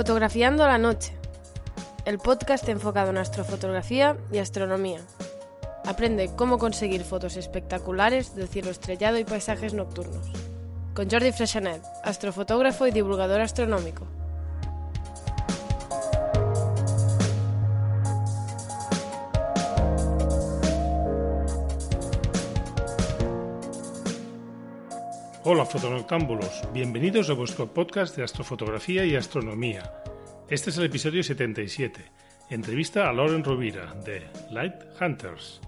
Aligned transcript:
Fotografiando 0.00 0.66
la 0.66 0.78
noche. 0.78 1.12
El 2.06 2.18
podcast 2.18 2.66
enfocado 2.70 3.10
en 3.10 3.18
astrofotografía 3.18 4.16
y 4.32 4.38
astronomía. 4.38 5.02
Aprende 5.84 6.30
cómo 6.34 6.56
conseguir 6.56 7.04
fotos 7.04 7.36
espectaculares 7.36 8.34
del 8.34 8.48
cielo 8.48 8.70
estrellado 8.70 9.18
y 9.18 9.26
paisajes 9.26 9.74
nocturnos. 9.74 10.26
Con 10.94 11.10
Jordi 11.10 11.32
Freshanet, 11.32 11.82
astrofotógrafo 12.02 12.86
y 12.86 12.92
divulgador 12.92 13.42
astronómico. 13.42 14.06
Hola 25.52 25.66
fotonoctámbulos, 25.66 26.62
bienvenidos 26.72 27.28
a 27.28 27.32
vuestro 27.32 27.74
podcast 27.74 28.16
de 28.16 28.22
astrofotografía 28.22 29.04
y 29.04 29.16
astronomía. 29.16 29.92
Este 30.48 30.70
es 30.70 30.78
el 30.78 30.84
episodio 30.84 31.24
77, 31.24 32.04
entrevista 32.50 33.08
a 33.10 33.12
Lauren 33.12 33.42
Rovira 33.42 33.92
de 33.94 34.28
Light 34.52 34.74
Hunters. 35.00 35.60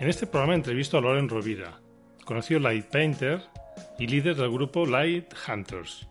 En 0.00 0.08
este 0.08 0.26
programa 0.26 0.56
entrevisto 0.56 0.98
a 0.98 1.00
Lauren 1.00 1.28
Rovira, 1.28 1.78
conocido 2.24 2.58
Light 2.58 2.86
Painter 2.86 3.40
y 4.00 4.08
líder 4.08 4.34
del 4.34 4.50
grupo 4.50 4.84
Light 4.84 5.32
Hunters. 5.46 6.08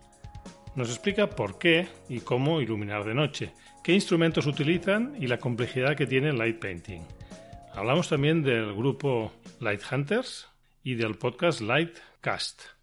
Nos 0.74 0.88
explica 0.88 1.28
por 1.28 1.58
qué 1.58 1.86
y 2.08 2.20
cómo 2.20 2.62
iluminar 2.62 3.04
de 3.04 3.12
noche, 3.12 3.52
qué 3.82 3.92
instrumentos 3.92 4.46
utilizan 4.46 5.14
y 5.20 5.26
la 5.26 5.36
complejidad 5.36 5.94
que 5.94 6.06
tiene 6.06 6.30
el 6.30 6.38
light 6.38 6.58
painting. 6.58 7.02
Hablamos 7.74 8.08
también 8.08 8.42
del 8.42 8.72
grupo 8.72 9.30
Light 9.60 9.82
Hunters 9.92 10.48
y 10.82 10.94
del 10.94 11.16
podcast 11.16 11.60
Lightcast. 11.60 12.73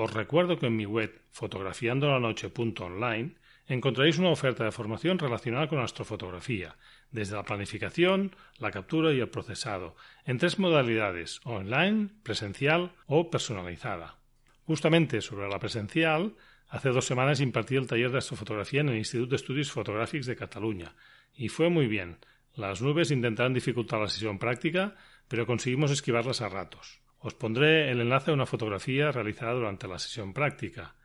Os 0.00 0.14
recuerdo 0.14 0.58
que 0.58 0.66
en 0.66 0.76
mi 0.76 0.86
web 0.86 1.20
fotografiandolanoche.online 1.32 3.34
encontraréis 3.66 4.18
una 4.18 4.30
oferta 4.30 4.64
de 4.64 4.72
formación 4.72 5.18
relacionada 5.18 5.68
con 5.68 5.80
astrofotografía, 5.80 6.76
desde 7.10 7.36
la 7.36 7.42
planificación, 7.42 8.34
la 8.58 8.70
captura 8.70 9.12
y 9.12 9.20
el 9.20 9.28
procesado, 9.28 9.96
en 10.24 10.38
tres 10.38 10.58
modalidades, 10.58 11.40
online, 11.44 12.08
presencial 12.22 12.92
o 13.06 13.28
personalizada. 13.28 14.16
Justamente 14.64 15.20
sobre 15.20 15.48
la 15.48 15.58
presencial, 15.58 16.36
hace 16.68 16.90
dos 16.90 17.04
semanas 17.04 17.40
impartí 17.40 17.76
el 17.76 17.86
taller 17.86 18.10
de 18.10 18.18
astrofotografía 18.18 18.82
en 18.82 18.90
el 18.90 18.98
Instituto 18.98 19.30
de 19.30 19.36
Estudios 19.36 19.72
Fotográficos 19.72 20.26
de 20.26 20.36
Cataluña, 20.36 20.94
y 21.34 21.48
fue 21.48 21.70
muy 21.70 21.86
bien. 21.86 22.18
Las 22.54 22.82
nubes 22.82 23.10
intentaron 23.10 23.52
dificultar 23.52 24.00
la 24.00 24.08
sesión 24.08 24.38
práctica, 24.38 24.96
pero 25.28 25.46
conseguimos 25.46 25.90
esquivarlas 25.90 26.40
a 26.40 26.48
ratos. 26.48 27.00
Os 27.20 27.34
pondré 27.34 27.90
el 27.90 28.00
enlace 28.00 28.30
a 28.30 28.34
una 28.34 28.46
fotografía 28.46 29.12
realizada 29.12 29.52
durante 29.52 29.88
la 29.88 29.98
sesión 29.98 30.32
práctica. 30.32 30.96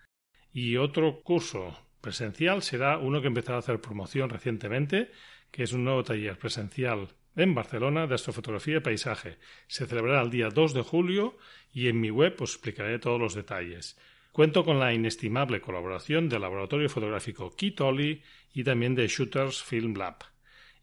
Y 0.51 0.77
otro 0.77 1.21
curso 1.23 1.77
presencial 2.01 2.61
será 2.61 2.97
uno 2.97 3.21
que 3.21 3.27
empezará 3.27 3.57
a 3.57 3.59
hacer 3.59 3.81
promoción 3.81 4.29
recientemente, 4.29 5.11
que 5.51 5.63
es 5.63 5.73
un 5.73 5.83
nuevo 5.83 6.03
taller 6.03 6.37
presencial 6.37 7.09
en 7.35 7.55
Barcelona 7.55 8.07
de 8.07 8.15
astrofotografía 8.15 8.77
y 8.77 8.81
paisaje. 8.81 9.37
Se 9.67 9.87
celebrará 9.87 10.21
el 10.21 10.29
día 10.29 10.49
2 10.49 10.73
de 10.73 10.81
julio 10.81 11.37
y 11.71 11.87
en 11.87 11.99
mi 11.99 12.11
web 12.11 12.35
os 12.39 12.53
explicaré 12.53 12.99
todos 12.99 13.19
los 13.19 13.33
detalles. 13.33 13.97
Cuento 14.31 14.63
con 14.65 14.79
la 14.79 14.93
inestimable 14.93 15.61
colaboración 15.61 16.29
del 16.29 16.41
laboratorio 16.41 16.89
fotográfico 16.89 17.55
Kitoli 17.55 18.23
y 18.53 18.63
también 18.63 18.95
de 18.95 19.07
Shooters 19.07 19.63
Film 19.63 19.95
Lab. 19.95 20.17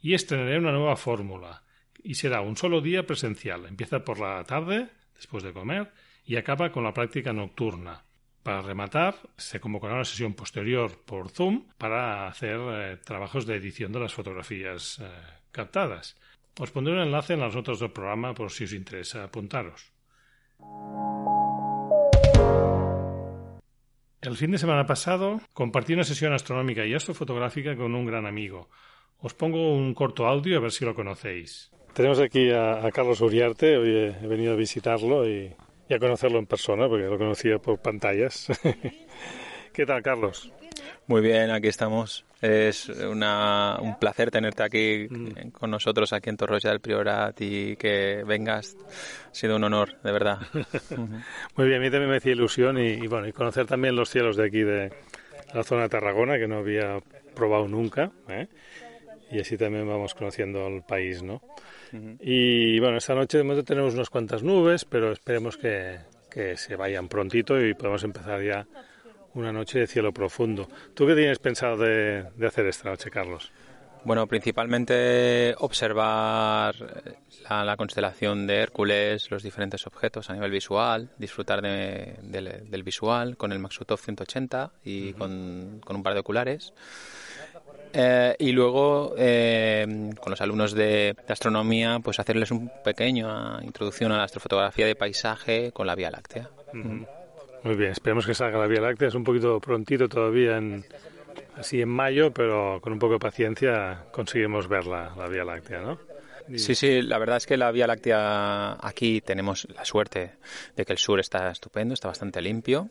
Y 0.00 0.14
estrenaré 0.14 0.58
una 0.58 0.72
nueva 0.72 0.96
fórmula. 0.96 1.64
Y 2.02 2.14
será 2.14 2.40
un 2.40 2.56
solo 2.56 2.80
día 2.80 3.06
presencial. 3.06 3.66
Empieza 3.66 4.04
por 4.04 4.18
la 4.18 4.42
tarde 4.44 4.88
después 5.14 5.42
de 5.42 5.52
comer 5.52 5.92
y 6.24 6.36
acaba 6.36 6.72
con 6.72 6.84
la 6.84 6.94
práctica 6.94 7.32
nocturna. 7.32 8.04
Para 8.42 8.62
rematar, 8.62 9.16
se 9.36 9.60
convocará 9.60 9.94
una 9.94 10.04
sesión 10.04 10.32
posterior 10.32 11.02
por 11.04 11.28
Zoom 11.28 11.68
para 11.76 12.26
hacer 12.26 12.58
eh, 12.58 12.96
trabajos 13.04 13.44
de 13.46 13.56
edición 13.56 13.92
de 13.92 14.00
las 14.00 14.14
fotografías 14.14 14.98
eh, 15.00 15.10
captadas. 15.52 16.16
Os 16.58 16.70
pondré 16.70 16.94
un 16.94 17.00
enlace 17.00 17.34
en 17.34 17.40
las 17.40 17.54
notas 17.54 17.80
del 17.80 17.92
programa 17.92 18.32
por 18.32 18.50
si 18.50 18.64
os 18.64 18.72
interesa 18.72 19.24
apuntaros. 19.24 19.92
El 24.22 24.36
fin 24.36 24.50
de 24.50 24.58
semana 24.58 24.84
pasado 24.84 25.40
compartí 25.52 25.94
una 25.94 26.04
sesión 26.04 26.32
astronómica 26.32 26.84
y 26.84 26.94
astrofotográfica 26.94 27.76
con 27.76 27.94
un 27.94 28.04
gran 28.04 28.26
amigo. 28.26 28.68
Os 29.18 29.34
pongo 29.34 29.74
un 29.74 29.92
corto 29.94 30.26
audio 30.26 30.56
a 30.56 30.60
ver 30.60 30.72
si 30.72 30.84
lo 30.84 30.94
conocéis. 30.94 31.70
Tenemos 31.94 32.20
aquí 32.20 32.50
a, 32.50 32.86
a 32.86 32.90
Carlos 32.92 33.20
Uriarte, 33.20 33.76
hoy 33.76 33.90
he, 33.90 34.06
he, 34.08 34.26
venido 34.26 34.52
a 34.52 34.56
visitarlo 34.56 35.28
y, 35.28 35.52
y, 35.88 35.94
a 35.94 35.98
conocerlo 35.98 36.38
en 36.38 36.46
persona, 36.46 36.88
porque 36.88 37.04
lo 37.04 37.18
conocía 37.18 37.58
por 37.58 37.78
pantallas. 37.78 38.46
¿Qué 39.72 39.86
tal, 39.86 40.02
Carlos? 40.02 40.52
Muy 41.06 41.20
bien, 41.20 41.50
aquí 41.50 41.68
estamos. 41.68 42.24
Es 42.40 42.88
una, 42.88 43.78
un 43.80 43.98
placer 43.98 44.30
tenerte 44.30 44.62
aquí 44.62 45.08
mm. 45.10 45.50
con 45.50 45.70
nosotros, 45.70 46.12
aquí 46.12 46.30
en 46.30 46.36
Torroya 46.36 46.70
del 46.70 46.80
Priorat, 46.80 47.38
y 47.40 47.76
que 47.76 48.22
vengas. 48.24 48.76
Ha 49.30 49.34
sido 49.34 49.56
un 49.56 49.64
honor, 49.64 50.00
de 50.02 50.12
verdad. 50.12 50.38
Muy 51.56 51.66
bien, 51.66 51.80
a 51.80 51.84
mí 51.84 51.90
también 51.90 52.10
me 52.10 52.16
hacía 52.18 52.32
ilusión 52.32 52.78
y, 52.78 52.90
y, 52.92 53.06
bueno, 53.08 53.26
y 53.26 53.32
conocer 53.32 53.66
también 53.66 53.96
los 53.96 54.08
cielos 54.08 54.36
de 54.36 54.46
aquí, 54.46 54.62
de 54.62 54.92
la 55.52 55.64
zona 55.64 55.82
de 55.82 55.88
Tarragona, 55.88 56.38
que 56.38 56.46
no 56.46 56.58
había 56.58 57.00
probado 57.34 57.66
nunca. 57.68 58.12
¿eh? 58.28 58.46
Y 59.30 59.40
así 59.40 59.56
también 59.56 59.86
vamos 59.86 60.14
conociendo 60.14 60.66
el 60.66 60.82
país, 60.82 61.22
¿no? 61.22 61.40
Y 62.20 62.78
bueno, 62.80 62.98
esta 62.98 63.14
noche 63.14 63.38
de 63.38 63.44
momento 63.44 63.64
tenemos 63.64 63.94
unas 63.94 64.10
cuantas 64.10 64.42
nubes, 64.42 64.84
pero 64.84 65.12
esperemos 65.12 65.56
que, 65.56 65.98
que 66.30 66.56
se 66.56 66.76
vayan 66.76 67.08
prontito 67.08 67.60
y 67.60 67.74
podemos 67.74 68.04
empezar 68.04 68.42
ya 68.42 68.66
una 69.34 69.52
noche 69.52 69.80
de 69.80 69.86
cielo 69.86 70.12
profundo. 70.12 70.68
¿Tú 70.94 71.06
qué 71.06 71.14
tienes 71.14 71.38
pensado 71.38 71.76
de, 71.76 72.24
de 72.36 72.46
hacer 72.46 72.66
esta 72.66 72.90
noche, 72.90 73.10
Carlos? 73.10 73.52
Bueno, 74.02 74.26
principalmente 74.26 75.54
observar 75.58 76.74
la, 77.48 77.64
la, 77.64 77.76
constelación 77.76 78.46
de 78.46 78.56
Hércules, 78.56 79.30
los 79.30 79.42
diferentes 79.42 79.86
objetos 79.86 80.30
a 80.30 80.32
nivel 80.32 80.50
visual, 80.50 81.10
disfrutar 81.18 81.60
de, 81.60 82.16
de, 82.22 82.40
del 82.66 82.82
visual 82.82 83.36
con 83.36 83.52
el 83.52 83.58
Maxutov 83.58 83.98
180 83.98 84.72
y 84.84 85.10
uh 85.10 85.12
-huh. 85.12 85.18
con, 85.18 85.80
con, 85.84 85.96
un 85.96 86.02
par 86.02 86.14
de 86.14 86.20
oculares. 86.20 86.72
Eh, 87.92 88.36
y 88.38 88.52
luego, 88.52 89.14
eh, 89.18 90.10
con 90.20 90.30
los 90.30 90.40
alumnos 90.40 90.72
de, 90.72 91.14
de, 91.26 91.32
astronomía, 91.32 91.98
pues 92.00 92.20
hacerles 92.20 92.50
un 92.50 92.70
pequeño 92.84 93.60
introducción 93.62 94.12
a 94.12 94.18
la 94.18 94.24
astrofotografía 94.24 94.86
de 94.86 94.94
paisaje 94.94 95.72
con 95.72 95.86
la 95.86 95.94
Vía 95.94 96.10
Láctea. 96.10 96.48
Uh 96.72 96.76
-huh. 96.76 97.06
Muy 97.62 97.74
bien, 97.74 97.90
esperemos 97.90 98.26
que 98.26 98.34
salga 98.34 98.58
la 98.58 98.66
Vía 98.66 98.80
Láctea. 98.80 99.08
Es 99.08 99.14
un 99.14 99.24
poquito 99.24 99.60
prontito 99.60 100.08
todavía, 100.08 100.56
en, 100.56 100.84
así 101.56 101.82
en 101.82 101.88
mayo, 101.88 102.32
pero 102.32 102.80
con 102.80 102.92
un 102.92 102.98
poco 102.98 103.14
de 103.14 103.18
paciencia 103.18 104.04
conseguimos 104.12 104.68
ver 104.68 104.86
la, 104.86 105.12
la 105.16 105.26
Vía 105.26 105.44
Láctea, 105.44 105.80
¿no? 105.80 105.98
Sí, 106.56 106.74
sí, 106.74 107.02
la 107.02 107.18
verdad 107.18 107.36
es 107.36 107.46
que 107.46 107.56
la 107.56 107.70
Vía 107.70 107.86
Láctea 107.86 108.76
aquí 108.80 109.20
tenemos 109.20 109.66
la 109.74 109.84
suerte 109.84 110.32
de 110.76 110.84
que 110.84 110.92
el 110.92 110.98
sur 110.98 111.20
está 111.20 111.50
estupendo, 111.50 111.94
está 111.94 112.08
bastante 112.08 112.40
limpio. 112.40 112.88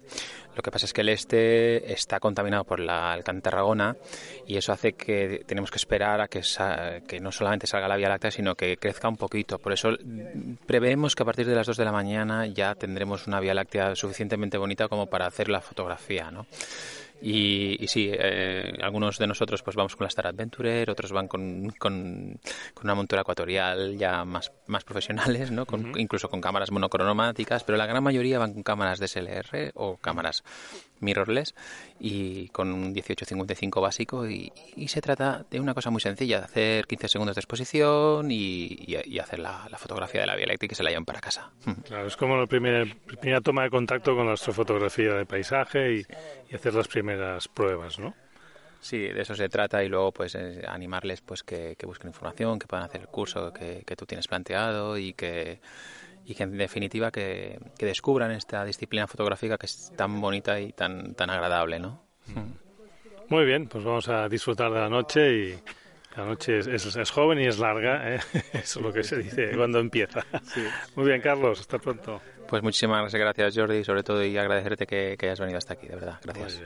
Lo 0.56 0.62
que 0.62 0.72
pasa 0.72 0.86
es 0.86 0.94
que 0.94 1.02
el 1.02 1.10
este 1.10 1.92
está 1.92 2.20
contaminado 2.20 2.64
por 2.64 2.80
la, 2.80 3.16
el 3.16 3.24
Tarragona 3.42 3.96
y 4.48 4.58
eso 4.58 4.72
hace 4.72 4.94
que 4.94 5.44
tenemos 5.46 5.72
que 5.72 5.78
esperar 5.78 6.22
a 6.22 6.28
que, 6.28 6.42
que 7.08 7.20
no 7.20 7.32
solamente 7.32 7.68
salga 7.68 7.88
la 7.88 7.98
Vía 7.98 8.10
Láctea, 8.10 8.32
sino 8.32 8.56
que 8.56 8.78
crezca 8.78 9.08
un 9.08 9.18
poquito. 9.18 9.60
Por 9.60 9.74
eso 9.74 9.90
preveemos 10.66 11.16
que 11.16 11.24
a 11.24 11.26
partir 11.26 11.48
de 11.48 11.56
las 11.56 11.68
2 11.68 11.78
de 11.78 11.86
la 11.86 11.92
mañana 11.92 12.48
ya 12.48 12.76
tendremos 12.76 13.28
una 13.28 13.40
Vía 13.40 13.54
Láctea 13.54 13.96
suficientemente 13.96 14.58
bonita 14.58 14.88
como 14.88 15.08
para 15.08 15.28
hacer 15.28 15.50
la 15.50 15.62
fotografía, 15.62 16.32
¿no? 16.32 16.46
Y, 17.22 17.84
y 17.84 17.88
sí, 17.88 18.10
eh, 18.14 18.74
algunos 18.82 19.18
de 19.18 19.28
nosotros 19.28 19.62
pues 19.62 19.76
vamos 19.76 19.96
con 19.96 20.06
la 20.06 20.10
Star 20.10 20.28
Adventurer, 20.28 20.90
otros 20.90 21.12
van 21.12 21.28
con, 21.28 21.70
con, 21.78 22.40
con 22.74 22.86
una 22.86 22.96
montura 22.96 23.22
ecuatorial 23.22 23.98
ya 23.98 24.24
más, 24.26 24.52
más 24.68 24.84
profesionales, 24.84 25.52
¿no? 25.52 25.66
Con, 25.66 25.86
uh 25.86 25.92
-huh. 25.92 26.00
incluso 26.00 26.30
con 26.30 26.42
cámaras 26.42 26.72
monocromáticas, 26.72 27.64
pero 27.64 27.78
la 27.78 27.86
gran 27.86 28.04
mayoría 28.04 28.40
van 28.40 28.54
con 28.54 28.64
cámaras 28.64 29.00
DSLR 29.00 29.72
o 29.76 29.98
cámaras 29.98 30.44
mirrorless 31.00 31.56
y 32.00 32.50
con 32.50 32.72
un 32.72 32.92
1855 32.92 33.82
básico 33.82 34.28
y, 34.28 34.52
se 34.88 35.02
trata 35.02 35.46
de 35.52 35.60
una 35.60 35.74
cosa 35.76 35.92
muy 35.92 36.02
sencilla, 36.02 36.40
de 36.40 36.46
hacer 36.46 36.88
15 36.88 37.08
segundos 37.08 37.36
de 37.36 37.42
exposición 37.42 38.32
y, 38.32 38.96
hacer 39.22 39.40
la, 39.40 39.68
fotografía 39.78 40.22
de 40.22 40.28
la 40.28 40.36
Vía 40.36 40.48
Láctea 40.48 40.70
y 40.72 40.76
se 40.76 40.84
la 40.84 40.90
lleven 40.90 41.06
para 41.06 41.20
casa. 41.20 41.52
Claro, 41.90 42.08
es 42.08 42.18
como 42.18 42.38
la 42.38 42.46
primera, 42.46 42.86
primera 43.06 43.42
toma 43.42 43.64
de 43.64 43.70
contacto 43.70 44.16
con 44.16 44.26
nuestra 44.26 44.54
fotografía 44.54 45.14
de 45.14 45.26
paisaje 45.26 45.96
y, 45.96 46.06
y 46.52 46.56
hacer 46.56 46.74
las 46.74 46.88
primeras 46.88 47.48
pruebas, 47.48 48.00
¿no? 48.00 48.14
Sí, 48.82 48.98
de 48.98 49.22
eso 49.22 49.36
se 49.36 49.50
trata 49.50 49.84
y 49.84 49.90
luego 49.90 50.12
pues 50.14 50.36
eh, 50.36 50.64
animarles 50.68 51.22
pues 51.22 51.44
que, 51.44 51.76
busquen 51.84 52.10
información, 52.10 52.60
que 52.60 52.68
puedan 52.68 52.86
hacer 52.86 53.02
el 53.02 53.08
curso 53.08 53.52
que, 53.52 53.84
tú 53.98 54.06
tienes 54.06 54.28
planteado 54.28 54.98
y 54.98 55.14
que, 55.14 55.60
y 56.26 56.36
que 56.36 56.44
en 56.44 56.58
definitiva 56.58 57.12
que, 57.12 57.60
descubran 57.80 58.32
esta 58.32 58.64
disciplina 58.66 59.08
fotográfica 59.08 59.58
que 59.58 59.66
es 59.66 59.92
tan 59.96 60.20
bonita 60.22 60.60
y 60.60 60.74
tan, 60.74 61.16
tan 61.16 61.30
agradable, 61.30 61.80
¿no? 61.80 62.04
Muy 63.30 63.46
bien, 63.46 63.68
pues 63.68 63.84
vamos 63.84 64.08
a 64.10 64.28
disfrutar 64.28 64.72
de 64.72 64.80
la 64.80 64.90
noche 64.90 65.34
y 65.34 65.60
la 66.16 66.26
noche 66.26 66.60
es, 66.60 66.68
es, 66.68 67.12
joven 67.12 67.40
y 67.40 67.46
es 67.46 67.60
larga, 67.60 68.16
¿eh? 68.16 68.20
eso 68.54 68.80
es 68.80 68.86
lo 68.86 68.92
que 68.92 69.04
se 69.04 69.18
dice 69.18 69.52
cuando 69.56 69.80
empieza. 69.80 70.26
Muy 70.96 71.06
bien, 71.06 71.22
Carlos, 71.22 71.60
hasta 71.60 71.78
pronto. 71.80 72.22
Pues 72.48 72.64
muchísimas 72.64 73.14
gracias, 73.14 73.56
Jordi, 73.56 73.84
sobre 73.84 74.04
todo 74.04 74.24
y 74.24 74.36
agradecerte 74.38 74.88
que, 74.88 75.16
que 75.18 75.28
hayas 75.28 75.40
venido 75.40 75.58
hasta 75.58 75.74
aquí, 75.74 75.88
de 75.88 75.96
verdad. 75.96 76.20
Gracias. 76.24 76.62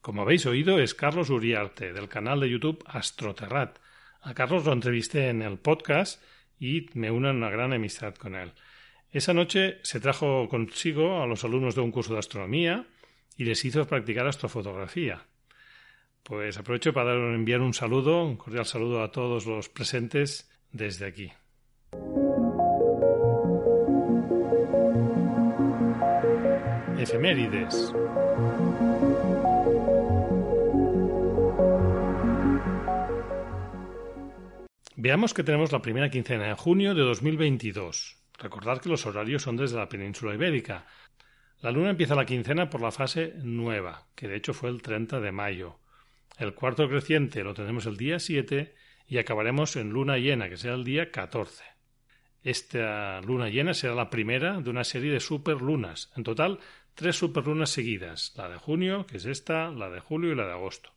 Como 0.00 0.22
habéis 0.22 0.46
oído, 0.46 0.78
es 0.78 0.94
Carlos 0.94 1.28
Uriarte, 1.28 1.92
del 1.92 2.08
canal 2.08 2.40
de 2.40 2.48
YouTube 2.48 2.82
Astroterrat. 2.86 3.78
A 4.22 4.32
Carlos 4.34 4.64
lo 4.64 4.72
entrevisté 4.72 5.28
en 5.28 5.42
el 5.42 5.58
podcast 5.58 6.22
y 6.58 6.86
me 6.94 7.10
uno 7.10 7.30
en 7.30 7.36
una 7.36 7.50
gran 7.50 7.72
amistad 7.72 8.14
con 8.14 8.34
él. 8.34 8.52
Esa 9.12 9.34
noche 9.34 9.78
se 9.82 9.98
trajo 9.98 10.48
consigo 10.48 11.20
a 11.20 11.26
los 11.26 11.42
alumnos 11.44 11.74
de 11.74 11.80
un 11.80 11.90
curso 11.90 12.12
de 12.12 12.20
astronomía 12.20 12.86
y 13.36 13.44
les 13.44 13.64
hizo 13.64 13.86
practicar 13.86 14.26
astrofotografía. 14.28 15.26
Pues 16.22 16.58
aprovecho 16.58 16.92
para 16.92 17.14
enviar 17.34 17.60
un 17.60 17.74
saludo, 17.74 18.24
un 18.24 18.36
cordial 18.36 18.66
saludo 18.66 19.02
a 19.02 19.10
todos 19.10 19.46
los 19.46 19.68
presentes 19.68 20.48
desde 20.70 21.06
aquí. 21.06 21.32
Efemérides. 26.96 27.92
Veamos 34.94 35.34
que 35.34 35.42
tenemos 35.42 35.72
la 35.72 35.82
primera 35.82 36.10
quincena 36.10 36.48
de 36.48 36.54
junio 36.54 36.94
de 36.94 37.02
2022. 37.02 38.19
Recordad 38.40 38.80
que 38.80 38.88
los 38.88 39.04
horarios 39.04 39.42
son 39.42 39.56
desde 39.56 39.76
la 39.76 39.88
península 39.88 40.34
ibérica. 40.34 40.86
La 41.60 41.70
luna 41.70 41.90
empieza 41.90 42.14
la 42.14 42.24
quincena 42.24 42.70
por 42.70 42.80
la 42.80 42.90
fase 42.90 43.34
nueva, 43.42 44.06
que 44.14 44.28
de 44.28 44.36
hecho 44.36 44.54
fue 44.54 44.70
el 44.70 44.80
30 44.80 45.20
de 45.20 45.30
mayo. 45.30 45.78
El 46.38 46.54
cuarto 46.54 46.88
creciente 46.88 47.44
lo 47.44 47.52
tenemos 47.52 47.84
el 47.84 47.98
día 47.98 48.18
7 48.18 48.74
y 49.06 49.18
acabaremos 49.18 49.76
en 49.76 49.90
luna 49.90 50.16
llena, 50.16 50.48
que 50.48 50.56
será 50.56 50.74
el 50.74 50.84
día 50.84 51.10
14. 51.10 51.64
Esta 52.42 53.20
luna 53.20 53.50
llena 53.50 53.74
será 53.74 53.94
la 53.94 54.08
primera 54.08 54.58
de 54.62 54.70
una 54.70 54.84
serie 54.84 55.12
de 55.12 55.20
superlunas. 55.20 56.10
En 56.16 56.24
total, 56.24 56.60
tres 56.94 57.16
superlunas 57.16 57.68
seguidas, 57.68 58.32
la 58.36 58.48
de 58.48 58.56
junio, 58.56 59.04
que 59.06 59.18
es 59.18 59.26
esta, 59.26 59.70
la 59.70 59.90
de 59.90 60.00
julio 60.00 60.32
y 60.32 60.36
la 60.36 60.46
de 60.46 60.52
agosto. 60.52 60.94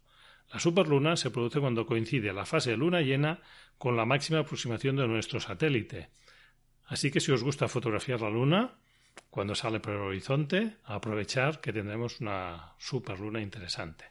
La 0.54 0.60
superluna 0.60 1.18
se 1.18 1.32
produce 1.32 1.60
cuando 1.60 1.86
coincide 1.86 2.32
la 2.32 2.46
fase 2.46 2.72
de 2.72 2.78
luna 2.78 3.02
llena 3.02 3.42
con 3.78 3.98
la 3.98 4.06
máxima 4.06 4.40
aproximación 4.40 4.96
de 4.96 5.08
nuestro 5.08 5.42
satélite. 5.42 6.10
Así 6.86 7.12
que 7.12 7.20
si 7.20 7.32
os 7.32 7.44
gusta 7.44 7.68
fotografiar 7.68 8.22
la 8.22 8.30
luna, 8.30 8.76
cuando 9.30 9.56
sale 9.56 9.80
por 9.80 9.94
el 9.94 10.02
horizonte, 10.02 10.78
aprovechar 10.84 11.62
que 11.62 11.74
tendremos 11.74 12.20
una 12.20 12.74
superluna 12.78 13.42
interesante. 13.42 14.06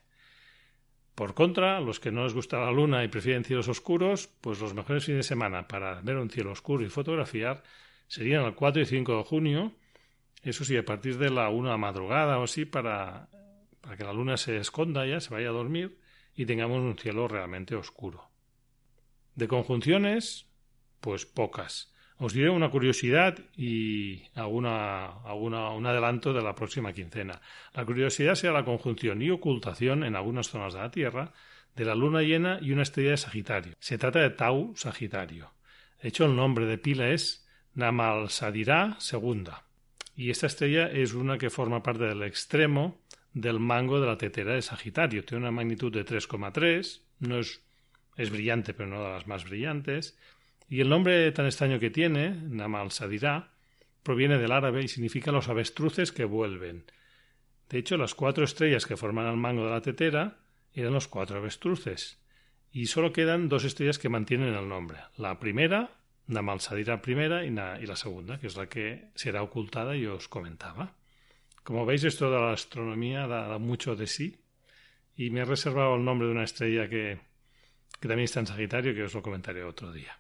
Por 1.15 1.35
contra, 1.35 1.81
los 1.81 2.01
que 2.01 2.11
no 2.11 2.25
les 2.25 2.33
gusta 2.33 2.59
la 2.59 2.71
luna 2.71 3.05
y 3.05 3.09
prefieren 3.09 3.45
cielos 3.45 3.69
oscuros, 3.69 4.29
pues 4.41 4.61
los 4.61 4.75
mejores 4.75 5.05
fines 5.05 5.19
de 5.19 5.29
semana 5.29 5.69
para 5.69 6.01
ver 6.01 6.17
un 6.17 6.31
cielo 6.31 6.53
oscuro 6.53 6.85
y 6.85 6.89
fotografiar 6.89 7.63
serían 8.09 8.45
el 8.45 8.55
4 8.55 8.83
y 8.83 8.87
5 8.87 9.19
de 9.19 9.25
junio, 9.25 9.73
eso 10.43 10.65
sí, 10.65 10.77
a 10.77 10.85
partir 10.85 11.19
de 11.19 11.31
la 11.31 11.49
una 11.51 11.77
madrugada 11.77 12.39
o 12.39 12.45
así, 12.45 12.65
para, 12.65 13.29
para 13.81 13.97
que 13.97 14.05
la 14.05 14.13
luna 14.13 14.37
se 14.37 14.57
esconda 14.57 15.07
ya, 15.07 15.21
se 15.21 15.33
vaya 15.33 15.51
a 15.51 15.53
dormir, 15.53 15.99
y 16.35 16.47
tengamos 16.47 16.79
un 16.79 16.99
cielo 16.99 17.29
realmente 17.29 17.77
oscuro. 17.77 18.31
De 19.35 19.49
conjunciones, 19.49 20.47
pues 21.01 21.27
pocas. 21.27 21.92
Os 22.23 22.35
diré 22.35 22.51
una 22.51 22.71
curiosidad 22.71 23.37
y 23.57 24.23
alguna, 24.37 25.11
un 25.35 25.87
adelanto 25.87 26.33
de 26.33 26.41
la 26.41 26.55
próxima 26.55 26.93
quincena. 26.93 27.41
La 27.75 27.85
curiosidad 27.85 28.37
será 28.37 28.53
la 28.53 28.65
conjunción 28.65 29.21
y 29.23 29.31
ocultación 29.31 30.05
en 30.05 30.15
algunas 30.15 30.49
zonas 30.49 30.73
de 30.73 30.79
la 30.79 30.91
Tierra 30.93 31.33
de 31.75 31.85
la 31.85 31.97
luna 31.97 32.23
llena 32.23 32.61
y 32.63 32.71
una 32.71 32.83
estrella 32.83 33.11
de 33.11 33.17
Sagitario. 33.17 33.75
Se 33.81 33.99
trata 33.99 34.21
de 34.21 34.31
Tau 34.31 34.73
Sagitario. 34.77 35.51
De 36.01 36.11
hecho, 36.11 36.27
el 36.27 36.37
nombre 36.37 36.67
de 36.67 36.79
pila 36.79 37.09
es 37.09 37.45
Namalsadirá 37.75 38.99
II. 39.13 39.49
Y 40.15 40.31
esta 40.31 40.47
estrella 40.47 40.93
es 40.93 41.15
una 41.15 41.39
que 41.39 41.51
forma 41.51 41.83
parte 41.83 42.05
del 42.05 42.23
extremo 42.23 43.01
del 43.33 43.59
mango 43.59 44.01
de 44.01 44.07
la 44.07 44.17
tetera 44.17 44.55
de 44.55 44.63
Sagitario. 44.63 45.25
Tiene 45.25 45.43
una 45.43 45.51
magnitud 45.51 45.93
de 45.93 46.07
3,3, 46.07 47.01
no 47.19 47.41
es, 47.41 47.65
es 48.17 48.31
brillante, 48.31 48.75
pero 48.75 48.91
no 48.91 49.03
de 49.03 49.11
las 49.11 49.27
más 49.27 49.43
brillantes. 49.43 50.17
Y 50.73 50.81
el 50.81 50.89
nombre 50.89 51.31
tan 51.33 51.45
extraño 51.45 51.79
que 51.79 51.91
tiene, 51.91 52.31
Namal 52.31 52.93
Sadirá, 52.93 53.53
proviene 54.03 54.39
del 54.39 54.53
árabe 54.53 54.83
y 54.83 54.89
significa 54.89 55.31
los 55.31 55.51
avestruces 55.51 56.13
que 56.13 56.25
vuelven. 56.25 56.87
De 57.69 57.77
hecho, 57.77 57.99
las 57.99 58.15
cuatro 58.15 58.43
estrellas 58.43 58.87
que 58.87 58.97
forman 58.97 59.27
el 59.27 59.37
mango 59.37 59.67
de 59.67 59.71
la 59.71 59.83
tetera 59.83 60.39
eran 60.73 60.95
los 60.95 61.09
cuatro 61.09 61.37
avestruces. 61.37 62.25
Y 62.71 62.87
solo 62.87 63.13
quedan 63.13 63.51
dos 63.51 63.65
estrellas 63.65 63.99
que 63.99 64.09
mantienen 64.09 64.55
el 64.55 64.67
nombre. 64.67 65.01
La 65.19 65.39
primera, 65.39 65.91
Namal 66.27 66.61
Sadirá 66.61 67.03
primera, 67.03 67.45
y 67.45 67.51
la 67.51 67.97
segunda, 67.97 68.39
que 68.41 68.47
es 68.47 68.57
la 68.57 68.71
que 68.71 69.11
será 69.15 69.43
ocultada 69.43 69.95
y 69.95 70.07
os 70.07 70.27
comentaba. 70.27 70.95
Como 71.65 71.85
veis, 71.85 72.05
esto 72.05 72.31
de 72.31 72.41
la 72.41 72.53
astronomía 72.53 73.27
da, 73.27 73.59
mucho 73.59 73.95
de 73.95 74.07
sí. 74.07 74.41
Y 75.17 75.29
me 75.29 75.41
he 75.41 75.45
reservado 75.45 75.97
el 75.97 76.05
nombre 76.07 76.29
de 76.29 76.33
una 76.33 76.45
estrella 76.45 76.89
que, 76.89 77.21
que 78.01 78.09
también 78.09 78.25
está 78.25 78.41
en 78.41 78.47
Sagitario, 78.47 78.95
que 78.95 79.03
os 79.03 79.13
lo 79.13 79.21
comentaré 79.21 79.65
otro 79.65 79.93
día. 79.93 80.17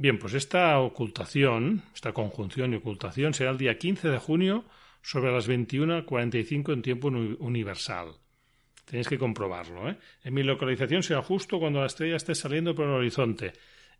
Bien, 0.00 0.18
pues 0.18 0.32
esta 0.32 0.78
ocultación, 0.78 1.82
esta 1.94 2.14
conjunción 2.14 2.72
y 2.72 2.76
ocultación 2.76 3.34
será 3.34 3.50
el 3.50 3.58
día 3.58 3.76
15 3.76 4.08
de 4.08 4.16
junio 4.16 4.64
sobre 5.02 5.30
las 5.30 5.46
21.45 5.46 6.72
en 6.72 6.80
tiempo 6.80 7.08
universal. 7.08 8.14
Tenéis 8.86 9.08
que 9.08 9.18
comprobarlo. 9.18 9.90
¿eh? 9.90 9.98
En 10.24 10.32
mi 10.32 10.42
localización 10.42 11.02
será 11.02 11.20
justo 11.20 11.58
cuando 11.58 11.80
la 11.80 11.86
estrella 11.86 12.16
esté 12.16 12.34
saliendo 12.34 12.74
por 12.74 12.86
el 12.86 12.92
horizonte. 12.92 13.52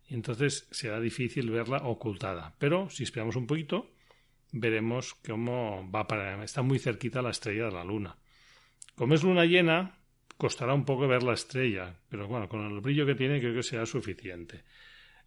Entonces 0.09 0.67
será 0.71 0.99
difícil 0.99 1.51
verla 1.51 1.77
ocultada. 1.83 2.55
Pero 2.57 2.89
si 2.89 3.03
esperamos 3.03 3.35
un 3.35 3.45
poquito, 3.45 3.91
veremos 4.53 5.13
cómo 5.13 5.87
va 5.91 6.07
para. 6.07 6.43
Está 6.43 6.63
muy 6.63 6.79
cerquita 6.79 7.21
la 7.21 7.29
estrella 7.29 7.65
de 7.65 7.73
la 7.73 7.83
luna. 7.83 8.17
Como 8.95 9.13
es 9.13 9.21
luna 9.23 9.45
llena, 9.45 9.99
costará 10.35 10.73
un 10.73 10.83
poco 10.83 11.07
ver 11.07 11.21
la 11.21 11.33
estrella, 11.33 11.93
pero 12.09 12.27
bueno, 12.27 12.49
con 12.49 12.65
el 12.65 12.81
brillo 12.81 13.05
que 13.05 13.13
tiene 13.13 13.39
creo 13.39 13.53
que 13.53 13.61
será 13.61 13.85
suficiente. 13.85 14.63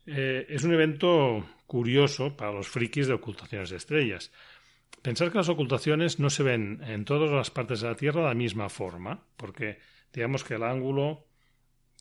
Eh, 0.07 0.47
es 0.49 0.65
un 0.65 0.75
evento 0.75 1.45
curioso 1.67 2.37
para 2.37 2.53
los 2.53 2.69
frikis 2.69 3.07
de 3.07 3.15
ocultaciones 3.15 3.71
de 3.71 3.77
estrellas. 3.77 4.31
Pensar 5.03 5.31
que 5.31 5.39
las 5.39 5.49
ocultaciones 5.49 6.19
no 6.19 6.31
se 6.31 6.43
ven 6.43 6.83
en 6.87 7.05
todas 7.05 7.31
las 7.31 7.51
partes 7.51 7.81
de 7.81 7.89
la 7.89 7.97
Tierra 7.97 8.23
de 8.23 8.29
la 8.29 8.35
misma 8.35 8.69
forma, 8.69 9.23
porque 9.37 9.79
digamos 10.13 10.45
que 10.45 10.55
el 10.55 10.63
ángulo 10.63 11.27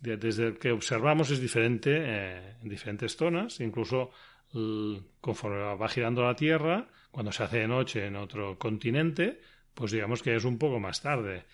desde 0.02 0.48
el 0.48 0.58
que 0.58 0.72
observamos 0.72 1.30
es 1.32 1.40
diferente 1.40 1.92
eh, 1.94 2.56
en 2.62 2.70
diferentes 2.70 3.16
zonas, 3.16 3.60
incluso 3.60 4.12
conforme 5.20 5.58
va 5.58 5.90
girando 5.90 6.24
la 6.24 6.36
Tierra, 6.36 6.88
cuando 7.10 7.32
se 7.32 7.44
hace 7.44 7.60
de 7.60 7.68
noche 7.68 8.06
en 8.06 8.16
otro 8.16 8.60
continente, 8.60 9.42
pues 9.74 9.92
digamos 9.92 10.22
que 10.22 10.36
es 10.36 10.44
un 10.44 10.60
poco 10.60 10.80
más 10.80 11.02
tarde. 11.02 11.46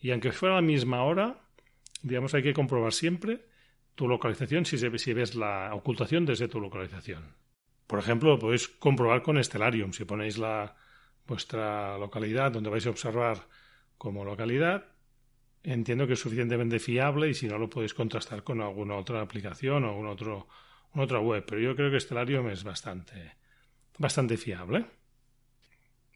Y 0.00 0.12
aunque 0.12 0.30
fuera 0.30 0.56
la 0.56 0.62
misma 0.62 1.02
hora, 1.02 1.40
digamos 2.02 2.34
hay 2.34 2.42
que 2.42 2.52
comprobar 2.52 2.92
siempre 2.92 3.46
tu 3.96 4.06
localización 4.06 4.64
si, 4.64 4.78
si 4.78 5.12
ves 5.12 5.34
la 5.34 5.74
ocultación 5.74 6.24
desde 6.24 6.46
tu 6.46 6.60
localización. 6.60 7.34
Por 7.88 7.98
ejemplo, 7.98 8.30
lo 8.30 8.38
podéis 8.38 8.68
comprobar 8.68 9.22
con 9.22 9.42
Stellarium. 9.42 9.92
Si 9.92 10.04
ponéis 10.04 10.38
la, 10.38 10.76
vuestra 11.26 11.98
localidad 11.98 12.52
donde 12.52 12.70
vais 12.70 12.86
a 12.86 12.90
observar 12.90 13.48
como 13.98 14.24
localidad, 14.24 14.84
entiendo 15.62 16.06
que 16.06 16.12
es 16.12 16.20
suficientemente 16.20 16.78
fiable 16.78 17.28
y 17.28 17.34
si 17.34 17.48
no 17.48 17.58
lo 17.58 17.68
podéis 17.68 17.94
contrastar 17.94 18.44
con 18.44 18.60
alguna 18.60 18.94
otra 18.96 19.20
aplicación 19.20 19.84
o 19.84 19.88
algún 19.88 20.06
otro 20.06 20.46
otra 21.02 21.20
web, 21.20 21.44
pero 21.46 21.60
yo 21.60 21.76
creo 21.76 21.90
que 21.90 22.00
Stellarium 22.00 22.48
es 22.48 22.64
bastante, 22.64 23.36
bastante 23.98 24.36
fiable. 24.36 24.86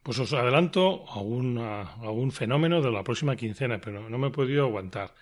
Pues 0.03 0.19
os 0.19 0.33
adelanto 0.33 1.05
algún, 1.13 2.33
fenómeno 2.33 2.81
de 2.81 2.91
la 2.91 3.05
próxima 3.05 3.37
quincena, 3.37 3.79
pero 3.79 4.09
no 4.09 4.17
me 4.17 4.29
he 4.29 4.31
podido 4.31 4.65
aguantar. 4.65 5.15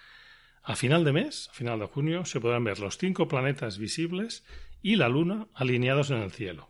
A 0.68 0.76
final 0.76 1.02
de 1.02 1.14
mes, 1.14 1.48
a 1.48 1.54
final 1.54 1.78
de 1.78 1.86
junio, 1.86 2.26
se 2.26 2.40
podrán 2.40 2.62
ver 2.62 2.78
los 2.78 2.98
cinco 2.98 3.26
planetas 3.26 3.78
visibles 3.78 4.44
y 4.82 4.96
la 4.96 5.08
Luna 5.08 5.48
alineados 5.54 6.10
en 6.10 6.18
el 6.18 6.30
cielo. 6.30 6.68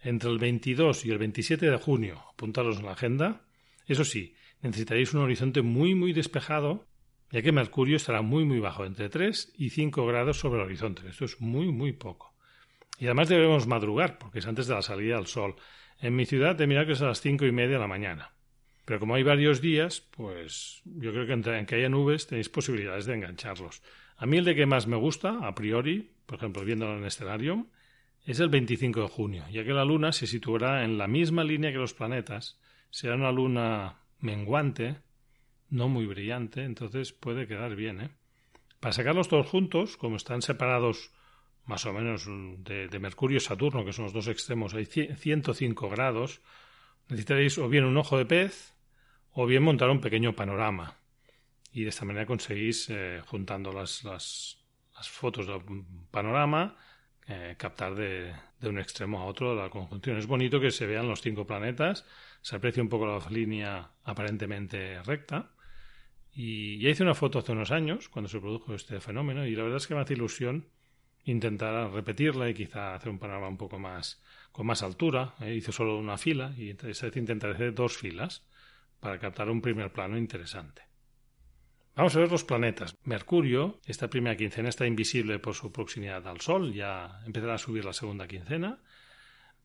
Entre 0.00 0.28
el 0.28 0.40
22 0.40 1.06
y 1.06 1.12
el 1.12 1.18
27 1.18 1.70
de 1.70 1.76
junio, 1.76 2.20
apuntaros 2.32 2.80
en 2.80 2.86
la 2.86 2.94
agenda, 2.94 3.42
eso 3.86 4.04
sí, 4.04 4.34
necesitaréis 4.60 5.14
un 5.14 5.20
horizonte 5.20 5.62
muy 5.62 5.94
muy 5.94 6.12
despejado, 6.12 6.88
ya 7.30 7.42
que 7.42 7.52
Mercurio 7.52 7.94
estará 7.94 8.22
muy 8.22 8.44
muy 8.44 8.58
bajo, 8.58 8.84
entre 8.84 9.08
3 9.08 9.52
y 9.56 9.70
5 9.70 10.04
grados 10.04 10.40
sobre 10.40 10.58
el 10.58 10.66
horizonte. 10.66 11.08
Esto 11.08 11.24
es 11.24 11.40
muy 11.40 11.70
muy 11.70 11.92
poco. 11.92 12.34
Y 12.98 13.04
además 13.04 13.28
debemos 13.28 13.68
madrugar, 13.68 14.18
porque 14.18 14.40
es 14.40 14.48
antes 14.48 14.66
de 14.66 14.74
la 14.74 14.82
salida 14.82 15.14
del 15.14 15.28
sol. 15.28 15.54
En 16.00 16.16
mi 16.16 16.26
ciudad 16.26 16.56
te 16.56 16.66
mira 16.66 16.86
que 16.86 16.94
es 16.94 17.02
a 17.02 17.06
las 17.06 17.20
cinco 17.20 17.46
y 17.46 17.52
media 17.52 17.74
de 17.74 17.82
la 17.82 17.86
mañana. 17.86 18.32
Pero 18.84 18.98
como 18.98 19.14
hay 19.14 19.22
varios 19.22 19.60
días, 19.60 20.00
pues 20.10 20.82
yo 20.84 21.12
creo 21.12 21.26
que 21.26 21.32
entre 21.32 21.64
que 21.66 21.76
haya 21.76 21.88
nubes 21.88 22.26
tenéis 22.26 22.48
posibilidades 22.48 23.06
de 23.06 23.14
engancharlos. 23.14 23.82
A 24.16 24.26
mí 24.26 24.38
el 24.38 24.44
de 24.44 24.54
que 24.54 24.66
más 24.66 24.86
me 24.86 24.96
gusta, 24.96 25.46
a 25.46 25.54
priori, 25.54 26.10
por 26.26 26.38
ejemplo, 26.38 26.64
viéndolo 26.64 26.98
en 26.98 27.10
Stellarium, 27.10 27.68
es 28.24 28.40
el 28.40 28.48
25 28.48 29.02
de 29.02 29.08
junio, 29.08 29.44
ya 29.50 29.64
que 29.64 29.72
la 29.72 29.84
Luna 29.84 30.12
se 30.12 30.26
situará 30.26 30.84
en 30.84 30.98
la 30.98 31.08
misma 31.08 31.44
línea 31.44 31.72
que 31.72 31.78
los 31.78 31.94
planetas. 31.94 32.58
Será 32.90 33.14
una 33.14 33.32
luna 33.32 33.98
menguante, 34.20 34.96
no 35.70 35.88
muy 35.88 36.06
brillante, 36.06 36.62
entonces 36.62 37.12
puede 37.12 37.46
quedar 37.46 37.74
bien. 37.74 38.00
¿eh? 38.00 38.10
Para 38.80 38.92
sacarlos 38.92 39.28
todos 39.28 39.46
juntos, 39.46 39.96
como 39.96 40.16
están 40.16 40.42
separados 40.42 41.10
más 41.64 41.86
o 41.86 41.92
menos 41.92 42.26
de, 42.58 42.88
de 42.88 42.98
Mercurio 42.98 43.38
y 43.38 43.40
Saturno, 43.40 43.84
que 43.84 43.92
son 43.92 44.04
los 44.04 44.12
dos 44.12 44.28
extremos, 44.28 44.74
hay 44.74 44.84
105 44.84 45.88
grados, 45.88 46.40
necesitaréis 47.08 47.58
o 47.58 47.68
bien 47.68 47.84
un 47.84 47.96
ojo 47.96 48.18
de 48.18 48.26
pez 48.26 48.74
o 49.32 49.46
bien 49.46 49.62
montar 49.62 49.90
un 49.90 50.00
pequeño 50.00 50.34
panorama. 50.34 50.96
Y 51.72 51.82
de 51.84 51.88
esta 51.88 52.04
manera 52.04 52.26
conseguís, 52.26 52.88
eh, 52.90 53.22
juntando 53.26 53.72
las, 53.72 54.04
las, 54.04 54.58
fotos 55.02 55.46
del 55.46 55.62
panorama, 56.10 56.76
eh, 57.26 57.56
captar 57.58 57.94
de, 57.94 58.32
de, 58.60 58.68
un 58.68 58.78
extremo 58.78 59.20
a 59.20 59.24
otro 59.24 59.54
la 59.54 59.70
conjunción. 59.70 60.18
Es 60.18 60.26
bonito 60.26 60.60
que 60.60 60.70
se 60.70 60.86
vean 60.86 61.08
los 61.08 61.22
cinco 61.22 61.46
planetas, 61.46 62.04
se 62.40 62.56
aprecia 62.56 62.82
un 62.82 62.88
poco 62.88 63.06
la 63.06 63.18
línea 63.30 63.90
aparentemente 64.04 65.02
recta. 65.02 65.52
Y 66.34 66.78
ya 66.78 66.90
hice 66.90 67.02
una 67.02 67.14
foto 67.14 67.38
hace 67.38 67.52
unos 67.52 67.70
años, 67.70 68.08
cuando 68.08 68.28
se 68.28 68.40
produjo 68.40 68.74
este 68.74 69.00
fenómeno, 69.00 69.46
y 69.46 69.54
la 69.54 69.64
verdad 69.64 69.78
es 69.78 69.86
que 69.86 69.94
me 69.94 70.00
hace 70.00 70.14
ilusión 70.14 70.66
intentar 71.24 71.90
repetirla 71.92 72.48
y 72.48 72.54
quizá 72.54 72.94
hacer 72.94 73.10
un 73.10 73.18
panorama 73.18 73.48
un 73.48 73.56
poco 73.56 73.78
más 73.78 74.22
con 74.52 74.66
más 74.66 74.82
altura. 74.82 75.34
¿eh? 75.40 75.54
Hice 75.54 75.72
solo 75.72 75.98
una 75.98 76.18
fila 76.18 76.54
y 76.56 76.70
esta 76.70 76.86
vez 76.86 77.16
intentaré 77.16 77.54
hacer 77.54 77.74
dos 77.74 77.96
filas 77.96 78.44
para 79.00 79.18
captar 79.18 79.50
un 79.50 79.60
primer 79.60 79.92
plano 79.92 80.16
interesante. 80.16 80.82
Vamos 81.94 82.16
a 82.16 82.20
ver 82.20 82.30
los 82.30 82.44
planetas. 82.44 82.96
Mercurio, 83.04 83.80
esta 83.84 84.08
primera 84.08 84.36
quincena 84.36 84.70
está 84.70 84.86
invisible 84.86 85.38
por 85.38 85.54
su 85.54 85.72
proximidad 85.72 86.26
al 86.26 86.40
Sol, 86.40 86.72
ya 86.72 87.20
empezará 87.26 87.54
a 87.54 87.58
subir 87.58 87.84
la 87.84 87.92
segunda 87.92 88.26
quincena. 88.26 88.78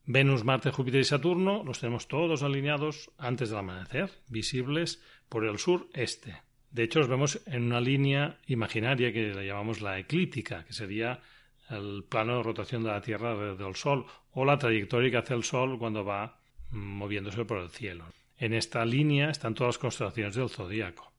Venus, 0.05 0.43
Marte, 0.43 0.71
Júpiter 0.71 1.01
y 1.01 1.05
Saturno 1.05 1.63
los 1.63 1.79
tenemos 1.79 2.07
todos 2.07 2.43
alineados 2.43 3.11
antes 3.17 3.49
del 3.49 3.59
amanecer, 3.59 4.09
visibles 4.27 5.01
por 5.29 5.45
el 5.45 5.57
sur-este. 5.57 6.41
De 6.71 6.83
hecho, 6.83 6.99
los 6.99 7.07
vemos 7.07 7.41
en 7.45 7.63
una 7.63 7.79
línea 7.79 8.37
imaginaria 8.47 9.13
que 9.13 9.33
la 9.33 9.43
llamamos 9.43 9.81
la 9.81 9.97
eclíptica, 9.99 10.65
que 10.65 10.73
sería 10.73 11.21
el 11.69 12.05
plano 12.07 12.37
de 12.37 12.43
rotación 12.43 12.83
de 12.83 12.89
la 12.89 13.01
Tierra 13.01 13.31
alrededor 13.31 13.57
del 13.57 13.75
Sol 13.75 14.05
o 14.31 14.45
la 14.45 14.57
trayectoria 14.57 15.11
que 15.11 15.17
hace 15.17 15.33
el 15.33 15.43
Sol 15.43 15.77
cuando 15.77 16.05
va 16.05 16.39
moviéndose 16.71 17.45
por 17.45 17.59
el 17.59 17.69
cielo. 17.69 18.05
En 18.37 18.53
esta 18.53 18.85
línea 18.85 19.29
están 19.29 19.55
todas 19.55 19.75
las 19.75 19.79
constelaciones 19.79 20.35
del 20.35 20.49
zodíaco. 20.49 21.11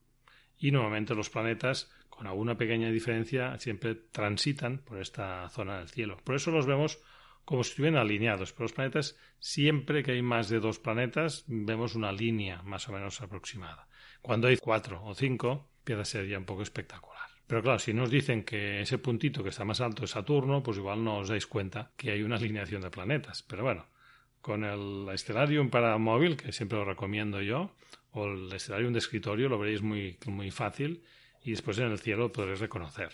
Y 0.57 0.71
nuevamente 0.71 1.15
los 1.15 1.29
planetas, 1.29 1.91
con 2.09 2.27
alguna 2.27 2.57
pequeña 2.57 2.91
diferencia, 2.91 3.57
siempre 3.59 3.95
transitan 3.95 4.79
por 4.79 4.99
esta 4.99 5.49
zona 5.49 5.79
del 5.79 5.89
cielo. 5.89 6.17
Por 6.23 6.35
eso 6.35 6.51
los 6.51 6.65
vemos 6.65 6.99
como 7.45 7.63
si 7.63 7.71
estuvieran 7.71 7.99
alineados. 7.99 8.53
Pero 8.53 8.65
los 8.65 8.73
planetas, 8.73 9.17
siempre 9.39 10.03
que 10.03 10.11
hay 10.11 10.21
más 10.21 10.49
de 10.49 10.59
dos 10.59 10.79
planetas, 10.79 11.45
vemos 11.47 11.95
una 11.95 12.11
línea 12.11 12.61
más 12.63 12.87
o 12.89 12.91
menos 12.91 13.21
aproximada. 13.21 13.87
Cuando 14.21 14.47
hay 14.47 14.57
cuatro 14.57 15.03
o 15.03 15.15
cinco, 15.15 15.71
empieza 15.79 16.01
a 16.01 16.05
ser 16.05 16.27
ya 16.27 16.37
un 16.37 16.45
poco 16.45 16.61
espectacular. 16.61 17.18
Pero 17.49 17.63
claro, 17.63 17.79
si 17.79 17.95
nos 17.95 18.11
dicen 18.11 18.43
que 18.43 18.81
ese 18.81 18.99
puntito 18.99 19.41
que 19.41 19.49
está 19.49 19.65
más 19.65 19.81
alto 19.81 20.05
es 20.05 20.11
Saturno, 20.11 20.61
pues 20.61 20.77
igual 20.77 21.03
no 21.03 21.17
os 21.17 21.29
dais 21.29 21.47
cuenta 21.47 21.89
que 21.97 22.11
hay 22.11 22.21
una 22.21 22.35
alineación 22.35 22.83
de 22.83 22.91
planetas. 22.91 23.41
Pero 23.41 23.63
bueno, 23.63 23.87
con 24.39 24.63
el 24.63 25.07
Stellarium 25.17 25.71
para 25.71 25.97
móvil, 25.97 26.37
que 26.37 26.51
siempre 26.51 26.77
lo 26.77 26.85
recomiendo 26.85 27.41
yo, 27.41 27.71
o 28.11 28.27
el 28.27 28.59
Stellarium 28.59 28.93
de 28.93 28.99
escritorio, 28.99 29.49
lo 29.49 29.57
veréis 29.57 29.81
muy, 29.81 30.15
muy 30.27 30.51
fácil 30.51 31.01
y 31.43 31.49
después 31.49 31.79
en 31.79 31.87
el 31.87 31.97
cielo 31.97 32.25
lo 32.25 32.31
podréis 32.31 32.59
reconocer. 32.59 33.09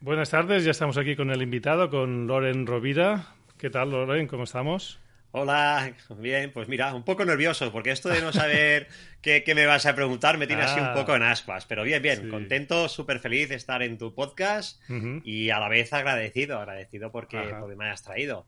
Buenas 0.00 0.30
tardes, 0.30 0.64
ya 0.64 0.70
estamos 0.70 0.98
aquí 0.98 1.16
con 1.16 1.32
el 1.32 1.42
invitado, 1.42 1.90
con 1.90 2.28
Loren 2.28 2.64
Rovira. 2.64 3.34
¿Qué 3.58 3.70
tal, 3.70 3.90
Loren? 3.90 4.28
¿Cómo 4.28 4.44
estamos? 4.44 5.00
Hola, 5.32 5.94
bien, 6.18 6.50
pues 6.52 6.68
mira, 6.68 6.92
un 6.92 7.04
poco 7.04 7.24
nervioso, 7.24 7.70
porque 7.70 7.92
esto 7.92 8.08
de 8.08 8.20
no 8.20 8.32
saber 8.32 8.88
qué, 9.22 9.44
me 9.54 9.64
vas 9.64 9.86
a 9.86 9.94
preguntar 9.94 10.38
me 10.38 10.48
tiene 10.48 10.62
así 10.62 10.80
un 10.80 10.86
ah. 10.86 10.94
poco 10.94 11.14
en 11.14 11.22
ascuas, 11.22 11.66
pero 11.66 11.84
bien, 11.84 12.02
bien, 12.02 12.28
contento, 12.28 12.88
súper 12.88 13.20
feliz 13.20 13.48
de 13.48 13.54
estar 13.54 13.82
en 13.82 13.96
tu 13.96 14.12
podcast 14.12 14.80
y 15.24 15.50
a 15.50 15.60
la 15.60 15.68
vez 15.68 15.92
agradecido, 15.92 16.58
agradecido 16.58 17.12
porque, 17.12 17.38
porque 17.60 17.76
me 17.76 17.84
hayas 17.84 18.02
traído. 18.02 18.44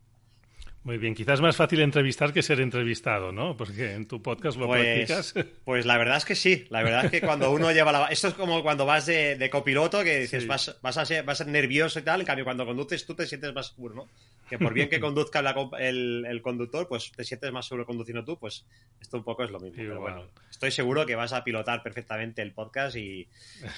Muy 0.85 0.99
bien, 0.99 1.15
quizás 1.15 1.41
más 1.41 1.55
fácil 1.55 1.81
entrevistar 1.81 2.33
que 2.33 2.43
ser 2.43 2.61
entrevistado, 2.61 3.31
¿no? 3.31 3.57
Porque 3.57 3.93
en 3.93 4.09
tu 4.09 4.21
podcast 4.21 4.59
lo 4.59 4.67
pues, 4.67 5.07
practicas. 5.07 5.35
Pues 5.65 5.87
la 5.87 5.97
verdad 5.97 6.17
es 6.17 6.25
que 6.25 6.35
sí, 6.35 6.65
la 6.71 6.83
verdad 6.83 7.05
es 7.05 7.11
que 7.12 7.21
cuando 7.21 7.53
uno 7.53 7.71
lleva 7.71 7.93
la... 7.93 8.07
Esto 8.07 8.29
es 8.29 8.35
como 8.35 8.65
cuando 8.65 8.85
vas 8.85 9.07
de, 9.07 9.49
copiloto, 9.51 10.03
que 10.03 10.21
dices, 10.21 10.45
vas, 10.49 10.77
vas, 10.83 10.99
a 10.99 11.07
ser, 11.07 11.25
vas 11.25 11.41
a 11.41 11.45
ser 11.45 11.53
nervioso 11.53 12.01
y 12.01 12.03
tal, 12.03 12.21
en 12.21 12.27
cambio 12.27 12.45
cuando 12.45 12.67
conduces 12.67 13.07
tú 13.07 13.15
te 13.15 13.27
sientes 13.27 13.55
más 13.55 13.69
seguro, 13.69 13.95
¿no? 13.95 14.09
Que 14.49 14.59
por 14.59 14.75
bien 14.75 14.89
que 14.89 14.99
conduzca 15.01 15.39
el, 15.79 16.27
el, 16.29 16.43
conductor, 16.43 16.89
pues 16.89 17.12
te 17.12 17.23
sientes 17.23 17.53
más 17.53 17.67
seguro 17.67 17.87
conduciendo 17.87 18.25
tú, 18.25 18.37
pues 18.37 18.67
esto 19.01 19.19
un 19.19 19.25
poco 19.25 19.45
es 19.45 19.53
lo 19.53 19.61
mismo. 19.61 19.77
pero 19.77 20.01
bueno, 20.01 20.27
estoy 20.51 20.73
seguro 20.73 21.07
que 21.07 21.15
vas 21.15 21.33
a 21.33 21.45
pilotar 21.45 21.85
perfectamente 21.85 22.43
el 22.43 22.53
podcast 22.53 22.97
y, 22.97 23.29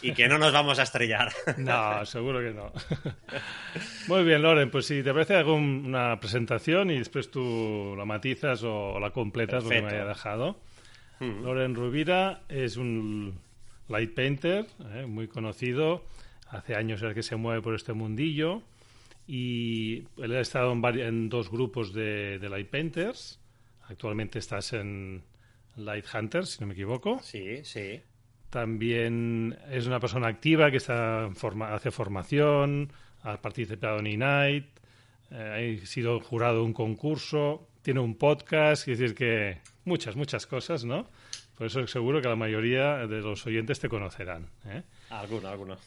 y 0.00 0.12
que 0.14 0.26
no 0.26 0.38
nos 0.38 0.54
vamos 0.54 0.78
a 0.78 0.84
estrellar. 0.84 1.32
No, 1.58 2.04
seguro 2.04 2.40
que 2.40 2.52
no. 2.52 2.72
Muy 4.08 4.24
bien, 4.24 4.42
Loren, 4.42 4.70
pues 4.70 4.86
si 4.86 5.02
te 5.02 5.12
parece 5.12 5.36
hago 5.36 5.54
una 5.54 6.18
presentación 6.20 6.90
y 6.90 6.93
después 6.98 7.30
tú 7.30 7.94
la 7.96 8.04
matizas 8.04 8.62
o 8.62 8.98
la 9.00 9.10
completas 9.10 9.64
lo 9.64 9.70
que 9.70 9.82
me 9.82 9.88
haya 9.88 10.04
dejado. 10.04 10.58
Loren 11.20 11.74
Rubira 11.74 12.42
es 12.48 12.76
un 12.76 13.38
light 13.88 14.14
painter 14.14 14.66
eh, 14.92 15.06
muy 15.06 15.28
conocido. 15.28 16.04
Hace 16.48 16.74
años 16.74 17.02
es 17.02 17.14
que 17.14 17.22
se 17.22 17.36
mueve 17.36 17.62
por 17.62 17.74
este 17.74 17.92
mundillo 17.92 18.62
y 19.26 20.04
él 20.18 20.36
ha 20.36 20.40
estado 20.40 20.72
en, 20.72 21.28
dos 21.28 21.50
grupos 21.50 21.92
de, 21.92 22.38
light 22.48 22.68
painters. 22.68 23.40
Actualmente 23.88 24.38
estás 24.38 24.72
en 24.72 25.22
Light 25.76 26.06
Hunters, 26.14 26.50
si 26.50 26.60
no 26.60 26.66
me 26.68 26.74
equivoco. 26.74 27.20
Sí, 27.22 27.64
sí. 27.64 28.00
También 28.50 29.58
es 29.70 29.86
una 29.86 29.98
persona 29.98 30.28
activa 30.28 30.70
que 30.70 30.76
está 30.76 31.26
hace 31.26 31.90
formación, 31.90 32.92
ha 33.22 33.40
participado 33.40 33.98
en 33.98 34.06
E-Night, 34.06 34.66
eh, 35.30 35.80
ha 35.82 35.86
sido 35.86 36.20
jurado 36.20 36.58
de 36.58 36.62
un 36.64 36.72
concurso, 36.72 37.68
tiene 37.82 38.00
un 38.00 38.16
podcast, 38.16 38.88
es 38.88 38.98
decir, 38.98 39.14
que 39.14 39.58
muchas, 39.84 40.16
muchas 40.16 40.46
cosas, 40.46 40.84
¿no? 40.84 41.08
Por 41.56 41.68
eso 41.68 41.86
seguro 41.86 42.20
que 42.20 42.28
la 42.28 42.36
mayoría 42.36 43.06
de 43.06 43.20
los 43.20 43.46
oyentes 43.46 43.78
te 43.78 43.88
conocerán. 43.88 44.48
¿eh? 44.66 44.82
Alguno, 45.10 45.48
alguno. 45.48 45.76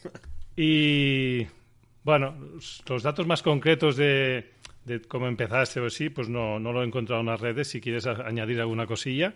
Y 0.60 1.46
bueno, 2.04 2.36
los 2.88 3.04
datos 3.04 3.28
más 3.28 3.44
concretos 3.44 3.96
de, 3.96 4.54
cómo 5.08 5.28
empezaste 5.28 5.80
o 5.80 5.86
así, 5.86 6.10
pues 6.10 6.30
no, 6.30 6.60
no 6.60 6.74
lo 6.74 6.82
he 6.82 6.88
encontrado 6.88 7.22
en 7.22 7.28
las 7.28 7.40
redes. 7.40 7.68
Si 7.68 7.80
quieres 7.80 8.08
añadir 8.08 8.60
alguna 8.60 8.88
cosilla. 8.88 9.36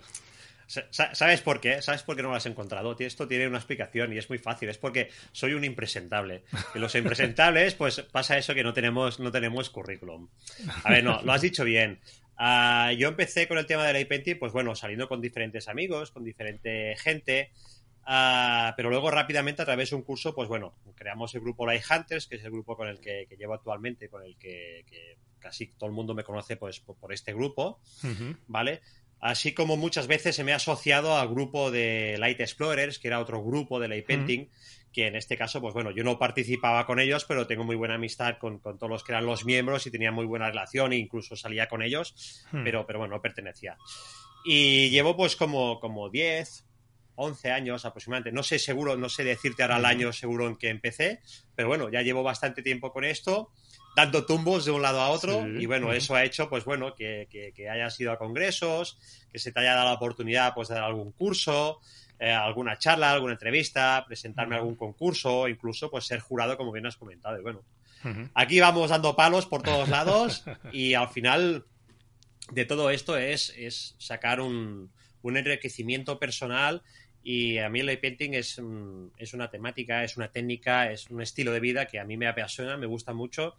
¿Sabes 0.92 1.42
por 1.42 1.60
qué? 1.60 1.82
¿Sabes 1.82 2.04
por 2.04 2.16
qué 2.16 2.22
no 2.22 2.30
lo 2.30 2.36
has 2.36 2.46
encontrado? 2.46 2.96
Esto 2.98 3.28
tiene 3.28 3.48
una 3.48 3.58
explicación 3.58 4.14
y 4.14 4.18
es 4.18 4.30
muy 4.30 4.38
fácil. 4.38 4.70
Es 4.70 4.78
porque 4.78 5.10
soy 5.34 5.54
un 5.54 5.66
impresentable. 5.66 6.44
Y 6.74 6.80
los 6.80 6.96
impresentables, 6.96 7.76
pues 7.76 8.02
pasa 8.02 8.38
eso 8.38 8.54
que 8.54 8.64
no 8.64 8.74
tenemos, 8.74 9.20
no 9.20 9.32
tenemos 9.32 9.70
currículum. 9.70 10.30
A 10.84 10.92
ver, 10.92 11.04
no, 11.04 11.22
lo 11.24 11.34
has 11.34 11.42
dicho 11.42 11.66
bien. 11.66 12.00
Ah, 12.38 12.94
yo 12.98 13.10
empecé 13.10 13.48
con 13.48 13.58
el 13.58 13.66
tema 13.66 13.86
de 13.86 13.94
la 13.94 14.00
IPenti, 14.00 14.36
pues 14.36 14.54
bueno, 14.54 14.74
saliendo 14.74 15.10
con 15.10 15.20
diferentes 15.20 15.68
amigos, 15.68 16.12
con 16.12 16.24
diferente 16.24 16.96
gente. 16.98 17.52
Ah, 18.04 18.74
pero 18.78 18.90
luego 18.90 19.12
rápidamente 19.12 19.62
a 19.62 19.66
través 19.66 19.90
de 19.90 19.98
un 19.98 20.04
curso, 20.04 20.34
pues 20.34 20.48
bueno, 20.48 20.74
creamos 20.96 21.36
el 21.36 21.42
grupo 21.42 21.66
Light 21.66 21.84
Hunters, 21.90 22.28
que 22.28 22.38
es 22.38 22.44
el 22.44 22.52
grupo 22.52 22.78
con 22.78 22.88
el 22.88 23.00
que, 23.00 23.28
llevo 23.38 23.54
actualmente, 23.54 24.10
con 24.10 24.24
el 24.24 24.38
que, 24.38 24.86
casi 25.40 25.68
todo 25.68 25.90
el 25.90 25.96
mundo 25.96 26.14
me 26.14 26.24
conoce 26.24 26.56
pues 26.56 26.80
por, 26.80 27.14
este 27.14 27.34
grupo, 27.34 27.80
¿vale? 28.48 28.82
Así 29.22 29.54
como 29.54 29.78
muchas 29.78 30.08
veces 30.08 30.36
se 30.36 30.44
me 30.44 30.52
ha 30.52 30.56
asociado 30.56 31.16
al 31.16 31.30
grupo 31.30 31.70
de 31.70 32.16
Light 32.18 32.40
Explorers, 32.40 32.98
que 32.98 33.08
era 33.08 33.20
otro 33.20 33.44
grupo 33.44 33.80
de 33.80 33.88
Light 33.88 34.08
Painting, 34.08 34.50
que 34.92 35.06
en 35.06 35.16
este 35.16 35.38
caso, 35.38 35.62
pues 35.62 35.76
bueno, 35.76 35.92
yo 35.92 36.04
no 36.04 36.18
participaba 36.18 36.88
con 36.88 37.00
ellos, 37.00 37.26
pero 37.26 37.46
tengo 37.46 37.64
muy 37.64 37.76
buena 37.76 37.96
amistad 37.96 38.40
con, 38.40 38.60
todos 38.60 38.90
los 38.90 39.04
que 39.04 39.12
eran 39.12 39.28
los 39.28 39.46
miembros 39.46 39.86
y 39.86 39.92
tenía 39.92 40.12
muy 40.12 40.26
buena 40.26 40.50
relación 40.50 40.92
e 40.92 40.98
incluso 40.98 41.36
salía 41.36 41.68
con 41.68 41.84
ellos, 41.84 42.44
pero, 42.64 42.88
pero 42.88 42.98
bueno, 42.98 43.16
no 43.16 43.22
pertenecía. 43.22 43.78
Y 44.44 44.90
llevo 44.90 45.16
pues 45.16 45.36
como, 45.36 45.80
como 45.80 46.10
10, 46.10 46.66
11 47.14 47.52
años 47.52 47.86
aproximadamente. 47.86 48.32
No 48.32 48.42
sé 48.42 48.58
seguro, 48.58 48.98
no 48.98 49.08
sé 49.08 49.24
decirte 49.24 49.62
ahora 49.62 49.78
el 49.78 49.86
año 49.86 50.12
seguro 50.14 50.48
en 50.48 50.56
que 50.56 50.70
empecé, 50.70 51.22
pero 51.56 51.68
bueno, 51.68 51.90
ya 51.92 52.02
llevo 52.02 52.24
bastante 52.24 52.64
tiempo 52.64 52.92
con 52.92 53.04
esto 53.04 53.52
dando 53.96 54.26
tumbos 54.26 54.66
de 54.66 54.72
un 54.72 54.82
lado 54.82 55.02
a 55.02 55.10
otro. 55.10 55.48
Y 55.48 55.66
bueno, 55.66 55.92
eso 55.94 56.16
ha 56.16 56.24
hecho 56.24 56.50
pues 56.50 56.66
bueno 56.66 56.96
que, 56.96 57.28
que, 57.30 57.70
hayas 57.70 58.00
ido 58.00 58.12
a 58.12 58.18
congresos, 58.18 58.98
que 59.32 59.40
se 59.40 59.52
te 59.52 59.60
haya 59.60 59.76
dado 59.76 59.86
la 59.86 59.94
oportunidad 59.94 60.54
pues 60.54 60.70
de 60.70 60.76
dar 60.76 60.86
algún 60.86 61.12
curso, 61.12 61.80
eh, 62.20 62.32
alguna 62.32 62.78
charla, 62.78 63.12
alguna 63.12 63.34
entrevista, 63.34 64.04
presentarme 64.06 64.56
a 64.56 64.60
algún 64.60 64.76
concurso, 64.76 65.48
incluso 65.48 65.90
pues 65.90 66.06
ser 66.06 66.20
jurado 66.20 66.58
como 66.58 66.72
bien 66.72 66.86
has 66.86 66.98
comentado. 66.98 67.38
Y 67.38 67.42
bueno, 67.42 67.64
aquí 68.34 68.60
vamos 68.60 68.90
dando 68.90 69.16
palos 69.16 69.46
por 69.46 69.62
todos 69.62 69.90
lados 69.90 70.44
y 70.72 70.94
al 70.94 71.10
final 71.10 71.66
de 72.52 72.66
todo 72.66 72.90
esto 72.90 73.18
es, 73.18 73.54
es 73.58 73.96
sacar 73.98 74.42
un, 74.42 74.92
un 75.22 75.38
enriquecimiento 75.38 76.20
personal 76.20 76.82
y 77.24 77.60
a 77.60 77.70
mí 77.70 77.82
el 77.82 77.86
light 77.86 78.02
painting 78.02 78.34
es, 78.34 78.60
es, 79.18 79.34
una 79.34 79.50
temática, 79.50 80.04
es 80.04 80.18
una 80.18 80.30
técnica, 80.30 80.92
es 80.92 81.10
un 81.12 81.22
estilo 81.22 81.52
de 81.52 81.60
vida 81.60 81.86
que 81.86 82.00
a 82.00 82.04
mí 82.04 82.18
me 82.18 82.28
apasiona, 82.28 82.78
me 82.78 82.88
gusta 82.88 83.14
mucho. 83.14 83.56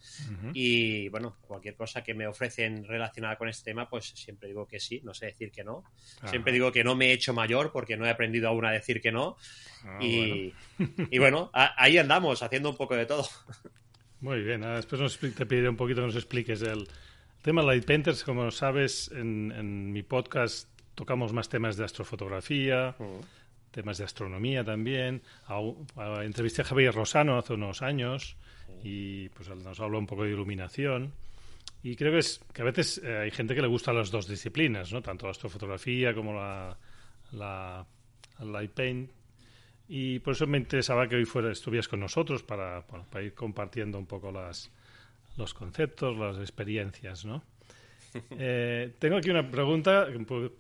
Y 0.53 1.09
bueno, 1.11 1.37
cualquier 1.43 1.77
cosa 1.77 2.03
que 2.03 2.13
me 2.13 2.27
ofrecen 2.27 2.85
relacionada 2.85 3.37
con 3.37 3.49
este 3.49 3.71
tema, 3.71 3.89
pues 3.89 4.07
siempre 4.07 4.49
digo 4.49 4.67
que 4.67 4.81
sí, 4.81 5.01
no 5.05 5.15
sé 5.15 5.27
decir 5.27 5.53
que 5.53 5.63
no. 5.63 5.85
Siempre 6.27 6.53
digo 6.53 6.73
que 6.73 6.83
no 6.83 6.97
me 6.97 7.07
he 7.07 7.13
hecho 7.13 7.33
mayor 7.35 7.71
porque 7.71 7.97
no 7.97 8.05
he 8.05 8.11
aprendido 8.11 8.49
aún 8.49 8.65
a 8.65 8.73
decir 8.73 9.01
que 9.01 9.13
no. 9.13 9.37
Ah, 9.85 9.99
y, 10.01 10.53
bueno. 10.79 11.09
y, 11.11 11.19
bueno. 11.19 11.51
ahí 11.53 11.99
andamos, 11.99 12.43
haciendo 12.43 12.71
un 12.71 12.77
poco 12.77 12.97
de 12.97 13.07
todo. 13.07 13.29
Muy 14.21 14.43
bien, 14.43 14.63
después 14.63 15.19
te 15.19 15.47
pediré 15.47 15.69
un 15.69 15.77
poquito 15.77 16.01
que 16.01 16.07
nos 16.07 16.17
expliques 16.17 16.63
el 16.63 16.89
tema 17.43 17.63
Light 17.63 17.85
Painters. 17.85 18.25
Como 18.25 18.51
sabes, 18.51 19.09
en, 19.15 19.53
en 19.53 19.93
mi 19.93 20.03
podcast 20.03 20.69
tocamos 20.97 21.33
más 21.33 21.49
temas 21.49 21.77
de 21.77 21.85
astrofotografía 21.85 22.97
temas 23.73 23.99
de 23.99 24.05
astronomía 24.05 24.63
también. 24.63 25.23
entrevisté 26.23 26.63
a 26.63 26.65
Javier 26.65 26.95
Rosano 26.95 27.37
hace 27.37 27.55
unos 27.55 27.83
años 27.83 28.37
y 28.85 29.29
pues 29.31 29.49
nos 29.49 29.81
habló 29.81 29.99
un 29.99 30.07
poco 30.07 30.25
de 30.25 30.31
iluminación. 30.31 31.13
Y 31.83 31.97
creo 31.97 32.13
que 32.13 32.19
es 32.19 32.41
que 32.53 32.63
a 32.63 32.65
veces 32.65 33.01
eh, 33.03 33.19
hay 33.19 33.31
gente 33.33 33.55
que 33.55 33.63
le 33.63 33.67
gusta 33.67 33.93
las 33.93 34.11
dos 34.11 34.29
disciplinas, 34.29 34.93
¿no? 34.93 35.03
Tanto 35.03 35.27
la 35.27 35.33
astrofotografía 35.33 36.15
como 36.15 36.33
la, 36.33 36.79
la, 37.33 37.85
light 38.39 38.71
paint. 38.71 39.11
Y 39.89 40.21
por 40.21 40.35
eso 40.35 40.47
me 40.47 40.59
interesaba 40.59 41.09
que 41.09 41.17
hoy 41.17 41.25
fuera, 41.25 41.51
estuvieras 41.51 41.89
con 41.89 41.99
nosotros 41.99 42.45
para, 42.45 42.87
para 42.87 43.25
ir 43.25 43.35
compartiendo 43.35 43.99
un 43.99 44.07
poco 44.07 44.31
las, 44.31 44.71
los 45.37 45.55
conceptos, 45.55 46.17
las 46.17 46.39
experiencias, 46.39 47.25
¿no? 47.25 47.43
Eh, 48.39 48.95
tengo 48.99 49.17
aquí 49.17 49.31
una 49.31 49.51
pregunta, 49.51 50.07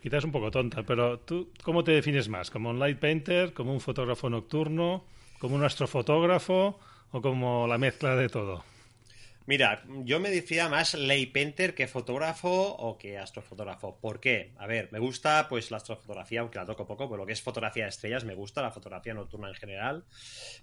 quizás 0.00 0.24
un 0.24 0.32
poco 0.32 0.50
tonta, 0.50 0.82
pero 0.84 1.18
¿tú 1.20 1.52
cómo 1.62 1.82
te 1.84 1.92
defines 1.92 2.28
más? 2.28 2.50
¿Como 2.50 2.70
un 2.70 2.78
light 2.78 2.98
painter, 2.98 3.52
como 3.52 3.72
un 3.72 3.80
fotógrafo 3.80 4.30
nocturno, 4.30 5.04
como 5.38 5.56
un 5.56 5.64
astrofotógrafo 5.64 6.78
o 7.10 7.20
como 7.20 7.66
la 7.66 7.78
mezcla 7.78 8.14
de 8.16 8.28
todo? 8.28 8.64
Mira, 9.44 9.82
yo 10.04 10.20
me 10.20 10.30
decía 10.30 10.68
más 10.68 10.94
light 10.94 11.32
painter 11.32 11.74
que 11.74 11.88
fotógrafo 11.88 12.48
o 12.48 12.96
que 12.96 13.18
astrofotógrafo. 13.18 13.98
¿Por 14.00 14.20
qué? 14.20 14.52
A 14.56 14.68
ver, 14.68 14.88
me 14.92 15.00
gusta 15.00 15.48
pues 15.48 15.72
la 15.72 15.78
astrofotografía, 15.78 16.40
aunque 16.40 16.58
la 16.58 16.66
toco 16.66 16.86
poco, 16.86 17.08
pero 17.08 17.22
lo 17.22 17.26
que 17.26 17.32
es 17.32 17.42
fotografía 17.42 17.84
de 17.84 17.88
estrellas 17.88 18.24
me 18.24 18.34
gusta, 18.34 18.62
la 18.62 18.70
fotografía 18.70 19.14
nocturna 19.14 19.48
en 19.48 19.54
general. 19.54 20.04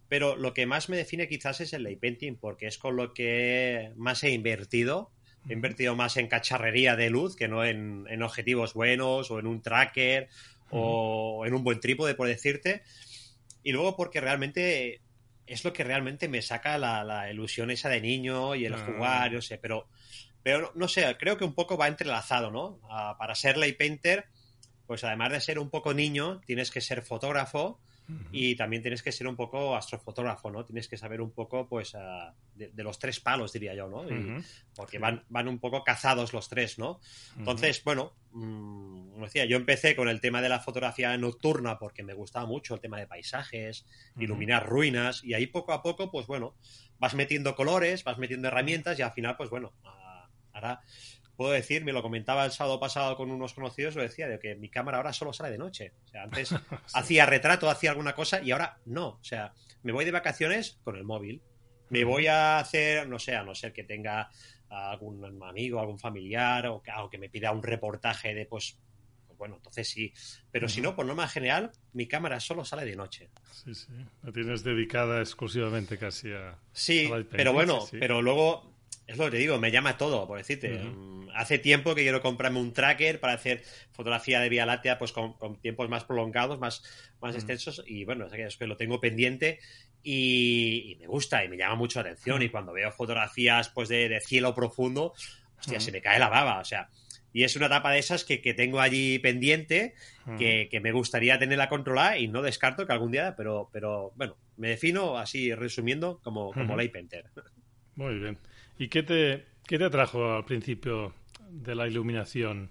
Pero 0.08 0.38
lo 0.38 0.53
que 0.53 0.65
más 0.65 0.88
me 0.88 0.96
define 0.96 1.27
quizás 1.27 1.60
es 1.60 1.74
el 1.74 1.84
light 1.84 2.00
painting, 2.00 2.38
porque 2.38 2.67
es 2.67 2.77
con 2.77 2.96
lo 2.96 3.13
que 3.13 3.91
más 3.98 4.24
he 4.24 4.31
invertido 4.31 5.12
He 5.48 5.53
invertido 5.53 5.96
más 5.96 6.17
en 6.17 6.27
cacharrería 6.27 6.96
de 6.96 7.10
luz 7.10 7.36
que 7.36 7.48
no 7.48 7.63
en, 7.63 8.22
objetivos 8.22 8.74
buenos 8.74 9.31
o 9.31 9.39
en 9.39 9.48
un 9.48 9.62
tracker 9.62 10.27
o 10.69 11.46
en 11.46 11.53
un 11.53 11.63
buen 11.63 11.79
trípode, 11.79 12.15
por 12.15 12.27
decirte. 12.27 12.84
Y 13.63 13.72
luego 13.72 13.96
porque 13.96 14.22
realmente 14.22 15.01
es 15.48 15.63
lo 15.63 15.74
que 15.74 15.84
realmente 15.84 16.27
me 16.27 16.41
saca 16.41 16.77
la, 16.77 17.31
ilusión 17.31 17.72
esa 17.72 17.89
de 17.89 18.01
niño 18.01 18.55
y 18.55 18.65
el 18.65 18.74
ah. 18.74 18.86
jugar, 18.86 19.31
yo 19.31 19.41
sé, 19.41 19.58
pero, 19.58 19.88
pero 20.43 20.72
no 20.75 20.88
sé, 20.88 21.15
creo 21.17 21.38
que 21.38 21.46
un 21.46 21.55
poco 21.55 21.77
va 21.77 21.88
entrelazado, 21.88 22.51
¿no? 22.51 22.79
para 23.17 23.34
ser 23.34 23.58
lay 23.58 23.74
painter, 23.74 24.25
pues 24.86 25.03
además 25.03 25.31
de 25.31 25.41
ser 25.41 25.60
un 25.60 25.69
poco 25.69 25.93
niño, 25.93 26.41
tienes 26.46 26.69
que 26.69 26.81
ser 26.81 27.01
fotógrafo 27.01 27.79
y 28.32 28.56
también 28.56 28.82
tienes 28.82 29.04
que 29.04 29.12
ser 29.12 29.28
un 29.28 29.36
poco 29.36 29.75
astrofotógrafo, 29.75 30.50
¿no? 30.51 30.66
Tienes 30.66 30.88
que 30.88 30.98
saber 30.98 31.22
un 31.22 31.32
poco, 31.32 31.68
pues, 31.68 31.96
ah, 31.96 32.34
de, 32.56 32.84
los 32.84 33.00
tres 33.00 33.20
palos, 33.20 33.54
diría 33.54 33.75
yo, 33.75 33.88
¿no? 33.88 34.04
porque 34.75 35.00
van, 35.00 35.24
van 35.29 35.48
un 35.48 35.60
poco 35.60 35.83
cazados 35.83 36.33
los 36.33 36.50
tres, 36.50 36.79
¿no? 36.79 37.00
Entonces, 37.38 37.83
bueno, 37.83 38.14
mm, 38.31 39.12
como 39.12 39.25
decía, 39.25 39.46
yo 39.46 39.57
empecé 39.57 39.96
con 39.96 40.10
el 40.10 40.22
tema 40.22 40.42
de 40.42 40.50
la 40.50 40.60
fotografía 40.60 41.16
nocturna 41.18 41.77
porque 41.77 42.03
me 42.03 42.14
gustaba 42.14 42.46
mucho 42.46 42.75
el 42.75 42.81
tema 42.81 42.98
de 42.98 43.07
paisajes, 43.07 43.86
iluminar 44.18 44.68
ruinas, 44.68 45.24
y 45.24 45.33
ahí 45.33 45.48
poco 45.48 45.74
a 45.74 45.81
poco, 45.81 46.12
pues 46.12 46.27
bueno, 46.27 46.55
vas 46.98 47.16
metiendo 47.16 47.55
colores, 47.55 48.03
vas 48.03 48.18
metiendo 48.18 48.48
herramientas 48.48 48.98
y 49.00 49.01
al 49.01 49.12
final, 49.12 49.36
pues 49.38 49.50
bueno, 49.50 49.74
ah, 49.83 50.29
ahora 50.53 50.81
puedo 51.40 51.54
decir, 51.54 51.86
me 51.86 51.94
lo 51.94 52.02
comentaba 52.02 52.44
el 52.44 52.52
sábado 52.52 52.82
pasado 52.82 53.16
con 53.16 53.32
unos 53.32 53.54
conocidos, 53.54 53.96
lo 53.96 54.02
decía, 54.02 54.28
de 54.28 54.40
que 54.40 54.56
mi 54.56 54.68
cámara 54.68 54.98
ahora 54.98 55.14
solo 55.14 55.32
sale 55.32 55.50
de 55.50 55.58
noche. 55.58 55.94
O 56.04 56.08
sea, 56.10 56.24
antes 56.24 56.54
hacía 56.94 57.25
retrato, 57.25 57.70
hacía 57.70 57.92
alguna 57.92 58.14
cosa 58.14 58.42
y 58.42 58.52
ahora 58.52 58.78
no. 58.84 59.08
O 59.08 59.24
sea, 59.24 59.54
me 59.82 59.94
voy 59.94 60.04
de 60.04 60.12
vacaciones 60.12 60.82
con 60.84 60.98
el 60.98 61.06
móvil. 61.06 61.42
Me 61.92 62.04
voy 62.04 62.28
a 62.28 62.60
hacer, 62.60 63.08
no 63.08 63.20
sé, 63.20 63.38
a 63.38 63.44
no 63.44 63.56
ser 63.56 63.72
que 63.72 63.86
tenga 63.86 64.30
algún 64.68 65.42
amigo, 65.42 65.80
algún 65.80 65.98
familiar 65.98 66.68
o 66.68 66.84
que, 67.10 67.18
me 67.18 67.30
pida 67.30 67.54
un 67.54 67.64
reportaje 67.64 68.36
de, 68.36 68.46
pues, 68.46 68.78
pues 69.25 69.38
bueno, 69.38 69.56
entonces 69.56 69.88
sí. 69.88 70.12
Pero 70.52 70.68
si 70.68 70.82
no, 70.82 70.94
por 70.94 71.06
norma 71.06 71.30
general, 71.30 71.72
mi 71.94 72.06
cámara 72.06 72.42
solo 72.42 72.66
sale 72.66 72.84
de 72.84 72.98
noche. 72.98 73.30
Sí, 73.54 73.74
sí. 73.74 73.88
La 74.24 74.34
tienes 74.34 74.66
dedicada 74.66 75.22
exclusivamente 75.22 75.98
casi 75.98 76.34
a. 76.34 76.60
Sí, 76.74 77.10
pero 77.32 77.54
bueno, 77.54 77.86
pero 77.92 78.22
luego 78.22 78.69
es 79.09 79.17
lo 79.17 79.25
que 79.25 79.31
te 79.31 79.37
digo, 79.37 79.57
me 79.57 79.72
llama 79.72 79.98
todo, 79.98 80.27
por 80.27 80.37
decirte. 80.37 80.69
Mm, 80.69 81.29
hace 81.33 81.57
tiempo 81.57 81.95
que 81.95 82.03
quiero 82.03 82.22
comprarme 82.22 82.59
un 82.59 82.74
tracker 82.74 83.19
para 83.19 83.33
hacer 83.33 83.63
fotografía 83.91 84.39
de 84.39 84.50
Vía 84.50 84.67
Láctea 84.67 85.00
pues 85.00 85.11
con, 85.11 85.35
tiempos 85.61 85.89
más 85.89 86.03
prolongados, 86.03 86.59
más, 86.59 86.83
más 87.19 87.33
extensos. 87.33 87.83
Y 87.87 88.05
bueno, 88.05 88.27
es 88.31 88.57
que 88.57 88.67
lo 88.67 88.77
tengo 88.77 89.01
pendiente 89.01 89.59
y, 90.03 90.95
me 91.00 91.07
gusta 91.07 91.43
y 91.43 91.50
me 91.50 91.57
llama 91.57 91.74
mucho 91.74 92.03
la 92.03 92.09
atención. 92.09 92.43
Y 92.43 92.50
cuando 92.50 92.72
veo 92.72 92.91
fotografías 92.91 93.69
pues 93.69 93.89
de, 93.89 94.22
cielo 94.24 94.53
profundo, 94.53 95.13
hostia, 95.57 95.79
se 95.79 95.91
me 95.91 96.01
cae 96.01 96.19
la 96.19 96.29
baba. 96.29 96.59
O 96.59 96.65
sea, 96.65 96.89
y 97.33 97.45
es 97.45 97.55
una 97.55 97.65
etapa 97.65 97.91
de 97.91 97.98
esas 97.98 98.24
que, 98.24 98.37
tengo 98.53 98.79
allí 98.79 99.17
pendiente, 99.17 99.95
que, 100.37 100.79
me 100.83 100.91
gustaría 100.91 101.39
tenerla 101.39 101.67
controlada 101.67 102.19
y 102.19 102.27
no 102.27 102.43
descarto 102.43 102.85
que 102.85 102.93
algún 102.93 103.11
día, 103.11 103.33
pero, 103.35 103.72
pero 103.74 104.13
bueno, 104.15 104.37
me 104.55 104.69
defino 104.69 105.17
así 105.17 105.55
resumiendo 105.55 106.19
como, 106.24 106.53
como 106.53 106.75
Light 106.75 106.91
Painter. 106.91 107.25
Muy 108.00 108.18
bien. 108.18 108.38
¿Y 108.77 108.88
qué 108.88 109.03
te, 109.03 109.44
qué 109.68 109.77
te 109.77 109.83
atrajo 109.83 110.33
al 110.33 110.46
principio 110.46 111.14
de 111.50 111.75
la 111.75 111.85
iluminación? 111.85 112.70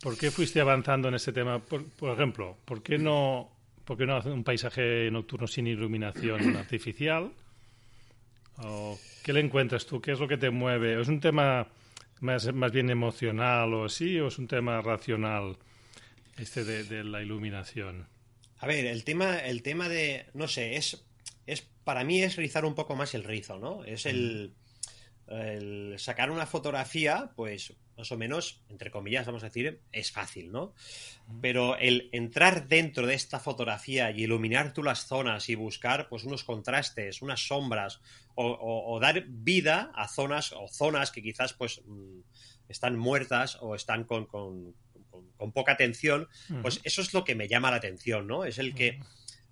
¿Por 0.00 0.16
qué 0.16 0.30
fuiste 0.30 0.58
avanzando 0.58 1.08
en 1.08 1.16
ese 1.16 1.34
tema? 1.34 1.58
Por, 1.58 1.84
ejemplo, 2.10 2.56
¿por 2.64 2.82
qué 2.82 2.96
no, 2.96 3.50
por 3.84 4.00
no 4.00 4.18
un 4.24 4.42
paisaje 4.42 5.10
nocturno 5.10 5.46
sin 5.46 5.66
iluminación 5.66 6.56
artificial? 6.56 7.30
¿O 8.62 8.98
¿Qué 9.22 9.34
le 9.34 9.40
encuentras 9.40 9.84
tú? 9.84 10.00
¿Qué 10.00 10.12
es 10.12 10.18
lo 10.18 10.26
que 10.26 10.38
te 10.38 10.48
mueve? 10.48 10.98
¿Es 10.98 11.08
un 11.08 11.20
tema 11.20 11.68
más, 12.20 12.50
más 12.54 12.72
bien 12.72 12.88
emocional 12.88 13.74
o 13.74 13.84
así? 13.84 14.18
¿O 14.18 14.28
es 14.28 14.38
un 14.38 14.48
tema 14.48 14.80
racional 14.80 15.58
este 16.38 16.64
de, 16.64 16.84
de, 16.84 17.04
la 17.04 17.20
iluminación? 17.20 18.06
A 18.60 18.66
ver, 18.66 18.86
el 18.86 19.04
tema, 19.04 19.40
el 19.40 19.60
tema 19.60 19.90
de, 19.90 20.24
no 20.32 20.48
sé, 20.48 20.76
es, 20.76 21.04
es 21.46 21.62
para 21.84 22.04
mí 22.04 22.22
es 22.22 22.36
rizar 22.36 22.64
un 22.64 22.74
poco 22.74 22.96
más 22.96 23.14
el 23.14 23.24
rizo, 23.24 23.58
¿no? 23.58 23.84
Es 23.84 24.06
el 24.06 24.54
el 25.28 25.98
sacar 25.98 26.30
una 26.30 26.46
fotografía, 26.46 27.32
pues 27.34 27.74
más 27.96 28.12
o 28.12 28.16
menos, 28.16 28.60
entre 28.68 28.90
comillas, 28.90 29.26
vamos 29.26 29.42
a 29.42 29.46
decir, 29.46 29.80
es 29.90 30.12
fácil, 30.12 30.52
¿no? 30.52 30.74
Pero 31.40 31.76
el 31.78 32.10
entrar 32.12 32.68
dentro 32.68 33.06
de 33.06 33.14
esta 33.14 33.40
fotografía 33.40 34.10
y 34.10 34.24
iluminar 34.24 34.72
tú 34.72 34.82
las 34.82 35.06
zonas 35.06 35.48
y 35.48 35.54
buscar 35.54 36.08
pues 36.08 36.24
unos 36.24 36.44
contrastes, 36.44 37.22
unas 37.22 37.46
sombras, 37.46 38.00
o, 38.34 38.98
dar 39.00 39.24
vida 39.26 39.90
a 39.94 40.08
zonas 40.08 40.52
o 40.52 40.68
zonas 40.68 41.10
que 41.10 41.22
quizás 41.22 41.54
pues 41.54 41.80
mm, 41.86 42.20
están 42.68 42.98
muertas 42.98 43.56
o 43.62 43.74
están 43.74 44.04
con, 44.04 44.26
con, 44.26 44.74
poca 45.54 45.72
atención, 45.72 46.28
pues 46.60 46.80
eso 46.84 47.00
es 47.00 47.14
lo 47.14 47.24
que 47.24 47.34
me 47.34 47.48
llama 47.48 47.70
la 47.70 47.78
atención, 47.78 48.26
¿no? 48.26 48.44
Es 48.44 48.58
el 48.58 48.74
que 48.74 49.00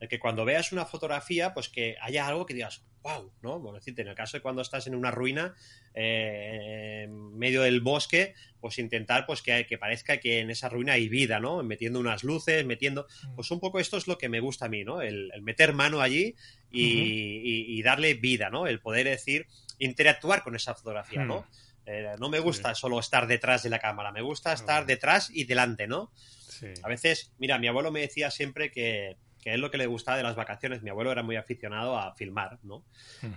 que 0.09 0.19
cuando 0.19 0.45
veas 0.45 0.73
una 0.73 0.87
fotografía, 0.87 1.55
pues 1.55 1.69
que 1.69 1.97
haya 2.01 2.27
algo 2.27 2.47
que 2.47 2.55
digas, 2.55 2.85
wow, 3.03 3.31
¿no? 3.43 3.61
Bueno, 3.61 3.79
decirte, 3.79 4.03
en 4.03 4.09
el 4.09 4.15
caso 4.15 4.37
de 4.37 4.43
cuando 4.43 4.63
estás 4.63 4.87
en 4.87 4.95
una 4.95 5.11
ruina, 5.11 5.55
eh, 5.95 7.03
en 7.05 7.39
medio 7.39 7.63
del 7.63 7.81
bosque, 7.81 8.35
pues 8.61 8.79
intentar 8.79 9.27
pues 9.27 9.43
que, 9.43 9.67
que, 9.67 9.77
parezca 9.77 10.17
que 10.19 10.41
en 10.41 10.51
esa 10.51 10.71
ruina 10.71 10.95
hay 10.95 11.09
vida, 11.09 11.39
¿no? 11.39 11.63
Metiendo 11.63 12.01
unas 12.01 12.25
luces, 12.25 12.65
metiendo... 12.65 13.07
Mm. 13.29 13.35
Pues 13.35 13.51
un 13.51 13.61
poco 13.61 13.79
esto 13.79 13.99
es 13.99 14.07
lo 14.07 14.17
que 14.17 14.29
me 14.29 14.41
gusta 14.41 14.67
a 14.67 14.69
mí, 14.69 14.85
¿no? 14.85 15.03
El, 15.03 15.31
meter 15.43 15.75
mano 15.75 16.01
allí 16.01 16.35
y, 16.71 17.83
darle 17.83 18.15
vida, 18.15 18.49
¿no? 18.49 18.67
El 18.67 18.81
poder 18.81 19.07
decir, 19.07 19.47
interactuar 19.79 20.43
con 20.43 20.57
esa 20.57 20.75
fotografía, 20.75 21.25
¿no? 21.25 21.41
Mm. 21.41 21.45
Eh, 21.87 22.15
no 22.19 22.31
me 22.31 22.41
gusta 22.41 22.75
solo 22.75 22.99
estar 22.99 23.27
detrás 23.27 23.63
de 23.63 23.69
la 23.69 23.79
cámara, 23.79 24.11
me 24.11 24.23
gusta 24.23 24.55
estar 24.55 24.87
detrás 24.87 25.31
y 25.31 25.45
delante, 25.45 25.87
¿no? 25.87 26.11
A 26.83 26.89
veces, 26.89 27.33
mira, 27.39 27.59
mi 27.59 27.67
abuelo 27.67 27.91
me 27.91 28.01
decía 28.01 28.31
siempre 28.31 28.71
que 28.71 29.17
que 29.45 29.53
él 29.53 29.61
lo 29.61 29.71
que 29.71 29.77
le 29.77 29.87
gustaba 29.87 30.17
de 30.17 30.23
las 30.23 30.37
vacaciones, 30.37 30.83
mi 30.83 30.89
abuelo 30.89 31.13
era 31.13 31.23
muy 31.23 31.37
aficionado 31.37 31.99
a 31.99 32.15
filmar, 32.15 32.59
¿no? 32.63 32.83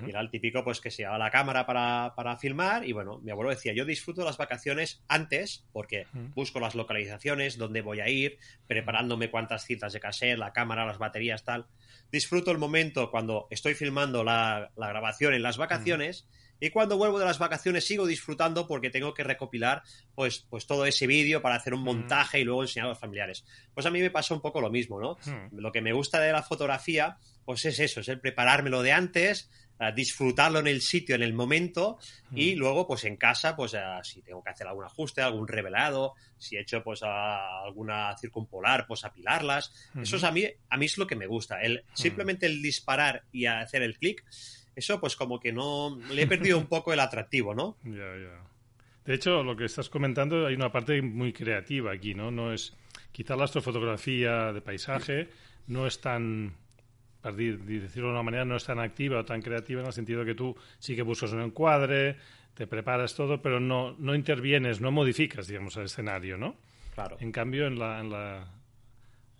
Y 0.05 0.09
era 0.09 0.21
el 0.21 0.29
típico, 0.29 0.63
pues, 0.63 0.79
que 0.79 0.89
se 0.89 1.03
llevaba 1.03 1.17
la 1.17 1.31
cámara 1.31 1.65
para, 1.65 2.13
para, 2.15 2.37
filmar 2.37 2.87
y, 2.87 2.93
bueno, 2.93 3.19
mi 3.19 3.31
abuelo 3.31 3.49
decía, 3.49 3.73
yo 3.73 3.83
disfruto 3.83 4.23
las 4.23 4.37
vacaciones 4.37 5.03
antes 5.09 5.65
porque 5.73 6.07
busco 6.33 6.61
las 6.61 6.75
localizaciones, 6.75 7.57
dónde 7.57 7.81
voy 7.81 7.99
a 7.99 8.07
ir, 8.07 8.37
preparándome 8.67 9.29
cuántas 9.29 9.65
cintas 9.65 9.91
de 9.91 9.99
cassette, 9.99 10.37
la 10.37 10.53
cámara, 10.53 10.85
las 10.85 10.97
baterías, 10.97 11.43
tal. 11.43 11.67
Disfruto 12.09 12.51
el 12.51 12.57
momento 12.57 13.11
cuando 13.11 13.47
estoy 13.49 13.73
filmando 13.73 14.23
la, 14.23 14.71
la 14.77 14.87
grabación 14.87 15.33
en 15.33 15.43
las 15.43 15.57
vacaciones 15.57 16.25
y 16.59 16.69
cuando 16.69 16.97
vuelvo 16.97 17.19
de 17.19 17.25
las 17.25 17.39
vacaciones 17.39 17.85
sigo 17.85 18.05
disfrutando 18.05 18.67
porque 18.67 18.89
tengo 18.89 19.13
que 19.13 19.23
recopilar 19.23 19.83
pues, 20.15 20.45
pues 20.49 20.65
todo 20.65 20.85
ese 20.85 21.07
vídeo 21.07 21.41
para 21.41 21.55
hacer 21.55 21.73
un 21.73 21.81
montaje 21.81 22.39
y 22.39 22.43
luego 22.43 22.63
enseñar 22.63 22.87
a 22.87 22.89
los 22.89 22.99
familiares. 22.99 23.45
Pues 23.73 23.85
a 23.85 23.91
mí 23.91 24.01
me 24.01 24.09
pasa 24.09 24.33
un 24.33 24.41
poco 24.41 24.61
lo 24.61 24.69
mismo, 24.69 24.99
¿no? 24.99 25.17
Lo 25.51 25.71
que 25.71 25.81
me 25.81 25.93
gusta 25.93 26.19
de 26.19 26.31
la 26.31 26.43
fotografía, 26.43 27.17
pues 27.45 27.65
es 27.65 27.79
eso, 27.79 28.01
es 28.01 28.07
el 28.09 28.19
preparármelo 28.19 28.81
de 28.81 28.91
antes, 28.91 29.49
disfrutarlo 29.93 30.59
en 30.59 30.67
el 30.67 30.81
sitio, 30.81 31.15
en 31.15 31.21
el 31.21 31.33
momento, 31.33 31.99
y 32.33 32.55
luego, 32.55 32.87
pues 32.87 33.03
en 33.05 33.15
casa, 33.15 33.55
pues 33.55 33.75
si 34.03 34.21
tengo 34.23 34.43
que 34.43 34.49
hacer 34.49 34.67
algún 34.67 34.85
ajuste, 34.85 35.21
algún 35.21 35.47
revelado, 35.47 36.15
si 36.37 36.55
he 36.55 36.61
hecho 36.61 36.83
pues 36.83 37.03
alguna 37.03 38.15
circumpolar, 38.17 38.87
pues 38.87 39.05
apilarlas. 39.05 39.71
Eso 40.01 40.17
es 40.17 40.23
a 40.23 40.31
mí, 40.31 40.45
a 40.69 40.77
mí 40.77 40.85
es 40.85 40.97
lo 40.97 41.05
que 41.05 41.15
me 41.15 41.27
gusta. 41.27 41.61
El, 41.61 41.83
Simplemente 41.93 42.47
el 42.47 42.61
disparar 42.61 43.23
y 43.31 43.45
hacer 43.45 43.83
el 43.83 43.97
clic 43.97 44.25
eso 44.77 44.99
pues 44.99 45.15
como 45.15 45.39
que 45.39 45.51
no 45.51 45.99
le 46.11 46.21
he 46.21 46.27
perdido 46.27 46.57
un 46.57 46.67
poco 46.67 46.93
el 46.93 46.99
atractivo, 46.99 47.53
¿no? 47.53 47.77
Ya, 47.83 48.15
ya. 48.15 48.43
De 49.05 49.13
hecho, 49.13 49.41
lo 49.41 49.55
que 49.55 49.65
estás 49.65 49.89
comentando, 49.89 50.45
hay 50.45 50.55
una 50.55 50.71
parte 50.71 51.01
muy 51.01 51.31
creativa 51.31 51.93
aquí, 51.93 52.13
¿no? 52.13 52.29
No 52.29 52.51
es, 52.53 52.75
quizá 53.11 53.35
la 53.35 53.45
astrofotografía 53.45 54.51
de 54.51 54.61
paisaje 54.61 55.29
no 55.67 55.87
es 55.87 56.01
tan, 56.01 56.53
para 57.21 57.35
decirlo 57.35 58.09
de 58.09 58.13
una 58.13 58.23
manera, 58.23 58.45
no 58.45 58.57
es 58.57 58.65
tan 58.65 58.79
activa 58.79 59.19
o 59.19 59.25
tan 59.25 59.41
creativa 59.41 59.79
en 59.79 59.87
el 59.87 59.93
sentido 59.93 60.25
que 60.25 60.35
tú 60.35 60.55
sí 60.77 60.95
que 60.95 61.03
buscas 61.03 61.31
un 61.31 61.41
encuadre, 61.41 62.17
te 62.53 62.67
preparas 62.67 63.15
todo, 63.15 63.41
pero 63.41 63.61
no, 63.61 63.95
no 63.97 64.13
intervienes, 64.13 64.81
no 64.81 64.91
modificas, 64.91 65.47
digamos, 65.47 65.77
el 65.77 65.85
escenario, 65.85 66.37
¿no? 66.37 66.57
Claro. 66.93 67.15
En 67.21 67.31
cambio, 67.31 67.65
en 67.65 67.79
la, 67.79 67.99
en 68.01 68.09
la 68.09 68.51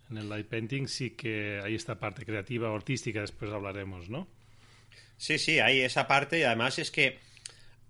en 0.09 0.17
el 0.17 0.29
light 0.29 0.47
painting 0.47 0.87
sí 0.87 1.11
que 1.11 1.59
hay 1.61 1.75
esta 1.75 1.99
parte 1.99 2.25
creativa 2.25 2.71
o 2.71 2.75
artística, 2.75 3.19
después 3.19 3.51
hablaremos, 3.51 4.09
¿no? 4.09 4.27
Sí, 5.17 5.37
sí, 5.39 5.59
hay 5.59 5.81
esa 5.81 6.07
parte 6.07 6.39
y 6.39 6.43
además 6.43 6.77
es 6.79 6.91
que 6.91 7.19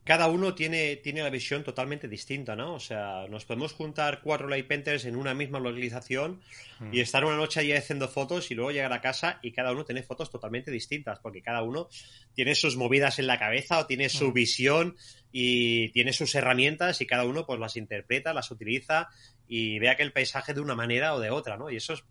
cada 0.05 0.27
uno 0.27 0.55
tiene, 0.55 0.95
tiene 0.95 1.21
la 1.21 1.29
visión 1.29 1.65
totalmente 1.65 2.07
distinta, 2.07 2.55
¿no? 2.55 2.75
O 2.75 2.79
sea, 2.79 3.27
nos 3.29 3.43
podemos 3.43 3.73
juntar 3.73 4.21
cuatro 4.23 4.47
light 4.47 4.65
painters 4.65 5.03
en 5.03 5.17
una 5.17 5.33
misma 5.33 5.59
localización 5.59 6.41
Mm. 6.79 6.93
y 6.93 7.01
estar 7.01 7.25
una 7.25 7.35
noche 7.35 7.59
allí 7.59 7.73
haciendo 7.73 8.07
fotos 8.07 8.49
y 8.49 8.55
luego 8.55 8.71
llegar 8.71 8.93
a 8.93 9.01
casa 9.01 9.39
y 9.41 9.51
cada 9.51 9.71
uno 9.73 9.83
tiene 9.83 10.03
fotos 10.03 10.31
totalmente 10.31 10.71
distintas 10.71 11.19
porque 11.19 11.41
cada 11.41 11.61
uno 11.63 11.89
tiene 12.33 12.55
sus 12.55 12.77
movidas 12.77 13.19
en 13.19 13.27
la 13.27 13.37
cabeza 13.39 13.79
o 13.79 13.85
tiene 13.85 14.07
su 14.07 14.29
Mm. 14.29 14.33
visión 14.33 14.95
y 15.31 15.89
tiene 15.89 16.13
sus 16.13 16.33
herramientas 16.35 17.01
y 17.01 17.05
cada 17.05 17.25
uno 17.25 17.45
pues 17.45 17.59
las 17.59 17.75
interpreta, 17.75 18.33
las 18.33 18.49
utiliza 18.51 19.09
y 19.47 19.77
ve 19.79 19.89
aquel 19.89 20.13
paisaje 20.13 20.53
de 20.53 20.61
una 20.61 20.75
manera 20.75 21.15
o 21.15 21.19
de 21.19 21.31
otra, 21.31 21.57
¿no? 21.57 21.69
Y 21.69 21.75
eso 21.77 21.93
es, 21.93 22.03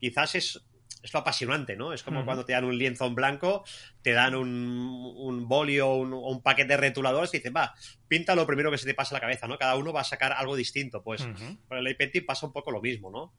quizás 0.00 0.34
es 0.34 0.60
es 1.04 1.12
lo 1.12 1.20
apasionante, 1.20 1.76
¿no? 1.76 1.92
Es 1.92 2.02
como 2.02 2.24
cuando 2.24 2.46
te 2.46 2.54
dan 2.54 2.64
un 2.64 2.78
lienzo 2.78 3.06
en 3.06 3.14
blanco, 3.14 3.62
te 4.00 4.12
dan 4.12 4.34
un, 4.34 4.48
un 4.48 5.46
boli 5.46 5.78
o 5.78 5.92
un, 5.96 6.42
paquete 6.42 6.68
de 6.68 6.76
retuladores 6.78 7.32
y 7.34 7.36
dicen, 7.36 7.52
va, 7.54 7.74
pinta 8.08 8.34
lo 8.34 8.46
primero 8.46 8.70
que 8.70 8.78
se 8.78 8.86
te 8.86 8.94
pasa 8.94 9.14
a 9.14 9.18
la 9.18 9.20
cabeza, 9.20 9.46
¿no? 9.46 9.58
Cada 9.58 9.76
uno 9.76 9.92
va 9.92 10.00
a 10.00 10.04
sacar 10.04 10.32
algo 10.32 10.56
distinto. 10.56 11.02
Pues 11.02 11.20
Ujú. 11.20 11.58
con 11.68 11.76
el 11.76 11.84
light 11.84 11.98
painting 11.98 12.24
pasa 12.24 12.46
un 12.46 12.54
poco 12.54 12.70
lo 12.70 12.80
mismo, 12.80 13.10
¿no? 13.10 13.34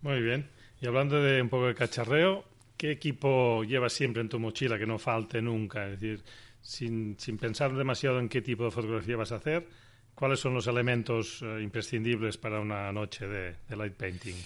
Muy 0.00 0.22
bien. 0.22 0.48
Y 0.80 0.86
hablando 0.86 1.20
de 1.20 1.42
un 1.42 1.48
poco 1.48 1.66
de 1.66 1.74
cacharreo, 1.74 2.44
¿qué 2.76 2.92
equipo 2.92 3.64
llevas 3.64 3.92
siempre 3.92 4.22
en 4.22 4.28
tu 4.28 4.38
mochila 4.38 4.78
que 4.78 4.86
no 4.86 5.00
falte 5.00 5.42
nunca? 5.42 5.86
Es 5.86 6.00
decir, 6.00 6.24
sin, 6.60 7.18
sin 7.18 7.36
pensar 7.36 7.74
demasiado 7.74 8.20
en 8.20 8.28
qué 8.28 8.42
tipo 8.42 8.64
de 8.64 8.70
fotografía 8.70 9.16
vas 9.16 9.32
a 9.32 9.36
hacer, 9.36 9.66
¿cuáles 10.14 10.38
son 10.38 10.54
los 10.54 10.68
elementos 10.68 11.42
eh, 11.42 11.62
imprescindibles 11.62 12.36
para 12.38 12.60
una 12.60 12.92
noche 12.92 13.26
de, 13.26 13.56
de 13.68 13.76
light 13.76 13.94
painting? 13.94 14.36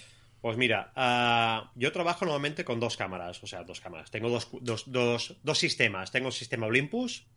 Pues 0.41 0.57
mira, 0.57 0.91
ah, 0.95 1.71
yo 1.75 1.91
trabajo 1.91 2.25
normalmente 2.25 2.65
con 2.65 2.79
dos 2.79 2.97
cámaras, 2.97 3.43
o 3.43 3.47
sea, 3.47 3.63
dos 3.63 3.79
cámaras. 3.79 4.09
Tengo 4.09 4.27
dos, 4.29 4.49
dos, 4.61 4.91
dos, 4.91 5.37
dos 5.43 5.57
sistemas. 5.59 6.11
Tengo 6.11 6.27
el 6.29 6.33
sistema 6.33 6.65
Olympus 6.65 7.27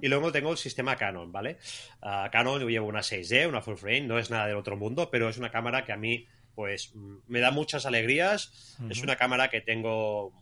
y 0.00 0.08
luego 0.08 0.32
tengo 0.32 0.50
el 0.50 0.56
sistema 0.56 0.96
Canon, 0.96 1.30
¿vale? 1.30 1.58
Ah, 2.00 2.28
Canon, 2.32 2.60
yo 2.62 2.68
llevo 2.70 2.86
una 2.88 3.00
6D, 3.02 3.46
una 3.48 3.60
full 3.60 3.76
frame, 3.76 4.02
no 4.02 4.18
es 4.18 4.30
nada 4.30 4.46
del 4.46 4.56
otro 4.56 4.76
mundo, 4.78 5.10
pero 5.10 5.28
es 5.28 5.36
una 5.36 5.50
cámara 5.50 5.84
que 5.84 5.92
a 5.92 5.98
mí, 5.98 6.26
pues, 6.54 6.94
mm, 6.94 7.16
me 7.26 7.40
da 7.40 7.50
muchas 7.50 7.84
alegrías. 7.84 8.76
Es 8.90 9.02
una 9.02 9.16
cámara 9.16 9.50
que 9.50 9.60
tengo... 9.60 10.32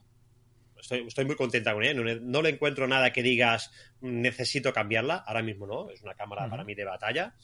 Estoy, 0.78 1.06
estoy 1.06 1.24
muy 1.24 1.34
contenta 1.36 1.72
con 1.74 1.82
ella. 1.82 1.94
No, 1.94 2.04
le- 2.04 2.20
no 2.20 2.40
le 2.42 2.50
encuentro 2.50 2.86
nada 2.88 3.12
que 3.12 3.22
digas 3.24 3.70
"Mm, 4.00 4.20
necesito 4.20 4.72
cambiarla. 4.72 5.16
Ahora 5.26 5.42
mismo 5.42 5.66
no. 5.66 5.90
Es 5.90 6.02
una 6.02 6.14
cámara 6.14 6.42
para 6.50 6.62
mí 6.64 6.74
de 6.74 6.84
batalla. 6.84 7.34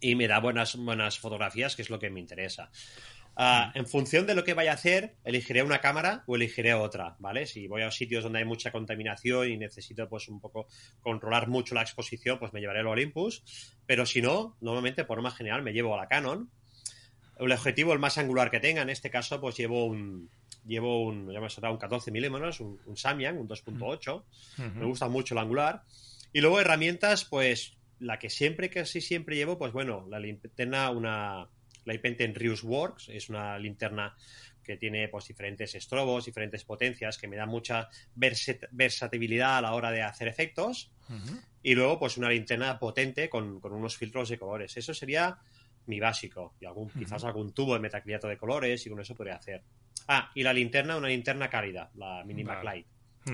Y 0.00 0.14
me 0.14 0.28
da 0.28 0.40
buenas, 0.40 0.76
buenas 0.76 1.18
fotografías, 1.18 1.74
que 1.74 1.82
es 1.82 1.90
lo 1.90 1.98
que 1.98 2.10
me 2.10 2.20
interesa. 2.20 2.70
Ah, 3.38 3.70
en 3.74 3.86
función 3.86 4.26
de 4.26 4.34
lo 4.34 4.44
que 4.44 4.54
vaya 4.54 4.70
a 4.70 4.74
hacer, 4.74 5.16
elegiré 5.22 5.62
una 5.62 5.82
cámara 5.82 6.24
o 6.26 6.36
elegiré 6.36 6.72
otra, 6.72 7.16
¿vale? 7.18 7.46
Si 7.46 7.68
voy 7.68 7.82
a 7.82 7.90
sitios 7.90 8.24
donde 8.24 8.38
hay 8.38 8.46
mucha 8.46 8.72
contaminación 8.72 9.50
y 9.50 9.58
necesito 9.58 10.08
pues 10.08 10.28
un 10.28 10.40
poco 10.40 10.68
controlar 11.02 11.46
mucho 11.46 11.74
la 11.74 11.82
exposición, 11.82 12.38
pues 12.38 12.54
me 12.54 12.60
llevaré 12.60 12.80
el 12.80 12.86
Olympus. 12.86 13.44
Pero 13.84 14.06
si 14.06 14.22
no, 14.22 14.56
normalmente 14.62 15.04
por 15.04 15.18
norma 15.18 15.30
general 15.32 15.62
me 15.62 15.74
llevo 15.74 15.94
a 15.94 15.98
la 15.98 16.08
Canon. 16.08 16.50
El 17.38 17.52
objetivo, 17.52 17.92
el 17.92 17.98
más 17.98 18.16
angular 18.16 18.50
que 18.50 18.58
tenga, 18.58 18.80
en 18.80 18.88
este 18.88 19.10
caso, 19.10 19.38
pues 19.38 19.54
llevo 19.58 19.84
un 19.84 20.30
llevo 20.66 21.02
un, 21.02 21.30
ya 21.30 21.40
me 21.40 21.70
un 21.70 21.76
14 21.76 22.10
milímetros, 22.10 22.60
un, 22.60 22.80
un 22.86 22.96
Samyang, 22.96 23.38
un 23.38 23.48
2.8. 23.48 24.24
Me 24.74 24.86
gusta 24.86 25.08
mucho 25.08 25.34
el 25.34 25.38
angular. 25.38 25.82
Y 26.32 26.40
luego 26.40 26.58
herramientas, 26.58 27.26
pues 27.26 27.76
la 27.98 28.18
que 28.18 28.30
siempre, 28.30 28.70
casi 28.70 29.00
siempre 29.00 29.36
llevo, 29.36 29.58
pues 29.58 29.72
bueno, 29.72 30.06
la 30.08 30.18
linterna, 30.18 30.90
una 30.90 31.48
la 31.86 31.94
en 32.02 32.34
Rius 32.34 32.62
Works, 32.62 33.08
es 33.08 33.28
una 33.28 33.58
linterna 33.58 34.14
que 34.62 34.76
tiene 34.76 35.08
pues 35.08 35.28
diferentes 35.28 35.74
estrobos, 35.76 36.24
diferentes 36.24 36.64
potencias, 36.64 37.16
que 37.16 37.28
me 37.28 37.36
da 37.36 37.46
mucha 37.46 37.88
versatilidad 38.14 39.58
a 39.58 39.62
la 39.62 39.74
hora 39.74 39.92
de 39.92 40.02
hacer 40.02 40.26
efectos. 40.26 40.90
Y 41.62 41.74
luego, 41.74 41.98
pues 42.00 42.18
una 42.18 42.28
linterna 42.28 42.78
potente 42.78 43.30
con, 43.30 43.60
con 43.60 43.72
unos 43.72 43.96
filtros 43.96 44.28
de 44.28 44.38
colores. 44.38 44.76
Eso 44.76 44.92
sería 44.92 45.38
mi 45.86 46.00
básico. 46.00 46.54
Y 46.60 46.66
algún, 46.66 46.90
quizás 46.90 47.22
algún 47.24 47.52
tubo 47.52 47.74
de 47.74 47.80
metacrilato 47.80 48.26
de 48.26 48.36
colores 48.36 48.84
y 48.84 48.90
con 48.90 49.00
eso 49.00 49.14
podría 49.14 49.36
hacer. 49.36 49.62
Ah, 50.08 50.30
y 50.34 50.42
la 50.42 50.52
linterna, 50.52 50.96
una 50.96 51.08
linterna 51.08 51.48
cálida, 51.48 51.90
la 51.94 52.24
Mini 52.24 52.42
Vale. 52.42 52.84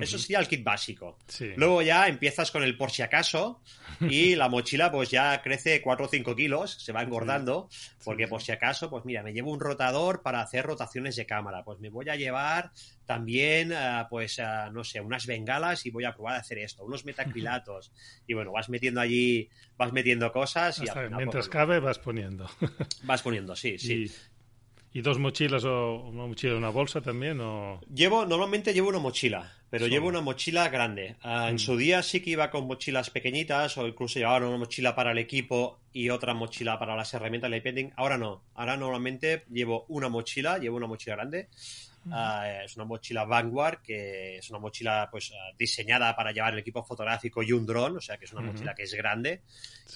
Eso 0.00 0.18
sería 0.18 0.38
el 0.38 0.48
kit 0.48 0.64
básico. 0.64 1.18
Sí. 1.26 1.52
Luego 1.56 1.82
ya 1.82 2.08
empiezas 2.08 2.50
con 2.50 2.62
el 2.62 2.76
por 2.76 2.90
si 2.90 3.02
acaso 3.02 3.60
y 4.00 4.34
la 4.36 4.48
mochila 4.48 4.90
pues 4.90 5.10
ya 5.10 5.42
crece 5.42 5.82
4 5.82 6.06
o 6.06 6.08
5 6.08 6.34
kilos, 6.34 6.72
se 6.72 6.92
va 6.92 7.02
engordando, 7.02 7.68
porque 8.04 8.26
por 8.26 8.42
si 8.42 8.52
acaso, 8.52 8.88
pues 8.88 9.04
mira, 9.04 9.22
me 9.22 9.32
llevo 9.32 9.50
un 9.50 9.60
rotador 9.60 10.22
para 10.22 10.40
hacer 10.40 10.64
rotaciones 10.64 11.16
de 11.16 11.26
cámara, 11.26 11.62
pues 11.64 11.78
me 11.80 11.90
voy 11.90 12.08
a 12.08 12.16
llevar 12.16 12.72
también, 13.04 13.72
ah, 13.72 14.06
pues, 14.08 14.38
ah, 14.38 14.70
no 14.72 14.84
sé, 14.84 15.00
unas 15.00 15.26
bengalas 15.26 15.84
y 15.84 15.90
voy 15.90 16.04
a 16.04 16.14
probar 16.14 16.36
a 16.36 16.38
hacer 16.38 16.58
esto, 16.58 16.84
unos 16.84 17.04
metacrilatos. 17.04 17.92
y 18.26 18.34
bueno, 18.34 18.52
vas 18.52 18.68
metiendo 18.68 19.00
allí, 19.00 19.50
vas 19.76 19.92
metiendo 19.92 20.32
cosas 20.32 20.78
y 20.78 20.84
Hasta 20.84 21.00
al 21.00 21.06
final, 21.06 21.18
mientras 21.18 21.48
pues, 21.48 21.54
bueno, 21.54 21.66
cabe 21.66 21.80
vas 21.80 21.98
poniendo. 21.98 22.50
vas 23.02 23.22
poniendo, 23.22 23.56
sí, 23.56 23.78
sí. 23.78 24.10
Y, 24.94 25.00
dos 25.00 25.18
mochilas 25.18 25.64
o 25.64 25.96
una 26.08 26.26
mochila 26.26 26.54
y 26.54 26.56
una 26.56 26.68
bolsa 26.68 27.00
también 27.00 27.40
o 27.40 27.80
Llevo, 27.94 28.26
normalmente 28.26 28.74
llevo 28.74 28.90
una 28.90 28.98
mochila, 28.98 29.52
pero 29.70 29.84
Solo. 29.84 29.92
llevo 29.92 30.08
una 30.08 30.20
mochila 30.20 30.68
grande. 30.68 31.16
Ah, 31.22 31.48
En 31.48 31.58
su 31.58 31.76
día 31.76 32.02
sí 32.02 32.20
que 32.20 32.30
iba 32.30 32.50
con 32.50 32.66
mochilas 32.66 33.10
pequeñitas 33.10 33.78
o 33.78 33.86
incluso 33.88 34.18
llevaba 34.18 34.46
una 34.46 34.58
mochila 34.58 34.94
para 34.94 35.12
el 35.12 35.18
equipo 35.18 35.78
y 35.92 36.10
otra 36.10 36.34
mochila 36.34 36.78
para 36.78 36.94
las 36.94 37.12
herramientas 37.14 37.50
de 37.50 37.62
painting. 37.62 37.90
Ahora 37.96 38.18
no. 38.18 38.42
Ahora 38.54 38.76
normalmente 38.76 39.44
llevo 39.50 39.86
una 39.88 40.08
mochila, 40.08 40.58
llevo 40.58 40.76
una 40.76 40.86
mochila 40.86 41.16
grande. 41.16 41.48
Ah, 42.10 42.62
es 42.64 42.76
una 42.76 42.84
mochila 42.84 43.24
Vanguard, 43.24 43.80
que 43.82 44.38
es 44.38 44.50
una 44.50 44.58
mochila 44.58 45.08
pues 45.10 45.32
ah, 45.32 45.54
diseñada 45.56 46.16
para 46.16 46.32
llevar 46.32 46.52
el 46.52 46.58
equipo 46.58 46.82
fotográfico 46.82 47.42
y 47.42 47.52
un 47.52 47.64
dron, 47.64 47.96
o 47.96 48.00
sea 48.00 48.18
que 48.18 48.24
es 48.24 48.32
una 48.32 48.42
mochila 48.42 48.74
que 48.74 48.82
es 48.82 48.94
grande. 48.94 49.42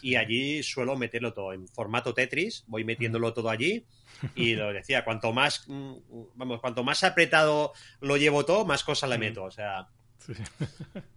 Y 0.03 0.15
allí 0.15 0.63
suelo 0.63 0.97
meterlo 0.97 1.33
todo 1.33 1.53
en 1.53 1.67
formato 1.69 2.15
Tetris, 2.15 2.65
voy 2.69 2.85
metiéndolo 2.85 3.33
todo 3.33 3.51
allí. 3.51 3.85
Y 4.35 4.55
lo 4.55 4.73
decía, 4.73 5.05
cuanto 5.05 5.31
más, 5.35 5.65
mm, 5.69 5.95
vamos, 6.37 6.61
cuanto 6.61 6.83
más 6.83 7.05
apretado 7.05 7.75
lo 8.01 8.17
llevo 8.17 8.47
todo, 8.47 8.65
más 8.65 8.83
cosas 8.83 9.11
le 9.11 9.19
meto. 9.19 9.45
O 9.45 9.51
sea, 9.51 9.89
sí. 10.19 10.33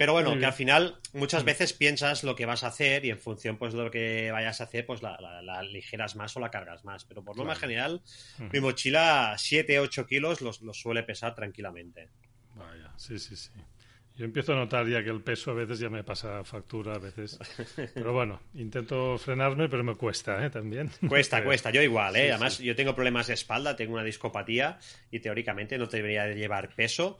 pero 0.00 0.14
bueno, 0.14 0.38
que 0.38 0.46
al 0.46 0.54
final 0.54 0.96
muchas 1.12 1.44
veces 1.44 1.74
piensas 1.74 2.24
lo 2.24 2.34
que 2.34 2.46
vas 2.46 2.64
a 2.64 2.68
hacer 2.68 3.04
y 3.04 3.10
en 3.10 3.18
función 3.18 3.58
pues 3.58 3.74
de 3.74 3.80
lo 3.84 3.90
que 3.90 4.30
vayas 4.32 4.62
a 4.62 4.64
hacer, 4.64 4.86
pues 4.86 5.02
la, 5.02 5.18
la- 5.20 5.42
la 5.42 5.62
ligeras 5.62 6.16
más 6.16 6.34
o 6.38 6.40
la 6.40 6.50
cargas 6.50 6.86
más. 6.86 7.04
Pero 7.04 7.22
por 7.22 7.36
norma 7.36 7.52
Claro. 7.52 7.60
general, 7.60 8.02
Ujú. 8.38 8.48
mi 8.50 8.60
mochila 8.60 9.34
7-8 9.36 10.06
kilos 10.06 10.40
los, 10.40 10.62
los 10.62 10.80
suele 10.80 11.02
pesar 11.02 11.34
tranquilamente. 11.34 12.08
Vaya, 12.54 12.94
sí, 12.96 13.18
sí, 13.18 13.36
sí. 13.36 13.50
Yo 14.16 14.24
empiezo 14.24 14.54
a 14.54 14.56
notar 14.56 14.86
ya 14.88 15.04
que 15.04 15.10
el 15.10 15.20
peso 15.22 15.50
a 15.50 15.54
veces 15.54 15.78
ya 15.78 15.90
me 15.90 16.02
pasa 16.02 16.44
factura, 16.44 16.94
a 16.94 16.98
veces. 16.98 17.38
Pero 17.92 18.14
bueno, 18.14 18.40
intento 18.54 19.18
frenarme, 19.18 19.68
pero 19.68 19.84
me 19.84 19.96
cuesta, 19.96 20.42
¿eh? 20.44 20.48
También. 20.48 20.90
Cuesta, 21.08 21.44
cuesta. 21.44 21.70
Yo 21.70 21.82
igual, 21.82 22.16
¿eh? 22.16 22.30
Además, 22.32 22.58
yo 22.58 22.74
tengo 22.74 22.94
problemas 22.94 23.26
de 23.26 23.34
espalda, 23.34 23.76
tengo 23.76 23.92
una 23.94 24.02
discopatía 24.04 24.78
y 25.10 25.20
teóricamente 25.20 25.76
no 25.76 25.86
debería 25.88 26.24
de 26.24 26.36
llevar 26.36 26.74
peso. 26.74 27.18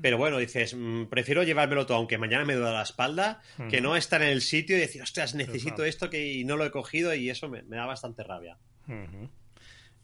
Pero 0.00 0.18
bueno, 0.18 0.38
dices, 0.38 0.74
mm, 0.74 1.06
prefiero 1.06 1.42
llevármelo 1.42 1.86
todo, 1.86 1.98
aunque 1.98 2.18
mañana 2.18 2.44
me 2.44 2.54
duele 2.54 2.72
la 2.72 2.82
espalda, 2.82 3.42
que 3.68 3.80
no 3.80 3.96
estar 3.96 4.22
en 4.22 4.28
el 4.28 4.40
sitio 4.40 4.76
y 4.76 4.80
decir, 4.80 5.02
ostras, 5.02 5.34
necesito 5.34 5.84
esto 5.84 6.08
que 6.08 6.32
y 6.32 6.44
no 6.44 6.56
lo 6.56 6.64
he 6.64 6.70
cogido 6.70 7.14
y 7.14 7.30
eso 7.30 7.48
me, 7.48 7.62
da 7.62 7.86
bastante 7.86 8.22
rabia. 8.22 8.56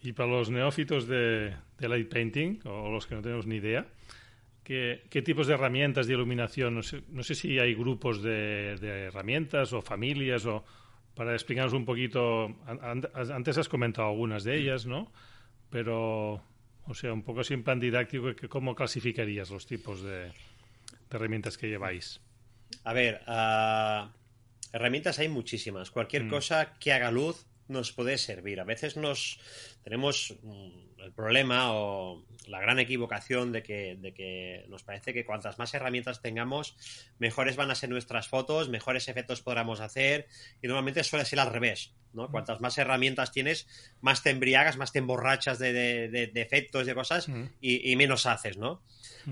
Y 0.03 0.13
para 0.13 0.29
los 0.29 0.51
neófitos 0.51 1.07
de, 1.07 1.55
de 1.79 1.89
light 1.89 2.13
painting, 2.13 2.61
o 2.65 2.91
los 2.91 3.07
que 3.07 3.15
no 3.15 3.23
tenemos 3.23 3.47
ni 3.47 3.57
idea, 3.57 3.87
¿Qué, 4.65 5.23
tipos 5.23 5.47
de 5.47 5.55
herramientas 5.55 6.07
de 6.07 6.15
iluminación? 6.15 6.75
No 6.75 7.23
sé, 7.23 7.35
si 7.35 7.59
hay 7.59 7.75
grupos 7.75 8.23
de, 8.23 8.73
herramientas 9.09 9.75
o 9.75 9.83
familias 9.83 10.47
o 10.47 10.65
para 11.15 11.35
explicarnos 11.35 11.75
un 11.75 11.85
poquito. 11.85 12.57
Antes 12.67 13.59
has 13.59 13.69
comentado 13.69 14.09
algunas 14.09 14.43
de 14.43 14.57
ellas, 14.57 14.87
¿no? 14.87 15.13
Pero, 15.69 16.43
o 16.87 16.95
sea, 16.95 17.13
un 17.13 17.23
poco 17.23 17.41
así 17.41 17.55
en 17.55 17.63
plan 17.63 17.81
didáctico, 17.81 18.33
¿cómo 18.49 18.75
clasificarías 18.75 19.51
los 19.51 19.67
tipos 19.67 20.03
de, 20.03 20.31
herramientas 21.11 21.57
que 21.57 21.69
lleváis? 21.69 22.21
A 22.83 22.93
ver, 22.93 23.23
ah, 23.27 24.13
herramientas 24.73 25.19
hay 25.19 25.29
muchísimas. 25.29 25.91
Cualquier 25.91 26.25
mm. 26.25 26.31
cosa 26.31 26.75
que 26.79 26.93
haga 26.93 27.11
luz 27.11 27.47
nos 27.69 27.93
puede 27.93 28.19
servir. 28.19 28.61
A 28.61 28.65
veces 28.65 28.97
nos 28.97 29.39
tenemos 29.83 30.35
mm, 30.43 31.01
el 31.03 31.13
problema 31.13 31.73
o 31.73 32.25
la 32.47 32.61
gran 32.61 32.79
equivocación 32.79 33.53
de 33.53 33.63
que, 33.63 33.97
de 33.97 34.13
que 34.13 34.67
nos 34.69 34.83
parece 34.83 35.13
que 35.13 35.25
cuantas 35.25 35.59
más 35.59 35.73
herramientas 35.75 36.21
tengamos, 36.21 36.77
mejores 37.19 37.57
van 37.57 37.71
a 37.71 37.75
ser 37.75 37.91
nuestras 37.91 38.29
fotos, 38.29 38.69
mejores 38.69 39.09
efectos 39.09 39.43
podremos 39.43 39.81
hacer 39.81 40.27
y 40.63 40.67
normalmente 40.67 41.05
suele 41.05 41.25
ser 41.25 41.41
al 41.41 41.53
revés. 41.53 41.93
¿no? 42.13 42.31
Cuantas 42.31 42.61
más 42.61 42.79
herramientas 42.79 43.33
tienes, 43.33 43.67
más 44.01 44.23
te 44.23 44.31
embriagas, 44.31 44.77
más 44.77 44.93
te 44.93 45.01
emborrachas 45.01 45.59
de, 45.59 45.73
de, 45.73 46.09
de, 46.09 46.41
efectos, 46.41 46.87
de 46.87 46.95
cosas 46.95 47.29
y, 47.61 47.97
menos 47.97 48.27
haces, 48.27 48.57
¿no? 48.57 48.83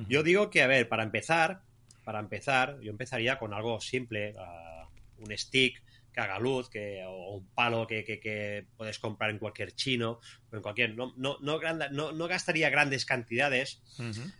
Yo 0.08 0.22
digo 0.22 0.50
que, 0.50 0.62
a 0.62 0.66
ver, 0.66 0.88
para 0.88 1.04
empezar, 1.04 1.62
para 2.04 2.18
empezar, 2.18 2.80
yo 2.80 2.90
empezaría 2.90 3.38
con 3.38 3.54
algo 3.54 3.80
simple, 3.80 4.34
ah, 4.38 4.88
un 5.18 5.36
stick, 5.38 5.80
que 6.12 6.20
haga 6.20 6.38
luz, 6.38 6.68
que, 6.68 7.04
o 7.06 7.36
un 7.36 7.46
palo 7.48 7.86
que, 7.86 8.04
que, 8.04 8.66
puedes 8.76 8.98
comprar 8.98 9.30
en 9.30 9.38
cualquier 9.38 9.72
chino, 9.72 10.20
o 10.50 10.56
en 10.56 10.62
cualquier. 10.62 10.94
No, 10.94 11.14
no, 11.16 11.38
no, 11.40 12.12
no, 12.12 12.28
gastaría 12.28 12.70
grandes 12.70 13.04
cantidades. 13.06 13.82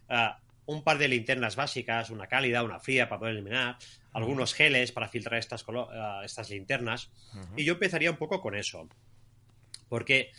Ah, 0.08 0.38
un 0.66 0.85
par 0.85 0.98
de 0.98 1.08
linternas 1.08 1.56
básicas, 1.56 2.11
una 2.11 2.26
cálida, 2.26 2.62
una 2.62 2.78
fría 2.78 3.08
para 3.08 3.18
poder 3.18 3.35
eliminar, 3.35 3.78
algunos 4.12 4.54
geles 4.54 4.92
para 4.92 5.08
filtrar 5.08 5.38
estas, 5.38 5.64
ah, 5.68 6.22
estas 6.24 6.50
linternas. 6.50 7.11
Y 7.56 7.64
yo 7.64 7.74
empezaría 7.74 8.11
un 8.11 8.16
poco 8.16 8.40
con 8.40 8.54
eso. 8.54 8.88
Porque 9.88 10.32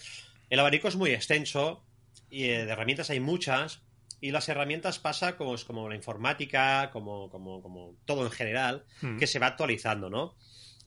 el 0.49 0.59
abanico 0.59 0.87
es 0.87 0.95
muy 0.95 1.11
extenso 1.11 1.83
y 2.29 2.45
eh, 2.45 2.65
de 2.65 2.71
herramientas 2.71 3.09
hay 3.09 3.19
muchas. 3.19 3.81
Y 4.21 4.31
las 4.31 4.47
herramientas 4.47 4.99
pasa 4.99 5.35
como, 5.35 5.55
como 5.67 5.89
la 5.89 5.95
informática, 5.95 6.89
como, 6.91 7.29
como, 7.29 7.61
como 7.61 7.95
todo 8.05 8.23
en 8.23 8.31
general, 8.31 8.85
que 9.19 9.27
se 9.27 9.37
va 9.37 9.47
actualizando, 9.47 10.09
¿no? 10.09 10.35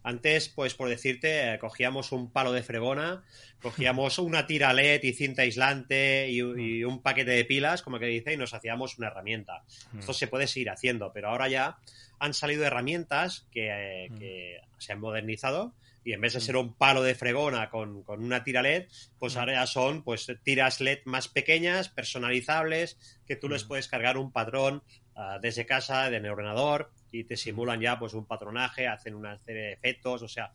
Antes, 0.07 0.49
pues 0.49 0.75
por 0.75 0.89
decirte, 0.89 1.55
eh, 1.55 1.59
cogíamos 1.59 2.13
un 2.13 2.31
palo 2.31 2.53
de 2.53 2.63
fregona, 2.63 3.25
cogíamos 3.61 4.19
una 4.21 4.47
tira 4.47 4.73
LED 4.73 5.03
y 5.03 5.13
cinta 5.13 5.43
aislante 5.43 6.31
y, 6.31 6.45
mm. 6.45 6.89
un 6.89 7.03
paquete 7.03 7.33
de 7.33 7.45
pilas, 7.45 7.83
como 7.83 7.99
que 7.99 8.07
dice, 8.07 8.33
y 8.33 8.37
nos 8.37 8.55
hacíamos 8.55 8.99
una 8.99 9.09
herramienta. 9.09 9.65
Mm. 9.91 9.99
Esto 9.99 10.13
se 10.13 10.29
puede 10.29 10.47
seguir 10.47 10.71
haciendo, 10.71 11.11
pero 11.13 11.31
ahora 11.31 11.49
ya 11.49 11.79
han 12.21 12.35
salido 12.35 12.65
herramientas 12.65 13.49
que, 13.51 13.67
eh, 13.69 14.61
mm. 14.63 14.79
se 14.79 14.93
han 14.93 15.01
modernizado 15.01 15.75
y 16.05 16.13
en 16.13 16.21
vez 16.21 16.35
de 16.35 16.41
ser 16.41 16.57
un 16.57 16.75
palo 16.75 17.03
de 17.03 17.17
fregona 17.17 17.69
con, 17.69 18.05
una 18.07 18.45
tira 18.45 18.63
LED, 18.63 18.87
pues 19.19 19.37
ahora 19.37 19.55
ya 19.55 19.67
son 19.67 20.05
pues 20.05 20.33
tiras 20.45 20.81
LED 20.81 21.01
más 21.05 21.27
pequeñas, 21.27 21.89
personalizables, 21.89 22.97
que 23.27 23.35
tú 23.35 23.49
les 23.49 23.65
puedes 23.65 23.89
cargar 23.89 24.19
un 24.19 24.31
patrón 24.31 24.85
ah, 25.17 25.41
desde 25.43 25.67
casa, 25.67 26.07
en 26.07 26.15
el 26.15 26.31
ordenador, 26.31 26.93
y 27.21 27.25
te 27.25 27.37
simulan 27.37 27.81
ya 27.81 27.99
pues 27.99 28.15
un 28.15 28.27
patronaje, 28.27 28.87
hacen 28.87 29.15
una 29.15 29.39
serie 29.39 29.63
de 29.63 29.73
efectos, 29.73 30.23
o 30.23 30.29
sea, 30.29 30.53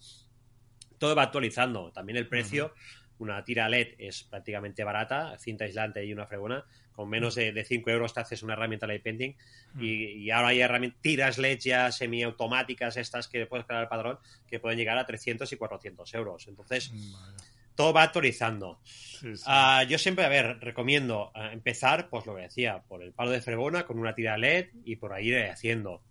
todo 0.98 1.16
va 1.16 1.24
actualizando. 1.24 1.92
También 1.92 2.18
el 2.18 2.28
precio, 2.28 2.74
una 3.20 3.44
tira 3.44 3.68
LED 3.70 3.96
es 3.98 4.24
prácticamente 4.24 4.84
barata, 4.84 5.38
cinta 5.38 5.66
aislante 5.66 6.06
y 6.06 6.14
una 6.14 6.28
fregona, 6.28 6.66
con 6.92 7.10
menos 7.10 7.36
de, 7.36 7.64
5 7.64 7.90
euros 7.90 8.14
te 8.14 8.20
haces 8.20 8.44
una 8.44 8.54
herramienta 8.54 8.86
light 8.86 9.02
painting 9.02 9.34
y, 9.80 10.30
ahora 10.30 10.50
hay 10.50 10.60
herramientas, 10.60 11.02
tiras 11.02 11.38
LED 11.38 11.60
ya 11.60 11.92
semiautomáticas 11.92 12.98
estas 12.98 13.28
que 13.28 13.46
puedes 13.46 13.66
crear 13.66 13.84
el 13.84 13.88
padrón 13.88 14.20
que 14.48 14.60
pueden 14.60 14.78
llegar 14.78 14.98
a 14.98 15.06
300 15.06 15.52
y 15.52 15.56
400 15.56 16.14
euros. 16.14 16.48
Entonces, 16.48 16.92
todo 17.76 17.94
va 17.94 18.04
actualizando. 18.04 18.80
Ah, 19.46 19.84
yo 19.88 19.98
siempre, 19.98 20.26
a 20.26 20.30
ver, 20.30 20.60
recomiendo 20.60 21.32
ah, 21.34 21.52
empezar, 21.54 22.10
pues 22.10 22.26
lo 22.26 22.36
que 22.36 22.44
decía, 22.44 22.84
por 22.88 23.02
el 23.02 23.14
palo 23.14 23.32
de 23.32 23.42
fregona 23.42 23.86
con 23.86 23.98
una 23.98 24.14
tira 24.14 24.38
LED 24.38 24.68
y 24.84 24.98
por 24.98 25.14
ahí 25.14 25.30
ir 25.30 25.46
haciendo. 25.46 26.04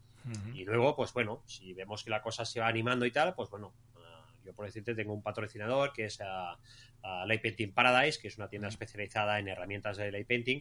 Y 0.55 0.65
luego, 0.65 0.95
pues 0.97 1.13
bueno, 1.13 1.43
si 1.47 1.73
vemos 1.73 2.05
que 2.05 2.11
la 2.11 2.23
cosa 2.23 2.45
se 2.45 2.61
va 2.61 2.69
animando 2.69 3.07
y 3.07 3.11
tal, 3.11 3.35
pues 3.35 3.51
bueno, 3.51 3.73
ah, 3.97 4.27
yo 4.45 4.53
por 4.53 4.67
decirte 4.67 4.95
tengo 4.95 5.13
un 5.13 5.23
patrocinador 5.23 5.93
que 5.93 6.05
es 6.07 6.21
a, 6.21 6.59
Light 7.27 7.41
Painting 7.41 7.73
Paradise, 7.73 8.21
que 8.21 8.29
es 8.29 8.37
una 8.37 8.49
tienda 8.49 8.69
especializada 8.69 9.39
en 9.39 9.49
herramientas 9.49 9.97
de 9.97 10.13
light 10.13 10.27
painting, 10.27 10.61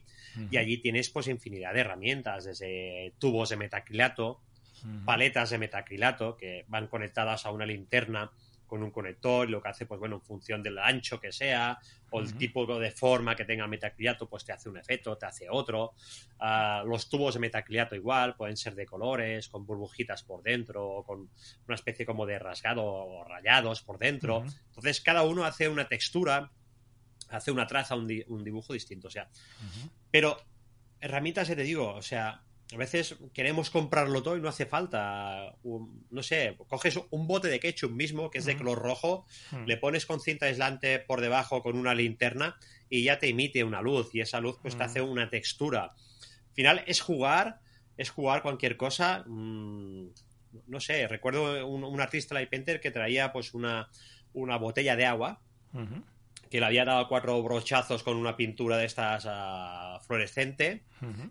y 0.50 0.56
allí 0.56 0.78
tienes 0.78 1.10
pues 1.10 1.28
infinidad 1.28 1.74
de 1.74 1.82
herramientas, 1.82 2.46
desde 2.46 3.14
tubos 3.20 3.50
de 3.50 3.58
metacrilato, 3.58 4.40
paletas 5.04 5.50
de 5.50 5.58
metacrilato 5.58 6.38
que 6.38 6.64
van 6.70 6.88
conectadas 6.88 7.46
a 7.46 7.52
una 7.52 7.66
linterna 7.66 8.32
con 8.70 8.84
un 8.84 8.92
conector, 8.92 9.50
lo 9.50 9.62
que 9.62 9.70
hace, 9.70 9.86
pues 9.86 10.00
bueno, 10.00 10.18
en 10.18 10.22
función 10.22 10.64
del 10.64 10.78
ancho 10.78 11.20
que 11.20 11.32
sea, 11.32 11.80
o 12.12 12.22
el 12.22 12.38
tipo 12.38 12.66
de 12.80 12.92
forma 12.92 13.36
que 13.36 13.44
tenga 13.44 13.64
el 13.64 13.70
metacrilato, 13.70 14.30
pues 14.30 14.46
te 14.46 14.54
hace 14.54 14.70
un 14.70 14.78
efecto, 14.78 15.18
te 15.18 15.26
hace 15.26 15.48
otro. 15.50 15.94
Ah, 16.40 16.84
los 16.86 17.10
tubos 17.10 17.34
de 17.34 17.40
metacrilato 17.40 17.96
igual, 17.96 18.36
pueden 18.36 18.56
ser 18.56 18.76
de 18.76 18.86
colores, 18.86 19.50
con 19.50 19.66
burbujitas 19.66 20.24
por 20.24 20.42
dentro, 20.44 20.88
o 20.88 21.04
con 21.04 21.30
una 21.68 21.76
especie 21.76 22.06
como 22.06 22.26
de 22.26 22.40
rasgado 22.40 22.86
o 22.86 23.24
rayados 23.26 23.82
por 23.82 23.98
dentro. 23.98 24.44
Entonces, 24.68 25.02
cada 25.02 25.24
uno 25.24 25.44
hace 25.44 25.68
una 25.68 25.88
textura, 25.88 26.52
hace 27.30 27.52
una 27.52 27.68
traza, 27.68 27.96
un, 27.96 28.08
dibujo 28.08 28.74
distinto, 28.74 29.08
o 29.08 29.12
sea. 29.12 29.28
Pero 30.12 30.38
herramientas, 31.02 31.48
ya 31.48 31.56
te 31.56 31.64
digo, 31.64 31.94
o 31.94 32.02
sea, 32.02 32.44
a 32.72 32.78
veces 32.78 33.16
queremos 33.34 33.70
comprarlo 33.70 34.22
todo 34.22 34.38
y 34.38 34.42
no 34.42 34.50
hace 34.50 34.66
falta. 34.66 35.56
no 35.64 36.24
sé, 36.24 36.56
coges 36.68 37.00
un 37.10 37.28
bote 37.28 37.48
de 37.48 37.60
ketchup 37.60 37.92
mismo, 37.92 38.30
que 38.30 38.38
es 38.38 38.46
de 38.46 38.58
color 38.58 38.80
rojo, 38.80 39.26
le 39.66 39.78
pones 39.78 40.06
con 40.06 40.20
cinta 40.20 40.46
aislante 40.46 41.00
por 41.00 41.22
debajo 41.22 41.64
con 41.64 41.78
una 41.78 41.96
linterna 41.96 42.58
y 42.90 43.04
ya 43.04 43.18
te 43.18 43.30
emite 43.30 43.64
una 43.64 43.82
luz 43.82 44.14
y 44.14 44.22
esa 44.22 44.40
luz 44.40 44.58
pues 44.62 44.78
te 44.78 44.84
hace 44.84 45.02
una 45.02 45.30
textura. 45.30 45.96
Al 45.96 46.54
final 46.54 46.84
es 46.86 47.02
jugar, 47.02 47.60
es 47.98 48.12
jugar 48.12 48.44
cualquier 48.44 48.78
cosa. 48.78 49.24
Mm, 49.26 50.10
no 50.68 50.80
sé, 50.80 51.08
recuerdo 51.08 51.68
un, 51.68 52.02
artista, 52.02 52.36
Light 52.36 52.50
Painter, 52.50 52.80
que 52.80 52.92
traía 52.92 53.32
pues 53.32 53.54
una, 53.54 53.90
una 54.34 54.58
botella 54.58 54.96
de 54.96 55.06
agua 55.06 55.42
que 56.50 56.60
le 56.60 56.66
había 56.66 56.86
dado 56.86 57.08
cuatro 57.08 57.42
brochazos 57.44 58.04
con 58.04 58.18
una 58.18 58.36
pintura 58.36 58.78
de 58.78 58.86
estas 58.86 59.26
uh, 59.26 60.04
fluorescente 60.06 60.84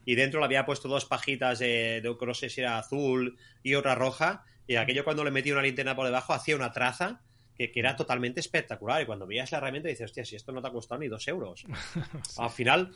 y 0.04 0.14
dentro 0.14 0.40
le 0.40 0.46
había 0.46 0.64
puesto 0.64 0.88
dos 0.88 1.04
pajitas 1.04 1.58
de, 1.58 2.00
de, 2.00 2.16
no 2.20 2.34
sé 2.34 2.48
si 2.50 2.60
era 2.60 2.78
azul 2.78 3.36
y 3.62 3.74
otra 3.74 3.94
roja 3.94 4.44
y 4.66 4.76
aquello 4.76 5.04
cuando 5.04 5.24
le 5.24 5.30
metía 5.30 5.54
una 5.54 5.62
linterna 5.62 5.96
por 5.96 6.06
debajo 6.06 6.32
hacía 6.32 6.54
una 6.54 6.72
traza 6.72 7.20
que, 7.66 7.72
era 7.74 7.96
totalmente 7.96 8.40
espectacular 8.40 9.02
y 9.02 9.06
cuando 9.06 9.26
veías 9.26 9.50
la 9.50 9.58
herramienta 9.58 9.88
dices, 9.88 10.04
hostia, 10.04 10.24
si 10.24 10.36
esto 10.36 10.52
no 10.52 10.62
te 10.62 10.68
ha 10.68 10.72
costado 10.72 11.00
ni 11.00 11.08
dos 11.08 11.26
euros. 11.26 11.66
Al 12.38 12.50
final, 12.50 12.92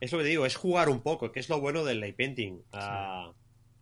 es 0.00 0.12
lo 0.12 0.18
que 0.18 0.24
digo, 0.24 0.46
es 0.46 0.56
jugar 0.56 0.88
un 0.88 1.02
poco, 1.02 1.30
que 1.30 1.40
es 1.40 1.48
lo 1.48 1.60
bueno 1.60 1.84
del 1.84 2.00
light 2.00 2.16
painting. 2.16 2.62
Uh, 2.72 3.34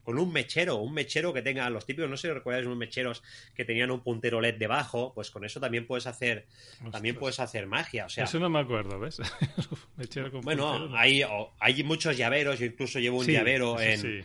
con 0.06 0.20
un 0.20 0.32
mechero, 0.32 0.76
un 0.76 0.94
mechero 0.94 1.32
que 1.32 1.42
tenga 1.42 1.68
los 1.68 1.84
típicos, 1.84 2.08
no 2.08 2.16
sé 2.16 2.28
si 2.28 2.32
recuerdas 2.32 2.64
unos 2.64 2.78
mecheros 2.78 3.24
que 3.56 3.64
tenían 3.64 3.90
un 3.90 4.04
puntero 4.04 4.40
LED 4.40 4.54
debajo, 4.54 5.12
pues 5.12 5.32
con 5.32 5.44
eso 5.44 5.58
también 5.58 5.84
puedes 5.84 6.06
hacer 6.06 6.46
también 6.92 7.16
puedes 7.16 7.40
hacer 7.40 7.66
magia, 7.66 8.06
o 8.06 8.08
sea, 8.08 8.22
Eso 8.22 8.38
no 8.38 8.48
me 8.48 8.60
acuerdo, 8.60 9.00
¿ves? 9.00 9.20
bueno, 10.44 10.96
hay, 10.96 11.24
hay 11.58 11.82
muchos 11.82 12.16
llaveros, 12.16 12.60
yo 12.60 12.66
incluso 12.66 13.00
llevo 13.00 13.18
un 13.18 13.26
llavero 13.26 13.80
en 13.80 14.24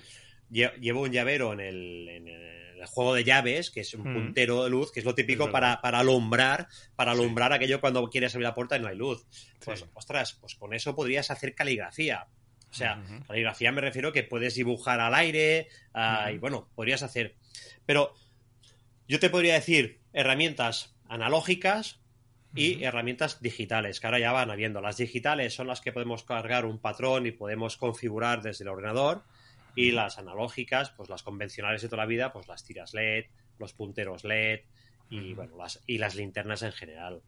llevo 0.51 1.01
un 1.01 1.11
llavero 1.11 1.53
en 1.53 1.59
el, 1.61 2.85
juego 2.85 3.15
de 3.15 3.23
llaves, 3.23 3.71
que 3.71 3.79
es 3.79 3.95
un 3.95 4.07
mm. 4.07 4.13
puntero 4.13 4.63
de 4.63 4.69
luz, 4.69 4.91
que 4.91 4.99
es 4.99 5.05
lo 5.05 5.15
típico 5.15 5.49
para, 5.49 5.73
alumbrar, 5.73 6.67
para 6.95 7.13
alumbrar 7.13 7.53
aquello 7.53 7.81
cuando 7.81 8.07
quieres 8.07 8.35
abrir 8.35 8.47
la 8.47 8.53
puerta 8.53 8.77
y 8.77 8.81
no 8.81 8.87
hay 8.87 8.97
luz. 8.97 9.25
Pues, 9.65 9.85
ostras, 9.95 10.33
pues 10.41 10.53
con 10.53 10.75
eso 10.75 10.95
podrías 10.95 11.31
hacer 11.31 11.55
caligrafía. 11.55 12.27
O 12.71 12.73
sea, 12.73 13.03
caligrafía 13.27 13.71
me 13.73 13.81
refiero 13.81 14.13
que 14.13 14.23
puedes 14.23 14.55
dibujar 14.55 15.01
al 15.01 15.13
aire 15.13 15.67
ah, 15.93 16.31
y 16.33 16.37
bueno, 16.37 16.69
podrías 16.73 17.03
hacer. 17.03 17.35
Pero 17.85 18.13
yo 19.09 19.19
te 19.19 19.29
podría 19.29 19.55
decir 19.55 19.99
herramientas 20.13 20.95
analógicas 21.09 21.99
y 22.55 22.83
herramientas 22.83 23.41
digitales, 23.41 23.99
que 23.99 24.07
ahora 24.07 24.19
ya 24.19 24.31
van 24.31 24.51
habiendo. 24.51 24.81
Las 24.81 24.97
digitales 24.97 25.53
son 25.53 25.67
las 25.67 25.81
que 25.81 25.91
podemos 25.91 26.23
cargar 26.23 26.65
un 26.65 26.79
patrón 26.79 27.25
y 27.25 27.31
podemos 27.31 27.77
configurar 27.77 28.41
desde 28.41 28.63
el 28.63 28.69
ordenador. 28.69 29.23
Y 29.75 29.91
las 29.91 30.17
analógicas, 30.17 30.91
pues 30.91 31.09
las 31.09 31.23
convencionales 31.23 31.81
de 31.81 31.87
toda 31.89 32.03
la 32.03 32.07
vida, 32.07 32.33
pues 32.33 32.47
las 32.47 32.63
tiras 32.65 32.93
LED, 32.93 33.25
los 33.57 33.73
punteros 33.73 34.23
LED 34.23 34.61
y, 35.09 35.33
bueno, 35.33 35.57
las, 35.57 35.81
y 35.87 35.97
las 35.97 36.15
linternas 36.15 36.61
en 36.61 36.71
general. 36.71 37.21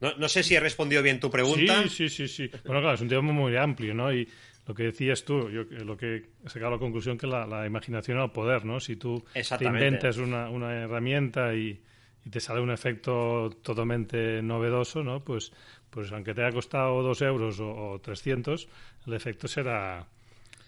No, 0.00 0.16
no, 0.16 0.28
sé 0.28 0.42
si 0.42 0.54
he 0.54 0.60
respondido 0.60 1.02
bien 1.02 1.20
tu 1.20 1.30
pregunta. 1.30 1.82
Sí, 1.84 1.88
sí, 1.88 2.08
sí, 2.08 2.28
sí. 2.28 2.50
Bueno, 2.64 2.80
claro, 2.80 2.94
es 2.94 3.00
un 3.00 3.08
tema 3.08 3.32
muy 3.32 3.56
amplio, 3.56 3.94
¿no? 3.94 4.12
Y 4.12 4.28
lo 4.66 4.74
que 4.74 4.84
decías 4.84 5.24
tú, 5.24 5.50
yo 5.50 5.64
lo 5.84 5.96
que 5.96 6.28
he 6.44 6.48
sacado 6.48 6.72
la 6.72 6.78
conclusión 6.78 7.18
que 7.18 7.26
la, 7.26 7.46
la 7.46 7.66
imaginación 7.66 8.18
al 8.18 8.32
poder, 8.32 8.64
¿no? 8.64 8.80
Si 8.80 8.96
tú 8.96 9.24
te 9.34 9.64
inventas 9.64 10.16
una, 10.18 10.48
una 10.48 10.72
herramienta 10.72 11.54
y, 11.54 11.80
y, 12.24 12.30
te 12.30 12.40
sale 12.40 12.60
un 12.60 12.70
efecto 12.70 13.50
totalmente 13.62 14.42
novedoso, 14.42 15.02
¿no? 15.02 15.24
Pues, 15.24 15.52
pues 15.90 16.12
aunque 16.12 16.34
te 16.34 16.42
haya 16.42 16.52
costado 16.52 17.02
dos 17.02 17.20
euros 17.20 17.58
o, 17.60 17.92
o 17.92 18.00
300, 18.00 18.68
el 19.06 19.12
efecto 19.12 19.48
será, 19.48 20.06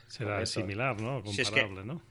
será 0.09 0.45
similar, 0.47 1.01
¿no? 1.01 1.23
Comparable, 1.23 1.85
¿no? 1.85 2.03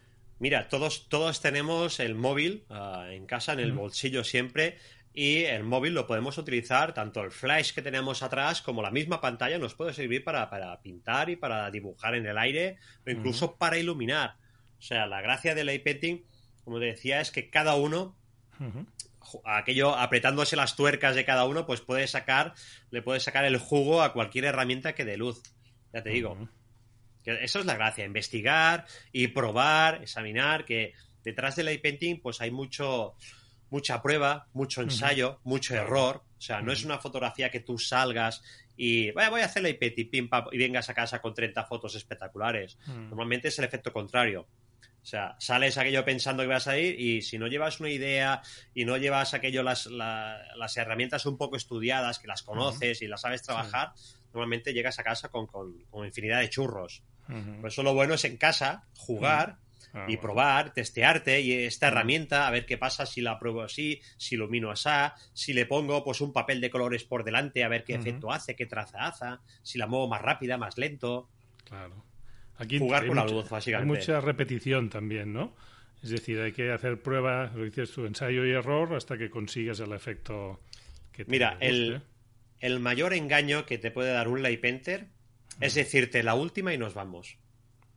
Mira, 0.41 0.69
todos, 0.69 1.07
todos 1.07 1.39
tenemos 1.39 1.99
el 1.99 2.15
móvil 2.15 2.63
uh, 2.69 3.03
en 3.11 3.27
casa, 3.27 3.53
en 3.53 3.59
el 3.59 3.73
bolsillo 3.73 4.23
siempre, 4.23 4.79
y 5.13 5.43
el 5.43 5.63
móvil 5.63 5.93
lo 5.93 6.07
podemos 6.07 6.37
utilizar, 6.37 6.93
tanto 6.93 7.21
el 7.21 7.31
flash 7.31 7.73
que 7.73 7.81
tenemos 7.81 8.23
atrás 8.23 8.61
como 8.61 8.81
la 8.81 8.91
misma 8.91 9.19
pantalla 9.19 9.57
nos 9.57 9.75
puede 9.75 9.93
servir 9.93 10.23
para, 10.23 10.49
para 10.49 10.81
pintar 10.81 11.29
y 11.29 11.35
para 11.35 11.69
dibujar 11.69 12.15
en 12.15 12.25
el 12.25 12.37
aire 12.37 12.77
o 13.05 13.09
incluso 13.09 13.45
uh 13.45 13.49
-huh. 13.49 13.57
para 13.57 13.77
iluminar. 13.77 14.37
O 14.79 14.81
sea, 14.81 15.05
la 15.07 15.21
gracia 15.21 15.53
del 15.53 15.69
iPainting, 15.69 16.25
como 16.63 16.79
te 16.79 16.85
decía, 16.85 17.19
es 17.19 17.31
que 17.31 17.49
cada 17.49 17.75
uno, 17.75 18.17
uh 18.59 18.63
-huh. 18.63 19.41
aquello 19.43 19.95
apretándose 19.95 20.55
las 20.55 20.75
tuercas 20.75 21.13
de 21.15 21.25
cada 21.25 21.45
uno, 21.45 21.65
pues 21.65 21.81
puede 21.81 22.07
sacar, 22.07 22.53
le 22.89 23.01
puede 23.01 23.19
sacar 23.19 23.43
el 23.45 23.57
jugo 23.57 24.01
a 24.01 24.13
cualquier 24.13 24.45
herramienta 24.45 24.95
que 24.95 25.05
dé 25.05 25.17
luz. 25.17 25.43
Ya 25.93 26.01
te 26.01 26.09
digo. 26.11 26.33
Uh 26.33 26.45
-huh. 26.45 26.49
Que 27.23 27.43
eso 27.43 27.59
es 27.59 27.65
la 27.65 27.75
gracia, 27.75 28.05
investigar 28.05 28.85
y 29.11 29.27
probar, 29.27 30.01
examinar, 30.01 30.65
que 30.65 30.93
detrás 31.23 31.55
del 31.55 31.69
iPainting 31.69 32.19
pues 32.19 32.41
hay 32.41 32.49
mucho, 32.49 33.15
mucha 33.71 34.01
prueba, 34.01 34.47
mucho 34.53 34.81
ensayo, 34.83 35.29
uh 35.29 35.33
-huh. 35.33 35.39
mucho 35.45 35.75
error. 35.75 36.23
O 36.37 36.41
sea, 36.41 36.61
no 36.61 36.65
uh 36.65 36.69
-huh. 36.69 36.73
es 36.73 36.85
una 36.85 36.99
fotografía 36.99 37.49
que 37.49 37.61
tú 37.61 37.79
salgas 37.79 38.43
y 38.77 39.11
vaya, 39.11 39.29
voy 39.29 39.41
a 39.41 39.45
hacer 39.45 39.65
el 39.65 39.71
iPainting 39.71 40.09
pim, 40.09 40.29
pam, 40.29 40.45
y 40.51 40.57
vengas 40.57 40.89
a 40.89 40.93
casa 40.93 41.19
con 41.19 41.33
30 41.33 41.63
fotos 41.65 41.95
espectaculares. 41.95 42.77
Uh 42.87 42.91
-huh. 42.91 43.09
Normalmente 43.09 43.47
es 43.47 43.57
el 43.57 43.65
efecto 43.65 43.91
contrario. 43.91 44.47
O 45.01 45.05
sea, 45.05 45.35
sales 45.39 45.77
aquello 45.79 46.05
pensando 46.05 46.43
que 46.43 46.47
vas 46.47 46.67
a 46.67 46.77
ir 46.77 46.99
y 46.99 47.23
si 47.23 47.39
no 47.39 47.47
llevas 47.47 47.79
una 47.79 47.89
idea 47.89 48.41
y 48.75 48.85
no 48.85 48.97
llevas 48.97 49.33
aquello, 49.33 49.63
las, 49.63 49.87
la, 49.87 50.39
las 50.55 50.77
herramientas 50.77 51.25
un 51.25 51.37
poco 51.37 51.55
estudiadas, 51.55 52.19
que 52.19 52.27
las 52.27 52.43
conoces 52.43 53.01
y 53.01 53.07
las 53.07 53.21
sabes 53.21 53.41
trabajar, 53.41 53.93
sí. 53.95 54.13
normalmente 54.31 54.73
llegas 54.73 54.99
a 54.99 55.03
casa 55.03 55.29
con, 55.29 55.47
con, 55.47 55.79
con 55.89 56.05
infinidad 56.05 56.39
de 56.39 56.49
churros. 56.49 57.01
Por 57.61 57.69
eso 57.69 57.81
lo 57.81 57.93
bueno 57.93 58.13
es 58.15 58.25
en 58.25 58.37
casa 58.37 58.83
jugar. 58.95 59.57
Ah, 59.93 60.05
y 60.07 60.17
probar, 60.17 60.73
testearte 60.73 61.41
y 61.41 61.51
esta 61.51 61.89
herramienta, 61.89 62.47
a 62.47 62.51
ver 62.51 62.65
qué 62.65 62.77
pasa 62.77 63.05
si 63.05 63.19
la 63.19 63.37
pruebo 63.37 63.61
así, 63.61 64.01
si 64.15 64.35
ilumino 64.35 64.71
así, 64.71 64.89
si 65.33 65.53
le 65.53 65.65
pongo 65.65 66.03
pues 66.03 66.21
un 66.21 66.31
papel 66.31 66.61
de 66.61 66.69
colores 66.69 67.03
por 67.03 67.25
delante 67.25 67.63
a 67.63 67.67
ver 67.67 67.83
qué 67.83 67.93
uh 67.93 67.97
-huh. 67.97 67.99
efecto 67.99 68.31
hace, 68.31 68.55
qué 68.55 68.65
traza 68.65 69.07
hace, 69.07 69.25
si 69.61 69.77
la 69.77 69.87
muevo 69.87 70.07
más 70.07 70.21
rápida, 70.21 70.57
más 70.57 70.77
lento. 70.77 71.29
Claro. 71.65 72.05
Aquí 72.57 72.79
Jugar 72.79 73.05
con 73.07 73.17
la 73.17 73.25
luz, 73.25 73.49
básicamente. 73.49 73.93
Hay 73.93 73.99
mucha 73.99 74.21
repetición 74.21 74.89
también, 74.89 75.33
¿no? 75.33 75.55
Es 76.03 76.09
decir, 76.09 76.39
hay 76.39 76.51
que 76.51 76.71
hacer 76.71 77.01
pruebas, 77.01 77.53
lo 77.53 77.63
dices 77.63 77.91
tú, 77.91 78.05
ensayo 78.05 78.45
y 78.45 78.51
error 78.51 78.95
hasta 78.95 79.17
que 79.17 79.29
consigas 79.29 79.79
el 79.79 79.91
efecto 79.93 80.61
que 81.11 81.25
te 81.25 81.31
Mira, 81.31 81.57
el, 81.59 82.01
el 82.59 82.79
mayor 82.79 83.13
engaño 83.13 83.65
que 83.65 83.77
te 83.77 83.91
puede 83.91 84.11
dar 84.11 84.27
un 84.27 84.41
light 84.41 84.61
painter 84.61 85.07
es 85.59 85.75
decirte 85.75 86.23
la 86.23 86.33
última 86.33 86.73
y 86.73 86.77
nos 86.77 86.93
vamos. 86.93 87.37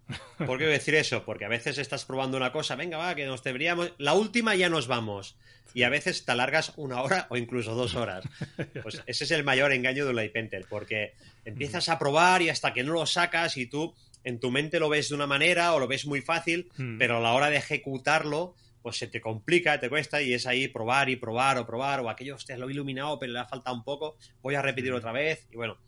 ¿Por 0.47 0.59
qué 0.59 0.67
decir 0.67 0.95
eso? 0.95 1.25
Porque 1.25 1.45
a 1.45 1.49
veces 1.49 1.79
estás 1.79 2.05
probando 2.05 2.37
una 2.37 2.53
cosa, 2.53 2.77
venga, 2.77 2.99
va, 2.99 3.15
que 3.15 3.27
nos 3.27 3.43
deberíamos. 3.43 3.93
La 3.99 4.15
última 4.15 4.55
ya 4.55 4.69
nos 4.69 4.87
vamos. 4.87 5.37
Y 5.73 5.83
a 5.83 5.89
veces 5.89 6.25
te 6.25 6.33
alargas 6.33 6.73
una 6.77 7.03
hora 7.03 7.27
o 7.31 7.37
incluso 7.37 7.75
dos 7.75 7.95
horas. 7.95 8.25
Pues 8.83 9.03
ese 9.07 9.25
es 9.25 9.31
el 9.31 9.45
mayor 9.45 9.73
engaño 9.73 10.05
de 10.05 10.11
un 10.11 10.17
light 10.17 10.33
painter, 10.33 10.67
porque 10.69 11.15
empiezas 11.45 11.89
a 11.89 11.99
probar 11.99 12.43
y 12.43 12.51
hasta 12.51 12.73
que 12.73 12.85
no 12.85 12.93
lo 12.93 13.07
sacas 13.07 13.57
y 13.57 13.67
tú 13.67 13.95
en 14.25 14.41
tu 14.41 14.51
mente 14.51 14.79
lo 14.79 14.89
ves 14.89 15.09
de 15.09 15.15
una 15.15 15.27
manera 15.27 15.75
o 15.75 15.79
lo 15.79 15.89
ves 15.89 16.07
muy 16.07 16.21
fácil, 16.21 16.71
hmm. 16.77 16.99
pero 16.99 17.19
a 17.19 17.21
la 17.21 17.33
hora 17.33 17.51
de 17.51 17.57
ejecutarlo, 17.57 18.55
pues 18.83 18.97
se 18.99 19.07
te 19.07 19.21
complica, 19.21 19.81
te 19.81 19.89
cuesta 19.89 20.23
y 20.23 20.33
es 20.33 20.47
ahí 20.47 20.69
probar 20.69 21.09
y 21.09 21.17
probar 21.17 21.59
o 21.59 21.67
probar 21.67 22.01
o 22.01 22.11
aquello, 22.11 22.37
hostia, 22.37 22.57
lo 22.57 22.69
he 22.69 22.73
iluminado, 22.73 23.19
pero 23.19 23.33
le 23.33 23.39
ha 23.39 23.47
faltado 23.47 23.75
un 23.75 23.85
poco, 23.85 24.17
voy 24.43 24.55
a 24.55 24.63
repetir 24.63 24.93
otra 24.93 25.13
vez 25.13 25.47
y 25.51 25.57
bueno. 25.57 25.79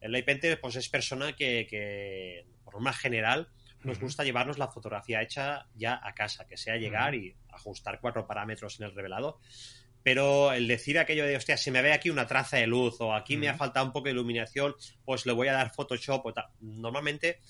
El 0.00 0.12
light 0.12 0.26
painter 0.26 0.60
pues 0.60 0.76
es 0.76 0.88
persona 0.88 1.34
que, 1.34 1.66
que 1.68 2.44
por 2.76 2.82
norma 2.82 2.92
general 2.92 3.48
nos 3.84 3.98
gusta 4.00 4.22
llevarnos 4.22 4.58
la 4.58 4.68
fotografía 4.68 5.22
hecha 5.22 5.66
ya 5.74 5.98
a 6.02 6.12
casa, 6.12 6.46
que 6.46 6.56
sea 6.56 6.76
llegar 6.76 7.14
y 7.14 7.34
ajustar 7.50 8.00
cuatro 8.00 8.26
parámetros 8.26 8.78
en 8.80 8.86
el 8.86 8.94
revelado. 8.94 9.38
Pero 10.02 10.52
el 10.52 10.68
decir 10.68 10.98
aquello 10.98 11.24
de, 11.24 11.36
hostia, 11.36 11.56
se 11.56 11.70
me 11.70 11.80
ve 11.82 11.92
aquí 11.92 12.10
una 12.10 12.26
traza 12.26 12.58
de 12.58 12.66
luz 12.66 13.00
o 13.00 13.14
aquí 13.14 13.36
me 13.36 13.48
ha 13.48 13.54
faltado 13.54 13.86
un 13.86 13.92
poco 13.92 14.06
de 14.06 14.10
iluminación, 14.10 14.74
pues 15.04 15.24
le 15.24 15.32
voy 15.32 15.48
a 15.48 15.52
dar 15.52 15.72
Photoshop 15.72 16.26
o 16.26 16.32
tal. 16.32 16.46
Normalmente 16.60 17.40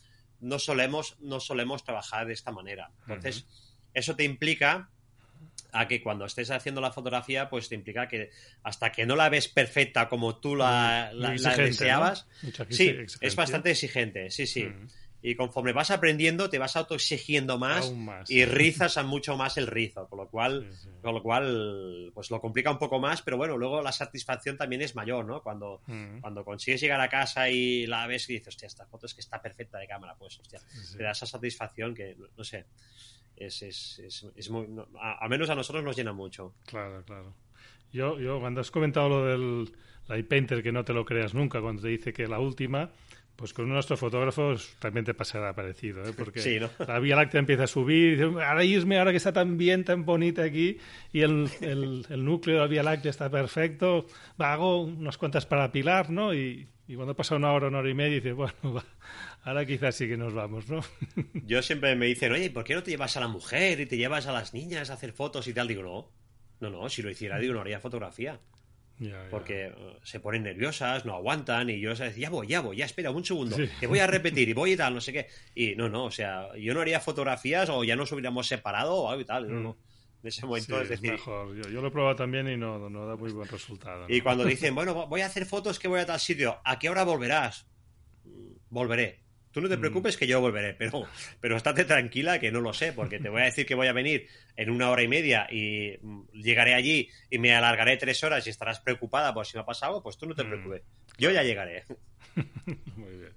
no 0.40 0.58
solemos, 0.58 1.16
no 1.20 1.40
solemos 1.40 1.82
trabajar 1.84 2.26
de 2.26 2.34
esta 2.34 2.52
manera. 2.52 2.92
Entonces, 3.08 3.46
eso 3.94 4.14
te 4.14 4.24
implica 4.24 4.90
a 5.72 5.88
que 5.88 6.02
cuando 6.02 6.24
estés 6.24 6.50
haciendo 6.50 6.80
la 6.80 6.92
fotografía, 6.92 7.48
pues 7.48 7.68
te 7.68 7.74
implica 7.74 8.08
que 8.08 8.30
hasta 8.62 8.92
que 8.92 9.06
no 9.06 9.16
la 9.16 9.28
ves 9.28 9.48
perfecta 9.48 10.08
como 10.08 10.38
tú 10.38 10.54
la, 10.54 11.10
la, 11.12 11.34
la 11.34 11.56
deseabas, 11.56 12.26
¿no? 12.42 12.50
sí, 12.70 12.96
es 13.20 13.36
bastante 13.36 13.70
exigente, 13.70 14.30
sí, 14.30 14.46
sí. 14.46 14.64
Mm. 14.64 14.86
Y 15.28 15.34
conforme 15.34 15.72
vas 15.72 15.90
aprendiendo, 15.90 16.48
te 16.48 16.56
vas 16.56 16.76
autoexigiendo 16.76 17.58
más, 17.58 17.92
más 17.92 18.30
y 18.30 18.44
rizas 18.44 18.96
a 18.96 19.02
mucho 19.02 19.36
más 19.36 19.56
el 19.56 19.66
rizo, 19.66 20.08
con 20.08 20.20
lo 20.20 20.28
cual, 20.28 20.68
sí, 20.70 20.84
sí. 20.84 20.88
con 21.02 21.14
lo 21.14 21.20
cual, 21.20 22.12
pues 22.14 22.30
lo 22.30 22.40
complica 22.40 22.70
un 22.70 22.78
poco 22.78 23.00
más, 23.00 23.22
pero 23.22 23.36
bueno, 23.36 23.56
luego 23.56 23.82
la 23.82 23.90
satisfacción 23.90 24.56
también 24.56 24.82
es 24.82 24.94
mayor, 24.94 25.24
¿no? 25.24 25.42
Cuando, 25.42 25.82
mm. 25.88 26.20
cuando 26.20 26.44
consigues 26.44 26.80
llegar 26.80 27.00
a 27.00 27.08
casa 27.08 27.50
y 27.50 27.88
la 27.88 28.06
ves 28.06 28.30
y 28.30 28.34
dices, 28.34 28.54
hostia, 28.54 28.68
esta 28.68 28.86
foto 28.86 29.06
es 29.06 29.14
que 29.14 29.20
está 29.20 29.42
perfecta 29.42 29.78
de 29.78 29.88
cámara, 29.88 30.14
pues, 30.16 30.38
hostia, 30.38 30.60
sí, 30.60 30.96
te 30.96 31.02
da 31.02 31.10
esa 31.10 31.26
satisfacción 31.26 31.92
que, 31.92 32.16
no 32.36 32.44
sé, 32.44 32.66
es, 33.34 33.62
es, 33.62 33.98
es, 33.98 34.26
es 34.36 34.48
muy, 34.48 34.68
no, 34.68 34.86
a, 35.00 35.24
al 35.24 35.28
menos 35.28 35.50
a 35.50 35.56
nosotros 35.56 35.82
nos 35.82 35.96
llena 35.96 36.12
mucho. 36.12 36.54
Claro, 36.66 37.02
claro. 37.04 37.34
Yo, 37.92 38.20
yo 38.20 38.38
cuando 38.38 38.60
has 38.60 38.70
comentado 38.70 39.08
lo 39.08 39.26
del 39.26 39.72
Light 40.06 40.28
Painter, 40.28 40.62
que 40.62 40.70
no 40.70 40.84
te 40.84 40.92
lo 40.92 41.04
creas 41.04 41.34
nunca, 41.34 41.60
cuando 41.60 41.82
te 41.82 41.88
dice 41.88 42.12
que 42.12 42.28
la 42.28 42.38
última, 42.38 42.92
pues 43.36 43.52
con 43.52 43.68
nuestros 43.68 44.00
fotógrafos 44.00 44.74
también 44.78 45.04
te 45.04 45.14
pasará 45.14 45.54
parecido, 45.54 46.04
¿eh? 46.04 46.12
porque 46.16 46.40
sí, 46.40 46.58
¿no? 46.58 46.70
la 46.86 46.98
Vía 46.98 47.16
Láctea 47.16 47.38
empieza 47.38 47.64
a 47.64 47.66
subir, 47.66 48.14
y 48.14 48.16
dice, 48.16 48.24
ahora 48.24 48.64
irme, 48.64 48.98
ahora 48.98 49.10
que 49.10 49.18
está 49.18 49.32
tan 49.32 49.58
bien, 49.58 49.84
tan 49.84 50.04
bonita 50.04 50.42
aquí, 50.42 50.78
y 51.12 51.20
el, 51.20 51.48
el, 51.60 52.06
el 52.08 52.24
núcleo 52.24 52.56
de 52.56 52.62
la 52.62 52.66
Vía 52.66 52.82
Láctea 52.82 53.10
está 53.10 53.30
perfecto, 53.30 54.06
va, 54.40 54.52
hago 54.52 54.84
unas 54.84 55.18
cuantas 55.18 55.46
para 55.46 55.70
pilar, 55.70 56.10
¿no? 56.10 56.34
Y, 56.34 56.66
y 56.88 56.94
cuando 56.94 57.14
pasa 57.14 57.36
una 57.36 57.52
hora, 57.52 57.68
una 57.68 57.78
hora 57.78 57.90
y 57.90 57.94
media, 57.94 58.16
dices, 58.16 58.34
bueno, 58.34 58.54
va, 58.74 58.84
ahora 59.42 59.66
quizás 59.66 59.94
sí 59.94 60.08
que 60.08 60.16
nos 60.16 60.32
vamos, 60.32 60.68
¿no? 60.68 60.80
Yo 61.46 61.62
siempre 61.62 61.94
me 61.96 62.06
dicen, 62.06 62.32
oye, 62.32 62.50
¿por 62.50 62.64
qué 62.64 62.74
no 62.74 62.82
te 62.82 62.90
llevas 62.90 63.16
a 63.16 63.20
la 63.20 63.28
mujer 63.28 63.80
y 63.80 63.86
te 63.86 63.96
llevas 63.96 64.26
a 64.26 64.32
las 64.32 64.54
niñas 64.54 64.90
a 64.90 64.94
hacer 64.94 65.12
fotos 65.12 65.46
y 65.48 65.52
tal? 65.52 65.68
Digo, 65.68 65.82
no, 65.82 66.10
no, 66.60 66.70
no, 66.70 66.88
si 66.88 67.02
lo 67.02 67.10
hiciera, 67.10 67.38
digo, 67.38 67.54
no 67.54 67.60
haría 67.60 67.80
fotografía. 67.80 68.40
Ya. 68.98 69.28
Porque 69.30 69.68
uh, 69.76 70.04
se 70.04 70.20
ponen 70.20 70.44
nerviosas, 70.44 71.04
no 71.04 71.14
aguantan 71.14 71.68
y 71.68 71.80
yo 71.80 71.90
decía, 71.90 72.10
ya 72.10 72.30
voy, 72.30 72.46
ya 72.46 72.60
voy, 72.60 72.76
ya 72.76 72.86
espera 72.86 73.10
un 73.10 73.24
segundo, 73.24 73.56
sí. 73.56 73.68
que 73.78 73.86
voy 73.86 73.98
a 73.98 74.06
repetir 74.06 74.48
y 74.48 74.54
voy 74.54 74.72
y 74.72 74.76
tal, 74.76 74.94
no 74.94 75.00
sé 75.00 75.12
qué. 75.12 75.26
Y 75.54 75.74
no, 75.74 75.88
no, 75.88 76.04
o 76.04 76.10
sea, 76.10 76.48
yo 76.56 76.72
no 76.72 76.80
haría 76.80 77.00
fotografías 77.00 77.68
o 77.68 77.84
ya 77.84 77.94
nos 77.94 78.10
hubiéramos 78.12 78.46
separado 78.46 78.94
o 78.94 79.10
algo 79.10 79.20
y 79.20 79.26
tal, 79.26 79.48
mm. 79.48 79.52
no, 79.52 79.60
no. 79.60 79.76
En 80.22 80.28
ese 80.28 80.46
momento 80.46 80.76
sí, 80.76 80.82
es 80.82 80.88
decir. 80.88 81.12
mejor. 81.12 81.54
Yo, 81.54 81.70
yo, 81.70 81.80
lo 81.80 81.88
he 81.88 81.90
probado 81.90 82.16
también 82.16 82.48
y 82.48 82.56
no, 82.56 82.88
no 82.88 83.06
da 83.06 83.16
muy 83.16 83.30
buen 83.30 83.48
resultado. 83.48 84.08
¿no? 84.08 84.14
Y 84.14 84.22
cuando 84.22 84.44
dicen, 84.46 84.74
bueno, 84.74 85.06
voy 85.06 85.20
a 85.20 85.26
hacer 85.26 85.44
fotos 85.46 85.78
que 85.78 85.88
voy 85.88 86.00
a 86.00 86.06
tal 86.06 86.18
sitio, 86.18 86.58
¿a 86.64 86.78
qué 86.78 86.88
hora 86.88 87.04
volverás? 87.04 87.66
Mm, 88.24 88.54
volveré. 88.70 89.25
Tú 89.56 89.62
no 89.62 89.70
te 89.70 89.78
mm. 89.78 89.80
preocupes 89.80 90.18
que 90.18 90.26
yo 90.26 90.38
volveré, 90.38 90.74
pero, 90.74 91.06
pero 91.40 91.56
estate 91.56 91.86
tranquila 91.86 92.38
que 92.38 92.52
no 92.52 92.60
lo 92.60 92.74
sé, 92.74 92.92
porque 92.92 93.18
te 93.18 93.30
voy 93.30 93.40
a 93.40 93.46
decir 93.46 93.64
que 93.64 93.74
voy 93.74 93.86
a 93.86 93.94
venir 93.94 94.26
en 94.54 94.68
una 94.68 94.90
hora 94.90 95.02
y 95.02 95.08
media 95.08 95.46
y 95.50 95.96
mm, 95.98 96.24
llegaré 96.34 96.74
allí 96.74 97.08
y 97.30 97.38
me 97.38 97.54
alargaré 97.54 97.96
tres 97.96 98.22
horas 98.22 98.46
y 98.46 98.50
estarás 98.50 98.80
preocupada 98.80 99.32
por 99.32 99.46
si 99.46 99.56
me 99.56 99.62
ha 99.62 99.64
pasado, 99.64 100.02
pues 100.02 100.18
tú 100.18 100.26
no 100.26 100.34
te 100.34 100.44
mm. 100.44 100.48
preocupes. 100.48 100.82
Yo 101.16 101.30
ya 101.30 101.42
llegaré. 101.42 101.84
Muy 102.96 103.12
bien. 103.12 103.32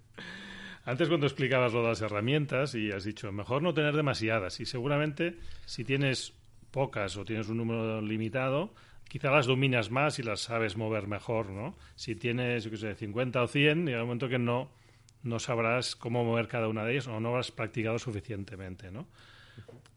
Antes 0.83 1.07
cuando 1.07 1.25
explicabas 1.25 1.71
lo 1.71 1.83
de 1.83 1.87
las 1.87 2.01
herramientas 2.01 2.75
y 2.75 2.91
has 2.91 3.05
dicho, 3.05 3.31
mejor 3.31 3.63
no 3.63 3.73
tener 3.73 3.95
demasiadas 3.95 4.59
y 4.59 4.65
seguramente 4.65 5.37
si 5.65 5.85
tienes 5.85 6.33
pocas 6.69 7.15
o 7.15 7.23
tienes 7.23 7.47
un 7.47 7.55
número 7.55 8.01
limitado, 8.01 8.73
quizá 9.07 9.31
las 9.31 9.45
dominas 9.45 9.89
más 9.89 10.19
y 10.19 10.23
las 10.23 10.41
sabes 10.41 10.75
mover 10.75 11.07
mejor, 11.07 11.49
¿no? 11.49 11.77
Si 11.95 12.13
tienes, 12.13 12.65
yo 12.65 12.71
qué 12.71 12.77
sé, 12.77 12.95
50 12.95 13.41
o 13.41 13.47
100, 13.47 13.85
llega 13.85 14.01
un 14.01 14.07
momento 14.07 14.27
que 14.27 14.37
no 14.37 14.77
no 15.23 15.39
sabrás 15.39 15.95
cómo 15.95 16.23
mover 16.23 16.47
cada 16.47 16.67
una 16.67 16.85
de 16.85 16.93
ellas 16.93 17.07
o 17.07 17.19
no 17.19 17.29
habrás 17.29 17.51
practicado 17.51 17.99
suficientemente, 17.99 18.91
¿no? 18.91 19.07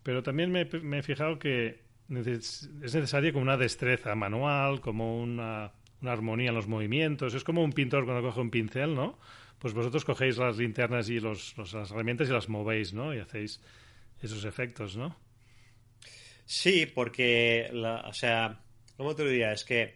Pero 0.03 0.23
también 0.23 0.51
me, 0.51 0.63
he 0.63 1.03
fijado 1.03 1.39
que 1.39 1.83
es 2.11 2.69
necesaria 2.73 3.33
como 3.33 3.43
una 3.43 3.57
destreza 3.57 4.15
manual, 4.15 4.81
como 4.81 5.21
una, 5.23 5.73
una, 6.01 6.13
armonía 6.13 6.49
en 6.49 6.57
los 6.57 6.67
movimientos. 6.67 7.35
Es 7.35 7.45
como 7.45 7.63
un 7.63 7.73
pintor 7.73 8.05
cuando 8.05 8.23
coge 8.23 8.41
un 8.41 8.51
pincel, 8.51 8.95
¿no? 8.95 9.19
pues 9.63 9.75
vosotros 9.75 10.05
cogéis 10.05 10.39
las 10.39 10.57
linternas 10.57 11.09
y 11.09 11.21
los, 11.21 11.57
las 11.57 11.73
herramientas 11.73 12.29
y 12.29 12.33
las 12.33 12.49
movéis, 12.49 12.93
¿no? 12.93 13.15
Y 13.15 13.21
hacéis 13.21 13.61
esos 14.21 14.45
efectos, 14.45 14.97
¿no? 14.97 15.17
Sí, 16.45 16.87
porque, 16.87 17.71
o 17.73 18.13
sea, 18.13 18.61
¿cómo 18.97 19.15
te 19.15 19.23
lo 19.23 19.31
diría? 19.31 19.53
Es 19.53 19.65
que, 19.65 19.95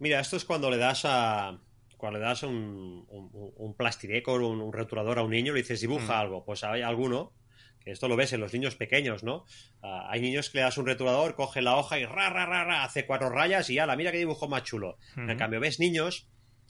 mira, 0.00 0.18
esto 0.18 0.36
es 0.36 0.44
cuando 0.44 0.72
le 0.72 0.76
das 0.76 1.04
a, 1.04 1.56
cuando 2.00 2.18
le 2.18 2.24
das 2.24 2.42
un, 2.42 3.04
un, 3.08 3.30
un 3.56 3.74
plastidecor, 3.76 4.42
un, 4.42 4.60
un, 4.60 4.72
rotulador 4.72 5.18
a 5.18 5.22
un 5.22 5.30
niño, 5.30 5.52
le 5.52 5.60
dices 5.60 5.80
dibuja 5.80 6.16
mm. 6.16 6.20
algo, 6.20 6.44
pues 6.44 6.64
hay 6.64 6.80
alguno, 6.80 7.34
que 7.78 7.90
esto 7.90 8.08
lo 8.08 8.16
ves 8.16 8.32
en 8.32 8.40
los 8.40 8.52
niños 8.52 8.74
pequeños, 8.74 9.22
¿no? 9.22 9.44
Uh, 9.82 10.08
hay 10.08 10.20
niños 10.20 10.50
que 10.50 10.58
le 10.58 10.62
das 10.62 10.78
un 10.78 10.86
rotulador, 10.86 11.34
coge 11.34 11.60
la 11.60 11.76
hoja 11.76 11.98
y 11.98 12.06
ra, 12.06 12.30
ra, 12.30 12.46
ra, 12.46 12.64
ra, 12.64 12.84
hace 12.84 13.06
cuatro 13.06 13.28
rayas 13.28 13.68
y 13.70 13.74
ya, 13.74 13.86
la 13.86 13.96
mira 13.96 14.12
qué 14.12 14.18
dibujo 14.18 14.48
más 14.48 14.64
chulo. 14.64 14.96
Mm. 15.16 15.30
En 15.30 15.38
cambio, 15.38 15.60
ves 15.60 15.78
niños 15.78 16.28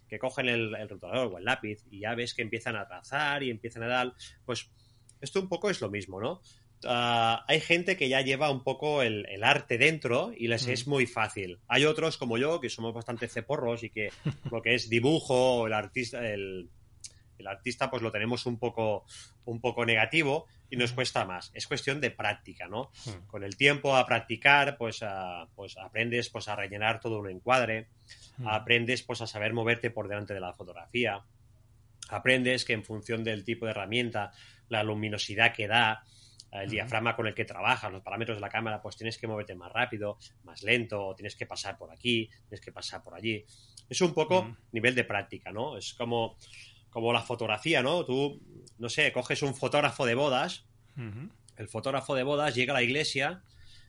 que 0.08 0.18
cogen 0.18 0.48
el, 0.48 0.74
el, 0.74 0.88
rotulador 0.88 1.32
o 1.32 1.38
el 1.38 1.44
lápiz 1.44 1.84
y 1.90 2.00
ya 2.00 2.14
ves 2.16 2.34
que 2.34 2.42
empiezan 2.42 2.74
a 2.74 2.88
trazar 2.88 3.44
y 3.44 3.50
empiezan 3.50 3.84
a 3.84 3.88
dar, 3.88 4.12
pues 4.44 4.70
esto 5.20 5.40
un 5.40 5.48
poco 5.48 5.70
es 5.70 5.80
lo 5.80 5.90
mismo, 5.90 6.20
¿no? 6.20 6.40
Uh, 6.82 7.44
hay 7.46 7.60
gente 7.60 7.96
que 7.96 8.08
ya 8.08 8.22
lleva 8.22 8.50
un 8.50 8.64
poco 8.64 9.02
el, 9.02 9.26
el 9.28 9.44
arte 9.44 9.76
dentro 9.76 10.32
y 10.34 10.48
les 10.48 10.66
mm. 10.66 10.70
es 10.70 10.86
muy 10.86 11.06
fácil. 11.06 11.58
Hay 11.68 11.84
otros 11.84 12.16
como 12.16 12.38
yo 12.38 12.58
que 12.58 12.70
somos 12.70 12.94
bastante 12.94 13.28
ceporros 13.28 13.82
y 13.84 13.90
que 13.90 14.10
lo 14.50 14.62
que 14.62 14.74
es 14.74 14.88
dibujo, 14.88 15.66
el 15.66 15.74
artista, 15.74 16.26
el, 16.26 16.70
el, 17.36 17.46
artista, 17.46 17.90
pues 17.90 18.02
lo 18.02 18.10
tenemos 18.10 18.46
un 18.46 18.58
poco, 18.58 19.04
un 19.44 19.60
poco 19.60 19.84
negativo 19.84 20.46
y 20.70 20.76
nos 20.76 20.92
cuesta 20.92 21.26
más. 21.26 21.50
Es 21.52 21.66
cuestión 21.66 22.00
de 22.00 22.12
práctica, 22.12 22.66
¿no? 22.66 22.90
Mm. 23.04 23.26
Con 23.26 23.44
el 23.44 23.56
tiempo 23.56 23.94
a 23.94 24.06
practicar, 24.06 24.78
pues, 24.78 25.04
pues 25.54 25.76
aprendes 25.76 26.30
pues, 26.30 26.48
a 26.48 26.56
rellenar 26.56 27.00
todo 27.00 27.18
un 27.18 27.28
encuadre, 27.28 27.88
mm. 28.38 28.48
aprendes 28.48 29.02
pues 29.02 29.20
a 29.20 29.26
saber 29.26 29.52
moverte 29.52 29.90
por 29.90 30.08
delante 30.08 30.32
de 30.32 30.40
la 30.40 30.54
fotografía, 30.54 31.22
aprendes 32.08 32.64
que 32.64 32.72
en 32.72 32.84
función 32.84 33.22
del 33.22 33.44
tipo 33.44 33.66
de 33.66 33.72
herramienta, 33.72 34.32
la 34.68 34.82
luminosidad 34.82 35.52
que 35.52 35.68
da, 35.68 36.04
el 36.52 36.68
diafragma 36.68 37.14
con 37.14 37.26
el 37.26 37.34
que 37.34 37.44
trabajas, 37.44 37.92
los 37.92 38.02
parámetros 38.02 38.36
de 38.36 38.40
la 38.40 38.48
cámara, 38.48 38.82
pues 38.82 38.96
tienes 38.96 39.18
que 39.18 39.26
moverte 39.26 39.54
más 39.54 39.72
rápido, 39.72 40.18
más 40.44 40.62
lento, 40.62 41.14
tienes 41.16 41.36
que 41.36 41.46
pasar 41.46 41.78
por 41.78 41.92
aquí, 41.92 42.28
tienes 42.48 42.60
que 42.60 42.72
pasar 42.72 43.02
por 43.02 43.14
allí. 43.14 43.44
Es 43.88 44.00
un 44.00 44.14
poco 44.14 44.40
uh 44.40 44.44
-huh. 44.44 44.56
nivel 44.72 44.94
de 44.94 45.04
práctica, 45.04 45.52
¿no? 45.52 45.76
Es 45.76 45.94
como, 45.94 46.36
como 46.90 47.12
la 47.12 47.22
fotografía, 47.22 47.82
¿no? 47.82 48.04
Tú, 48.04 48.40
no 48.78 48.88
sé, 48.88 49.12
coges 49.12 49.42
un 49.42 49.54
fotógrafo 49.54 50.06
de 50.06 50.14
bodas, 50.14 50.64
uh 50.96 51.00
-huh. 51.02 51.30
el 51.56 51.68
fotógrafo 51.68 52.14
de 52.14 52.24
bodas 52.24 52.54
llega 52.54 52.72
a 52.72 52.78
la 52.78 52.82
iglesia 52.82 53.42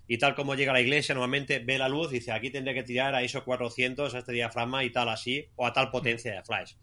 y 0.08 0.18
tal 0.18 0.36
como 0.36 0.56
llega 0.56 0.72
a 0.72 0.74
la 0.74 0.82
iglesia, 0.82 1.16
normalmente 1.16 1.60
ve 1.60 1.78
la 1.78 1.88
luz 1.88 2.12
y 2.12 2.16
dice, 2.16 2.32
aquí 2.32 2.50
tendré 2.52 2.74
que 2.74 2.84
tirar 2.84 3.16
a 3.16 3.24
ISO 3.24 3.44
400, 3.44 4.14
a 4.14 4.20
este 4.20 4.34
diafragma 4.34 4.84
y 4.84 4.92
tal 4.92 5.10
así, 5.10 5.48
o 5.56 5.66
a 5.66 5.74
tal 5.74 5.90
potencia 5.90 6.34
de 6.34 6.44
flash. 6.44 6.74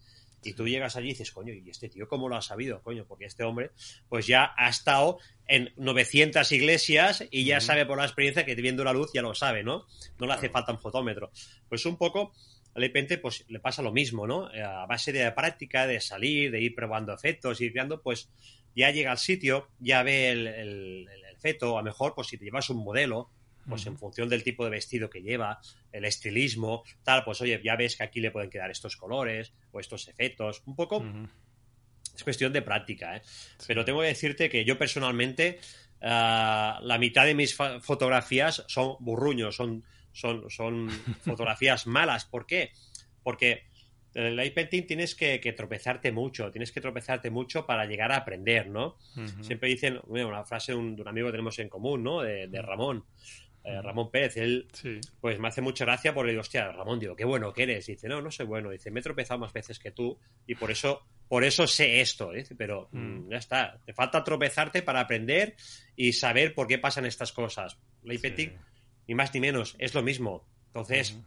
Y 0.42 0.52
tú 0.52 0.68
llegas 0.68 0.96
allí 0.96 1.08
y 1.08 1.10
dices, 1.10 1.32
coño, 1.32 1.52
¿y 1.52 1.68
este 1.68 1.88
tío 1.88 2.08
cómo 2.08 2.28
lo 2.28 2.36
ha 2.36 2.42
sabido? 2.42 2.80
Coño, 2.82 3.04
porque 3.06 3.24
este 3.24 3.44
hombre, 3.44 3.72
pues 4.08 4.26
ya 4.26 4.54
ha 4.56 4.68
estado 4.68 5.18
en 5.46 5.72
900 5.76 6.50
iglesias 6.52 7.24
y 7.30 7.44
ya 7.44 7.56
uh 7.56 7.58
-huh. 7.58 7.62
sabe 7.62 7.86
por 7.86 7.98
la 7.98 8.04
experiencia 8.04 8.44
que 8.44 8.54
viendo 8.54 8.84
la 8.84 8.92
luz 8.92 9.10
ya 9.12 9.22
lo 9.22 9.34
sabe, 9.34 9.64
¿no? 9.64 9.86
No 10.18 10.26
le 10.26 10.32
hace 10.32 10.48
falta 10.48 10.72
un 10.72 10.80
fotómetro. 10.80 11.30
Pues 11.68 11.84
un 11.86 11.96
poco, 11.96 12.32
de 12.74 12.80
repente, 12.80 13.18
pues 13.18 13.44
le 13.48 13.60
pasa 13.60 13.82
lo 13.82 13.92
mismo, 13.92 14.26
¿no? 14.26 14.52
Eh, 14.52 14.62
a 14.62 14.86
base 14.86 15.12
de 15.12 15.30
práctica, 15.32 15.86
de 15.86 16.00
salir, 16.00 16.50
de 16.50 16.60
ir 16.60 16.74
probando 16.74 17.12
efectos, 17.12 17.60
ir 17.60 17.72
creando, 17.72 18.00
pues 18.02 18.30
ya 18.76 18.90
llega 18.90 19.10
al 19.10 19.18
sitio, 19.18 19.68
ya 19.80 20.02
ve 20.04 20.30
el, 20.30 20.46
el, 20.46 21.08
el 21.08 21.24
efecto, 21.36 21.76
a 21.76 21.80
lo 21.80 21.84
mejor, 21.84 22.14
pues 22.14 22.28
si 22.28 22.38
te 22.38 22.44
llevas 22.44 22.70
un 22.70 22.84
modelo, 22.84 23.30
pues 23.68 23.86
en 23.86 23.96
función 23.96 24.28
del 24.28 24.42
tipo 24.42 24.64
de 24.64 24.70
vestido 24.70 25.10
que 25.10 25.22
lleva, 25.22 25.60
el 25.92 26.04
estilismo, 26.04 26.84
tal, 27.02 27.24
pues 27.24 27.40
oye, 27.40 27.60
ya 27.62 27.76
ves 27.76 27.96
que 27.96 28.04
aquí 28.04 28.20
le 28.20 28.30
pueden 28.30 28.50
quedar 28.50 28.70
estos 28.70 28.96
colores 28.96 29.52
o 29.72 29.80
estos 29.80 30.08
efectos, 30.08 30.62
un 30.66 30.74
poco... 30.76 30.98
Uh 30.98 31.04
-huh. 31.04 31.28
Es 32.14 32.24
cuestión 32.24 32.52
de 32.52 32.62
práctica, 32.62 33.16
¿eh? 33.16 33.22
Sí. 33.24 33.66
Pero 33.68 33.84
tengo 33.84 34.00
que 34.00 34.08
decirte 34.08 34.50
que 34.50 34.64
yo 34.64 34.76
personalmente, 34.76 35.60
uh, 36.00 36.82
la 36.82 36.96
mitad 36.98 37.24
de 37.24 37.34
mis 37.36 37.54
fotografías 37.54 38.64
son 38.66 38.96
burruños, 38.98 39.54
son, 39.54 39.84
son, 40.10 40.50
son 40.50 40.90
fotografías 41.24 41.86
malas. 41.86 42.24
¿Por 42.24 42.44
qué? 42.44 42.72
Porque 43.22 43.68
en 44.14 44.24
el 44.24 44.36
light 44.36 44.52
painting 44.52 44.84
tienes 44.84 45.14
que, 45.14 45.38
que, 45.38 45.52
tropezarte 45.52 46.10
mucho, 46.10 46.50
tienes 46.50 46.72
que 46.72 46.80
tropezarte 46.80 47.30
mucho 47.30 47.64
para 47.64 47.84
llegar 47.86 48.10
a 48.10 48.16
aprender, 48.16 48.68
¿no? 48.68 48.96
Uh 49.14 49.20
-huh. 49.20 49.44
Siempre 49.44 49.68
dicen, 49.68 50.00
una 50.08 50.44
frase 50.44 50.72
de 50.72 50.78
un, 50.78 50.96
de 50.96 51.02
un, 51.02 51.08
amigo 51.08 51.28
que 51.28 51.32
tenemos 51.32 51.56
en 51.60 51.68
común, 51.68 52.02
¿no? 52.02 52.22
De, 52.22 52.48
de 52.48 52.62
Ramón 52.62 53.04
eh, 53.68 53.82
Ramón 53.82 54.10
Pérez, 54.10 54.38
él 54.38 54.66
sí. 54.72 54.98
pues 55.20 55.38
me 55.38 55.48
hace 55.48 55.60
mucha 55.60 55.84
gracia 55.84 56.14
porque 56.14 56.30
digo, 56.30 56.40
hostia, 56.40 56.72
Ramón, 56.72 56.98
digo, 56.98 57.14
qué 57.14 57.26
bueno 57.26 57.52
que 57.52 57.64
eres. 57.64 57.86
Y 57.88 57.92
dice, 57.92 58.08
no, 58.08 58.22
no 58.22 58.30
soy 58.30 58.46
bueno. 58.46 58.70
Dice, 58.70 58.90
me 58.90 59.00
he 59.00 59.02
tropezado 59.02 59.38
más 59.38 59.52
veces 59.52 59.78
que 59.78 59.90
tú 59.90 60.18
y 60.46 60.54
por 60.54 60.70
eso, 60.70 61.02
por 61.28 61.44
eso 61.44 61.66
sé 61.66 62.00
esto. 62.00 62.32
Dice, 62.32 62.54
pero 62.54 62.88
mm. 62.92 63.30
ya 63.30 63.36
está, 63.36 63.78
te 63.84 63.92
falta 63.92 64.24
tropezarte 64.24 64.80
para 64.80 65.00
aprender 65.00 65.54
y 65.96 66.14
saber 66.14 66.54
por 66.54 66.66
qué 66.66 66.78
pasan 66.78 67.04
estas 67.04 67.32
cosas. 67.32 67.78
Ley 68.02 68.16
sí. 68.16 68.52
ni 69.06 69.14
más 69.14 69.34
ni 69.34 69.40
menos, 69.40 69.76
es 69.78 69.94
lo 69.94 70.02
mismo. 70.02 70.46
Entonces, 70.68 71.18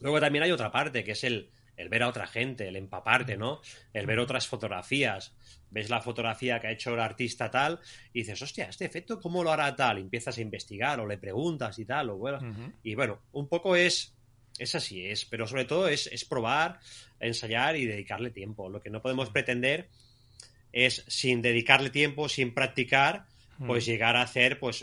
luego 0.00 0.20
también 0.20 0.44
hay 0.44 0.52
otra 0.52 0.70
parte 0.70 1.02
que 1.02 1.12
es 1.12 1.24
el, 1.24 1.50
el 1.76 1.88
ver 1.88 2.04
a 2.04 2.08
otra 2.08 2.28
gente, 2.28 2.68
el 2.68 2.76
empaparte, 2.76 3.36
¿no? 3.36 3.60
El 3.92 4.06
ver 4.06 4.20
otras 4.20 4.46
fotografías. 4.46 5.34
Ves 5.76 5.90
la 5.90 6.00
fotografía 6.00 6.58
que 6.58 6.68
ha 6.68 6.72
hecho 6.72 6.94
el 6.94 7.00
artista 7.00 7.50
tal 7.50 7.78
y 8.14 8.20
dices, 8.20 8.40
hostia, 8.40 8.64
este 8.64 8.86
efecto, 8.86 9.20
¿cómo 9.20 9.44
lo 9.44 9.52
hará 9.52 9.76
tal? 9.76 9.98
Y 9.98 10.00
empiezas 10.00 10.38
a 10.38 10.40
investigar 10.40 10.98
o 11.00 11.06
le 11.06 11.18
preguntas 11.18 11.78
y 11.78 11.84
tal, 11.84 12.08
o 12.08 12.16
bueno. 12.16 12.38
Uh 12.38 12.44
-huh. 12.44 12.72
Y 12.82 12.94
bueno, 12.94 13.20
un 13.32 13.46
poco 13.46 13.76
es, 13.76 14.14
es 14.58 14.74
así, 14.74 15.04
es, 15.04 15.26
pero 15.26 15.46
sobre 15.46 15.66
todo 15.66 15.86
es, 15.86 16.06
es 16.06 16.24
probar, 16.24 16.80
ensayar 17.20 17.76
y 17.76 17.84
dedicarle 17.84 18.30
tiempo. 18.30 18.70
Lo 18.70 18.80
que 18.80 18.88
no 18.88 19.02
podemos 19.02 19.28
pretender 19.28 19.90
es, 20.72 21.04
sin 21.08 21.42
dedicarle 21.42 21.90
tiempo, 21.90 22.30
sin 22.30 22.54
practicar, 22.54 23.26
pues 23.58 23.84
uh 23.84 23.86
-huh. 23.86 23.92
llegar 23.92 24.16
a 24.16 24.22
hacer, 24.22 24.58
pues, 24.58 24.82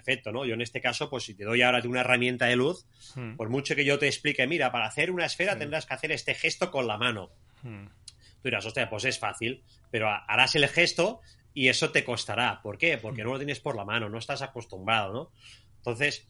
efecto, 0.00 0.30
¿no? 0.30 0.44
Yo 0.44 0.54
en 0.54 0.60
este 0.60 0.80
caso, 0.80 1.10
pues 1.10 1.24
si 1.24 1.34
te 1.34 1.44
doy 1.44 1.62
ahora 1.62 1.82
una 1.84 2.02
herramienta 2.02 2.46
de 2.46 2.54
luz, 2.54 2.86
hmm. 3.16 3.34
por 3.34 3.48
mucho 3.48 3.74
que 3.74 3.84
yo 3.84 3.98
te 3.98 4.06
explique, 4.06 4.46
mira, 4.46 4.70
para 4.72 4.86
hacer 4.86 5.10
una 5.10 5.26
esfera 5.26 5.56
hmm. 5.56 5.58
tendrás 5.58 5.86
que 5.86 5.94
hacer 5.94 6.12
este 6.12 6.34
gesto 6.34 6.70
con 6.70 6.86
la 6.86 6.96
mano. 6.96 7.30
Hmm. 7.62 7.86
Tú 7.86 8.48
dirás, 8.48 8.64
hostia, 8.64 8.88
pues 8.88 9.04
es 9.04 9.18
fácil, 9.18 9.62
pero 9.90 10.08
harás 10.08 10.54
el 10.54 10.68
gesto 10.68 11.20
y 11.54 11.68
eso 11.68 11.90
te 11.90 12.04
costará. 12.04 12.60
¿Por 12.62 12.78
qué? 12.78 12.98
Porque 12.98 13.24
no 13.24 13.32
lo 13.32 13.38
tienes 13.38 13.60
por 13.60 13.76
la 13.76 13.84
mano, 13.84 14.08
no 14.08 14.18
estás 14.18 14.42
acostumbrado, 14.42 15.12
¿no? 15.12 15.32
Entonces, 15.78 16.26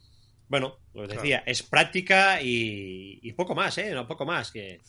bueno, 0.49 0.79
lo 0.95 1.03
que 1.03 1.15
decía, 1.15 1.39
claro. 1.39 1.53
es 1.53 1.63
práctica 1.63 2.43
y, 2.43 3.21
y, 3.23 3.33
poco 3.33 3.55
más, 3.55 3.79
¿eh? 3.79 3.93
No, 3.93 4.07
poco 4.07 4.27
más. 4.27 4.51
Que... 4.51 4.81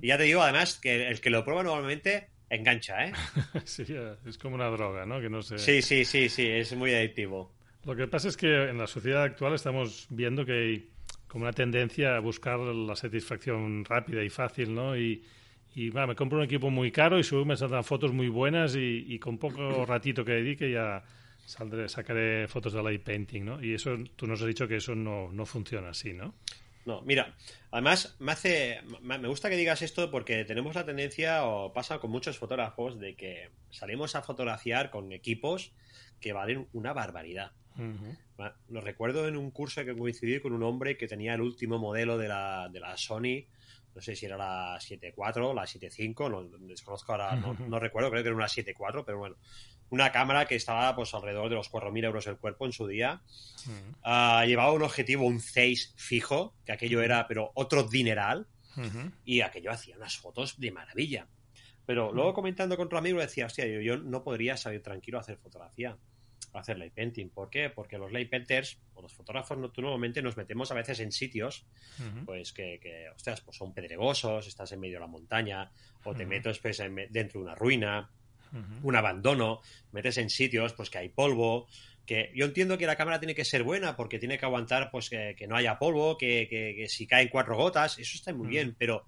Y 0.00 0.06
ya 0.06 0.16
te 0.16 0.24
digo, 0.24 0.42
además, 0.42 0.78
que 0.78 1.08
el 1.08 1.20
que 1.20 1.30
lo 1.30 1.44
prueba 1.44 1.62
normalmente 1.62 2.28
engancha, 2.50 3.06
¿eh? 3.06 3.12
sí, 3.64 3.84
es 4.26 4.38
como 4.38 4.54
una 4.54 4.68
droga, 4.68 5.06
¿no? 5.06 5.20
Que 5.20 5.28
no 5.28 5.42
sé... 5.42 5.58
Sí, 5.58 5.82
sí, 5.82 6.04
sí, 6.04 6.28
sí, 6.28 6.46
es 6.46 6.72
muy 6.74 6.94
adictivo. 6.94 7.52
Lo 7.84 7.96
que 7.96 8.06
pasa 8.06 8.28
es 8.28 8.36
que 8.36 8.68
en 8.68 8.78
la 8.78 8.86
sociedad 8.86 9.22
actual 9.22 9.54
estamos 9.54 10.06
viendo 10.10 10.44
que 10.44 10.52
hay 10.52 10.90
como 11.26 11.44
una 11.44 11.52
tendencia 11.52 12.16
a 12.16 12.20
buscar 12.20 12.58
la 12.58 12.96
satisfacción 12.96 13.84
rápida 13.84 14.22
y 14.22 14.30
fácil, 14.30 14.74
¿no? 14.74 14.96
Y, 14.96 15.24
y 15.78 15.90
va, 15.90 16.08
me 16.08 16.16
compro 16.16 16.38
un 16.38 16.44
equipo 16.44 16.70
muy 16.70 16.90
caro 16.90 17.20
y 17.20 17.22
subo 17.22 17.44
me 17.44 17.56
saldrán 17.56 17.84
fotos 17.84 18.12
muy 18.12 18.28
buenas 18.28 18.74
y, 18.74 19.04
y, 19.06 19.18
con 19.20 19.38
poco 19.38 19.86
ratito 19.86 20.24
que 20.24 20.32
dedique 20.32 20.72
ya 20.72 21.04
saldré, 21.46 21.88
sacaré 21.88 22.48
fotos 22.48 22.72
de 22.72 22.82
light 22.82 23.02
painting, 23.02 23.44
¿no? 23.44 23.62
Y 23.62 23.74
eso, 23.74 23.96
tú 24.16 24.26
nos 24.26 24.40
has 24.40 24.48
dicho 24.48 24.66
que 24.66 24.76
eso 24.76 24.96
no, 24.96 25.30
no 25.32 25.46
funciona 25.46 25.90
así, 25.90 26.12
¿no? 26.12 26.34
No, 26.84 27.02
mira, 27.02 27.34
además 27.70 28.16
me 28.18 28.32
hace, 28.32 28.80
me 29.02 29.28
gusta 29.28 29.50
que 29.50 29.56
digas 29.56 29.82
esto 29.82 30.10
porque 30.10 30.44
tenemos 30.44 30.74
la 30.74 30.84
tendencia, 30.84 31.44
o 31.44 31.72
pasa 31.72 31.98
con 31.98 32.10
muchos 32.10 32.38
fotógrafos, 32.38 32.98
de 32.98 33.14
que 33.14 33.50
salimos 33.70 34.16
a 34.16 34.22
fotografiar 34.22 34.90
con 34.90 35.12
equipos 35.12 35.72
que 36.18 36.32
valen 36.32 36.66
una 36.72 36.92
barbaridad. 36.92 37.52
Uh 37.76 37.82
-huh. 37.82 38.52
Lo 38.70 38.80
recuerdo 38.80 39.28
en 39.28 39.36
un 39.36 39.50
curso 39.50 39.84
que 39.84 39.96
coincidí 39.96 40.40
con 40.40 40.52
un 40.52 40.62
hombre 40.62 40.96
que 40.96 41.06
tenía 41.06 41.34
el 41.34 41.42
último 41.42 41.78
modelo 41.78 42.18
de 42.18 42.28
la, 42.28 42.68
de 42.72 42.80
la 42.80 42.96
Sony, 42.96 43.44
no 43.98 44.02
sé 44.02 44.14
si 44.14 44.26
era 44.26 44.36
la 44.36 44.78
7.4 44.78 45.52
la 45.52 45.62
7.5, 45.62 46.30
no, 46.30 46.44
desconozco 46.68 47.10
ahora, 47.10 47.34
no, 47.34 47.54
no, 47.68 47.80
recuerdo, 47.80 48.10
creo 48.10 48.22
que 48.22 48.28
era 48.28 48.36
una 48.36 48.46
7.4, 48.46 49.02
pero 49.04 49.18
bueno, 49.18 49.34
una 49.90 50.12
cámara 50.12 50.46
que 50.46 50.54
estaba 50.54 50.94
pues 50.94 51.12
alrededor 51.14 51.48
de 51.48 51.56
los 51.56 51.68
4.000 51.68 52.04
euros 52.04 52.28
el 52.28 52.36
cuerpo 52.36 52.64
en 52.64 52.72
su 52.72 52.86
día. 52.86 53.22
Uh 53.66 53.70
-huh. 53.70 54.44
uh, 54.44 54.46
llevaba 54.46 54.72
un 54.72 54.82
objetivo, 54.82 55.26
un 55.26 55.40
6 55.40 55.94
fijo, 55.96 56.54
que 56.64 56.70
aquello 56.70 57.02
era, 57.02 57.26
pero 57.26 57.50
otro 57.54 57.82
dineral, 57.82 58.46
uh 58.76 58.82
-huh. 58.82 59.12
y 59.24 59.40
aquello 59.40 59.72
hacía 59.72 59.96
unas 59.96 60.16
fotos 60.16 60.60
de 60.60 60.70
maravilla. 60.70 61.26
Pero 61.84 62.12
luego 62.12 62.34
comentando 62.34 62.76
con 62.76 62.86
otro 62.86 62.98
amigo 62.98 63.18
decía, 63.18 63.46
hostia, 63.46 63.66
yo, 63.66 63.80
yo 63.80 63.96
no 63.96 64.22
podría 64.22 64.56
salir 64.56 64.80
tranquilo 64.80 65.18
a 65.18 65.22
hacer 65.22 65.38
fotografía 65.38 65.96
hacer 66.52 66.78
light 66.78 66.94
painting. 66.94 67.28
¿Por 67.28 67.50
qué? 67.50 67.70
Porque 67.70 67.98
los 67.98 68.12
light 68.12 68.30
painters 68.30 68.78
o 68.94 69.02
los 69.02 69.12
fotógrafos 69.12 69.58
normalmente 69.58 70.22
nos 70.22 70.36
metemos 70.36 70.70
a 70.70 70.74
veces 70.74 71.00
en 71.00 71.12
sitios 71.12 71.66
uh 71.98 72.02
-huh. 72.02 72.24
pues 72.24 72.52
que, 72.52 72.78
que, 72.80 73.08
ostras, 73.14 73.40
pues 73.40 73.56
son 73.56 73.72
pedregosos, 73.74 74.46
estás 74.46 74.72
en 74.72 74.80
medio 74.80 74.94
de 74.96 75.00
la 75.00 75.06
montaña 75.06 75.70
o 76.04 76.14
te 76.14 76.22
uh 76.22 76.26
-huh. 76.26 76.28
metes 76.28 76.58
pues, 76.58 76.80
en, 76.80 76.96
dentro 77.10 77.40
de 77.40 77.46
una 77.46 77.54
ruina, 77.54 78.10
uh 78.52 78.56
-huh. 78.56 78.80
un 78.82 78.96
abandono, 78.96 79.60
metes 79.92 80.18
en 80.18 80.30
sitios 80.30 80.72
pues 80.72 80.90
que 80.90 80.98
hay 80.98 81.08
polvo, 81.08 81.68
que 82.06 82.32
yo 82.34 82.46
entiendo 82.46 82.78
que 82.78 82.86
la 82.86 82.96
cámara 82.96 83.20
tiene 83.20 83.34
que 83.34 83.44
ser 83.44 83.62
buena 83.62 83.94
porque 83.94 84.18
tiene 84.18 84.38
que 84.38 84.46
aguantar 84.46 84.90
pues 84.90 85.10
que, 85.10 85.34
que 85.36 85.46
no 85.46 85.56
haya 85.56 85.78
polvo, 85.78 86.16
que, 86.16 86.46
que, 86.48 86.88
si 86.88 87.06
caen 87.06 87.28
cuatro 87.28 87.54
gotas, 87.56 87.98
eso 87.98 88.16
está 88.16 88.32
muy 88.32 88.48
bien, 88.48 88.74
pero 88.78 89.06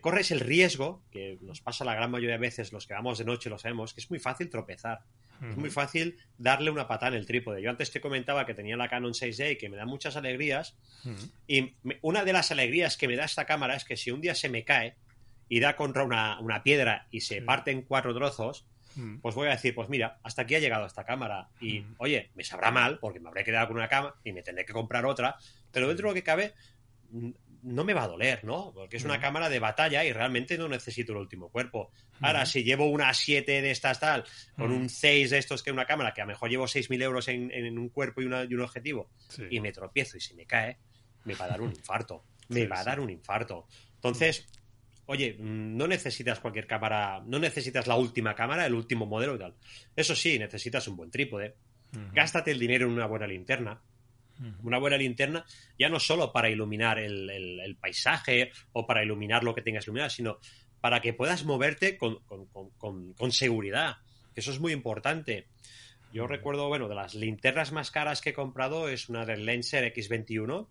corres 0.00 0.30
el 0.32 0.40
riesgo, 0.40 1.02
que 1.10 1.38
nos 1.40 1.60
pasa 1.60 1.84
la 1.84 1.94
gran 1.94 2.10
mayoría 2.10 2.34
de 2.34 2.40
veces, 2.40 2.72
los 2.72 2.86
que 2.86 2.94
vamos 2.94 3.18
de 3.18 3.24
noche 3.24 3.48
lo 3.48 3.58
sabemos, 3.58 3.94
que 3.94 4.00
es 4.00 4.10
muy 4.10 4.18
fácil 4.18 4.50
tropezar. 4.50 4.98
Es 5.42 5.56
muy 5.56 5.70
fácil 5.70 6.18
darle 6.36 6.70
una 6.70 6.88
patada 6.88 7.12
en 7.12 7.18
el 7.18 7.26
trípode. 7.26 7.62
Yo 7.62 7.70
antes 7.70 7.90
te 7.90 8.00
comentaba 8.00 8.46
que 8.46 8.54
tenía 8.54 8.76
la 8.76 8.88
Canon 8.88 9.12
6D 9.12 9.52
y 9.52 9.56
que 9.56 9.68
me 9.68 9.76
da 9.76 9.86
muchas 9.86 10.16
alegrías. 10.16 10.76
Y 11.46 11.74
una 12.02 12.24
de 12.24 12.32
las 12.32 12.50
alegrías 12.50 12.96
que 12.96 13.08
me 13.08 13.16
da 13.16 13.24
esta 13.24 13.44
cámara 13.44 13.76
es 13.76 13.84
que 13.84 13.96
si 13.96 14.10
un 14.10 14.20
día 14.20 14.34
se 14.34 14.48
me 14.48 14.64
cae 14.64 14.96
y 15.48 15.60
da 15.60 15.76
contra 15.76 16.04
una, 16.04 16.62
piedra 16.62 17.06
y 17.10 17.20
se 17.20 17.42
parte 17.42 17.70
en 17.70 17.82
cuatro 17.82 18.14
trozos, 18.14 18.66
pues 19.22 19.34
voy 19.34 19.46
a 19.46 19.52
decir, 19.52 19.74
pues 19.74 19.88
mira, 19.88 20.18
hasta 20.22 20.42
aquí 20.42 20.56
ha 20.56 20.58
llegado 20.58 20.86
esta 20.86 21.04
cámara. 21.04 21.48
Y 21.60 21.84
oye, 21.98 22.30
me 22.34 22.42
sabrá 22.44 22.70
mal 22.70 22.98
porque 22.98 23.20
me 23.20 23.28
habré 23.28 23.44
quedado 23.44 23.68
con 23.68 23.76
una 23.76 23.88
cámara 23.88 24.14
y 24.24 24.32
me 24.32 24.42
tendré 24.42 24.64
que 24.64 24.72
comprar 24.72 25.06
otra. 25.06 25.36
Pero 25.70 25.86
dentro 25.86 26.08
de 26.08 26.10
lo 26.10 26.14
que 26.14 26.24
cabe, 26.24 26.54
no 27.68 27.84
me 27.84 27.94
va 27.94 28.04
a 28.04 28.08
doler, 28.08 28.44
¿no? 28.44 28.72
Porque 28.74 28.96
es 28.96 29.04
una 29.04 29.20
cámara 29.20 29.48
de 29.48 29.58
batalla 29.58 30.04
y 30.04 30.12
realmente 30.12 30.56
no 30.58 30.68
necesito 30.68 31.12
el 31.12 31.18
último 31.18 31.50
cuerpo. 31.50 31.92
Ahora, 32.20 32.46
si 32.46 32.64
llevo 32.64 32.86
una 32.86 33.12
7 33.12 33.62
de 33.62 33.70
estas 33.70 34.00
tal, 34.00 34.24
con 34.56 34.72
un 34.72 34.88
6 34.88 35.30
de 35.30 35.38
estos 35.38 35.62
que 35.62 35.70
es 35.70 35.74
una 35.74 35.86
cámara, 35.86 36.12
que 36.12 36.20
a 36.20 36.24
lo 36.24 36.28
mejor 36.28 36.50
llevo 36.50 36.64
6.000 36.64 37.02
euros 37.02 37.28
en, 37.28 37.78
un 37.78 37.88
cuerpo 37.90 38.22
y, 38.22 38.24
un 38.24 38.60
objetivo, 38.60 39.10
y 39.50 39.60
me 39.60 39.72
tropiezo 39.72 40.16
y 40.16 40.20
se 40.20 40.34
me 40.34 40.46
cae, 40.46 40.78
me 41.24 41.34
va 41.34 41.44
a 41.44 41.48
dar 41.48 41.60
un 41.60 41.70
infarto. 41.70 42.24
Me 42.48 42.66
va 42.66 42.80
a 42.80 42.84
dar 42.84 42.98
un 42.98 43.10
infarto. 43.10 43.66
Entonces, 43.96 44.48
oye, 45.04 45.36
no 45.38 45.86
necesitas 45.86 46.40
cualquier 46.40 46.66
cámara, 46.66 47.22
no 47.26 47.38
necesitas 47.38 47.86
la 47.86 47.94
última 47.94 48.34
cámara, 48.34 48.64
el 48.64 48.72
último 48.72 49.04
modelo 49.04 49.36
y 49.36 49.38
tal. 49.38 49.54
Eso 49.94 50.16
sí, 50.16 50.38
necesitas 50.38 50.88
un 50.88 50.96
buen 50.96 51.10
trípode. 51.10 51.56
Gástate 52.14 52.50
el 52.50 52.58
dinero 52.58 52.86
en 52.86 52.92
una 52.92 53.04
buena 53.04 53.26
linterna 53.26 53.82
una 54.62 54.78
buena 54.78 54.96
linterna, 54.96 55.44
ya 55.78 55.88
no 55.88 56.00
solo 56.00 56.32
para 56.32 56.50
iluminar 56.50 56.98
el, 56.98 57.76
paisaje 57.80 58.50
o 58.72 58.86
para 58.86 59.02
iluminar 59.02 59.44
lo 59.44 59.54
que 59.54 59.62
tengas 59.62 59.84
iluminado, 59.84 60.10
sino 60.10 60.38
para 60.80 61.00
que 61.00 61.12
puedas 61.12 61.44
moverte 61.44 61.98
con, 61.98 63.32
seguridad. 63.32 63.96
Eso 64.34 64.52
es 64.52 64.60
muy 64.60 64.72
importante. 64.72 65.46
Yo 66.12 66.26
recuerdo, 66.26 66.68
bueno, 66.68 66.88
de 66.88 66.94
las 66.94 67.14
linternas 67.14 67.72
más 67.72 67.90
caras 67.90 68.20
que 68.20 68.30
he 68.30 68.34
comprado 68.34 68.88
es 68.88 69.08
una 69.08 69.26
del 69.26 69.44
Lenser 69.44 69.92
X21, 69.92 70.68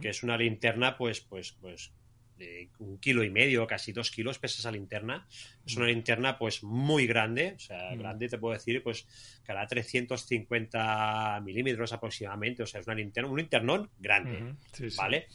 que 0.00 0.08
es 0.08 0.22
una 0.22 0.36
linterna, 0.36 0.96
pues, 0.96 1.20
pues, 1.20 1.52
pues, 1.60 1.92
de 2.36 2.70
un 2.78 2.98
kilo 2.98 3.24
y 3.24 3.30
medio, 3.30 3.66
casi 3.66 3.92
dos 3.92 4.10
kilos 4.10 4.38
pesa 4.38 4.58
esa 4.58 4.70
linterna. 4.70 5.26
Es 5.64 5.76
una 5.76 5.86
linterna 5.86 6.38
pues 6.38 6.62
muy 6.62 7.06
grande, 7.06 7.54
o 7.56 7.58
sea, 7.58 7.94
grande 7.94 8.28
te 8.28 8.38
puedo 8.38 8.54
decir, 8.54 8.82
pues 8.82 9.06
hará 9.46 9.66
350 9.66 11.40
milímetros 11.44 11.92
aproximadamente, 11.92 12.62
o 12.62 12.66
sea, 12.66 12.80
es 12.80 12.86
una 12.86 12.96
linterna, 12.96 13.30
un 13.30 13.38
linternón 13.38 13.90
grande, 13.98 14.54
¿vale? 14.96 15.28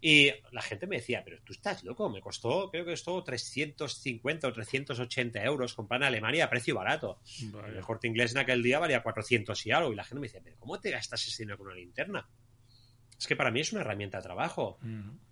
Y 0.00 0.30
la 0.52 0.62
gente 0.62 0.86
me 0.86 0.96
decía, 0.96 1.22
pero 1.24 1.40
tú 1.42 1.52
estás 1.52 1.82
loco, 1.82 2.08
me 2.08 2.20
costó, 2.20 2.70
creo 2.70 2.84
que 2.84 2.92
costó 2.92 3.24
350 3.24 4.46
o 4.46 4.52
380 4.52 5.42
euros 5.42 5.74
comprar 5.74 6.02
en 6.02 6.06
Alemania 6.06 6.44
a 6.44 6.50
precio 6.50 6.76
barato. 6.76 7.20
El 7.66 7.80
corte 7.80 8.06
inglés 8.06 8.30
en 8.32 8.38
aquel 8.38 8.62
día 8.62 8.78
valía 8.78 9.02
400 9.02 9.66
y 9.66 9.72
algo. 9.72 9.92
Y 9.92 9.96
la 9.96 10.04
gente 10.04 10.20
me 10.20 10.26
decía, 10.28 10.40
pero 10.42 10.56
¿cómo 10.58 10.78
te 10.78 10.92
gastas 10.92 11.26
ese 11.26 11.42
dinero 11.42 11.58
con 11.58 11.66
una 11.66 11.76
linterna? 11.76 12.28
Es 13.18 13.26
que 13.26 13.34
para 13.34 13.50
mí 13.50 13.58
es 13.60 13.72
una 13.72 13.80
herramienta 13.80 14.18
de 14.18 14.22
trabajo. 14.22 14.78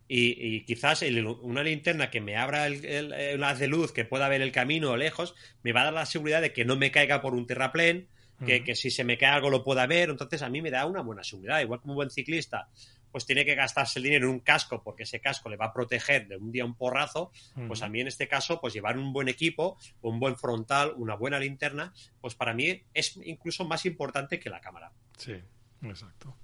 Y, 0.08 0.64
quizás 0.64 1.02
una 1.42 1.62
linterna 1.62 2.10
que 2.10 2.20
me 2.20 2.36
abra 2.36 2.66
el, 2.66 3.42
haz 3.42 3.58
de 3.58 3.66
luz, 3.66 3.92
que 3.92 4.04
pueda 4.04 4.28
ver 4.28 4.42
el 4.42 4.52
camino 4.52 4.96
lejos, 4.96 5.34
me 5.62 5.72
va 5.72 5.80
a 5.82 5.84
dar 5.84 5.94
la 5.94 6.06
seguridad 6.06 6.40
de 6.40 6.52
que 6.52 6.64
no 6.64 6.76
me 6.76 6.90
caiga 6.90 7.20
por 7.20 7.34
un 7.34 7.46
terraplén, 7.46 8.08
que, 8.44 8.74
si 8.74 8.90
se 8.90 9.02
me 9.02 9.16
cae 9.18 9.30
algo 9.30 9.50
lo 9.50 9.64
pueda 9.64 9.86
ver. 9.86 10.10
Entonces 10.10 10.42
a 10.42 10.48
mí 10.48 10.62
me 10.62 10.70
da 10.70 10.86
una 10.86 11.02
buena 11.02 11.24
seguridad. 11.24 11.60
Igual 11.60 11.80
como 11.80 11.94
un 11.94 11.96
buen 11.96 12.10
ciclista, 12.10 12.68
pues 13.16 13.24
tiene 13.24 13.46
que 13.46 13.54
gastarse 13.54 13.98
el 13.98 14.02
dinero 14.02 14.28
en 14.28 14.34
un 14.34 14.40
casco 14.40 14.82
porque 14.82 15.04
ese 15.04 15.20
casco 15.20 15.48
le 15.48 15.56
va 15.56 15.66
a 15.66 15.72
proteger 15.72 16.28
de 16.28 16.36
un 16.36 16.52
día 16.52 16.66
un 16.66 16.76
porrazo, 16.76 17.32
pues 17.66 17.80
a 17.80 17.88
mí 17.88 18.00
en 18.00 18.08
este 18.08 18.28
caso, 18.28 18.60
pues 18.60 18.74
llevar 18.74 18.98
un 18.98 19.12
buen 19.12 19.28
equipo, 19.28 19.78
un 20.02 20.20
buen 20.20 20.36
frontal, 20.36 20.92
una 20.96 21.14
buena 21.14 21.38
linterna, 21.38 21.94
pues 22.20 22.34
para 22.34 22.52
mí 22.52 22.82
es 22.92 23.18
incluso 23.24 23.64
más 23.64 23.86
importante 23.86 24.38
que 24.38 24.50
la 24.50 24.60
cámara. 24.60 24.92
Sí, 25.16 25.34
exacto. 25.82 26.36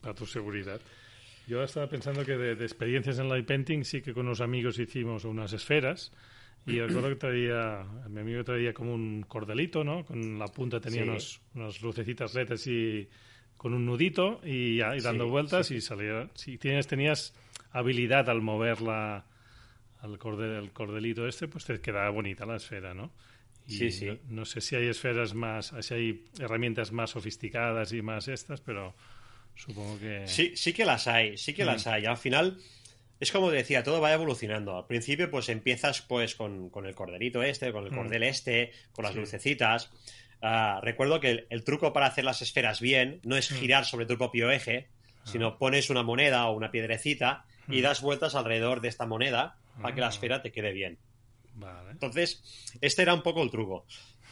Para 0.00 0.12
tu 0.12 0.26
seguridad. 0.26 0.80
Yo 1.46 1.62
estaba 1.62 1.88
pensando 1.88 2.24
que 2.24 2.36
de, 2.36 2.52
experiencias 2.52 3.18
en 3.18 3.28
light 3.28 3.46
painting 3.46 3.84
sí 3.84 4.00
que 4.00 4.12
con 4.12 4.26
unos 4.26 4.40
amigos 4.40 4.78
hicimos 4.78 5.24
unas 5.24 5.52
esferas 5.52 6.12
y 6.64 6.78
recuerdo 6.78 7.08
que 7.08 7.16
traía, 7.16 7.84
mi 8.08 8.20
amigo 8.20 8.44
traía 8.44 8.72
como 8.72 8.94
un 8.94 9.24
cordelito, 9.26 9.82
¿no? 9.82 10.04
Con 10.04 10.38
la 10.38 10.46
punta 10.46 10.80
tenía 10.80 11.02
unos, 11.02 11.40
unas 11.54 11.82
lucecitas 11.82 12.34
LED 12.34 12.52
y 12.66 13.08
con 13.56 13.74
un 13.74 13.84
nudito 13.84 14.40
y, 14.44 14.78
dando 14.78 15.28
vueltas 15.28 15.70
y 15.72 15.80
salía. 15.80 16.28
Si 16.34 16.58
tienes, 16.58 16.86
tenías 16.86 17.34
habilidad 17.72 18.28
al 18.28 18.42
moverla 18.42 19.24
al 20.00 20.18
cordel, 20.18 20.64
el 20.64 20.72
cordelito 20.72 21.26
este, 21.26 21.48
pues 21.48 21.64
te 21.64 21.80
quedaba 21.80 22.10
bonita 22.10 22.44
la 22.44 22.56
esfera, 22.56 22.92
¿no? 22.92 23.12
sí, 23.66 23.90
sí. 23.92 24.06
No, 24.06 24.18
no, 24.28 24.44
sé 24.44 24.60
si 24.60 24.74
hay 24.74 24.88
esferas 24.88 25.34
más, 25.34 25.72
si 25.80 25.94
hay 25.94 26.24
herramientas 26.40 26.90
más 26.90 27.10
sofisticadas 27.10 27.92
y 27.92 28.02
más 28.02 28.26
estas, 28.26 28.60
pero 28.60 28.94
Supongo 29.54 29.98
que. 29.98 30.26
Sí, 30.26 30.56
sí 30.56 30.72
que 30.72 30.84
las 30.84 31.06
hay, 31.06 31.36
sí 31.36 31.54
que 31.54 31.64
las 31.64 31.86
mm. 31.86 31.90
hay. 31.90 32.06
Al 32.06 32.16
final, 32.16 32.58
es 33.20 33.30
como 33.32 33.50
decía, 33.50 33.82
todo 33.82 34.00
va 34.00 34.12
evolucionando. 34.12 34.76
Al 34.76 34.86
principio, 34.86 35.30
pues 35.30 35.48
empiezas 35.48 36.02
pues 36.02 36.34
con, 36.34 36.70
el 36.84 36.94
corderito 36.94 37.42
este, 37.42 37.72
con 37.72 37.84
el 37.84 37.92
mm. 37.92 37.94
cordel 37.94 38.22
este, 38.24 38.72
con 38.92 39.04
las 39.04 39.14
lucecitas. 39.14 39.90
Ah, 40.40 40.80
recuerdo 40.82 41.20
que 41.20 41.46
el, 41.48 41.64
truco 41.64 41.92
para 41.92 42.06
hacer 42.06 42.24
las 42.24 42.42
esferas 42.42 42.80
bien 42.80 43.20
no 43.22 43.36
es 43.36 43.50
mm. 43.52 43.54
girar 43.54 43.84
sobre 43.84 44.06
tu 44.06 44.18
propio 44.18 44.50
eje, 44.50 44.88
sino 45.24 45.46
ah. 45.46 45.58
pones 45.58 45.88
una 45.88 46.02
moneda 46.02 46.46
o 46.48 46.56
una 46.56 46.72
piedrecita 46.72 47.44
y 47.68 47.80
das 47.80 48.02
vueltas 48.02 48.34
alrededor 48.34 48.80
de 48.80 48.88
esta 48.88 49.06
moneda 49.06 49.56
para 49.80 49.94
que 49.94 50.00
la 50.00 50.08
ah. 50.08 50.10
esfera 50.10 50.42
te 50.42 50.50
quede 50.50 50.72
bien. 50.72 50.98
Entonces, 51.90 52.42
este 52.80 53.02
era 53.02 53.14
un 53.14 53.22
poco 53.22 53.42
el 53.42 53.50
truco. 53.50 53.86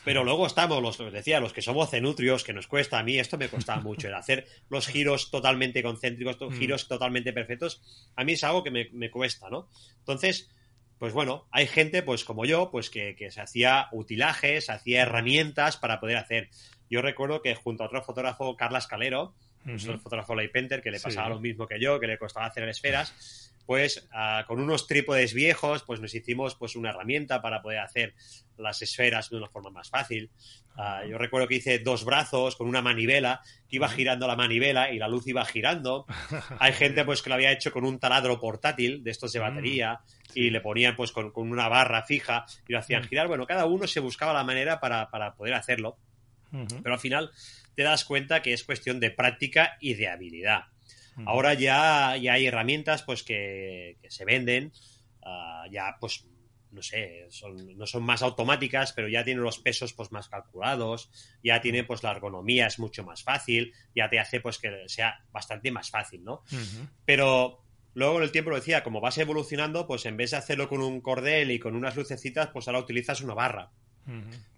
Pero 0.05 0.25
luego 0.25 0.47
estamos, 0.47 0.83
los 0.83 0.97
que 0.97 1.11
decía, 1.11 1.41
los 1.41 1.53
que 1.53 1.63
somos 1.63 1.91
cenutrios, 1.91 2.45
que 2.45 2.53
nos 2.53 2.67
cuesta, 2.67 2.99
a 2.99 3.03
mí 3.03 3.19
esto 3.19 3.37
me 3.37 3.49
costaba 3.49 3.81
mucho, 3.83 4.09
el 4.09 4.15
hacer 4.15 4.47
los 4.69 4.87
giros 4.87 5.31
totalmente 5.31 5.83
concéntricos, 5.83 6.37
mm. 6.41 6.53
giros 6.53 6.89
totalmente 6.89 7.33
perfectos, 7.33 7.83
a 8.17 8.25
mí 8.25 8.33
es 8.33 8.45
algo 8.45 8.65
que 8.65 8.71
me, 8.71 9.11
cuesta, 9.11 9.51
¿no? 9.51 9.69
Entonces, 9.99 10.51
pues 10.99 11.13
bueno, 11.13 11.49
hay 11.51 11.67
gente, 11.67 12.03
pues 12.03 12.25
como 12.25 12.45
yo, 12.45 12.71
pues 12.71 12.91
que, 12.91 13.15
se 13.31 13.41
hacía 13.41 13.89
utilajes, 13.93 14.71
hacía 14.71 15.03
herramientas 15.03 15.77
para 15.77 16.01
poder 16.01 16.17
hacer. 16.17 16.51
Yo 16.89 17.03
recuerdo 17.03 17.43
que 17.43 17.55
junto 17.55 17.85
a 17.85 17.87
otro 17.87 18.03
fotógrafo, 18.03 18.57
Carla 18.57 18.81
Calero, 18.89 19.35
uh 19.67 19.71
el 19.71 20.01
fotógrafo 20.01 20.35
Light 20.35 20.53
Painter, 20.53 20.83
que 20.83 20.91
le 20.91 21.01
pasaba 21.01 21.29
lo 21.29 21.39
mismo 21.39 21.67
que 21.67 21.79
yo, 21.79 22.01
que 22.01 22.07
le 22.07 22.19
costaba 22.19 22.47
hacer 22.47 22.67
esferas, 22.69 23.51
pues 23.71 24.09
ah, 24.13 24.45
con 24.49 24.59
unos 24.61 24.89
trípodes 24.89 25.33
viejos, 25.33 25.85
pues 25.85 26.01
nos 26.01 26.13
hicimos 26.13 26.57
pues 26.57 26.75
una 26.75 26.91
herramienta 26.91 27.41
para 27.41 27.63
poder 27.63 27.79
hacer 27.79 28.15
las 28.61 28.83
esferas 28.83 29.31
de 29.31 29.37
una 29.37 29.49
forma 29.49 29.71
más 29.71 29.91
fácil. 29.91 30.31
Ah, 30.77 31.03
yo 31.09 31.19
recuerdo 31.19 31.49
que 31.49 31.57
hice 31.57 31.79
dos 31.79 32.05
brazos 32.05 32.57
con 32.57 32.69
una 32.69 32.81
manivela, 32.81 33.43
que 33.69 33.77
iba 33.77 33.89
girando 33.89 34.27
la 34.27 34.37
manivela 34.37 34.91
y 34.91 34.99
la 34.99 35.09
luz 35.09 35.27
iba 35.27 35.45
girando. 35.45 36.07
Hay 36.59 36.73
gente 36.73 37.05
pues 37.05 37.23
que 37.23 37.29
lo 37.29 37.35
había 37.35 37.53
hecho 37.53 37.73
con 37.73 37.85
un 37.85 37.99
taladro 37.99 38.41
portátil 38.41 39.03
de 39.03 39.11
estos 39.11 39.33
de 39.33 39.41
mm, 39.41 39.43
batería 39.43 40.01
y 40.35 40.51
le 40.51 40.61
ponían 40.61 40.97
pues 40.97 41.13
con, 41.13 41.33
una 41.35 41.69
barra 41.69 42.03
fija 42.05 42.47
y 42.67 42.73
lo 42.73 42.79
hacían 42.79 43.03
mm. 43.03 43.09
girar. 43.09 43.29
Bueno, 43.29 43.47
cada 43.47 43.67
uno 43.67 43.87
se 43.87 44.01
buscaba 44.01 44.33
la 44.33 44.45
manera 44.45 44.81
para, 44.81 45.09
poder 45.37 45.55
hacerlo. 45.55 45.99
Pero 46.51 46.95
al 46.95 46.99
final 46.99 47.31
te 47.77 47.85
das 47.85 48.05
cuenta 48.05 48.43
que 48.43 48.53
es 48.53 48.65
cuestión 48.65 48.99
de 48.99 49.13
práctica 49.13 49.77
y 49.81 49.95
de 49.95 50.09
habilidad. 50.09 50.65
Ahora 51.27 51.55
ya, 51.55 52.17
ya 52.17 52.35
hay 52.35 52.47
herramientas 52.47 53.03
pues 53.03 53.23
que, 53.23 53.99
se 54.09 54.25
venden, 54.25 54.73
ah, 55.23 55.65
ya 55.71 55.97
pues 56.01 56.25
no 56.73 56.83
sé, 56.83 57.27
son, 57.31 57.77
no 57.77 57.87
son 57.87 58.03
más 58.03 58.23
automáticas, 58.23 58.93
pero 58.93 59.09
ya 59.09 59.25
tienen 59.25 59.43
los 59.43 59.59
pesos 59.59 59.93
pues 59.93 60.13
más 60.13 60.29
calculados, 60.29 61.11
ya 61.43 61.61
tiene 61.61 61.85
pues 61.85 62.03
la 62.03 62.13
ergonomía 62.13 62.67
es 62.67 62.79
mucho 62.79 63.05
más 63.05 63.23
fácil, 63.23 63.73
ya 63.95 64.09
te 64.09 64.19
hace 64.19 64.41
pues 64.41 64.59
que 64.59 64.85
sea 64.87 65.25
bastante 65.33 65.71
más 65.71 65.91
fácil, 65.91 66.25
¿no? 66.25 66.43
Pero 67.05 67.63
luego 67.95 68.19
en 68.19 68.25
el 68.25 68.33
tiempo 68.33 68.51
lo 68.51 68.57
decía, 68.57 68.83
como 68.83 69.01
vas 69.01 69.19
evolucionando, 69.19 69.87
pues 69.87 70.07
en 70.07 70.17
vez 70.17 70.33
de 70.33 70.39
hacerlo 70.39 70.69
con 70.69 70.81
un 70.83 71.01
cordel 71.01 71.51
y 71.51 71.59
con 71.59 71.77
unas 71.77 71.97
lucecitas, 71.97 72.49
pues 72.49 72.69
ahora 72.69 72.81
utilizas 72.81 73.21
una 73.21 73.35
barra. 73.35 73.71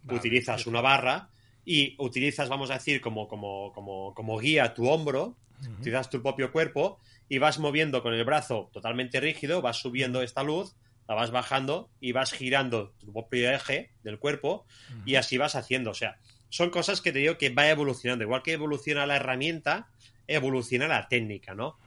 utilizas 0.08 0.66
una 0.66 0.80
barra 0.80 1.28
y 1.64 1.94
utilizas, 1.98 2.48
vamos 2.48 2.70
a 2.70 2.74
decir, 2.74 3.00
como, 3.00 3.28
como, 3.28 3.72
como, 3.72 4.14
como 4.14 4.38
guía 4.38 4.74
tu 4.74 4.88
hombro 4.88 5.36
utilizas 5.78 6.10
tu 6.10 6.22
propio 6.22 6.52
cuerpo 6.52 6.98
y 7.28 7.38
vas 7.38 7.58
moviendo 7.58 8.02
con 8.02 8.14
el 8.14 8.24
brazo 8.24 8.70
totalmente 8.72 9.20
rígido, 9.20 9.62
vas 9.62 9.78
subiendo 9.78 10.22
esta 10.22 10.42
luz, 10.42 10.74
la 11.09 11.14
vas 11.14 11.30
bajando 11.30 11.90
y 12.00 12.12
vas 12.12 12.32
girando 12.32 12.92
tu 12.98 13.12
propio 13.12 13.50
eje 13.50 13.90
del 14.03 14.18
cuerpo 14.18 14.66
y 15.05 15.16
así 15.16 15.38
vas 15.38 15.55
haciendo. 15.55 15.90
O 15.90 15.94
sea, 15.94 16.18
son 16.48 16.70
cosas 16.70 17.00
que 17.00 17.12
te 17.12 17.18
digo 17.20 17.38
que 17.38 17.50
va 17.50 17.68
evolucionando. 17.68 18.24
Igual 18.24 18.42
que 18.42 18.53
evoluciona 18.53 19.07
la 19.07 19.16
herramienta, 19.16 19.88
evoluciona 20.26 20.88
la 20.88 21.09
técnica, 21.09 21.55
¿no? 21.55 21.78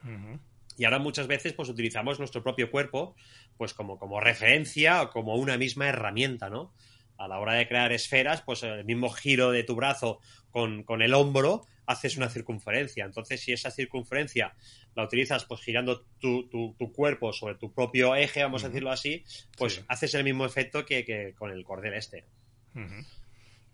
Y 0.78 0.86
ahora 0.86 0.99
muchas 0.99 1.28
veces 1.28 1.53
pues 1.53 1.70
utilizamos 1.70 2.20
nuestro 2.20 2.43
propio 2.43 2.70
cuerpo 2.70 3.16
pues 3.57 3.74
como, 3.74 3.97
como 3.97 4.20
referencia 4.20 5.01
o 5.01 5.09
como 5.09 5.36
una 5.36 5.57
misma 5.57 5.88
herramienta, 5.88 6.49
¿no? 6.49 6.74
A 7.18 7.28
la 7.28 7.39
hora 7.39 7.53
de 7.53 7.68
crear 7.68 7.91
esferas, 7.91 8.41
pues 8.41 8.63
el 8.63 8.86
mismo 8.86 9.09
giro 9.09 9.51
de 9.51 9.63
tu 9.63 9.76
brazo 9.76 10.20
con, 10.51 10.84
con 10.84 11.01
el 11.01 11.13
hombro 11.13 11.66
haces 11.86 12.18
una 12.18 12.30
circunferencia. 12.30 13.05
Entonces, 13.05 13.41
si 13.41 13.53
esa 13.53 13.72
circunferencia 13.72 14.55
la 14.95 15.03
utilizas 15.03 15.45
pues 15.45 15.61
girando 15.61 16.05
tu, 16.20 16.47
tu, 16.49 16.91
cuerpo 16.93 17.34
sobre 17.34 17.55
tu 17.55 17.74
propio 17.74 18.16
eje, 18.16 18.43
vamos 18.43 18.63
a 18.63 18.70
decirlo 18.70 18.91
así, 18.91 19.24
pues 19.57 19.84
haces 19.88 20.13
el 20.16 20.24
mismo 20.24 20.45
efecto 20.45 20.86
que, 20.86 21.05
que, 21.05 21.34
con 21.38 21.51
el 21.51 21.63
cordel 21.63 21.93
este. 21.93 22.26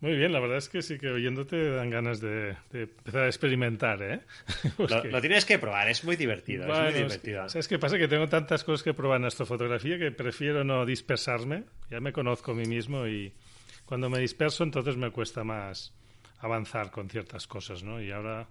Muy 0.01 0.15
bien, 0.15 0.31
la 0.31 0.39
verdad 0.39 0.57
es 0.57 0.67
que 0.67 0.81
sí 0.81 0.97
que 0.97 1.09
oyéndote 1.09 1.69
dan 1.69 1.91
ganas 1.91 2.19
de, 2.19 2.57
empezar 2.73 3.21
a 3.21 3.27
experimentar, 3.27 4.01
¿eh? 4.01 4.21
lo, 5.11 5.21
tienes 5.21 5.45
que 5.45 5.59
probar, 5.59 5.89
es 5.89 6.03
muy 6.03 6.15
divertido, 6.15 6.63
es 6.63 6.79
muy 6.79 7.03
divertido. 7.03 7.47
¿Sabes 7.47 7.67
qué 7.67 7.77
pasa? 7.77 7.99
Que 7.99 8.07
tengo 8.07 8.27
tantas 8.27 8.63
cosas 8.63 8.81
que 8.81 8.95
probar 8.95 9.19
en 9.19 9.25
astrofotografía 9.25 9.99
que 9.99 10.11
prefiero 10.11 10.63
no 10.63 10.87
dispersarme. 10.87 11.65
Ya 11.91 11.99
me 11.99 12.11
conozco 12.11 12.53
a 12.53 12.55
mí 12.55 12.65
mismo 12.65 13.05
y 13.05 13.31
cuando 13.85 14.09
me 14.09 14.17
disperso 14.17 14.63
entonces 14.63 14.97
me 14.97 15.11
cuesta 15.11 15.43
más 15.43 15.93
avanzar 16.39 16.89
con 16.89 17.07
ciertas 17.07 17.45
cosas, 17.45 17.83
¿no? 17.83 18.01
Y 18.01 18.09
ahora 18.09 18.47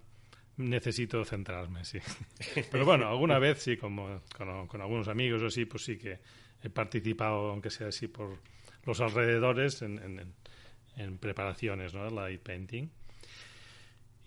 necesito 0.57 1.25
centrarme, 1.25 1.85
sí. 1.85 1.99
Pero 2.71 2.85
bueno, 2.85 3.09
alguna 3.09 3.41
vez 3.41 3.61
sí, 3.61 3.77
como 3.77 4.21
con, 4.37 4.81
algunos 4.81 5.09
amigos 5.09 5.43
o 5.43 5.47
así, 5.47 5.65
pues 5.65 5.83
sí 5.83 5.99
que 5.99 6.21
he 6.63 6.71
participado, 6.71 7.51
aunque 7.51 7.71
sea 7.71 7.89
así 7.89 8.07
por 8.07 8.39
los 8.85 9.01
alrededores, 9.01 9.83
en 9.83 9.99
en 9.99 10.33
preparaciones, 11.21 11.95
¿no? 11.95 12.09
Light 12.11 12.43
painting. 12.43 12.91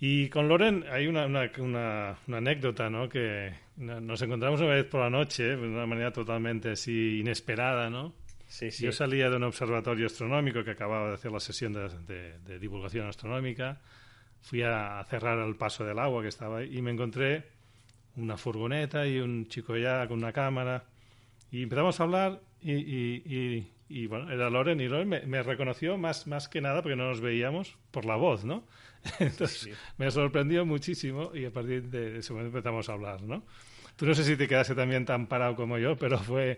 Y 0.06 0.28
con 0.28 0.50
Loren 0.50 0.84
hay 0.92 1.08
una, 1.08 1.28
una, 1.28 2.18
anécdota, 2.28 2.90
¿no? 2.90 3.08
Que 3.08 3.54
nos 3.78 4.22
encontramos 4.22 4.60
una 4.60 4.76
vez 4.76 4.86
por 4.86 5.00
la 5.00 5.10
noche, 5.10 5.44
de 5.44 5.56
una 5.56 5.86
manera 5.86 6.12
totalmente 6.12 6.72
así 6.72 7.20
inesperada, 7.22 7.90
¿no? 7.90 8.14
Sí, 8.48 8.70
sí. 8.70 8.84
Yo 8.84 8.92
salía 8.92 9.30
de 9.30 9.38
un 9.38 9.44
observatorio 9.44 10.08
astronómico 10.08 10.62
que 10.64 10.72
acababa 10.72 11.08
de 11.08 11.14
hacer 11.14 11.32
la 11.32 11.40
sesión 11.40 11.72
de, 11.72 12.60
divulgación 12.60 13.08
astronómica. 13.08 13.80
Fui 14.42 14.62
a, 14.62 15.02
cerrar 15.10 15.40
el 15.40 15.56
paso 15.56 15.86
del 15.86 15.98
agua 15.98 16.22
que 16.22 16.28
estaba 16.28 16.58
ahí 16.58 16.78
y 16.78 16.82
me 16.82 16.92
encontré 16.92 17.46
una 18.18 18.36
furgoneta 18.36 19.08
y 19.08 19.20
un 19.20 19.48
chico 19.48 19.78
ya 19.78 20.06
con 20.08 20.18
una 20.18 20.34
cámara. 20.34 20.84
Y 21.50 21.64
empezamos 21.64 21.98
a 22.00 22.04
hablar 22.04 22.42
y, 22.62 22.74
y 22.74 23.73
bueno, 24.08 24.32
era 24.32 24.50
Loren 24.50 24.82
y 24.82 24.88
Loren 24.88 25.10
me, 25.10 25.44
reconoció 25.44 25.98
más, 25.98 26.28
más 26.28 26.48
que 26.48 26.62
nada 26.62 26.82
porque 26.82 26.96
no 26.96 27.08
nos 27.10 27.22
veíamos 27.22 27.78
por 27.92 28.06
la 28.06 28.16
voz, 28.16 28.44
¿no? 28.44 28.68
Entonces 29.20 29.70
me 29.98 30.10
sorprendió 30.10 30.66
muchísimo 30.66 31.32
y 31.34 31.46
a 31.46 31.52
partir 31.52 31.84
de 31.84 32.20
ese 32.20 32.34
momento 32.34 32.58
empezamos 32.58 32.90
a 32.90 32.94
hablar, 32.94 33.22
¿no? 33.22 33.46
Tú 33.96 34.06
no 34.06 34.16
sé 34.16 34.24
si 34.24 34.36
te 34.36 34.48
quedaste 34.48 34.74
también 34.74 35.06
tan 35.06 35.28
parado 35.28 35.56
como 35.56 35.78
yo, 35.78 35.96
pero 35.98 36.18
fue, 36.18 36.58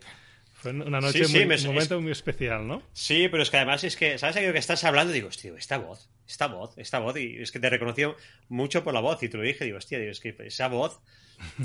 fue 0.53 0.71
una 0.71 1.01
noche, 1.01 1.27
muy, 1.27 1.43
un 1.43 1.65
momento 1.65 1.99
muy 1.99 2.11
especial, 2.11 2.65
¿no? 2.65 2.81
Sí, 2.93 3.27
pero 3.29 3.43
es 3.43 3.49
que 3.49 3.57
además 3.57 3.83
es 3.83 3.97
que, 3.97 4.17
¿sabes 4.17 4.37
aquello 4.37 4.53
que 4.53 4.59
estás 4.59 4.83
hablando? 4.85 5.11
Digo, 5.11 5.27
hostia, 5.27 5.51
esta 5.57 5.77
voz, 5.77 6.09
esta 6.27 6.47
voz, 6.47 6.77
esta 6.77 6.99
voz, 6.99 7.17
y 7.17 7.41
es 7.41 7.51
que 7.51 7.59
te 7.59 7.69
reconoció 7.69 8.15
mucho 8.47 8.83
por 8.83 8.93
la 8.93 9.01
voz 9.01 9.21
y 9.23 9.29
te 9.29 9.35
lo 9.35 9.43
dije, 9.43 9.65
digo, 9.65 9.77
hostia, 9.77 9.99
digo, 9.99 10.11
es 10.11 10.21
que 10.21 10.35
esa 10.39 10.69
voz 10.69 11.01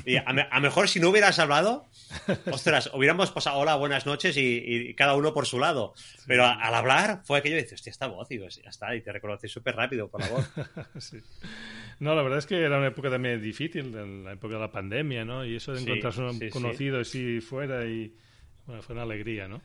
y 0.04 0.16
a, 0.16 0.32
lo 0.32 0.60
mejor 0.60 0.88
si 0.88 1.00
no 1.00 1.10
hubieras 1.10 1.38
hablado, 1.38 1.86
ostras, 2.50 2.90
hubiéramos 2.94 3.30
pasado 3.30 3.58
hola, 3.58 3.76
buenas 3.76 4.06
noches 4.06 4.36
y, 4.36 4.94
cada 4.94 5.14
uno 5.14 5.32
por 5.32 5.46
su 5.46 5.58
lado. 5.58 5.94
Pero 6.26 6.44
al 6.44 6.74
hablar 6.74 7.22
fue 7.24 7.38
aquello 7.38 7.56
dices, 7.56 7.74
hostia, 7.74 7.90
esta 7.90 8.06
voz, 8.06 8.30
y 8.30 8.38
ya 8.38 8.70
está, 8.70 8.94
y 8.94 9.00
te 9.00 9.12
reconocí 9.12 9.48
súper 9.48 9.76
rápido 9.76 10.08
por 10.08 10.20
la 10.20 10.28
voz. 10.28 10.50
No, 12.00 12.14
la 12.14 12.22
verdad 12.22 12.38
es 12.38 12.46
que 12.46 12.56
era 12.56 12.78
una 12.78 12.86
época 12.86 13.10
también 13.10 13.42
difícil, 13.42 13.92
la 14.24 14.32
época 14.32 14.54
de 14.54 14.60
la 14.60 14.72
pandemia, 14.72 15.26
¿no? 15.26 15.44
Y 15.44 15.56
eso 15.56 15.74
de 15.74 15.82
encontrarse 15.82 16.22
un 16.22 16.48
conocido 16.48 16.98
así 16.98 17.42
fuera 17.42 17.84
y, 17.84 18.16
bueno, 18.64 18.80
fue 18.80 18.94
una 18.94 19.02
alegría, 19.02 19.48
¿no? 19.48 19.60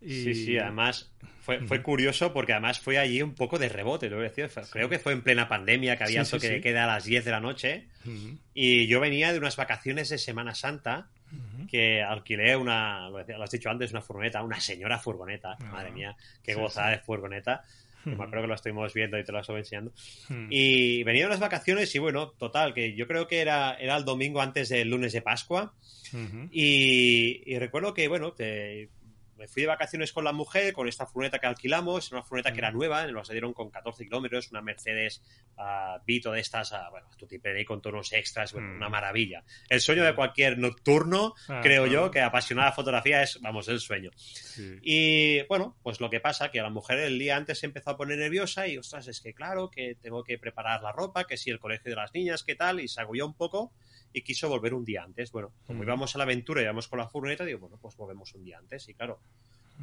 Sí, 0.00 0.34
sí, 0.34 0.58
además 0.58 1.10
fue, 1.40 1.60
fue 1.60 1.82
curioso 1.82 2.32
porque 2.32 2.52
además 2.52 2.78
fue 2.78 2.98
allí 2.98 3.22
un 3.22 3.34
poco 3.34 3.58
de 3.58 3.68
rebote, 3.68 4.10
lo 4.10 4.20
decir. 4.20 4.50
Creo 4.70 4.88
que 4.88 4.98
fue 4.98 5.14
en 5.14 5.22
plena 5.22 5.48
pandemia 5.48 5.96
que 5.96 6.04
había 6.04 6.24
toque 6.24 6.48
de 6.48 6.60
queda 6.60 6.84
a 6.84 6.86
las 6.86 7.04
10 7.04 7.24
de 7.24 7.30
la 7.30 7.40
noche. 7.40 7.86
Y 8.52 8.86
yo 8.86 9.00
venía 9.00 9.32
de 9.32 9.38
unas 9.38 9.56
vacaciones 9.56 10.10
de 10.10 10.18
Semana 10.18 10.54
Santa 10.54 11.08
que 11.70 12.02
alquilé 12.02 12.56
una, 12.56 13.08
lo, 13.08 13.42
has 13.42 13.50
dicho 13.50 13.70
antes, 13.70 13.90
una 13.92 14.00
furgoneta, 14.00 14.42
una 14.42 14.60
señora 14.60 14.98
furgoneta, 14.98 15.56
ah, 15.58 15.64
madre 15.72 15.90
mía, 15.90 16.16
qué 16.42 16.54
gozada 16.54 16.90
de 16.90 16.98
furgoneta. 16.98 17.64
Me 18.04 18.14
acuerdo 18.14 18.42
que 18.42 18.48
lo 18.48 18.54
estuvimos 18.54 18.94
viendo 18.94 19.18
y 19.18 19.24
te 19.24 19.32
lo 19.32 19.40
estoy 19.40 19.58
enseñando. 19.58 19.92
Y 20.50 21.02
venía 21.04 21.24
de 21.24 21.30
las 21.30 21.40
vacaciones 21.40 21.94
y 21.94 21.98
bueno, 21.98 22.30
total, 22.30 22.72
que 22.72 22.94
yo 22.94 23.06
creo 23.06 23.26
que 23.26 23.40
era, 23.40 23.74
era 23.74 23.96
el 23.96 24.04
domingo 24.04 24.40
antes 24.40 24.68
del 24.68 24.88
lunes 24.88 25.12
de 25.12 25.22
Pascua. 25.22 25.74
y, 26.50 27.42
y, 27.44 27.58
recuerdo 27.58 27.92
que, 27.92 28.08
bueno, 28.08 28.34
que 28.34 28.88
me 29.38 29.46
fui 29.46 29.62
de 29.62 29.68
vacaciones 29.68 30.12
con 30.12 30.24
la 30.24 30.32
mujer, 30.32 30.72
con 30.72 30.88
esta 30.88 31.06
furgoneta 31.06 31.38
que 31.38 31.46
alquilamos, 31.46 32.10
una 32.12 32.22
furgoneta 32.22 32.52
que 32.52 32.58
era 32.58 32.72
nueva, 32.72 33.06
nos 33.06 33.28
la 33.28 33.32
dieron 33.32 33.52
con 33.54 33.70
14 33.70 34.04
kilómetros, 34.04 34.50
una 34.50 34.60
Mercedes 34.60 35.22
uh, 35.56 36.04
Vito 36.04 36.32
de 36.32 36.40
estas, 36.40 36.72
uh, 36.72 36.90
bueno, 36.90 37.06
y 37.58 37.64
con 37.64 37.80
tonos 37.80 38.12
extras, 38.12 38.52
bueno, 38.52 38.74
una 38.74 38.88
mm. 38.88 38.92
maravilla. 38.92 39.44
El 39.68 39.80
sueño 39.80 40.04
de 40.04 40.14
cualquier 40.14 40.58
nocturno, 40.58 41.34
ah, 41.48 41.60
creo 41.62 41.86
yo, 41.86 42.10
que 42.10 42.20
apasionada 42.20 42.72
fotografía 42.72 43.22
es, 43.22 43.40
vamos, 43.40 43.68
el 43.68 43.80
sueño. 43.80 44.10
Y 44.82 45.42
bueno, 45.44 45.76
pues 45.82 46.00
lo 46.00 46.10
que 46.10 46.20
pasa, 46.20 46.50
que 46.50 46.60
a 46.60 46.64
la 46.64 46.70
mujer 46.70 46.98
el 46.98 47.18
día 47.18 47.36
antes 47.36 47.60
se 47.60 47.66
empezó 47.66 47.90
a 47.90 47.96
poner 47.96 48.18
nerviosa 48.18 48.66
y, 48.66 48.76
ostras, 48.76 49.06
es 49.06 49.20
que 49.20 49.34
claro, 49.34 49.70
que 49.70 49.94
tengo 49.94 50.24
que 50.24 50.38
preparar 50.38 50.82
la 50.82 50.92
ropa, 50.92 51.24
que 51.24 51.36
si 51.36 51.50
el 51.50 51.60
colegio 51.60 51.90
de 51.90 51.96
las 51.96 52.12
niñas, 52.12 52.42
qué 52.42 52.56
tal, 52.56 52.80
y 52.80 52.88
se 52.88 53.00
agulló 53.00 53.26
un 53.26 53.34
poco 53.34 53.72
y 54.12 54.22
quiso 54.22 54.48
volver 54.48 54.74
un 54.74 54.84
día 54.84 55.02
antes. 55.02 55.30
Bueno, 55.30 55.52
como 55.66 55.82
íbamos 55.82 56.14
a 56.14 56.18
la 56.18 56.24
aventura 56.24 56.60
y 56.60 56.64
íbamos 56.64 56.88
con 56.88 56.98
la 56.98 57.08
furgoneta, 57.08 57.44
digo, 57.44 57.60
bueno, 57.60 57.78
pues 57.80 57.96
volvemos 57.96 58.34
un 58.34 58.44
día 58.44 58.58
antes. 58.58 58.88
Y 58.88 58.94
claro, 58.94 59.20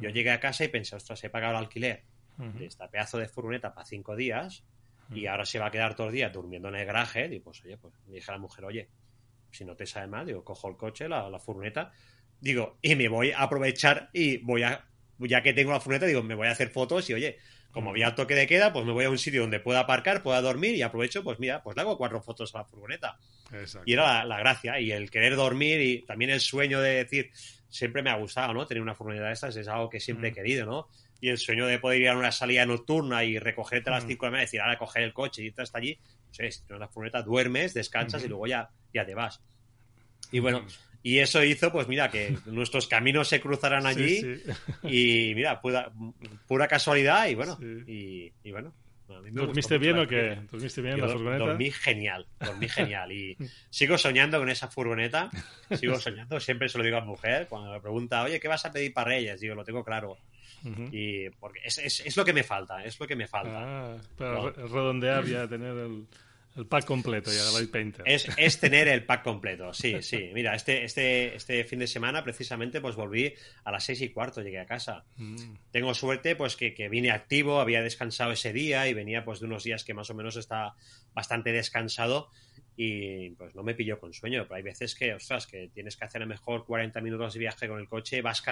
yo 0.00 0.10
llegué 0.10 0.30
a 0.30 0.40
casa 0.40 0.64
y 0.64 0.68
pensé, 0.68 0.96
ostras, 0.96 1.22
he 1.24 1.30
pagado 1.30 1.52
el 1.52 1.64
alquiler 1.64 2.02
de 2.36 2.66
esta 2.66 2.90
pedazo 2.90 3.18
de 3.18 3.28
furgoneta 3.28 3.72
para 3.72 3.86
cinco 3.86 4.14
días 4.14 4.62
y 5.10 5.26
ahora 5.26 5.46
se 5.46 5.58
va 5.58 5.66
a 5.66 5.70
quedar 5.70 5.94
todo 5.94 6.08
el 6.08 6.12
día 6.12 6.28
durmiendo 6.28 6.68
en 6.68 6.76
el 6.76 6.84
garaje. 6.84 7.28
Digo, 7.28 7.44
pues 7.44 7.64
oye, 7.64 7.76
pues 7.78 7.94
me 8.06 8.14
dije 8.16 8.30
a 8.30 8.34
la 8.34 8.40
mujer, 8.40 8.64
oye, 8.64 8.88
si 9.50 9.64
no 9.64 9.74
te 9.74 9.86
sabe 9.86 10.06
mal, 10.06 10.26
digo, 10.26 10.44
cojo 10.44 10.68
el 10.68 10.76
coche, 10.76 11.08
la, 11.08 11.30
la 11.30 11.38
furgoneta, 11.38 11.92
digo, 12.40 12.78
y 12.82 12.94
me 12.94 13.08
voy 13.08 13.30
a 13.30 13.42
aprovechar 13.42 14.10
y 14.12 14.38
voy 14.38 14.62
a, 14.62 14.84
ya 15.18 15.42
que 15.42 15.54
tengo 15.54 15.72
la 15.72 15.80
furgoneta, 15.80 16.06
digo, 16.06 16.22
me 16.22 16.34
voy 16.34 16.48
a 16.48 16.50
hacer 16.50 16.68
fotos 16.68 17.08
y 17.08 17.14
oye, 17.14 17.38
como 17.76 17.90
había 17.90 18.14
toque 18.14 18.34
de 18.34 18.46
queda, 18.46 18.72
pues 18.72 18.86
me 18.86 18.92
voy 18.92 19.04
a 19.04 19.10
un 19.10 19.18
sitio 19.18 19.42
donde 19.42 19.60
pueda 19.60 19.80
aparcar, 19.80 20.22
pueda 20.22 20.40
dormir 20.40 20.74
y 20.76 20.80
aprovecho, 20.80 21.22
pues 21.22 21.38
mira, 21.38 21.62
pues 21.62 21.76
le 21.76 21.82
hago 21.82 21.98
cuatro 21.98 22.22
fotos 22.22 22.54
a 22.54 22.60
la 22.60 22.64
furgoneta. 22.64 23.18
Y 23.84 23.92
era 23.92 24.24
la, 24.24 24.38
gracia, 24.38 24.80
y 24.80 24.92
el 24.92 25.10
querer 25.10 25.36
dormir 25.36 25.82
y 25.82 26.00
también 26.06 26.30
el 26.30 26.40
sueño 26.40 26.80
de 26.80 27.04
decir, 27.04 27.30
siempre 27.68 28.02
me 28.02 28.08
ha 28.08 28.16
gustado, 28.16 28.54
¿no? 28.54 28.66
Tener 28.66 28.82
una 28.82 28.94
furgoneta 28.94 29.26
de 29.26 29.34
estas 29.34 29.56
es 29.56 29.68
algo 29.68 29.90
que 29.90 30.00
siempre 30.00 30.28
he 30.28 30.30
mm. 30.30 30.34
querido, 30.34 30.64
¿no? 30.64 30.88
Y 31.20 31.28
el 31.28 31.36
sueño 31.36 31.66
de 31.66 31.78
poder 31.78 32.00
ir 32.00 32.08
a 32.08 32.16
una 32.16 32.32
salida 32.32 32.64
nocturna 32.64 33.24
y 33.24 33.38
recogerte 33.38 33.90
a 33.90 33.92
las 33.92 34.06
5 34.06 34.14
mm. 34.14 34.20
de 34.20 34.26
la 34.26 34.30
mañana 34.30 34.42
y 34.42 34.46
decir, 34.46 34.60
ahora 34.62 34.78
coger 34.78 35.02
el 35.02 35.12
coche 35.12 35.42
y 35.42 35.46
irte 35.48 35.60
hasta 35.60 35.76
allí, 35.76 35.98
pues 36.34 36.40
es, 36.40 36.64
la 36.70 36.88
furgoneta 36.88 37.20
duermes, 37.20 37.74
descansas 37.74 38.24
y 38.24 38.28
luego 38.28 38.46
ya, 38.46 38.70
ya 38.94 39.04
te 39.04 39.14
vas. 39.14 39.42
Y 40.32 40.38
bueno, 40.38 40.64
y 41.06 41.20
eso 41.20 41.44
hizo, 41.44 41.70
pues 41.70 41.86
mira, 41.86 42.10
que 42.10 42.36
nuestros 42.46 42.88
caminos 42.88 43.28
se 43.28 43.40
cruzaran 43.40 43.86
allí 43.86 44.42
y 44.82 45.34
mira, 45.36 45.60
pura, 45.60 45.92
pura 46.48 46.66
casualidad 46.66 47.28
y 47.28 47.36
bueno, 47.36 47.56
y, 47.60 48.32
bueno. 48.50 48.74
¿Dormiste 49.30 49.78
bien 49.78 50.00
o 50.00 50.08
qué? 50.08 50.36
¿Dormiste 50.50 50.82
bien 50.82 50.94
en 50.94 51.02
la 51.02 51.08
furgoneta? 51.08 51.44
Dormí 51.44 51.70
genial, 51.70 52.26
dormí 52.40 52.68
genial. 52.68 53.12
Y 53.12 53.36
sigo 53.70 53.96
soñando 53.96 54.40
con 54.40 54.48
esa 54.48 54.66
furgoneta, 54.66 55.30
sigo 55.78 55.94
soñando, 56.00 56.40
siempre 56.40 56.68
se 56.68 56.76
lo 56.76 56.82
digo 56.82 56.96
a 56.96 57.02
mi 57.02 57.06
mujer, 57.06 57.46
cuando 57.46 57.70
me 57.70 57.80
pregunta, 57.80 58.24
oye, 58.24 58.40
¿qué 58.40 58.48
vas 58.48 58.66
a 58.66 58.72
pedir 58.72 58.92
para 58.92 59.10
Reyes? 59.10 59.40
Digo, 59.40 59.54
lo 59.54 59.62
tengo 59.62 59.84
claro. 59.84 60.18
Y 60.90 61.30
porque 61.30 61.60
es, 61.62 61.78
es, 61.78 62.00
es, 62.00 62.16
lo 62.16 62.24
que 62.24 62.32
me 62.32 62.42
falta, 62.42 62.82
es 62.82 62.98
lo 62.98 63.06
que 63.06 63.14
me 63.14 63.28
falta. 63.28 63.92
Ah, 63.94 63.96
para 64.16 64.50
redondear 64.50 65.24
ya, 65.24 65.46
tener 65.46 65.76
el, 65.76 66.08
el 66.56 66.66
pack 66.66 66.84
completo 66.84 67.30
ya 67.30 67.44
de 67.44 67.52
Light 67.52 67.70
Painter. 67.70 68.02
Es, 68.06 68.28
es, 68.36 68.58
tener 68.58 68.88
el 68.88 69.04
pack 69.04 69.22
completo, 69.22 69.74
sí, 69.74 70.02
sí. 70.02 70.30
Mira, 70.32 70.54
este, 70.54 70.84
este, 70.84 71.36
este 71.36 71.64
fin 71.64 71.78
de 71.78 71.86
semana 71.86 72.24
precisamente 72.24 72.80
pues 72.80 72.96
volví 72.96 73.34
a 73.64 73.70
las 73.70 73.84
seis 73.84 74.00
y 74.00 74.08
cuarto, 74.08 74.42
llegué 74.42 74.58
a 74.58 74.66
casa. 74.66 75.04
Mm. 75.16 75.36
Tengo 75.70 75.92
suerte 75.94 76.34
pues 76.34 76.56
que, 76.56 76.74
que, 76.74 76.88
vine 76.88 77.10
activo, 77.10 77.60
había 77.60 77.82
descansado 77.82 78.32
ese 78.32 78.52
día 78.52 78.88
y 78.88 78.94
venía 78.94 79.24
pues 79.24 79.40
de 79.40 79.46
unos 79.46 79.64
días 79.64 79.84
que 79.84 79.94
más 79.94 80.08
o 80.10 80.14
menos 80.14 80.36
está 80.36 80.74
bastante 81.14 81.52
descansado 81.52 82.30
y 82.76 83.30
pues 83.30 83.54
no 83.54 83.62
me 83.62 83.74
pilló 83.74 83.98
con 83.98 84.12
sueño, 84.12 84.44
pero 84.44 84.56
hay 84.56 84.62
veces 84.62 84.94
que, 84.94 85.14
ostras, 85.14 85.46
que 85.46 85.68
tienes 85.68 85.96
que 85.96 86.04
hacer 86.04 86.22
a 86.22 86.26
mejor 86.26 86.66
40 86.66 87.00
minutos 87.00 87.34
de 87.34 87.40
viaje 87.40 87.68
con 87.68 87.80
el 87.80 87.88
coche, 87.88 88.20
vas 88.22 88.42
mm. 88.42 88.44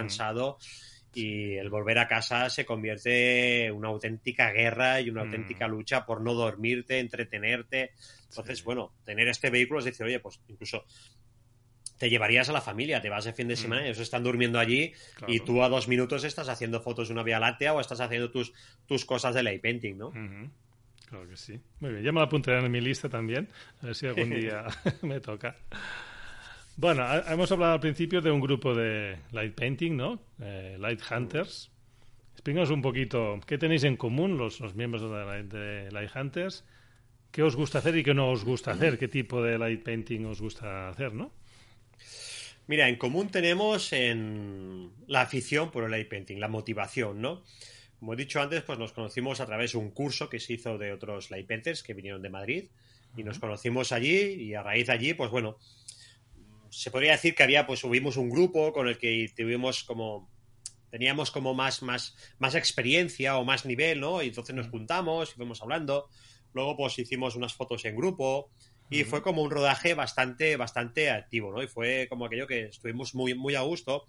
Y 1.14 1.54
el 1.54 1.70
volver 1.70 1.98
a 1.98 2.08
casa 2.08 2.50
se 2.50 2.64
convierte 2.64 3.66
en 3.66 3.74
una 3.74 3.88
auténtica 3.88 4.50
guerra 4.50 5.00
y 5.00 5.10
una 5.10 5.22
mm. 5.22 5.26
auténtica 5.26 5.68
lucha 5.68 6.04
por 6.04 6.20
no 6.20 6.34
dormirte, 6.34 6.98
entretenerte. 6.98 7.92
Entonces, 8.28 8.64
bueno, 8.64 8.92
tener 9.04 9.28
este 9.28 9.50
vehículo 9.50 9.78
es 9.78 9.86
decir, 9.86 10.06
oye, 10.06 10.20
pues 10.20 10.40
incluso 10.48 10.84
te 11.98 12.10
llevarías 12.10 12.48
a 12.48 12.52
la 12.52 12.60
familia, 12.60 13.00
te 13.00 13.08
vas 13.08 13.24
de 13.24 13.32
fin 13.32 13.48
de 13.48 13.56
semana 13.56 13.82
y 13.82 13.84
mm. 13.84 13.86
ellos 13.88 14.00
están 14.00 14.22
durmiendo 14.22 14.58
allí 14.58 14.92
y 15.28 15.40
tú 15.40 15.62
a 15.62 15.68
dos 15.68 15.88
minutos 15.88 16.24
estás 16.24 16.48
haciendo 16.48 16.80
fotos 16.80 17.08
de 17.08 17.14
una 17.14 17.22
vía 17.22 17.38
láctea 17.38 17.72
o 17.72 17.80
estás 17.80 18.00
haciendo 18.00 18.30
tus, 18.30 18.52
tus 18.86 19.04
cosas 19.04 19.34
de 19.34 19.42
lay 19.42 19.58
painting, 19.58 19.96
¿no? 19.96 20.12
Claro 21.08 21.28
que 21.28 21.36
sí. 21.36 21.60
Muy 21.80 21.92
bien, 21.92 22.02
ya 22.02 22.12
me 22.12 22.20
la 22.20 22.26
apuntaré 22.26 22.64
en 22.64 22.72
mi 22.72 22.80
lista 22.80 23.08
también, 23.08 23.48
a 23.82 23.86
ver 23.86 23.94
si 23.94 24.06
algún 24.06 24.30
día 24.40 24.64
me 25.02 25.20
toca. 25.20 25.56
Bueno, 26.76 27.06
hemos 27.28 27.50
hablado 27.52 27.74
al 27.74 27.80
principio 27.80 28.20
de 28.20 28.30
un 28.30 28.40
grupo 28.40 28.74
de 28.74 29.18
light 29.32 29.54
painting, 29.54 29.96
¿no? 29.96 30.20
Eh, 30.40 30.76
light 30.78 31.00
hunters, 31.10 31.70
Explícanos 32.44 32.70
un 32.70 32.82
poquito 32.82 33.40
qué 33.46 33.56
tenéis 33.56 33.84
en 33.84 33.96
común 33.96 34.36
los, 34.36 34.60
miembros 34.74 35.00
de, 35.00 35.88
Light 35.90 36.10
Hunters, 36.14 36.62
qué 37.30 37.42
os 37.42 37.56
gusta 37.56 37.78
hacer 37.78 37.96
y 37.96 38.02
qué 38.02 38.12
no 38.12 38.30
os 38.30 38.44
gusta 38.44 38.72
hacer, 38.72 38.98
qué 38.98 39.08
tipo 39.08 39.40
de 39.40 39.56
light 39.56 39.82
painting 39.82 40.26
os 40.26 40.42
gusta 40.42 40.90
hacer, 40.90 41.14
¿no? 41.14 41.32
Mira, 42.66 42.90
en 42.90 42.96
común 42.96 43.30
tenemos 43.30 43.94
en 43.94 44.90
la 45.06 45.22
afición 45.22 45.70
por 45.70 45.84
el 45.84 45.90
light 45.90 46.08
painting, 46.08 46.38
la 46.38 46.48
motivación, 46.48 47.22
¿no? 47.22 47.44
Como 47.98 48.12
he 48.12 48.16
dicho 48.16 48.42
antes, 48.42 48.62
pues 48.62 48.78
nos 48.78 48.92
conocimos 48.92 49.40
a 49.40 49.46
través 49.46 49.72
de 49.72 49.78
un 49.78 49.90
curso 49.90 50.28
que 50.28 50.38
se 50.38 50.52
hizo 50.52 50.76
de 50.76 50.92
otros 50.92 51.30
light 51.30 51.46
painters 51.46 51.82
que 51.82 51.94
vinieron 51.94 52.20
de 52.20 52.28
Madrid 52.28 52.64
y 53.16 53.22
nos 53.22 53.38
conocimos 53.38 53.92
allí 53.92 54.18
y 54.18 54.54
a 54.54 54.62
raíz 54.62 54.88
de 54.88 54.92
allí, 54.92 55.14
pues 55.14 55.30
bueno, 55.30 55.56
se 56.74 56.90
podría 56.90 57.12
decir 57.12 57.34
que 57.34 57.42
había, 57.42 57.66
pues 57.66 57.80
subimos 57.80 58.16
un 58.16 58.30
grupo 58.30 58.72
con 58.72 58.88
el 58.88 58.98
que 58.98 59.30
tuvimos 59.36 59.84
como 59.84 60.28
teníamos 60.90 61.32
como 61.32 61.54
más, 61.54 61.82
más, 61.82 62.14
más 62.38 62.54
experiencia 62.54 63.36
o 63.36 63.44
más 63.44 63.64
nivel, 63.66 63.98
¿no? 63.98 64.22
Y 64.22 64.28
entonces 64.28 64.54
nos 64.54 64.68
juntamos 64.68 65.32
y 65.32 65.34
fuimos 65.34 65.60
hablando. 65.60 66.08
Luego, 66.52 66.76
pues 66.76 66.96
hicimos 67.00 67.34
unas 67.34 67.52
fotos 67.52 67.84
en 67.84 67.96
grupo. 67.96 68.52
Y 68.90 69.02
fue 69.02 69.20
como 69.20 69.42
un 69.42 69.50
rodaje 69.50 69.94
bastante, 69.94 70.56
bastante 70.56 71.10
activo, 71.10 71.50
¿no? 71.52 71.64
Y 71.64 71.66
fue 71.66 72.06
como 72.08 72.26
aquello 72.26 72.46
que 72.46 72.66
estuvimos 72.66 73.12
muy, 73.16 73.34
muy 73.34 73.56
a 73.56 73.62
gusto. 73.62 74.06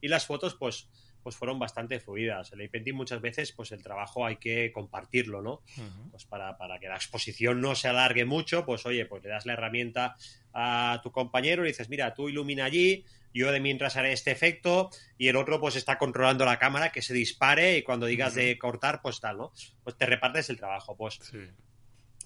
Y 0.00 0.06
las 0.06 0.24
fotos, 0.24 0.54
pues, 0.54 0.88
pues 1.22 1.36
fueron 1.36 1.58
bastante 1.58 2.00
fluidas. 2.00 2.52
El 2.52 2.68
painting 2.70 2.94
muchas 2.94 3.20
veces, 3.20 3.52
pues 3.52 3.72
el 3.72 3.82
trabajo 3.82 4.26
hay 4.26 4.36
que 4.36 4.72
compartirlo, 4.72 5.42
¿no? 5.42 5.62
Pues 6.10 6.24
para, 6.24 6.56
para, 6.56 6.78
que 6.78 6.88
la 6.88 6.96
exposición 6.96 7.60
no 7.60 7.74
se 7.74 7.88
alargue 7.88 8.24
mucho, 8.24 8.64
pues 8.64 8.86
oye, 8.86 9.06
pues 9.06 9.22
le 9.22 9.30
das 9.30 9.46
la 9.46 9.54
herramienta 9.54 10.16
a 10.52 11.00
tu 11.02 11.12
compañero 11.12 11.64
y 11.64 11.68
dices, 11.68 11.88
mira, 11.88 12.14
tú 12.14 12.28
ilumina 12.28 12.64
allí, 12.64 13.04
yo 13.32 13.52
de 13.52 13.60
mientras 13.60 13.96
haré 13.96 14.12
este 14.12 14.30
efecto 14.30 14.90
y 15.16 15.28
el 15.28 15.36
otro 15.36 15.60
pues 15.60 15.76
está 15.76 15.98
controlando 15.98 16.44
la 16.44 16.58
cámara 16.58 16.90
que 16.90 17.02
se 17.02 17.14
dispare 17.14 17.76
y 17.76 17.82
cuando 17.82 18.06
digas 18.06 18.34
de 18.34 18.58
cortar, 18.58 19.00
pues 19.02 19.20
tal, 19.20 19.38
¿no? 19.38 19.52
Pues 19.84 19.96
te 19.96 20.06
repartes 20.06 20.50
el 20.50 20.56
trabajo, 20.56 20.96
pues. 20.96 21.20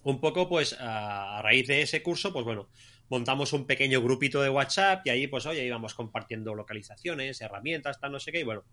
Un 0.03 0.21
poco, 0.21 0.49
pues, 0.51 0.77
a 0.79 1.41
raíz 1.43 1.67
de 1.67 1.81
ese 1.81 2.03
curso, 2.03 2.31
pues 2.31 2.45
bueno, 2.45 2.69
montamos 3.09 3.53
un 3.53 3.67
pequeño 3.67 4.03
grupito 4.03 4.43
de 4.43 4.51
WhatsApp 4.51 5.07
y 5.07 5.11
ahí, 5.11 5.27
pues, 5.27 5.47
oye, 5.47 5.65
íbamos 5.65 5.95
compartiendo 5.95 6.55
localizaciones, 6.55 7.41
herramientas, 7.41 8.01
tal, 8.01 8.13
no 8.13 8.21
sé 8.21 8.33
qué, 8.33 8.41
y 8.41 8.43
bueno, 8.43 8.65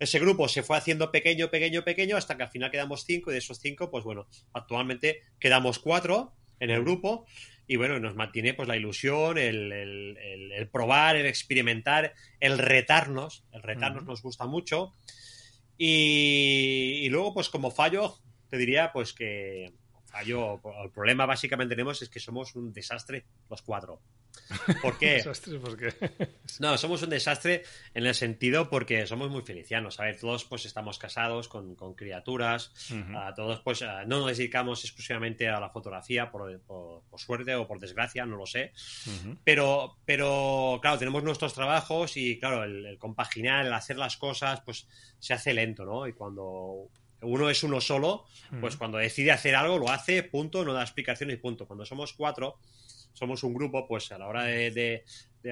ese 0.00 0.18
grupo 0.18 0.48
se 0.48 0.62
fue 0.62 0.76
haciendo 0.76 1.12
pequeño, 1.12 1.50
pequeño, 1.50 1.84
pequeño, 1.84 2.16
hasta 2.16 2.36
que 2.36 2.42
al 2.42 2.50
final 2.50 2.70
quedamos 2.70 3.04
cinco 3.04 3.30
y 3.30 3.34
de 3.34 3.38
esos 3.38 3.60
cinco, 3.60 3.90
pues 3.90 4.02
bueno, 4.02 4.26
actualmente 4.54 5.22
quedamos 5.38 5.78
cuatro 5.78 6.32
en 6.58 6.70
el 6.70 6.80
grupo 6.80 7.26
y 7.66 7.76
bueno, 7.76 8.00
nos 8.00 8.16
mantiene 8.16 8.54
pues 8.54 8.66
la 8.66 8.76
ilusión, 8.76 9.36
el, 9.36 10.68
probar, 10.72 11.16
el 11.16 11.26
experimentar, 11.26 12.14
el 12.40 12.58
retarnos, 12.58 13.44
el 13.52 13.62
retarnos 13.62 14.04
nos 14.04 14.22
gusta 14.22 14.46
mucho 14.46 14.94
y, 15.76 17.00
y 17.02 17.08
luego 17.10 17.34
pues 17.34 17.50
como 17.50 17.70
fallo 17.70 18.18
te 18.48 18.56
diría 18.56 18.92
pues 18.92 19.12
que 19.12 19.72
fallo, 20.06 20.60
el 20.82 20.90
problema 20.90 21.26
básicamente 21.26 21.74
tenemos 21.74 22.00
es 22.02 22.08
que 22.08 22.20
somos 22.20 22.56
un 22.56 22.72
desastre 22.72 23.24
los 23.48 23.62
cuatro. 23.62 24.00
¿Por 24.82 24.98
qué? 24.98 25.22
no, 26.58 26.76
somos 26.78 27.02
un 27.02 27.10
desastre 27.10 27.62
en 27.94 28.06
el 28.06 28.14
sentido 28.14 28.68
porque 28.68 29.06
somos 29.06 29.30
muy 29.30 29.42
felicianos. 29.42 30.00
A 30.00 30.04
ver, 30.04 30.18
todos 30.18 30.44
pues 30.44 30.66
estamos 30.66 30.98
casados 30.98 31.48
con, 31.48 31.74
criaturas, 31.94 32.72
todos 33.36 33.60
pues 33.60 33.82
no 33.82 34.20
nos 34.20 34.36
dedicamos 34.36 34.84
exclusivamente 34.84 35.48
a 35.48 35.60
la 35.60 35.70
fotografía 35.70 36.30
por, 36.30 36.60
suerte 37.16 37.54
o 37.54 37.66
por 37.66 37.78
desgracia, 37.78 38.26
no 38.26 38.36
lo 38.36 38.46
sé. 38.46 38.72
pero, 39.44 39.96
pero, 40.04 40.78
claro, 40.82 40.98
tenemos 40.98 41.22
nuestros 41.22 41.54
trabajos 41.54 42.16
y 42.16 42.38
claro, 42.38 42.64
el, 42.64 42.98
compaginar, 42.98 43.66
el 43.66 43.72
hacer 43.72 43.96
las 43.96 44.16
cosas, 44.16 44.60
pues 44.62 44.86
se 45.18 45.34
hace 45.34 45.54
lento, 45.54 45.84
¿no? 45.84 46.06
Y 46.06 46.12
cuando 46.12 46.88
uno 47.22 47.50
es 47.50 47.62
uno 47.62 47.80
solo, 47.80 48.24
pues 48.60 48.76
cuando 48.76 48.98
decide 48.98 49.32
hacer 49.32 49.54
algo 49.54 49.78
lo 49.78 49.90
hace, 49.90 50.22
punto, 50.22 50.64
no 50.64 50.72
da 50.72 50.82
explicaciones, 50.82 51.38
punto. 51.38 51.66
Cuando 51.66 51.84
somos 51.84 52.12
cuatro, 52.14 52.58
somos 53.12 53.42
un 53.42 53.54
grupo, 53.54 53.86
pues 53.86 54.10
a 54.12 54.18
la 54.18 54.26
hora 54.26 54.44
de, 54.44 55.04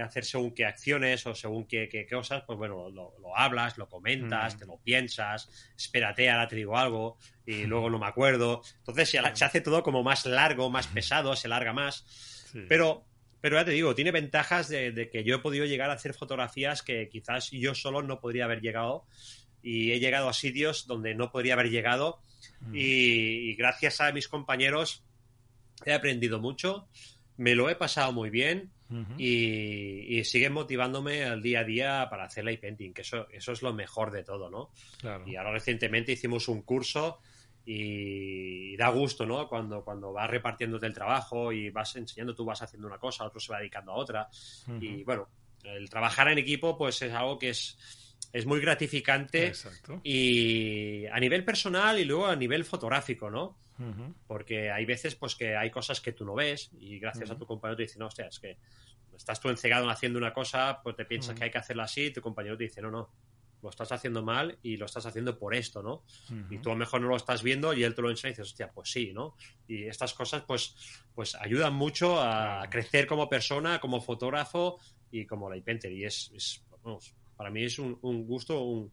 hacer 0.02 0.24
según 0.24 0.54
qué 0.54 0.66
acciones 0.66 1.26
o 1.26 1.34
según 1.34 1.66
qué, 1.66 2.06
cosas, 2.10 2.42
pues 2.46 2.58
bueno, 2.58 2.90
lo, 2.90 3.36
hablas, 3.36 3.78
lo 3.78 3.88
comentas, 3.88 4.58
te 4.58 4.66
lo 4.66 4.78
piensas, 4.78 5.48
espérate, 5.76 6.30
ahora 6.30 6.48
te 6.48 6.56
digo 6.56 6.76
algo 6.76 7.18
y 7.46 7.64
luego 7.64 7.90
no 7.90 7.98
me 7.98 8.06
acuerdo. 8.06 8.62
Entonces 8.78 9.10
se, 9.10 9.18
hace 9.18 9.60
todo 9.60 9.82
como 9.82 10.02
más 10.02 10.26
largo, 10.26 10.70
más 10.70 10.86
pesado, 10.88 11.34
se 11.36 11.48
larga 11.48 11.72
más. 11.72 12.04
Pero, 12.68 13.04
pero 13.40 13.56
ya 13.56 13.64
te 13.64 13.70
digo, 13.72 13.94
tiene 13.94 14.10
ventajas 14.10 14.68
de, 14.68 15.08
que 15.12 15.24
yo 15.24 15.36
he 15.36 15.38
podido 15.38 15.64
llegar 15.64 15.90
a 15.90 15.94
hacer 15.94 16.14
fotografías 16.14 16.82
que 16.82 17.08
quizás 17.08 17.50
yo 17.50 17.74
solo 17.74 18.02
no 18.02 18.20
podría 18.20 18.44
haber 18.44 18.60
llegado 18.60 19.06
y 19.62 19.92
he 19.92 20.00
llegado 20.00 20.28
a 20.28 20.32
sitios 20.32 20.86
donde 20.86 21.14
no 21.14 21.30
podría 21.30 21.54
haber 21.54 21.70
llegado 21.70 22.20
y, 22.72 23.54
gracias 23.54 24.00
a 24.00 24.12
mis 24.12 24.28
compañeros 24.28 25.04
he 25.84 25.92
aprendido 25.92 26.40
mucho, 26.40 26.88
me 27.38 27.54
lo 27.54 27.70
he 27.70 27.76
pasado 27.76 28.12
muy 28.12 28.30
bien 28.30 28.70
y, 29.16 30.22
siguen 30.24 30.52
motivándome 30.52 31.24
al 31.24 31.40
día 31.40 31.60
a 31.60 31.64
día 31.64 32.06
para 32.10 32.24
hacer 32.24 32.44
light 32.44 32.60
painting, 32.60 32.92
que 32.92 33.02
eso, 33.02 33.28
eso 33.30 33.52
es 33.52 33.62
lo 33.62 33.72
mejor 33.72 34.10
de 34.10 34.24
todo, 34.24 34.50
¿no? 34.50 34.70
Y 35.26 35.36
ahora 35.36 35.52
recientemente 35.52 36.12
hicimos 36.12 36.48
un 36.48 36.62
curso 36.62 37.20
y, 37.64 38.76
da 38.76 38.88
gusto, 38.88 39.24
¿no? 39.24 39.48
Cuando, 39.48 39.84
cuando 39.84 40.12
vas 40.12 40.28
repartiéndote 40.28 40.86
el 40.86 40.94
trabajo 40.94 41.52
y 41.52 41.70
vas 41.70 41.94
enseñando, 41.96 42.34
tú 42.34 42.44
vas 42.44 42.60
haciendo 42.62 42.88
una 42.88 42.98
cosa, 42.98 43.24
otro 43.24 43.40
se 43.40 43.52
va 43.52 43.58
dedicando 43.58 43.92
a 43.92 43.96
otra. 43.96 44.28
Y 44.80 45.04
bueno, 45.04 45.28
el 45.62 45.88
trabajar 45.88 46.28
en 46.28 46.38
equipo 46.38 46.76
pues 46.76 47.00
es 47.02 47.12
algo 47.12 47.38
que 47.38 47.50
es 47.50 47.78
es 48.32 48.46
muy 48.46 48.60
gratificante 48.60 49.52
y 50.02 51.06
a 51.06 51.18
nivel 51.18 51.44
personal 51.44 51.98
y 51.98 52.04
luego 52.04 52.26
a 52.26 52.36
nivel 52.36 52.64
fotográfico, 52.64 53.30
¿no? 53.30 53.58
Porque 54.26 54.70
hay 54.70 54.84
veces 54.84 55.14
pues 55.14 55.36
que 55.36 55.56
hay 55.56 55.70
cosas 55.70 56.00
que 56.00 56.12
tú 56.12 56.24
no 56.24 56.34
ves 56.34 56.70
y 56.78 56.98
gracias 56.98 57.30
a 57.30 57.38
tu 57.38 57.46
compañero 57.46 57.76
te 57.76 57.84
dice, 57.84 57.98
no, 57.98 58.06
hostia, 58.06 58.26
es 58.26 58.40
que 58.40 58.58
estás 59.16 59.40
tú 59.40 59.48
encegado 59.50 59.88
haciendo 59.88 60.18
una 60.18 60.32
cosa, 60.32 60.80
pues 60.82 60.96
te 60.96 61.04
piensas 61.04 61.36
que 61.36 61.44
hay 61.44 61.50
que 61.50 61.58
hacerla 61.58 61.84
así 61.84 62.06
y 62.06 62.12
tu 62.12 62.20
compañero 62.20 62.56
te 62.56 62.64
dice, 62.64 62.82
no, 62.82 62.90
no, 62.90 63.10
lo 63.62 63.70
estás 63.70 63.90
haciendo 63.92 64.22
mal 64.22 64.58
y 64.62 64.76
lo 64.76 64.86
estás 64.86 65.06
haciendo 65.06 65.38
por 65.38 65.54
esto, 65.54 65.82
¿no? 65.82 66.04
Y 66.50 66.58
tú 66.58 66.70
a 66.70 66.72
lo 66.72 66.78
mejor 66.78 67.00
no 67.00 67.08
lo 67.08 67.16
estás 67.16 67.42
viendo 67.42 67.72
y 67.72 67.82
él 67.84 67.94
te 67.94 68.02
lo 68.02 68.10
enseña 68.10 68.30
y 68.30 68.32
dices, 68.32 68.52
hostia, 68.52 68.70
pues 68.70 68.90
sí, 68.90 69.12
¿no? 69.12 69.36
Y 69.66 69.84
estas 69.84 70.14
cosas 70.14 70.42
pues, 70.46 70.74
pues 71.14 71.34
ayudan 71.34 71.74
mucho 71.74 72.20
a 72.20 72.68
crecer 72.70 73.06
como 73.06 73.28
persona, 73.28 73.80
como 73.80 74.00
fotógrafo 74.00 74.78
y 75.10 75.26
como 75.26 75.50
la 75.50 75.60
painter 75.62 75.92
y 75.92 76.04
es, 76.04 76.30
es 76.34 76.64
vamos, 76.82 77.14
para 77.38 77.50
mí 77.50 77.64
es 77.64 77.78
un, 77.78 77.94
gusto, 78.26 78.60
un, 78.62 78.90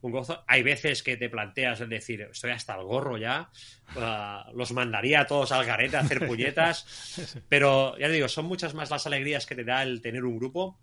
gozo. 0.00 0.42
Hay 0.48 0.62
veces 0.62 1.02
que 1.02 1.18
te 1.18 1.28
planteas 1.28 1.82
el 1.82 1.90
decir, 1.90 2.22
estoy 2.22 2.50
hasta 2.50 2.74
el 2.74 2.84
gorro 2.84 3.18
ya, 3.18 3.50
uh, 3.94 4.56
los 4.56 4.72
mandaría 4.72 5.20
a 5.20 5.26
todos 5.26 5.52
al 5.52 5.66
garete 5.66 5.98
a 5.98 6.00
hacer 6.00 6.26
puñetas, 6.26 7.36
pero 7.50 7.96
ya 7.98 8.08
digo, 8.08 8.28
son 8.28 8.46
muchas 8.46 8.72
más 8.72 8.90
las 8.90 9.06
alegrías 9.06 9.44
que 9.44 9.54
te 9.54 9.62
da 9.62 9.82
el 9.82 10.00
tener 10.00 10.24
un 10.24 10.38
grupo 10.38 10.80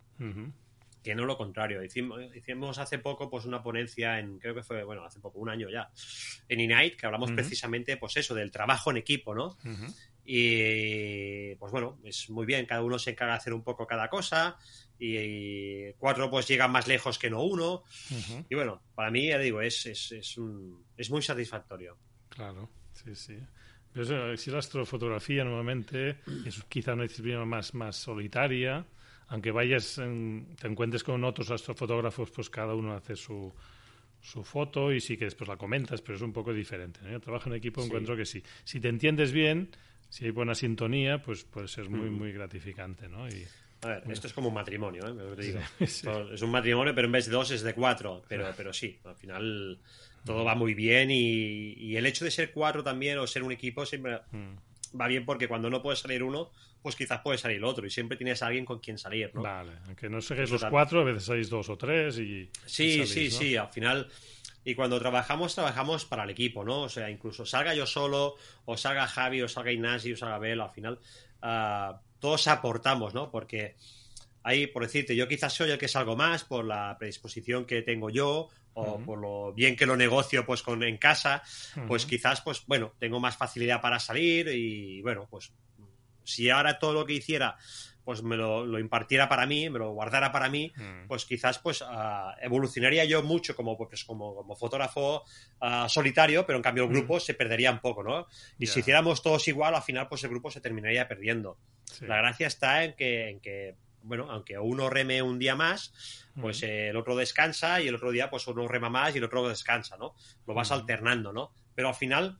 que 1.03 1.15
no 1.15 1.25
lo 1.25 1.35
contrario. 1.35 1.83
Hicimos, 1.83 2.77
hace 2.77 2.99
poco 2.99 3.27
pues 3.27 3.45
una 3.45 3.63
ponencia 3.63 4.19
en, 4.19 4.37
creo 4.37 4.53
que 4.53 4.63
fue, 4.63 4.83
bueno, 4.83 5.03
hace 5.03 5.19
poco, 5.19 5.39
un 5.39 5.49
año 5.49 5.67
ya, 5.69 5.89
en 6.47 6.59
Inite, 6.59 6.95
que 6.95 7.07
hablamos 7.07 7.31
precisamente, 7.31 7.97
pues 7.97 8.17
eso, 8.17 8.35
del 8.35 8.51
trabajo 8.51 8.91
en 8.91 8.97
equipo, 8.97 9.33
¿no? 9.33 9.57
Y 10.23 11.55
pues 11.55 11.71
bueno, 11.71 11.97
es 12.03 12.29
muy 12.29 12.45
bien, 12.45 12.67
cada 12.67 12.83
uno 12.83 12.99
se 12.99 13.11
encarga 13.11 13.33
de 13.33 13.37
hacer 13.39 13.53
un 13.53 13.63
poco 13.63 13.87
cada 13.87 14.09
cosa 14.09 14.57
y, 14.99 15.93
cuatro 15.93 16.29
pues 16.29 16.47
llegan 16.47 16.71
más 16.71 16.87
lejos 16.87 17.17
que 17.17 17.29
no 17.29 17.43
uno. 17.43 17.83
Y 18.49 18.55
bueno, 18.55 18.81
para 18.95 19.09
mí, 19.11 19.27
ya 19.27 19.37
digo, 19.37 19.61
es, 19.61 19.85
es, 19.85 20.11
es, 20.11 20.37
un, 20.37 20.85
es 20.97 21.09
muy 21.09 21.21
satisfactorio. 21.21 21.97
Claro, 22.29 22.69
sí, 22.93 23.15
sí. 23.15 23.37
Pero 23.91 24.37
si 24.37 24.51
la 24.51 24.59
astrofotografía 24.59 25.43
normalmente 25.43 26.17
es 26.45 26.63
quizá 26.69 26.93
una 26.93 27.03
disciplina 27.03 27.43
más, 27.45 27.73
más 27.73 27.95
solitaria, 27.95 28.85
aunque 29.27 29.51
vayas, 29.51 29.95
te 29.95 30.67
encuentres 30.67 31.03
con 31.03 31.23
otros 31.23 31.49
astrofotógrafos, 31.49 32.29
pues 32.29 32.49
cada 32.49 32.75
uno 32.75 32.93
hace 32.93 33.15
su, 33.15 33.53
su 34.21 34.43
foto 34.43 34.91
y 34.91 35.01
sí 35.01 35.17
que 35.17 35.25
después 35.25 35.47
la 35.47 35.57
comentas, 35.57 36.01
pero 36.01 36.17
es 36.17 36.21
un 36.21 36.33
poco 36.33 36.53
diferente. 36.53 36.99
¿no? 37.03 37.11
Yo 37.11 37.19
trabajo 37.19 37.49
en 37.49 37.55
equipo, 37.55 37.83
encuentro 37.83 38.15
que 38.15 38.25
sí. 38.25 38.43
Si 38.63 38.79
te 38.79 38.89
entiendes 38.89 39.31
bien, 39.31 39.69
si 40.09 40.25
hay 40.25 40.31
buena 40.31 40.53
sintonía, 40.53 41.21
pues 41.21 41.43
puede 41.43 41.67
ser 41.67 41.89
muy, 41.89 42.09
muy 42.09 42.31
gratificante, 42.31 43.07
¿no? 43.07 43.27
Y, 43.27 43.47
a 43.81 43.87
ver, 43.87 44.03
esto 44.09 44.27
es 44.27 44.33
como 44.33 44.49
un 44.49 44.53
matrimonio, 44.53 45.03
¿eh? 45.07 45.63
Es 45.79 46.41
un 46.41 46.51
matrimonio, 46.51 46.93
pero 46.93 47.05
en 47.05 47.11
vez 47.13 47.25
de 47.27 47.31
dos 47.31 47.51
es 47.51 47.61
de 47.61 47.73
cuatro. 47.73 48.23
Pero, 48.27 48.51
pero 48.55 48.73
sí, 48.73 48.99
al 49.05 49.15
final 49.15 49.79
todo 50.25 50.43
va 50.43 50.55
muy 50.55 50.73
bien 50.73 51.09
y, 51.11 51.95
el 51.95 52.05
hecho 52.05 52.25
de 52.25 52.31
ser 52.31 52.51
cuatro 52.51 52.83
también 52.83 53.17
o 53.19 53.27
ser 53.27 53.43
un 53.43 53.51
equipo 53.51 53.85
siempre 53.85 54.19
va 54.99 55.07
bien 55.07 55.25
porque 55.25 55.47
cuando 55.47 55.69
no 55.69 55.81
puede 55.81 55.95
salir 55.95 56.23
uno, 56.23 56.51
pues 56.81 56.95
quizás 56.95 57.21
puede 57.21 57.37
salir 57.37 57.57
el 57.57 57.63
otro 57.63 57.85
y 57.85 57.89
siempre 57.89 58.17
tienes 58.17 58.41
a 58.43 58.47
alguien 58.47 58.65
con 58.65 58.79
quien 58.79 58.97
salir, 58.97 59.31
¿no? 59.33 59.41
Vale, 59.41 59.71
aunque 59.85 60.09
no 60.09 60.21
seáis 60.21 60.49
los 60.49 60.65
cuatro, 60.65 61.01
a 61.01 61.03
veces 61.03 61.23
sois 61.23 61.49
dos 61.49 61.69
o 61.69 61.77
tres 61.77 62.17
y... 62.19 62.49
Sí, 62.65 63.05
sí, 63.05 63.31
sí, 63.31 63.55
al 63.55 63.69
final... 63.69 64.07
Y 64.65 64.75
cuando 64.75 64.99
trabajamos, 64.99 65.55
trabajamos 65.55 66.03
para 66.05 66.25
el 66.25 66.29
equipo, 66.31 66.65
¿no? 66.65 66.81
O 66.81 66.89
sea, 66.89 67.09
incluso 67.09 67.45
salga 67.45 67.73
yo 67.73 67.85
solo, 67.85 68.35
o 68.65 68.75
salga 68.75 69.07
Javi, 69.07 69.41
o 69.41 69.47
salga 69.47 69.71
Ignacio, 69.71 70.13
o 70.13 70.17
salga 70.17 70.37
Bel, 70.37 70.59
al 70.59 70.69
final 70.69 70.99
ah, 71.41 72.01
todos 72.19 72.47
aportamos, 72.47 73.13
¿no? 73.13 73.31
Porque 73.31 73.75
ahí, 74.43 74.67
por 74.67 74.83
decirte, 74.83 75.15
yo 75.15 75.27
quizás 75.27 75.53
soy 75.53 75.71
el 75.71 75.77
que 75.77 75.87
salgo 75.87 76.15
más 76.15 76.43
por 76.43 76.65
la 76.65 76.95
predisposición 76.97 77.65
que 77.65 77.81
tengo 77.81 78.09
yo, 78.09 78.49
o 78.73 78.99
por 78.99 79.19
lo 79.19 79.53
bien 79.53 79.75
que 79.75 79.85
lo 79.85 79.97
negocio 79.97 80.45
pues 80.45 80.61
con 80.61 80.83
en 80.83 80.97
casa, 80.97 81.43
pues 81.87 82.05
quizás 82.05 82.41
pues 82.41 82.63
bueno, 82.65 82.93
tengo 82.97 83.19
más 83.19 83.35
facilidad 83.35 83.81
para 83.81 83.99
salir 83.99 84.47
y 84.47 85.01
bueno, 85.01 85.27
pues 85.29 85.51
si 86.23 86.49
ahora 86.49 86.79
todo 86.79 86.93
lo 86.93 87.05
que 87.05 87.13
hiciera 87.13 87.57
pues 88.09 88.23
me 88.23 88.35
lo, 88.35 88.79
impartiera 88.79 89.29
para 89.29 89.45
mí, 89.45 89.69
me 89.69 89.77
lo 89.77 89.91
guardara 89.91 90.31
para 90.31 90.49
mí, 90.49 90.71
mm. 90.75 91.07
pues 91.07 91.25
quizás 91.25 91.59
pues 91.59 91.83
ah, 91.85 92.35
evolucionaría 92.41 93.05
yo 93.05 93.21
mucho 93.21 93.55
como, 93.55 93.77
pues, 93.77 94.03
como, 94.03 94.33
como 94.33 94.55
fotógrafo 94.55 95.23
ah, 95.59 95.87
solitario, 95.87 96.43
pero 96.43 96.57
en 96.57 96.63
cambio 96.63 96.85
el 96.85 96.89
mm. 96.89 96.93
grupo 96.93 97.19
se 97.19 97.35
perdería 97.35 97.71
un 97.71 97.77
poco, 97.77 98.01
¿no? 98.01 98.25
Y 98.57 98.65
si 98.65 98.79
hiciéramos 98.79 99.21
todos 99.21 99.47
igual, 99.47 99.75
al 99.75 99.83
final 99.83 100.07
pues 100.07 100.23
el 100.23 100.31
grupo 100.31 100.49
se 100.49 100.59
terminaría 100.59 101.07
perdiendo. 101.07 101.59
La 102.01 102.17
gracia 102.17 102.47
está 102.47 102.83
en 102.83 102.93
que, 102.93 103.29
en 103.29 103.39
que, 103.39 103.75
bueno, 104.03 104.29
aunque 104.29 104.57
uno 104.57 104.89
reme 104.89 105.21
un 105.21 105.39
día 105.39 105.55
más, 105.55 106.27
pues 106.39 106.63
el 106.63 106.95
otro 106.95 107.15
descansa 107.15 107.81
y 107.81 107.87
el 107.87 107.95
otro 107.95 108.11
día 108.11 108.29
pues 108.29 108.47
uno 108.47 108.67
rema 108.67 108.89
más 108.89 109.13
y 109.13 109.17
el 109.17 109.23
otro 109.23 109.47
descansa, 109.47 109.97
¿no? 109.97 110.15
Lo 110.47 110.53
vas 110.53 110.71
alternando, 110.71 111.33
¿no? 111.33 111.51
Pero 111.75 111.89
al 111.89 111.95
final 111.95 112.39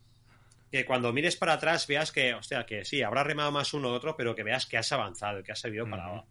que 0.72 0.86
cuando 0.86 1.12
mires 1.12 1.36
para 1.36 1.54
atrás 1.54 1.88
veas 1.88 2.12
que, 2.12 2.34
hostia, 2.34 2.66
que 2.66 2.86
sí, 2.86 3.02
habrá 3.02 3.24
remado 3.24 3.52
más 3.52 3.74
uno 3.74 3.90
u 3.90 3.92
otro, 3.92 4.16
pero 4.16 4.36
que 4.36 4.44
veas 4.44 4.66
que 4.66 4.78
has 4.78 4.92
avanzado, 4.92 5.44
que 5.44 5.52
has 5.52 5.60
servido 5.60 5.90
para, 5.90 6.24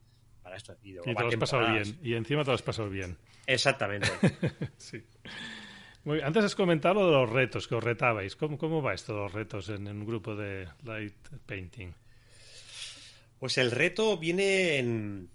para 0.42 0.56
esto. 0.56 0.76
Y, 0.82 0.94
te 0.94 1.12
lo 1.12 1.28
has 1.28 1.36
pasado 1.36 1.72
bien. 1.72 1.98
Y 2.02 2.14
encima 2.14 2.44
te 2.44 2.50
lo 2.50 2.54
has 2.54 2.62
pasado 2.62 2.88
bien. 2.88 3.18
Exactamente. 3.46 4.08
sí. 4.76 5.04
Muy, 6.04 6.20
antes 6.20 6.44
has 6.44 6.54
comentado 6.54 7.06
de 7.06 7.12
los 7.12 7.28
retos, 7.28 7.66
que 7.66 7.74
os 7.74 7.82
retabais. 7.82 8.36
¿Cómo, 8.36 8.56
cómo 8.58 8.80
va 8.80 8.94
esto, 8.94 9.14
los 9.14 9.32
retos 9.32 9.68
en, 9.70 9.88
un 9.88 10.06
grupo 10.06 10.36
de 10.36 10.68
light 10.84 11.16
painting? 11.46 11.92
Pues 13.38 13.58
el 13.58 13.70
reto 13.70 14.16
viene 14.18 14.78
en, 14.78 15.30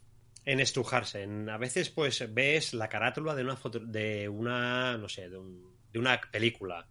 en 0.45 0.59
estrujarse. 0.59 1.23
En, 1.23 1.49
a 1.49 1.57
veces, 1.57 1.89
pues, 1.89 2.33
ves 2.33 2.73
la 2.73 2.89
carátula 2.89 3.35
de 3.35 3.43
una 3.43 3.55
foto, 3.55 3.79
de 3.79 4.27
una, 4.29 4.97
no 4.97 5.07
sé, 5.09 5.29
de 5.29 5.37
un 5.37 5.73
de 5.93 5.99
una 5.99 6.19
película, 6.19 6.87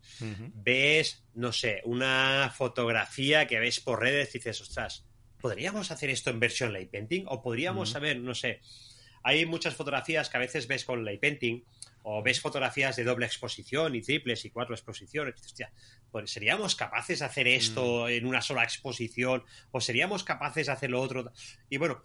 ves, 0.54 1.24
no 1.34 1.52
sé, 1.52 1.82
una 1.84 2.52
fotografía 2.54 3.48
que 3.48 3.58
ves 3.58 3.80
por 3.80 4.00
redes 4.00 4.32
y 4.32 4.38
dices, 4.38 4.60
ostras, 4.60 5.04
¿podríamos 5.40 5.90
hacer 5.90 6.08
esto 6.08 6.30
en 6.30 6.38
versión 6.38 6.72
light 6.72 6.88
painting? 6.88 7.24
O 7.26 7.42
podríamos 7.42 7.90
saber, 7.90 8.20
no 8.20 8.32
sé, 8.32 8.60
hay 9.24 9.44
muchas 9.44 9.74
fotografías 9.74 10.28
que 10.28 10.36
a 10.36 10.40
veces 10.40 10.68
ves 10.68 10.84
con 10.84 11.04
light 11.04 11.20
painting 11.20 11.64
o 12.02 12.22
ves 12.22 12.40
fotografías 12.40 12.96
de 12.96 13.04
doble 13.04 13.26
exposición 13.26 13.94
y 13.94 14.02
triples 14.02 14.44
y 14.44 14.50
cuatro 14.50 14.74
exposiciones. 14.74 15.34
Hostia, 15.40 15.72
pues 16.10 16.30
seríamos 16.30 16.74
capaces 16.74 17.20
de 17.20 17.24
hacer 17.24 17.48
esto 17.48 18.08
en 18.08 18.26
una 18.26 18.42
sola 18.42 18.64
exposición 18.64 19.44
o 19.70 19.80
seríamos 19.80 20.24
capaces 20.24 20.66
de 20.66 20.72
hacer 20.72 20.90
lo 20.90 21.00
otro. 21.00 21.30
Y 21.70 21.76
bueno, 21.78 22.02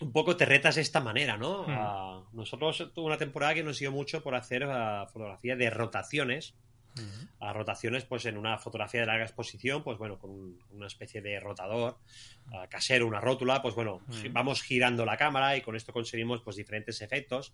un 0.00 0.12
poco 0.12 0.36
te 0.36 0.44
retas 0.44 0.74
de 0.74 0.82
esta 0.82 1.00
manera, 1.00 1.36
¿no? 1.36 1.64
Hmm. 1.66 2.36
nosotros 2.36 2.90
tuvo 2.94 3.06
una 3.06 3.18
temporada 3.18 3.54
que 3.54 3.62
nos 3.62 3.78
dio 3.78 3.92
mucho 3.92 4.22
por 4.22 4.34
hacer 4.34 4.66
uh, 4.66 5.06
fotografía 5.12 5.56
de 5.56 5.70
rotaciones. 5.70 6.54
Hmm. 6.94 7.28
A 7.40 7.52
rotaciones, 7.52 8.06
pues 8.06 8.24
en 8.24 8.38
una 8.38 8.56
fotografía 8.56 9.00
de 9.00 9.06
larga 9.06 9.24
exposición, 9.26 9.84
pues 9.84 9.98
bueno, 9.98 10.18
con 10.18 10.58
una 10.70 10.86
especie 10.86 11.20
de 11.20 11.38
rotador 11.38 11.98
uh, 12.46 12.66
casero, 12.70 13.06
una 13.06 13.20
rótula, 13.20 13.60
pues 13.60 13.74
bueno, 13.74 14.00
vamos 14.30 14.62
girando 14.62 15.04
la 15.04 15.18
cámara 15.18 15.58
y 15.58 15.60
con 15.60 15.76
esto 15.76 15.92
conseguimos 15.92 16.40
pues 16.40 16.56
diferentes 16.56 17.02
efectos. 17.02 17.52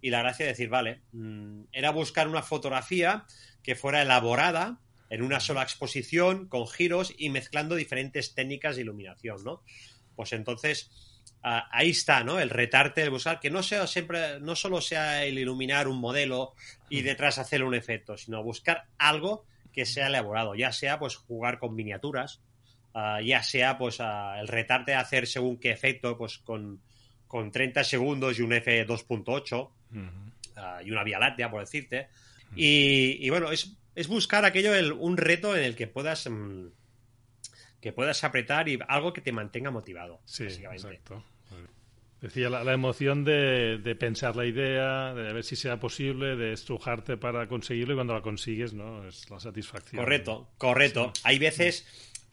Y 0.00 0.10
la 0.10 0.20
gracia 0.20 0.46
de 0.46 0.52
decir, 0.52 0.68
vale, 0.68 1.02
mm, 1.12 1.64
era 1.72 1.90
buscar 1.90 2.28
una 2.28 2.42
fotografía 2.42 3.24
que 3.62 3.74
fuera 3.74 4.02
elaborada 4.02 4.80
en 5.10 5.22
una 5.22 5.40
sola 5.40 5.62
exposición, 5.62 6.48
con 6.48 6.66
giros 6.66 7.14
y 7.16 7.30
mezclando 7.30 7.74
diferentes 7.74 8.34
técnicas 8.34 8.76
de 8.76 8.82
iluminación, 8.82 9.42
¿no? 9.44 9.62
Pues 10.16 10.32
entonces, 10.32 10.90
ahí 11.42 11.90
está, 11.90 12.24
¿no? 12.24 12.40
El 12.40 12.50
retarte, 12.50 13.02
el 13.02 13.10
buscar, 13.10 13.38
que 13.38 13.50
no 13.50 13.62
sea 13.62 13.86
siempre, 13.86 14.40
no 14.40 14.56
solo 14.56 14.80
sea 14.80 15.24
el 15.24 15.38
iluminar 15.38 15.86
un 15.86 15.98
modelo 15.98 16.54
y 16.88 17.02
detrás 17.02 17.38
hacer 17.38 17.62
un 17.62 17.74
efecto, 17.74 18.16
sino 18.16 18.42
buscar 18.42 18.86
algo 18.98 19.44
que 19.72 19.86
sea 19.86 20.08
elaborado, 20.08 20.54
ya 20.54 20.72
sea 20.72 20.98
pues 20.98 21.16
jugar 21.16 21.58
con 21.58 21.74
miniaturas, 21.74 22.40
ah, 22.94 23.20
ya 23.22 23.42
sea 23.42 23.78
pues 23.78 24.00
el 24.00 24.48
retarte 24.48 24.94
a 24.94 25.00
hacer 25.00 25.26
según 25.26 25.58
qué 25.58 25.70
efecto, 25.70 26.16
pues 26.18 26.38
con, 26.38 26.80
con 27.26 27.50
30 27.50 27.84
segundos 27.84 28.38
y 28.38 28.42
un 28.42 28.50
F2.8 28.50 29.70
ah, 30.56 30.80
y 30.84 30.90
una 30.90 31.04
vía 31.04 31.18
láctea, 31.18 31.50
por 31.50 31.60
decirte. 31.60 32.08
y, 32.54 33.28
bueno, 33.30 33.50
es, 33.50 33.76
es 33.94 34.08
buscar 34.08 34.44
aquello, 34.44 34.72
un 34.96 35.16
reto 35.16 35.56
en 35.56 35.64
el 35.64 35.76
que 35.76 35.86
puedas... 35.86 36.28
Mm, 36.28 36.68
que 37.80 37.92
puedas 37.92 38.24
apretar 38.24 38.68
y 38.68 38.80
algo 38.88 39.12
que 39.12 39.20
te 39.20 39.30
mantenga 39.30 39.70
motivado. 39.70 40.20
Sí, 40.24 40.42
exacto. 40.42 41.22
Decía 42.20 42.50
la, 42.50 42.72
emoción 42.72 43.24
de, 43.24 43.96
pensar 44.00 44.34
la 44.34 44.46
idea, 44.46 45.14
de 45.14 45.32
ver 45.32 45.44
si 45.44 45.54
sea 45.54 45.78
posible, 45.78 46.34
de 46.34 46.52
estrujarte 46.52 47.16
para 47.16 47.46
conseguirlo 47.46 47.92
y 47.92 47.96
cuando 47.96 48.14
la 48.14 48.22
consigues, 48.22 48.72
¿no? 48.72 49.06
Es 49.06 49.30
la 49.30 49.38
satisfacción. 49.38 50.02
Correcto, 50.02 50.48
correcto. 50.58 51.12
Hay 51.22 51.38
veces, 51.38 51.86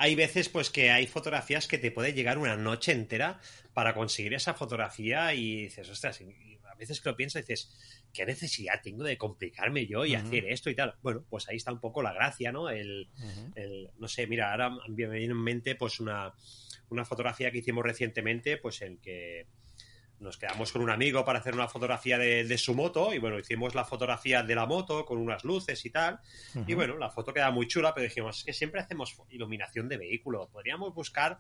hay 0.04 0.16
veces 0.16 0.50
pues 0.50 0.70
que 0.70 0.92
hay 0.92 1.08
fotografías 1.08 1.66
que 1.66 1.78
te 1.78 1.90
puede 1.90 2.12
llegar 2.12 2.38
una 2.38 2.58
noche 2.58 2.92
entera 2.92 3.40
para 3.74 3.94
conseguir 3.94 4.34
esa 4.34 4.54
fotografía 4.54 5.34
y 5.34 5.64
dices, 5.64 5.90
ostras, 5.90 6.20
a 6.22 6.76
veces 6.76 7.00
que 7.00 7.08
lo 7.08 7.16
piensas 7.16 7.48
dices, 7.48 7.72
¿qué 8.12 8.26
necesidad 8.26 8.82
tengo 8.84 9.06
de 9.06 9.18
complicarme 9.18 9.88
yo 9.88 10.04
y 10.04 10.16
hacer 10.16 10.44
esto 10.48 10.70
y 10.70 10.76
tal? 10.76 10.96
Bueno, 11.02 11.24
pues 11.30 11.48
ahí 11.48 11.56
está 11.56 11.72
un 11.72 11.80
poco 11.80 12.04
la 12.04 12.12
gracia, 12.12 12.52
¿no? 12.52 12.70
El, 12.70 13.08
no 13.98 14.10
sé, 14.10 14.28
mira, 14.28 14.52
ahora 14.52 14.72
me 14.90 15.08
viene 15.08 15.24
en 15.24 15.42
mente 15.42 15.76
pues 15.76 16.02
una, 16.02 16.34
una 16.90 17.06
fotografía 17.06 17.50
que 17.50 17.60
hicimos 17.60 17.86
recientemente, 17.86 18.58
pues 18.58 18.82
en 18.82 18.98
que 18.98 19.48
nos 20.24 20.38
quedamos 20.38 20.72
con 20.72 20.82
un 20.82 20.90
amigo 20.90 21.24
para 21.26 21.40
hacer 21.40 21.54
una 21.54 21.68
fotografía 21.68 22.18
de, 22.18 22.58
su 22.58 22.74
moto 22.74 23.14
y 23.14 23.20
bueno, 23.20 23.38
hicimos 23.38 23.76
la 23.76 23.84
fotografía 23.84 24.42
de 24.42 24.56
la 24.56 24.66
moto 24.66 25.06
con 25.06 25.18
unas 25.18 25.44
luces 25.44 25.86
y 25.86 25.90
tal. 25.90 26.20
Y 26.66 26.74
bueno, 26.74 26.98
la 26.98 27.10
foto 27.10 27.34
queda 27.34 27.52
muy 27.52 27.68
chula, 27.68 27.94
pero 27.94 28.06
dijimos, 28.06 28.40
es 28.40 28.44
que 28.46 28.54
siempre 28.54 28.82
hacemos 28.82 29.16
iluminación 29.30 29.90
de 29.90 29.98
vehículo, 29.98 30.50
podríamos 30.50 30.94
buscar 30.96 31.40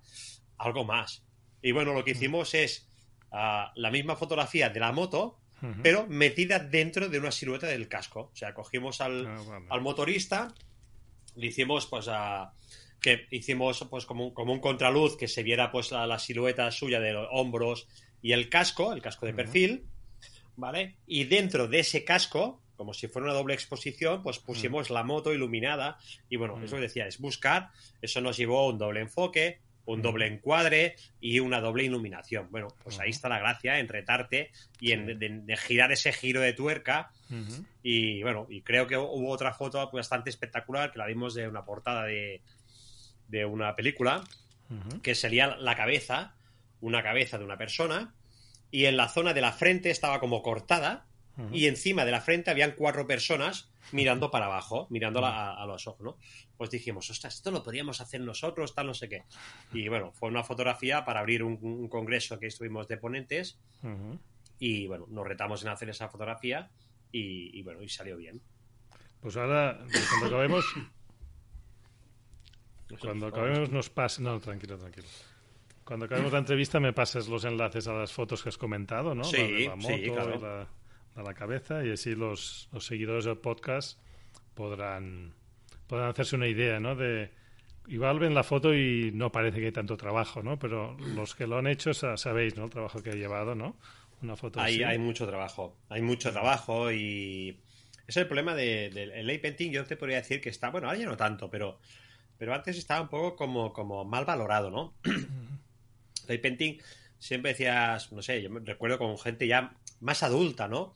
algo 0.58 0.84
más. 0.84 1.24
Y 1.62 1.72
bueno, 1.72 1.94
lo 1.94 2.04
que 2.04 2.12
hicimos 2.12 2.54
es 2.54 2.90
ah, 3.32 3.72
la 3.76 3.90
misma 3.90 4.16
fotografía 4.16 4.70
de 4.70 4.80
la 4.80 4.92
moto, 4.92 5.40
pero 5.82 6.06
metida 6.08 6.60
dentro 6.60 7.08
de 7.08 7.18
una 7.20 7.32
silueta 7.32 7.68
del 7.68 7.88
casco. 7.88 8.32
O 8.34 8.36
sea, 8.36 8.54
cogimos 8.54 9.00
al, 9.00 9.26
ah, 9.70 9.80
motorista, 9.80 10.54
le 11.36 11.48
hicimos 11.48 11.88
pues 11.88 12.10
a 12.10 12.54
que 13.00 13.28
hicimos 13.32 13.86
pues 13.90 14.06
como 14.06 14.28
un, 14.28 14.34
como 14.34 14.52
un 14.54 14.60
contraluz 14.60 15.16
que 15.18 15.28
se 15.28 15.44
viera 15.44 15.72
pues 15.72 15.92
la, 15.92 16.06
la, 16.08 16.20
silueta 16.20 16.70
suya 16.72 17.00
de 17.02 17.12
los 17.12 17.28
hombros 17.32 17.88
y 18.24 18.32
el 18.32 18.50
casco, 18.50 18.94
el 18.94 19.02
casco 19.02 19.28
de 19.28 19.34
perfil, 19.34 19.86
¿vale? 20.56 20.96
Y 21.06 21.26
dentro 21.26 21.68
de 21.68 21.82
ese 21.82 22.06
casco, 22.06 22.64
como 22.78 22.94
si 22.94 23.08
fuera 23.08 23.26
una 23.26 23.36
doble 23.36 23.54
exposición, 23.54 24.24
pues 24.24 24.40
pusimos 24.40 24.90
la 24.90 25.04
moto 25.04 25.34
iluminada. 25.34 26.00
Y 26.30 26.38
bueno, 26.38 26.60
eso 26.64 26.78
que 26.78 26.84
decía, 26.84 27.06
es 27.06 27.20
buscar, 27.20 27.70
eso 28.02 28.22
nos 28.22 28.38
llevó 28.38 28.62
a 28.62 28.70
un 28.70 28.78
doble 28.78 29.02
enfoque, 29.02 29.60
un 29.86 30.02
doble 30.02 30.28
encuadre 30.28 30.96
y 31.20 31.42
una 31.42 31.60
doble 31.60 31.84
iluminación. 31.84 32.48
Bueno, 32.50 32.70
pues 32.82 32.98
ahí 33.02 33.10
está 33.10 33.28
la 33.28 33.40
gracia 33.40 33.80
en 33.80 33.90
retarte 33.90 34.52
y 34.80 34.94
en 34.94 35.20
de, 35.20 35.58
girar 35.58 35.92
ese 35.92 36.14
giro 36.14 36.40
de 36.40 36.54
tuerca. 36.54 37.12
Y 37.84 38.24
bueno, 38.24 38.48
y 38.50 38.62
creo 38.62 38.88
que 38.88 38.96
hubo 38.96 39.30
otra 39.32 39.54
foto 39.54 39.92
bastante 39.92 40.30
espectacular 40.30 40.94
que 40.94 41.00
la 41.00 41.08
vimos 41.08 41.34
de 41.34 41.50
una 41.50 41.66
portada 41.66 42.06
de, 42.06 42.42
de 43.28 43.44
una 43.44 43.76
película, 43.76 44.24
que 45.02 45.14
sería 45.14 45.58
la 45.58 45.76
cabeza 45.76 46.36
una 46.84 47.02
cabeza 47.02 47.38
de 47.38 47.46
una 47.46 47.58
persona 47.58 48.14
y 48.70 48.86
en 48.86 48.98
la 48.98 49.08
zona 49.08 49.34
de 49.34 49.42
la 49.42 49.54
frente 49.54 49.90
estaba 49.90 50.20
como 50.20 50.44
cortada 50.44 51.08
y 51.52 51.66
encima 51.66 52.06
de 52.06 52.12
la 52.12 52.22
frente 52.22 52.52
habían 52.52 52.74
cuatro 52.74 53.08
personas 53.08 53.72
mirando 53.92 54.30
para 54.30 54.46
abajo, 54.46 54.86
mirando 54.92 55.26
a, 55.26 55.66
los 55.66 55.88
ojos, 55.88 56.02
¿no? 56.02 56.18
Pues 56.58 56.70
dijimos, 56.70 57.10
ostras, 57.10 57.34
esto 57.34 57.50
lo 57.50 57.64
podríamos 57.64 58.02
hacer 58.02 58.22
nosotros, 58.22 58.76
tal, 58.76 58.86
no 58.86 58.94
sé 58.94 59.10
qué. 59.10 59.24
Y 59.72 59.88
bueno, 59.88 60.12
fue 60.12 60.30
una 60.30 60.44
fotografía 60.44 61.06
para 61.06 61.22
abrir 61.22 61.42
un, 61.42 61.88
congreso 61.88 62.38
que 62.38 62.48
estuvimos 62.48 62.88
de 62.88 62.98
ponentes 62.98 63.58
y 64.60 64.86
bueno, 64.86 65.08
nos 65.10 65.26
retamos 65.26 65.64
en 65.64 65.70
hacer 65.70 65.90
esa 65.90 66.10
fotografía 66.10 66.70
y, 67.12 67.64
bueno, 67.64 67.82
y 67.82 67.90
salió 67.90 68.18
bien. 68.18 68.42
Pues 69.22 69.38
ahora, 69.38 69.80
cuando 70.10 70.28
acabemos... 70.28 70.66
cuando 73.00 73.28
acabemos 73.28 73.72
nos 73.72 73.90
pasa... 73.90 74.22
No, 74.22 74.40
tranquilo, 74.40 74.78
tranquilo. 74.78 75.08
Cuando 75.86 76.06
acabemos 76.06 76.32
la 76.32 76.40
entrevista 76.40 76.80
me 76.80 76.94
pases 76.94 77.28
los 77.28 77.44
enlaces 77.44 77.88
a 77.88 77.94
las 77.94 78.12
fotos 78.12 78.42
que 78.42 78.50
has 78.50 78.58
comentado, 78.58 79.14
¿no? 79.16 79.24
Sí, 79.24 79.38
la 79.38 79.46
de 79.46 79.68
la 79.68 79.76
moto, 79.76 80.40
la, 80.42 80.68
de 81.16 81.24
la 81.24 81.34
cabeza, 81.34 81.86
y 81.86 81.92
así 81.92 82.16
los, 82.16 82.70
los, 82.72 82.86
seguidores 82.86 83.26
del 83.26 83.38
podcast 83.38 84.00
podrán, 84.54 85.34
podrán 85.88 86.10
hacerse 86.10 86.36
una 86.36 86.48
idea, 86.48 86.80
¿no? 86.80 86.96
De, 86.96 87.32
igual 87.88 88.20
ven 88.20 88.34
la 88.34 88.44
foto 88.44 88.74
y 88.74 89.12
no 89.14 89.32
parece 89.32 89.60
que 89.60 89.68
hay 89.68 89.72
tanto 89.72 89.98
trabajo, 89.98 90.42
¿no? 90.42 90.58
Pero 90.58 90.96
los 91.16 91.36
que 91.36 91.48
lo 91.48 91.58
han 91.58 91.68
hecho 91.68 91.94
sabéis, 91.94 92.56
¿no? 92.56 92.66
El 92.66 92.70
trabajo 92.70 93.02
que 93.04 93.12
ha 93.12 93.16
llevado, 93.16 93.56
¿no? 93.56 93.76
Una 94.22 94.38
foto 94.38 94.62
hay, 94.62 94.84
hay 94.84 94.98
mucho 94.98 95.28
trabajo, 95.28 95.76
hay 95.90 96.02
mucho 96.02 96.32
trabajo 96.32 96.92
y 96.94 97.60
es 98.08 98.16
el 98.16 98.26
problema 98.26 98.56
del 98.56 98.94
de, 98.94 99.08
de, 99.08 99.40
painting. 99.40 99.72
Yo 99.72 99.86
te 99.86 99.98
podría 99.98 100.18
decir 100.18 100.40
que 100.40 100.50
está, 100.50 100.70
bueno, 100.70 100.88
ahora 100.88 101.00
ya 101.00 101.06
no 101.06 101.18
tanto, 101.18 101.50
pero, 101.50 101.80
pero 102.38 102.54
antes 102.54 102.78
estaba 102.78 103.02
un 103.02 103.10
poco 103.10 103.36
como, 103.36 103.74
como 103.74 104.06
mal 104.06 104.24
valorado, 104.24 104.72
¿no? 104.72 104.94
El 106.28 106.40
painting 106.42 106.78
siempre 107.20 107.52
decías, 107.52 108.12
no 108.12 108.22
sé, 108.22 108.42
yo 108.42 108.50
me 108.50 108.60
recuerdo 108.60 108.98
con 108.98 109.18
gente 109.18 109.48
ya 109.48 109.74
más 110.02 110.22
adulta, 110.24 110.68
¿no? 110.68 110.94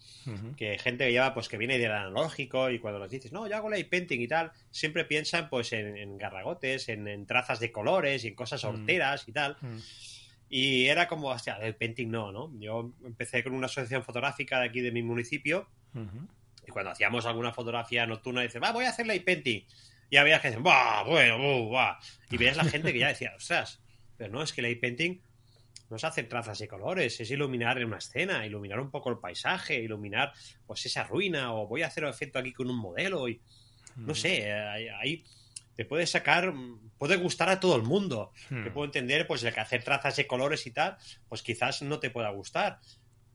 Que 0.58 0.78
gente 0.78 1.06
que 1.06 1.12
lleva, 1.14 1.34
pues 1.34 1.48
que 1.48 1.58
viene 1.58 1.78
del 1.78 1.92
analógico 1.92 2.70
y 2.70 2.80
cuando 2.80 3.00
les 3.00 3.10
dices, 3.10 3.32
no, 3.32 3.48
yo 3.48 3.56
hago 3.56 3.70
light 3.70 3.90
painting 3.90 4.20
y 4.20 4.28
tal, 4.28 4.52
siempre 4.70 5.06
piensan 5.06 5.50
pues 5.50 5.72
en, 5.72 5.96
en 5.96 6.18
garragotes, 6.18 6.90
en, 6.90 7.08
en 7.08 7.26
trazas 7.26 7.62
de 7.62 7.72
colores 7.72 8.26
y 8.26 8.30
en 8.30 8.36
cosas 8.36 8.62
Mm. 8.64 8.68
horteras 8.68 9.26
y 9.28 9.32
tal. 9.32 9.56
Mm. 9.62 9.78
Y 10.50 10.86
era 10.88 11.08
como, 11.08 11.30
hostia, 11.30 11.56
el 11.62 11.76
painting 11.76 12.10
no, 12.10 12.32
¿no? 12.34 12.52
Yo 12.60 12.92
empecé 13.06 13.44
con 13.44 13.54
una 13.54 13.68
asociación 13.68 14.04
fotográfica 14.04 14.60
de 14.60 14.66
aquí 14.68 14.82
de 14.82 14.92
mi 14.92 15.04
municipio 15.04 15.70
y 16.68 16.72
cuando 16.72 16.92
hacíamos 16.92 17.26
alguna 17.26 17.54
fotografía 17.54 18.06
nocturna, 18.06 18.42
dices, 18.42 18.62
va, 18.62 18.72
voy 18.74 18.86
a 18.86 18.90
hacer 18.90 19.08
light 19.08 19.24
painting. 19.24 19.62
Y 20.10 20.18
había 20.18 20.42
que 20.42 20.50
decir, 20.50 20.66
va, 20.66 21.04
bueno, 21.04 21.70
va. 21.70 21.98
Y 22.30 22.36
veías 22.38 22.58
la 22.58 22.66
gente 22.66 22.92
que 22.94 23.00
ya 23.00 23.08
decía, 23.08 23.34
ostras, 23.38 23.82
pero 24.18 24.32
no, 24.32 24.42
es 24.42 24.54
que 24.54 24.62
light 24.62 24.82
painting 24.82 25.22
no 25.90 25.96
es 25.96 26.04
hacer 26.04 26.28
trazas 26.28 26.60
de 26.60 26.68
colores, 26.68 27.20
es 27.20 27.32
iluminar 27.32 27.84
una 27.86 27.98
escena, 27.98 28.46
iluminar 28.46 28.80
un 28.80 28.92
poco 28.92 29.10
el 29.10 29.20
paisaje, 29.20 29.80
iluminar 29.80 30.34
pues 30.66 30.86
esa 30.86 31.04
ruina, 31.04 31.54
o 31.54 31.68
voy 31.68 31.84
a 31.84 31.88
hacer 31.88 32.04
el 32.04 32.10
efecto 32.10 32.40
aquí 32.40 32.52
con 32.52 32.70
un 32.70 32.78
modelo 32.78 33.30
y 33.30 33.40
no 33.96 34.14
sé, 34.14 34.50
eh, 34.50 34.92
ahí, 35.00 35.24
te 35.76 35.86
puede 35.86 36.06
sacar, 36.06 36.54
puede 36.98 37.16
gustar 37.18 37.50
a 37.50 37.60
todo 37.60 37.76
el 37.76 37.84
mundo. 37.84 38.32
Hmm. 38.50 38.64
Que 38.64 38.72
puedo 38.72 38.86
entender, 38.86 39.26
pues 39.28 39.44
el 39.44 39.54
que 39.54 39.60
hacer 39.60 39.84
trazas 39.84 40.16
de 40.18 40.28
colores 40.28 40.68
y 40.68 40.72
tal, 40.72 40.98
pues 41.30 41.42
quizás 41.42 41.82
no 41.84 42.00
te 42.00 42.10
pueda 42.10 42.30
gustar. 42.32 42.80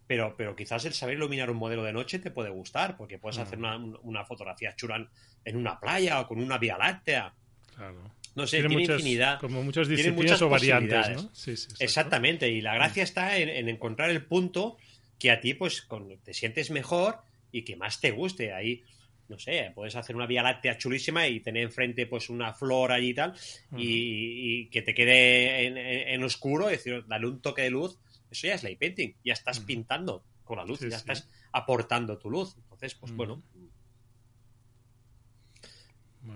Pero, 0.07 0.37
pero 0.37 0.55
quizás 0.55 0.85
el 0.85 0.93
saber 0.93 1.17
iluminar 1.17 1.51
un 1.51 1.57
modelo 1.57 1.85
de 1.85 1.93
noche 1.93 2.19
te 2.19 2.31
puede 2.31 2.51
gustar, 2.51 2.97
porque 2.97 3.19
puedes 3.19 3.39
Mm. 3.39 3.43
hacer 3.43 3.59
una, 3.59 3.77
una 3.77 4.25
fotografía 4.25 4.75
chula 4.77 5.09
en 5.45 5.57
una 5.57 5.81
playa 5.81 6.21
o 6.21 6.27
con 6.27 6.41
una 6.43 6.59
vía 6.59 6.77
láctea. 6.77 7.33
Claro. 7.75 8.11
No 8.35 8.47
sé, 8.47 8.57
Tiene 8.59 8.69
tiene, 8.71 8.83
muchas, 8.83 9.01
infinidad. 9.01 9.41
como 9.41 9.63
muchas 9.63 9.87
tiene 9.89 10.03
disciplinas 10.03 10.31
muchas 10.41 10.43
o 10.43 10.49
variantes. 10.49 11.09
¿no? 11.23 11.31
Sí, 11.35 11.57
sí. 11.57 11.69
Exactamente, 11.79 12.49
y 12.51 12.61
la 12.63 12.75
gracia 12.75 13.03
está 13.03 13.37
en, 13.39 13.49
en 13.51 13.69
encontrar 13.69 14.11
el 14.11 14.25
punto 14.25 14.79
que 15.19 15.31
a 15.31 15.41
ti 15.41 15.55
pues 15.55 15.83
con- 15.83 16.19
te 16.19 16.33
sientes 16.35 16.71
mejor 16.71 17.19
y 17.53 17.63
que 17.63 17.77
más 17.77 18.01
te 18.01 18.11
guste. 18.11 18.53
Ahí, 18.53 18.83
no 19.29 19.39
sé, 19.39 19.71
puedes 19.75 19.95
hacer 19.97 20.17
una 20.17 20.27
vía 20.27 20.43
láctea 20.43 20.79
chulísima 20.79 21.29
y 21.29 21.41
tener 21.41 21.63
enfrente 21.63 22.07
pues 22.07 22.31
una 22.31 22.53
flor 22.55 22.91
allí 22.93 23.11
y 23.11 23.15
tal, 23.15 23.35
y, 23.77 24.61
y 24.63 24.67
que 24.71 24.83
te 24.83 24.95
quede 24.95 25.67
en, 25.67 25.77
en- 25.77 26.09
en 26.09 26.25
oscuro, 26.25 26.71
es 26.71 26.79
decir, 26.85 27.05
darle 27.07 27.27
un 27.29 27.41
toque 27.43 27.63
de 27.63 27.71
luz, 27.71 27.99
eso 28.31 28.47
ya 28.47 28.55
es 28.55 28.63
light 28.63 28.79
painting, 28.79 29.15
ya 29.25 29.35
estás 29.35 29.61
pintando 29.61 30.25
con 30.43 30.57
la 30.57 30.65
luz, 30.65 30.81
Sí, 30.81 30.87
ya 30.91 30.97
sí. 30.99 31.03
estás 31.09 31.29
aportando 31.53 32.19
tu 32.19 32.31
luz. 32.31 32.57
Entonces, 32.57 32.95
pues 32.95 33.13
bueno. 33.15 33.43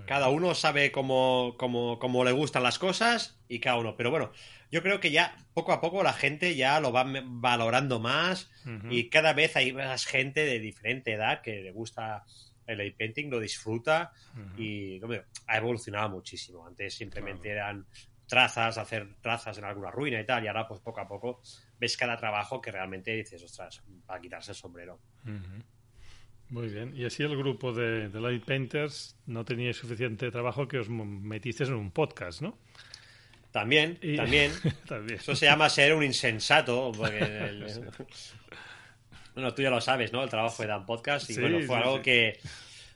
Cada 0.05 0.29
uno 0.29 0.53
sabe 0.53 0.91
cómo, 0.91 1.55
cómo, 1.57 1.99
cómo 1.99 2.23
le 2.23 2.31
gustan 2.31 2.63
las 2.63 2.79
cosas 2.79 3.39
y 3.47 3.59
cada 3.59 3.77
uno. 3.77 3.95
Pero 3.95 4.11
bueno, 4.11 4.31
yo 4.71 4.81
creo 4.83 4.99
que 4.99 5.11
ya 5.11 5.37
poco 5.53 5.71
a 5.71 5.81
poco 5.81 6.03
la 6.03 6.13
gente 6.13 6.55
ya 6.55 6.79
lo 6.79 6.91
va 6.91 7.05
valorando 7.23 7.99
más 7.99 8.51
y 8.89 9.09
cada 9.09 9.33
vez 9.33 9.55
hay 9.55 9.71
más 9.73 10.05
gente 10.05 10.45
de 10.45 10.59
diferente 10.59 11.13
edad 11.13 11.41
que 11.41 11.61
le 11.61 11.71
gusta 11.71 12.25
el 12.65 12.77
light 12.79 12.97
painting, 12.97 13.29
lo 13.29 13.39
disfruta 13.39 14.11
y 14.57 14.99
ha 15.47 15.57
evolucionado 15.57 16.09
muchísimo. 16.09 16.67
Antes 16.67 16.95
simplemente 16.95 17.49
eran 17.49 17.85
trazas, 18.27 18.77
hacer 18.77 19.15
trazas 19.21 19.57
en 19.57 19.63
alguna 19.63 19.89
ruina 19.89 20.19
y 20.19 20.25
tal, 20.25 20.43
y 20.43 20.47
ahora 20.47 20.67
pues 20.67 20.81
poco 20.81 20.99
a 20.99 21.07
poco 21.07 21.41
ves 21.79 21.95
cada 21.95 22.17
trabajo 22.17 22.61
que 22.61 22.71
realmente 22.71 23.11
dices, 23.11 23.41
ostras, 23.41 23.81
para 24.05 24.19
quitarse 24.19 24.51
el 24.51 24.57
sombrero. 24.57 24.99
Muy 26.49 26.67
bien. 26.69 26.93
Y 26.95 27.05
así 27.05 27.23
el 27.23 27.35
grupo 27.37 27.73
de, 27.73 28.07
de 28.09 28.21
Light 28.21 28.45
Painters 28.45 29.17
no 29.25 29.43
tenía 29.43 29.73
suficiente 29.73 30.31
trabajo 30.31 30.67
que 30.67 30.79
os 30.79 30.89
metisteis 30.89 31.69
en 31.69 31.75
un 31.75 31.91
podcast, 31.91 32.41
¿no? 32.41 32.57
También, 33.51 33.97
Y- 34.01 34.15
también, 34.15 34.51
También. 34.87 35.19
Eso 35.19 35.35
se 35.35 35.45
llama 35.45 35.69
ser 35.69 35.93
un 35.93 36.03
insensato. 36.03 36.91
Porque 36.95 37.17
el- 37.19 37.65
Bueno, 39.33 39.53
tú 39.53 39.61
ya 39.61 39.69
lo 39.69 39.81
sabes, 39.81 40.11
¿no? 40.13 40.23
El 40.23 40.29
trabajo 40.29 40.61
de 40.63 40.69
Dan 40.69 40.85
Podcast. 40.85 41.29
Y 41.29 41.33
Sí, 41.33 41.41
bueno, 41.41 41.57
fue 41.59 41.67
sí, 41.67 41.73
algo 41.83 41.97
sí. 41.97 42.01
que. 42.03 42.39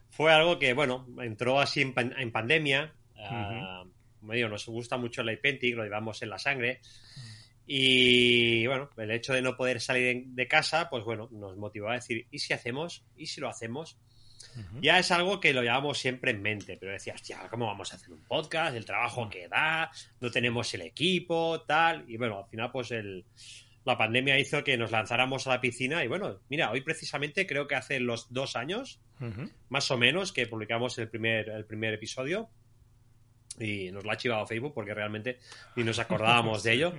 Fue 0.09 0.31
algo 0.33 0.59
que, 0.59 0.73
bueno, 0.73 1.07
entró 1.21 1.59
así 1.59 1.81
en, 1.81 1.93
pan- 1.93 2.13
en 2.17 2.31
pandemia. 2.31 2.93
ah, 3.17 3.83
como 4.19 4.33
digo, 4.33 4.49
nos 4.49 4.65
gusta 4.67 4.97
mucho 4.97 5.21
el 5.21 5.27
light 5.27 5.41
painting, 5.41 5.75
lo 5.75 5.83
llevamos 5.83 6.21
en 6.21 6.29
la 6.29 6.37
sangre. 6.37 6.79
Y 7.73 8.67
bueno, 8.67 8.89
el 8.97 9.11
hecho 9.11 9.31
de 9.31 9.41
no 9.41 9.55
poder 9.55 9.79
salir 9.79 10.25
de 10.25 10.45
casa, 10.45 10.89
pues 10.89 11.05
bueno, 11.05 11.29
nos 11.31 11.55
motivó 11.55 11.87
a 11.87 11.93
decir, 11.93 12.27
¿y 12.29 12.39
si 12.39 12.51
hacemos? 12.51 13.05
¿Y 13.15 13.27
si 13.27 13.39
lo 13.39 13.47
hacemos? 13.47 13.97
Ujú. 14.59 14.81
Ya 14.81 14.99
es 14.99 15.09
algo 15.09 15.39
que 15.39 15.53
lo 15.53 15.61
llevamos 15.61 15.97
siempre 15.97 16.31
en 16.31 16.41
mente, 16.41 16.75
pero 16.75 16.91
decías, 16.91 17.21
ya, 17.21 17.47
¿cómo 17.47 17.67
vamos 17.67 17.93
a 17.93 17.95
hacer 17.95 18.11
un 18.11 18.25
podcast? 18.25 18.75
El 18.75 18.83
trabajo 18.83 19.29
que 19.29 19.47
da, 19.47 19.89
no 20.19 20.29
tenemos 20.29 20.73
el 20.73 20.81
equipo, 20.81 21.61
tal. 21.61 22.03
Y 22.09 22.17
bueno, 22.17 22.39
al 22.39 22.49
final, 22.49 22.73
pues 22.73 22.91
el, 22.91 23.23
la 23.85 23.97
pandemia 23.97 24.37
hizo 24.37 24.65
que 24.65 24.75
nos 24.77 24.91
lanzáramos 24.91 25.47
a 25.47 25.51
la 25.51 25.61
piscina. 25.61 26.03
Y 26.03 26.09
bueno, 26.09 26.41
mira, 26.49 26.71
hoy 26.71 26.81
precisamente 26.81 27.47
creo 27.47 27.69
que 27.69 27.75
hace 27.75 28.01
los 28.01 28.33
dos 28.33 28.57
años, 28.57 28.99
Ujú. 29.21 29.49
más 29.69 29.89
o 29.91 29.97
menos, 29.97 30.33
que 30.33 30.45
publicamos 30.45 30.97
el 30.97 31.07
primer, 31.07 31.47
el 31.47 31.63
primer 31.63 31.93
episodio. 31.93 32.49
Y 33.61 33.91
nos 33.91 34.03
lo 34.03 34.11
ha 34.11 34.17
chivado 34.17 34.45
Facebook 34.47 34.73
porque 34.73 34.93
realmente 34.93 35.39
ni 35.75 35.83
nos 35.83 35.99
acordábamos 35.99 36.63
de 36.63 36.73
ello. 36.73 36.93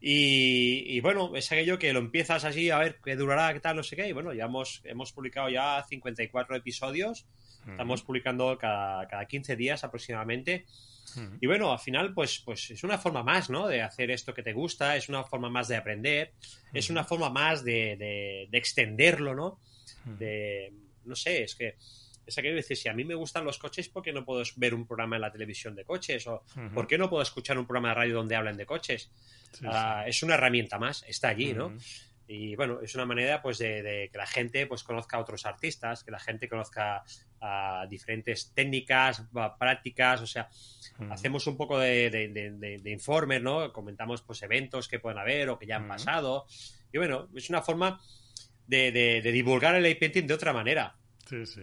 Y, 0.00 0.84
y 0.96 1.00
bueno, 1.00 1.34
es 1.36 1.50
aquello 1.52 1.78
que 1.78 1.92
lo 1.92 2.00
empiezas 2.00 2.44
así, 2.44 2.70
a 2.70 2.78
ver 2.78 2.98
qué 3.04 3.16
durará, 3.16 3.52
qué 3.52 3.60
tal, 3.60 3.76
no 3.76 3.82
sé 3.82 3.96
qué. 3.96 4.08
Y 4.08 4.12
bueno, 4.12 4.32
ya 4.32 4.44
hemos, 4.46 4.80
hemos 4.84 5.12
publicado 5.12 5.48
ya 5.48 5.84
54 5.88 6.56
episodios. 6.56 7.26
Estamos 7.68 8.02
publicando 8.02 8.56
cada, 8.58 9.06
cada 9.06 9.26
15 9.26 9.54
días 9.56 9.84
aproximadamente. 9.84 10.64
Y 11.40 11.46
bueno, 11.46 11.72
al 11.72 11.78
final, 11.78 12.14
pues, 12.14 12.40
pues 12.44 12.70
es 12.70 12.84
una 12.84 12.96
forma 12.96 13.22
más, 13.22 13.50
¿no? 13.50 13.66
De 13.66 13.82
hacer 13.82 14.10
esto 14.10 14.32
que 14.32 14.42
te 14.42 14.52
gusta, 14.52 14.96
es 14.96 15.08
una 15.08 15.24
forma 15.24 15.50
más 15.50 15.66
de 15.68 15.76
aprender, 15.76 16.32
es 16.72 16.88
una 16.88 17.04
forma 17.04 17.28
más 17.30 17.64
de, 17.64 17.96
de- 17.96 18.46
de 18.50 18.58
extenderlo, 18.58 19.34
¿no? 19.34 19.58
De, 20.18 20.72
no 21.04 21.14
sé, 21.16 21.42
es 21.42 21.54
que 21.56 21.74
es 22.30 22.38
aquello 22.38 22.54
de 22.54 22.62
decir, 22.62 22.76
si 22.76 22.88
a 22.88 22.94
mí 22.94 23.04
me 23.04 23.14
gustan 23.14 23.44
los 23.44 23.58
coches, 23.58 23.88
¿por 23.88 24.02
qué 24.02 24.12
no 24.12 24.24
puedo 24.24 24.42
ver 24.56 24.74
un 24.74 24.86
programa 24.86 25.16
en 25.16 25.22
la 25.22 25.30
televisión 25.30 25.74
de 25.74 25.84
coches? 25.84 26.26
¿O 26.26 26.42
por 26.74 26.86
qué 26.86 26.96
no 26.96 27.10
puedo 27.10 27.22
escuchar 27.22 27.58
un 27.58 27.66
programa 27.66 27.90
de 27.90 27.94
radio 27.94 28.14
donde 28.16 28.36
hablan 28.36 28.56
de 28.56 28.66
coches? 28.66 29.10
Sí, 29.52 29.64
Ah, 29.68 30.04
es 30.06 30.22
una 30.22 30.34
herramienta 30.34 30.78
más, 30.78 31.04
está 31.06 31.28
allí. 31.28 31.52
¿no? 31.52 31.76
Y 32.26 32.54
bueno, 32.54 32.80
es 32.80 32.94
una 32.94 33.04
manera 33.04 33.42
pues 33.42 33.58
de, 33.58 33.82
de 33.82 34.08
que 34.08 34.16
la 34.16 34.26
gente 34.26 34.66
pues 34.68 34.84
conozca 34.84 35.16
a 35.16 35.20
otros 35.20 35.46
artistas, 35.46 36.04
que 36.04 36.12
la 36.12 36.20
gente 36.20 36.48
conozca 36.48 37.02
a 37.40 37.86
diferentes 37.88 38.52
técnicas, 38.54 39.24
a 39.34 39.58
prácticas, 39.58 40.20
o 40.20 40.26
sea, 40.26 40.48
hacemos 41.10 41.46
un 41.48 41.56
poco 41.56 41.78
de, 41.78 42.10
de, 42.10 42.90
informes, 42.90 43.42
¿no? 43.42 43.72
Comentamos 43.72 44.22
pues 44.22 44.42
eventos 44.42 44.86
que 44.86 45.00
pueden 45.00 45.18
haber 45.18 45.48
o 45.48 45.58
que 45.58 45.66
ya 45.66 45.76
han 45.76 45.88
pasado. 45.88 46.46
Y 46.92 46.98
bueno, 46.98 47.28
es 47.34 47.50
una 47.50 47.62
forma 47.62 48.00
de, 48.66 49.20
divulgar 49.32 49.74
el 49.74 49.98
painting 49.98 50.26
de 50.26 50.34
otra 50.34 50.52
manera. 50.52 50.96
Sí, 51.26 51.46
sí. 51.46 51.62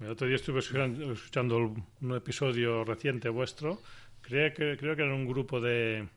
El 0.00 0.08
otro 0.10 0.26
día 0.26 0.36
estuve 0.36 0.58
escuchando, 0.60 1.74
un 2.00 2.16
episodio 2.16 2.84
reciente 2.84 3.28
vuestro. 3.28 3.80
Creo 4.20 4.52
que, 4.52 4.76
creo 4.76 4.96
que 4.96 5.02
era 5.02 5.14
un 5.14 5.26
grupo 5.26 5.60
de, 5.60 6.08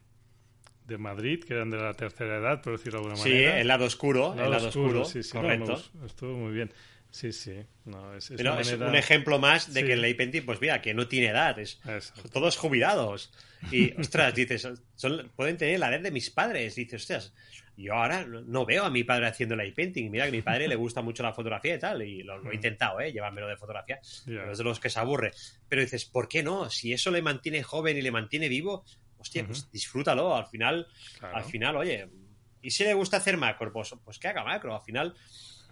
de 0.85 0.97
Madrid, 0.97 1.43
que 1.43 1.53
eran 1.53 1.69
de 1.69 1.77
la 1.77 1.93
tercera 1.93 2.37
edad, 2.37 2.61
por 2.61 2.77
decirlo 2.77 2.99
de 2.99 3.05
alguna 3.05 3.23
Sí, 3.23 3.29
manera. 3.29 3.59
el 3.61 3.67
lado 3.67 3.85
oscuro, 3.85 4.33
el 4.33 4.49
lado 4.49 4.67
oscuro, 4.69 5.05
sí, 5.05 5.23
sí, 5.23 5.31
correcto. 5.31 5.81
estuvo 6.05 6.33
muy 6.37 6.53
bien. 6.53 6.71
Sí, 7.09 7.31
sí. 7.31 7.55
No, 7.85 8.13
es, 8.15 8.29
es 8.31 8.37
Pero 8.37 8.59
es 8.59 8.71
un 8.73 8.95
ejemplo 8.95 9.39
más 9.39 9.73
de 9.73 9.81
Sí. 9.81 9.87
que 9.87 9.93
el 9.93 10.15
painting, 10.15 10.41
pues 10.43 10.59
mira, 10.59 10.81
que 10.81 10.93
no 10.93 11.07
tiene 11.07 11.27
edad, 11.27 11.57
es 11.57 11.79
Exacto. 11.85 12.29
todos 12.29 12.57
jubilados. 12.57 13.31
Y, 13.71 13.93
ostras, 13.99 14.35
dices, 14.35 14.67
son- 14.95 15.31
pueden 15.35 15.57
tener 15.57 15.79
la 15.79 15.89
edad 15.93 16.01
de 16.01 16.11
mis 16.11 16.29
padres. 16.29 16.75
Dices, 16.75 17.01
ostras, 17.03 17.33
yo 17.83 17.93
ahora 17.93 18.25
no- 18.25 18.65
veo 18.65 18.83
a 18.85 18.89
mi 18.89 19.03
padre 19.03 19.27
haciendo 19.27 19.55
light 19.55 19.75
painting. 19.75 20.09
Mira 20.09 20.25
que 20.25 20.29
a 20.29 20.31
mi 20.31 20.41
padre 20.41 20.67
le 20.67 20.75
gusta 20.75 21.01
mucho 21.01 21.21
la 21.23 21.33
fotografía 21.33 21.75
y 21.75 21.79
tal. 21.79 22.01
Y 22.01 22.23
lo, 22.23 22.37
lo 22.39 22.51
he 22.51 22.55
intentado, 22.55 22.99
¿eh? 22.99 23.11
Llevármelo 23.13 23.47
de 23.47 23.55
fotografía. 23.57 23.99
Pero 24.25 24.51
es 24.51 24.57
de 24.57 24.63
los 24.63 24.79
que 24.79 24.89
se 24.89 24.99
aburre. 24.99 25.31
Pero 25.69 25.81
dices, 25.81 26.05
¿por 26.05 26.27
qué 26.27 26.41
no? 26.43 26.69
Si 26.69 26.91
eso 26.93 27.11
le 27.11 27.21
mantiene 27.21 27.61
joven 27.63 27.95
y 27.97 28.01
le 28.01 28.11
mantiene 28.11 28.49
vivo, 28.49 28.83
hostia, 29.19 29.45
pues 29.45 29.71
disfrútalo. 29.71 30.35
Al 30.35 30.47
final, 30.47 30.87
Claro. 31.19 31.37
al 31.37 31.43
final, 31.43 31.75
oye. 31.77 32.09
Y 32.61 32.71
si 32.71 32.83
le 32.83 32.93
gusta 32.95 33.17
hacer 33.17 33.37
macro, 33.37 33.71
pues, 33.71 33.93
pues 34.03 34.17
que 34.19 34.27
haga 34.27 34.43
macro. 34.43 34.73
Al 34.75 34.81
final, 34.81 35.15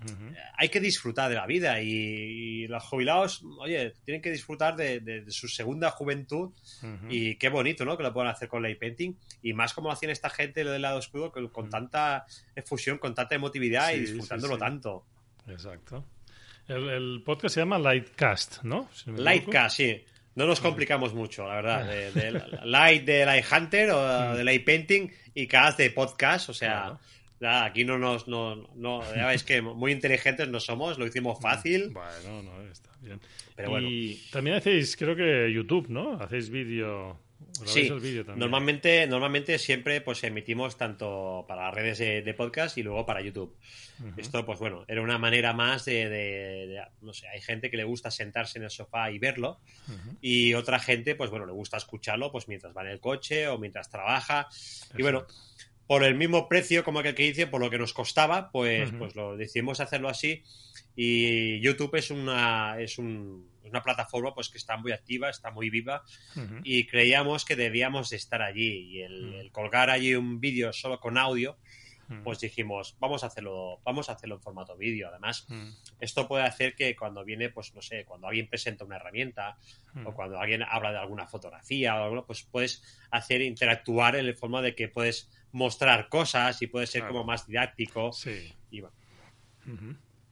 Ujú. 0.03 0.33
hay 0.57 0.69
que 0.69 0.79
disfrutar 0.79 1.29
de 1.29 1.35
la 1.35 1.45
vida 1.47 1.81
y, 1.81 1.89
y 1.89 2.67
los 2.67 2.83
jubilados, 2.83 3.41
oye, 3.59 3.93
tienen 4.03 4.21
que 4.21 4.29
disfrutar 4.31 4.75
de, 4.75 4.99
de- 4.99 5.21
de 5.21 5.31
su 5.31 5.47
segunda 5.47 5.89
juventud 5.91 6.51
y 7.09 7.35
qué 7.35 7.49
bonito, 7.49 7.85
¿no? 7.85 7.97
Que 7.97 8.03
lo 8.03 8.13
puedan 8.13 8.29
hacer 8.31 8.47
con 8.47 8.61
light 8.61 8.77
painting 8.79 9.15
y 9.41 9.53
más 9.53 9.73
como 9.73 9.87
lo 9.89 9.93
hacían 9.93 10.11
esta 10.11 10.29
gente 10.29 10.63
lo 10.63 10.71
del 10.71 10.81
lado 10.81 10.99
oscuro 10.99 11.31
con, 11.31 11.47
con 11.49 11.69
tanta 11.69 12.25
efusión, 12.55 12.97
con 12.97 13.15
tanta 13.15 13.35
emotividad 13.35 13.93
y 13.93 13.99
disfrutándolo 14.01 14.53
sí, 14.55 14.59
sí. 14.59 14.65
tanto. 14.65 15.05
Exacto. 15.47 16.05
El, 16.67 16.89
el 16.89 17.21
podcast 17.23 17.53
se 17.55 17.61
llama 17.61 17.77
Lightcast, 17.79 18.63
¿no? 18.63 18.89
Si. 18.93 19.11
Lightcast, 19.11 19.77
sí. 19.77 20.03
No 20.35 20.45
nos 20.47 20.59
complicamos 20.59 21.13
mucho, 21.13 21.47
la 21.47 21.55
verdad. 21.55 21.85
De, 21.87 22.11
de 22.11 22.31
light 22.65 23.05
de 23.05 23.25
Light 23.25 23.45
Hunter 23.51 23.91
o 23.91 24.35
de 24.35 24.43
Light 24.43 24.65
Painting 24.65 25.09
y 25.33 25.47
cast 25.47 25.77
de 25.77 25.91
podcast, 25.91 26.49
o 26.49 26.53
sea, 26.53 26.71
Claro. 26.81 26.99
Ya, 27.39 27.65
aquí 27.65 27.83
no 27.83 27.97
nos, 27.97 28.27
no, 28.27 28.55
no, 28.75 29.01
ya 29.15 29.27
veis 29.27 29.43
que 29.43 29.61
muy 29.61 29.91
inteligentes 29.91 30.47
no 30.47 30.59
somos, 30.59 30.97
lo 30.97 31.05
hicimos 31.05 31.39
fácil, 31.41 31.89
Bueno, 31.89 32.43
no, 32.43 32.61
está 32.63 32.91
bien. 33.01 33.19
pero 33.55 33.71
bueno. 33.71 33.88
Y 33.89 34.21
también 34.31 34.57
hacéis, 34.57 34.95
creo 34.95 35.15
que 35.15 35.51
YouTube, 35.53 35.89
¿no? 35.89 36.13
Hacéis 36.19 36.49
vídeo. 36.49 37.19
Sí, 37.63 37.89
normalmente, 38.36 39.07
normalmente 39.07 39.57
siempre 39.57 40.01
pues 40.01 40.23
emitimos 40.23 40.77
tanto 40.77 41.45
para 41.47 41.65
las 41.65 41.73
redes 41.73 41.99
de, 41.99 42.33
podcast 42.33 42.77
y 42.77 42.83
luego 42.83 43.05
para 43.05 43.21
YouTube. 43.21 43.55
Esto, 44.17 44.45
pues 44.45 44.59
bueno, 44.59 44.83
era 44.89 45.01
una 45.01 45.17
manera 45.17 45.53
más 45.53 45.86
de, 45.86 46.81
no 47.01 47.13
sé, 47.13 47.27
hay 47.29 47.41
gente 47.41 47.69
que 47.69 47.77
le 47.77 47.86
gusta 47.86 48.11
sentarse 48.11 48.57
en 48.57 48.65
el 48.65 48.71
sofá 48.71 49.09
y 49.09 49.19
verlo 49.19 49.61
y 50.19 50.53
otra 50.53 50.79
gente, 50.79 51.15
pues 51.15 51.29
bueno, 51.29 51.45
le 51.45 51.53
gusta 51.53 51.77
escucharlo 51.77 52.31
pues 52.31 52.47
mientras 52.49 52.75
va 52.75 52.81
en 52.81 52.89
el 52.89 52.99
coche 52.99 53.47
o 53.47 53.57
mientras 53.57 53.89
trabaja. 53.89 54.49
Y 54.97 55.01
bueno, 55.01 55.25
por 55.88 56.03
el 56.03 56.15
mismo 56.15 56.47
precio 56.47 56.83
como 56.83 56.99
aquel 56.99 57.15
que 57.15 57.23
dice, 57.23 57.47
por 57.47 57.61
lo 57.61 57.69
que 57.69 57.77
nos 57.77 57.93
costaba, 57.93 58.51
pues, 58.51 58.91
pues 58.97 59.15
lo 59.15 59.38
decidimos 59.38 59.79
hacerlo 59.79 60.09
así. 60.09 60.43
Y 60.95 61.59
YouTube 61.59 61.95
es 61.95 62.09
una, 62.09 62.79
es 62.79 62.97
un 62.97 63.55
una 63.69 63.83
plataforma 63.83 64.33
pues 64.33 64.49
que 64.49 64.57
está 64.57 64.77
muy 64.77 64.91
activa, 64.91 65.29
está 65.29 65.51
muy 65.51 65.69
viva. 65.69 66.03
Y 66.63 66.86
creíamos 66.88 67.45
que 67.45 67.55
debíamos 67.55 68.09
de 68.09 68.17
estar 68.17 68.41
allí. 68.41 68.97
Y 68.97 69.01
el, 69.01 69.49
colgar 69.51 69.89
allí 69.89 70.15
un 70.15 70.39
vídeo 70.39 70.73
solo 70.73 70.99
con 70.99 71.17
audio 71.17 71.57
pues 72.23 72.39
dijimos 72.39 72.95
vamos 72.99 73.23
a 73.23 73.27
hacerlo 73.27 73.79
vamos 73.83 74.09
a 74.09 74.13
hacerlo 74.13 74.36
en 74.36 74.41
formato 74.41 74.77
vídeo 74.77 75.09
además 75.09 75.47
esto 75.99 76.27
puede 76.27 76.43
hacer 76.43 76.75
que 76.75 76.95
cuando 76.95 77.25
viene 77.25 77.49
pues 77.49 77.73
no 77.73 77.81
sé 77.81 78.05
cuando 78.05 78.27
alguien 78.27 78.47
presenta 78.47 78.86
una 78.86 78.97
herramienta 78.97 79.57
o 80.05 80.13
cuando 80.13 80.39
alguien 80.39 80.61
habla 80.61 80.91
de 80.91 80.99
alguna 80.99 81.25
fotografía 81.25 81.99
o 81.99 82.03
algo 82.03 82.25
pues 82.27 82.43
puedes 82.43 82.83
hacer 83.09 83.41
interactuar 83.41 84.15
en 84.17 84.27
el 84.27 84.36
forma 84.36 84.61
de 84.61 84.75
que 84.75 84.88
puedes 84.88 85.31
mostrar 85.56 86.10
cosas 86.10 86.62
y 86.62 86.68
puede 86.68 86.86
ser 86.86 87.08
como 87.08 87.24
más 87.24 87.47
didáctico 87.47 88.12
sí. 88.12 88.53
y 88.70 88.82
bueno. 88.82 88.95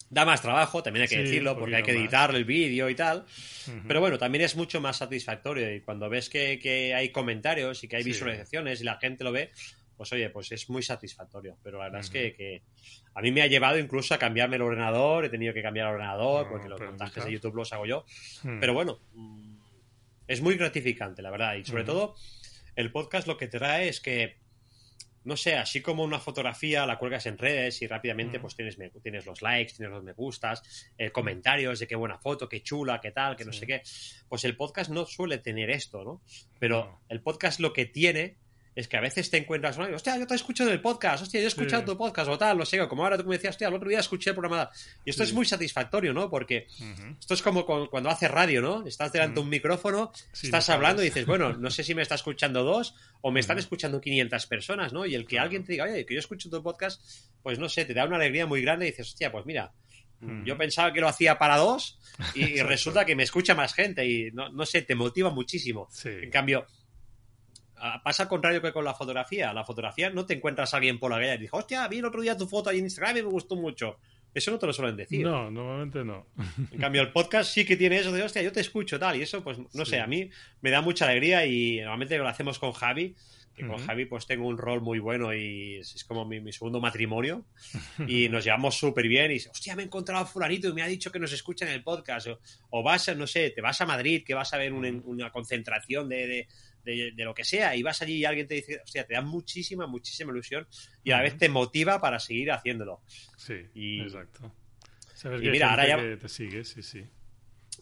Da 0.09 0.25
más 0.25 0.41
trabajo, 0.41 0.83
también 0.83 1.03
hay 1.03 1.07
que 1.07 1.23
decirlo, 1.23 1.57
porque 1.57 1.77
hay 1.77 1.81
que 1.81 1.91
editar 1.91 2.35
el 2.35 2.45
vídeo 2.45 2.87
y 2.89 2.93
tal. 2.93 3.25
Pero 3.87 3.99
bueno, 3.99 4.19
también 4.19 4.43
es 4.43 4.55
mucho 4.55 4.79
más 4.79 4.97
satisfactorio. 4.97 5.73
Y 5.73 5.81
cuando 5.81 6.07
ves 6.07 6.29
que, 6.29 6.93
hay 6.95 7.09
comentarios 7.09 7.83
y 7.83 7.87
que 7.87 7.95
hay 7.95 8.03
visualizaciones 8.03 8.81
y 8.81 8.83
la 8.83 8.97
gente 8.97 9.23
lo 9.23 9.31
ve, 9.31 9.51
pues 9.97 10.11
oye, 10.11 10.29
pues 10.29 10.51
es 10.51 10.69
muy 10.69 10.83
satisfactorio. 10.83 11.57
Pero 11.63 11.79
la 11.79 11.85
verdad 11.85 12.01
es 12.01 12.09
que, 12.11 12.61
a 13.15 13.21
mí 13.21 13.31
me 13.31 13.41
ha 13.41 13.47
llevado 13.47 13.79
incluso 13.79 14.13
a 14.13 14.19
cambiarme 14.19 14.57
el 14.57 14.61
ordenador, 14.61 15.25
he 15.25 15.29
tenido 15.29 15.53
que 15.53 15.63
cambiar 15.63 15.87
el 15.87 15.93
ordenador, 15.95 16.47
porque 16.49 16.69
los 16.69 16.79
montajes 16.81 17.25
de 17.25 17.31
YouTube 17.31 17.55
los 17.55 17.73
hago 17.73 17.87
yo. 17.87 18.05
Pero 18.59 18.73
bueno, 18.75 18.99
mm, 19.13 19.55
es 20.27 20.41
muy 20.41 20.57
gratificante, 20.57 21.23
la 21.23 21.31
verdad. 21.31 21.55
Y 21.55 21.63
sobre 21.63 21.85
todo, 21.85 22.13
el 22.75 22.91
podcast 22.91 23.25
lo 23.25 23.37
que 23.37 23.47
te 23.47 23.57
trae 23.57 23.87
es 23.87 23.99
que 23.99 24.42
no 25.25 25.37
sé, 25.37 25.55
así 25.55 25.81
como 25.81 26.03
una 26.03 26.19
fotografía 26.19 26.85
la 26.85 26.97
cuelgas 26.97 27.25
en 27.25 27.37
redes 27.37 27.81
y 27.81 27.87
rápidamente 27.87 28.39
pues 28.39 28.55
tienes, 28.55 28.77
tienes 29.01 29.25
los 29.25 29.41
likes, 29.41 29.73
tienes 29.73 29.93
los 29.93 30.03
me 30.03 30.13
gustas, 30.13 30.91
eh, 30.97 31.11
comentarios 31.11 31.79
de 31.79 31.87
qué 31.87 31.95
buena 31.95 32.17
foto, 32.17 32.49
qué 32.49 32.61
chula, 32.61 32.99
qué 33.01 33.11
tal, 33.11 33.35
qué 33.35 33.45
no 33.45 33.53
sé 33.53 33.65
qué. 33.65 33.81
Pues 34.27 34.43
el 34.43 34.55
podcast 34.55 34.91
no 34.91 35.05
suele 35.05 35.37
tener 35.37 35.69
esto, 35.69 36.03
¿no? 36.03 36.21
Pero 36.59 37.01
el 37.09 37.21
podcast 37.21 37.59
lo 37.59 37.73
que 37.73 37.85
tiene 37.85 38.37
es 38.75 38.87
que 38.87 38.97
a 38.97 39.01
veces 39.01 39.29
te 39.29 39.37
encuentras, 39.37 39.77
hostia, 39.77 40.17
yo 40.17 40.25
te 40.25 40.33
he 40.33 40.35
escuchado 40.35 40.71
el 40.71 40.81
podcast, 40.81 41.23
hostia, 41.23 41.39
yo 41.39 41.45
he 41.45 41.47
escuchado 41.47 41.83
tu 41.83 41.97
podcast 41.97 42.29
o 42.29 42.37
tal, 42.37 42.57
no 42.57 42.65
sé, 42.65 42.79
como 42.87 43.03
ahora 43.03 43.17
tú 43.17 43.25
me 43.25 43.35
decías, 43.35 43.51
hostia, 43.51 43.67
el 43.67 43.73
otro 43.73 43.89
día 43.89 43.99
escuché 43.99 44.31
el 44.31 44.35
programa. 44.35 44.69
Y 45.05 45.11
esto 45.11 45.23
es 45.23 45.33
muy 45.33 45.45
satisfactorio, 45.45 46.13
¿no? 46.13 46.29
Porque 46.29 46.67
esto 47.19 47.33
es 47.33 47.41
como 47.41 47.65
cuando 47.65 48.09
haces 48.09 48.31
radio, 48.31 48.61
¿no? 48.61 48.85
Estás 48.85 49.11
delante 49.11 49.35
de 49.35 49.41
un 49.41 49.49
micrófono, 49.49 50.11
estás 50.33 50.69
hablando 50.69 51.01
y 51.01 51.05
dices, 51.05 51.25
bueno, 51.25 51.53
no 51.53 51.69
sé 51.69 51.83
si 51.83 51.93
me 51.93 52.01
está 52.01 52.15
escuchando 52.15 52.63
dos 52.63 52.95
o 53.21 53.31
me 53.31 53.39
están 53.39 53.59
escuchando 53.59 54.01
500 54.01 54.47
personas, 54.47 54.91
¿no? 54.91 55.05
Y 55.05 55.15
el 55.15 55.25
que 55.27 55.39
alguien 55.39 55.63
te 55.63 55.73
diga, 55.73 55.85
oye, 55.85 56.05
que 56.05 56.15
yo 56.15 56.19
escucho 56.19 56.49
tu 56.49 56.61
podcast, 56.63 57.01
pues 57.41 57.59
no 57.59 57.69
sé, 57.69 57.85
te 57.85 57.93
da 57.93 58.05
una 58.05 58.15
alegría 58.15 58.45
muy 58.45 58.61
grande 58.61 58.87
y 58.87 58.89
dices, 58.91 59.09
hostia, 59.09 59.31
pues 59.31 59.45
mira, 59.45 59.71
yo 60.45 60.57
pensaba 60.57 60.93
que 60.93 61.01
lo 61.01 61.07
hacía 61.07 61.37
para 61.37 61.57
dos 61.57 61.99
y, 62.33 62.61
resulta 62.63 63.05
que 63.05 63.15
me 63.15 63.23
escucha 63.23 63.55
más 63.55 63.73
gente 63.73 64.05
y 64.05 64.31
no, 64.31 64.49
no 64.49 64.65
sé, 64.65 64.81
te 64.81 64.95
motiva 64.95 65.29
muchísimo. 65.29 65.89
En 66.05 66.29
cambio, 66.29 66.65
pasa 68.03 68.23
al 68.23 68.29
contrario 68.29 68.61
que 68.61 68.71
con 68.71 68.85
la 68.85 68.93
fotografía. 68.93 69.53
La 69.53 69.63
fotografía 69.63 70.09
no 70.09 70.25
te 70.25 70.35
encuentras 70.35 70.73
a 70.73 70.77
alguien 70.77 70.99
por 70.99 71.11
la 71.11 71.17
calle 71.17 71.35
y 71.35 71.37
dices, 71.37 71.53
hostia, 71.53 71.87
vi 71.87 71.99
el 71.99 72.05
otro 72.05 72.21
día 72.21 72.37
tu 72.37 72.47
foto 72.47 72.69
ahí 72.69 72.79
en 72.79 72.85
Instagram 72.85 73.17
y 73.17 73.23
me 73.23 73.29
gustó 73.29 73.55
mucho. 73.55 73.97
Eso 74.33 74.51
no 74.51 74.57
te 74.57 74.65
lo 74.65 74.73
suelen 74.73 74.95
decir. 74.95 75.25
No, 75.25 75.51
normalmente 75.51 76.03
no. 76.03 76.27
En 76.71 76.79
cambio, 76.79 77.01
el 77.01 77.11
podcast 77.11 77.51
sí 77.51 77.65
que 77.65 77.77
tiene 77.77 77.99
eso 77.99 78.11
de, 78.11 78.23
hostia, 78.23 78.41
yo 78.41 78.51
te 78.51 78.61
escucho 78.61 78.97
tal. 78.99 79.15
Y 79.17 79.21
eso, 79.21 79.43
pues, 79.43 79.59
no 79.73 79.85
sé, 79.85 79.99
a 79.99 80.07
mí 80.07 80.29
me 80.61 80.71
da 80.71 80.81
mucha 80.81 81.05
alegría 81.05 81.45
y 81.45 81.77
normalmente 81.77 82.17
lo 82.17 82.27
hacemos 82.27 82.59
con 82.59 82.71
Javi. 82.71 83.15
Que 83.55 83.67
con 83.67 83.77
Javi 83.77 84.05
pues 84.05 84.25
tengo 84.25 84.47
un 84.47 84.57
rol 84.57 84.81
muy 84.81 84.97
bueno 84.97 85.31
y 85.31 85.75
es, 85.75 86.03
como 86.05 86.25
mi, 86.25 86.51
segundo 86.51 86.81
matrimonio 86.81 87.45
y 88.07 88.27
nos 88.27 88.43
llevamos 88.43 88.73
súper 88.75 89.07
bien 89.07 89.31
y 89.31 89.35
hostia, 89.35 89.75
me 89.75 89.83
he 89.83 89.85
encontrado 89.85 90.23
a 90.23 90.25
fulanito 90.25 90.69
y 90.69 90.73
me 90.73 90.81
ha 90.81 90.87
dicho 90.87 91.11
que 91.11 91.19
nos 91.19 91.31
escucha 91.31 91.67
en 91.67 91.73
el 91.73 91.83
podcast 91.83 92.29
o, 92.71 92.81
vas, 92.81 93.09
a, 93.09 93.13
no 93.13 93.27
sé, 93.27 93.51
te 93.51 93.61
vas 93.61 93.79
a 93.79 93.85
Madrid 93.85 94.23
que 94.25 94.33
vas 94.33 94.51
a 94.55 94.57
ver 94.57 94.73
una 94.73 95.29
concentración 95.29 96.09
de, 96.09 96.25
de, 96.25 96.47
lo 96.85 97.33
que 97.33 97.43
sea, 97.43 97.75
y 97.75 97.83
vas 97.83 98.01
allí 98.01 98.15
y 98.15 98.25
alguien 98.25 98.47
te 98.47 98.55
dice, 98.55 98.81
hostia, 98.83 99.05
te 99.05 99.13
da 99.13 99.21
muchísima, 99.21 99.87
muchísima 99.87 100.31
ilusión 100.31 100.67
y 101.03 101.11
a 101.11 101.17
la 101.17 101.23
vez 101.23 101.37
te 101.37 101.49
motiva 101.49 101.99
para 102.01 102.19
seguir 102.19 102.51
haciéndolo. 102.51 103.01
Sí, 103.37 103.65
exacto. 103.75 104.51
y 105.41 105.49
mira, 105.49 105.71
ahora 105.71 105.87
ya... 105.87 106.17
te 106.17 106.29
sigue, 106.29 106.63
sí, 106.63 106.83
sí. 106.83 107.05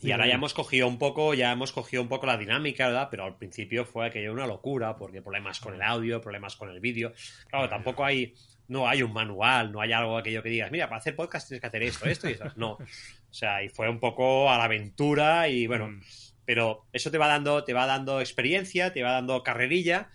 Y 0.04 0.12
ahora 0.12 0.26
ya 0.26 0.36
hemos 0.36 0.54
cogido 0.54 0.88
un 0.88 0.98
poco, 0.98 1.34
ya 1.34 1.52
hemos 1.52 1.72
cogido 1.72 2.02
un 2.02 2.10
poco 2.10 2.26
la 2.26 2.38
dinámica, 2.38 2.88
¿verdad? 2.88 3.10
Pero 3.12 3.26
al 3.26 3.38
principio 3.38 3.86
fue 3.86 4.08
aquello 4.08 4.32
una 4.34 4.48
locura, 4.48 4.96
porque 4.96 5.22
problemas 5.22 5.60
con 5.60 5.76
el 5.76 5.82
audio, 5.82 6.22
problemas 6.22 6.56
con 6.56 6.70
el 6.70 6.80
vídeo. 6.80 7.14
Claro, 7.50 7.70
tampoco 7.70 8.04
hay, 8.04 8.34
no 8.68 8.88
hay 8.88 9.04
un 9.04 9.14
manual, 9.14 9.72
no 9.72 9.80
hay 9.80 9.92
algo 9.92 10.18
aquello 10.18 10.42
que 10.42 10.50
digas, 10.50 10.72
mira, 10.72 10.88
para 10.88 11.00
hacer 11.00 11.16
podcast 11.16 11.48
tienes 11.48 11.62
que 11.62 11.68
hacer 11.68 11.84
esto, 11.84 12.06
esto 12.06 12.30
y 12.30 12.34
eso. 12.34 12.46
No. 12.56 12.78
O 13.32 13.34
sea, 13.34 13.64
y 13.64 13.70
fue 13.70 13.88
un 13.88 13.98
poco 13.98 14.52
a 14.52 14.58
la 14.58 14.66
aventura 14.66 15.48
y 15.48 15.66
bueno, 15.66 15.88
mm 15.88 16.02
pero 16.46 16.86
eso 16.94 17.12
te 17.12 17.18
va 17.18 17.28
dando, 17.28 17.64
te 17.64 17.74
va 17.74 17.86
dando 17.86 18.20
experiencia, 18.20 18.94
te 18.94 19.04
va 19.04 19.12
dando 19.12 19.44
carrerilla 19.44 20.10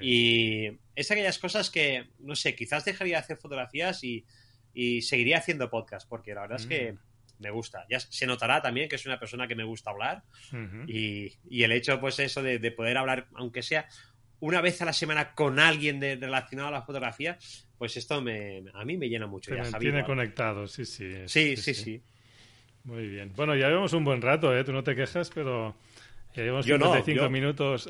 y 0.00 0.78
es 0.94 1.10
aquellas 1.10 1.38
cosas 1.38 1.70
que, 1.70 2.08
no 2.20 2.34
sé, 2.34 2.54
quizás 2.54 2.84
dejaría 2.84 3.16
de 3.16 3.20
hacer 3.20 3.36
fotografías 3.36 4.02
y, 4.04 4.24
seguiría 5.02 5.38
haciendo 5.38 5.68
podcast, 5.68 6.08
porque 6.08 6.34
la 6.34 6.42
verdad 6.42 6.58
es 6.60 6.66
que 6.66 6.92
mm. 6.92 6.98
me 7.40 7.50
gusta. 7.50 7.84
Ya 7.90 8.00
se 8.00 8.26
notará 8.26 8.62
también 8.62 8.88
que 8.88 8.96
soy 8.96 9.10
una 9.10 9.18
persona 9.18 9.46
que 9.46 9.54
me 9.54 9.64
gusta 9.64 9.90
hablar 9.90 10.22
y, 10.86 11.62
el 11.62 11.72
hecho, 11.72 12.00
pues 12.00 12.18
eso 12.20 12.42
de, 12.42 12.70
poder 12.70 12.96
hablar, 12.96 13.28
aunque 13.34 13.62
sea 13.62 13.86
una 14.40 14.60
vez 14.60 14.80
a 14.82 14.86
la 14.86 14.92
semana 14.92 15.34
con 15.34 15.60
alguien 15.60 16.00
de, 16.00 16.16
relacionado 16.16 16.68
a 16.68 16.72
la 16.72 16.82
fotografía, 16.82 17.38
pues 17.76 17.96
esto 17.96 18.20
me, 18.22 18.64
a 18.72 18.84
mí 18.84 18.96
me 18.96 19.08
llena 19.08 19.26
mucho. 19.26 19.54
Te 19.54 19.78
tiene 19.78 20.04
conectado, 20.04 20.66
sí, 20.66 20.84
sí, 20.84 21.12
sí, 21.26 21.56
sí, 21.56 21.74
sí. 21.74 22.02
Muy 22.84 23.06
bien. 23.06 23.32
Bueno, 23.36 23.54
ya 23.54 23.68
llevamos 23.68 23.92
un 23.92 24.04
buen 24.04 24.20
rato, 24.20 24.56
¿eh? 24.56 24.64
Tú 24.64 24.72
no 24.72 24.82
te 24.82 24.94
quejas, 24.96 25.30
pero 25.30 25.74
ya 26.34 26.42
llevamos 26.42 26.66
55 26.66 27.30
minutos. 27.30 27.88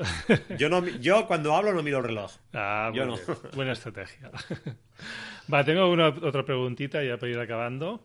yo, 0.59 0.68
no, 0.68 0.86
yo 1.01 1.26
cuando 1.26 1.55
hablo 1.55 1.72
no 1.72 1.82
miro 1.82 1.99
el 1.99 2.05
reloj. 2.05 2.32
Ah, 2.53 2.90
yo 2.95 3.07
no. 3.07 3.16
Buena 3.55 3.72
estrategia. 3.72 4.30
Va, 5.53 5.64
tengo 5.64 5.90
una 5.90 6.09
otra 6.09 6.45
preguntita 6.45 7.03
ya 7.03 7.16
para 7.16 7.32
ir 7.32 7.38
acabando. 7.38 8.05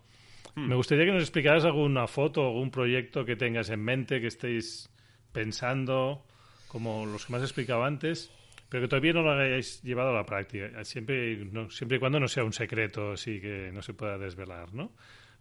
Hmm. 0.55 0.67
Me 0.69 0.75
gustaría 0.75 1.05
que 1.05 1.11
nos 1.11 1.23
explicaras 1.23 1.65
alguna 1.65 2.07
foto 2.07 2.43
o 2.43 2.47
algún 2.47 2.71
proyecto 2.71 3.25
que 3.25 3.35
tengas 3.35 3.69
en 3.69 3.83
mente, 3.83 4.21
que 4.21 4.27
estéis 4.27 4.89
pensando, 5.31 6.25
como 6.67 7.05
los 7.05 7.25
que 7.25 7.33
me 7.33 7.37
has 7.37 7.43
explicado 7.43 7.83
antes, 7.83 8.31
pero 8.69 8.83
que 8.83 8.87
todavía 8.87 9.13
no 9.13 9.23
lo 9.23 9.31
hayáis 9.31 9.81
llevado 9.83 10.11
a 10.11 10.13
la 10.13 10.25
práctica. 10.25 10.83
Siempre, 10.83 11.47
siempre 11.69 11.97
y 11.97 11.99
cuando 11.99 12.19
no 12.19 12.27
sea 12.27 12.43
un 12.43 12.53
secreto, 12.53 13.11
así 13.11 13.41
que 13.41 13.71
no 13.73 13.81
se 13.81 13.93
pueda 13.93 14.17
desvelar, 14.17 14.73
¿no? 14.73 14.91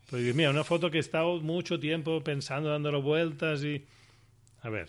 Pues 0.09 0.35
mira, 0.35 0.51
una 0.51 0.65
foto 0.65 0.91
que 0.91 0.99
he 0.99 1.01
estado 1.01 1.41
mucho 1.41 1.81
tiempo 1.81 2.23
pensando, 2.23 2.71
dándole 2.71 2.99
vueltas 2.99 3.63
y... 3.65 3.85
A 4.61 4.69
ver. 4.69 4.89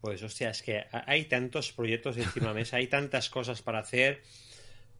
Pues 0.00 0.22
hostia, 0.22 0.50
es 0.50 0.62
que 0.62 0.84
hay 0.92 1.24
tantos 1.26 1.72
proyectos 1.72 2.16
encima 2.16 2.46
de 2.46 2.52
la 2.52 2.54
mesa, 2.54 2.76
hay 2.76 2.86
tantas 2.86 3.30
cosas 3.30 3.62
para 3.62 3.78
hacer, 3.80 4.22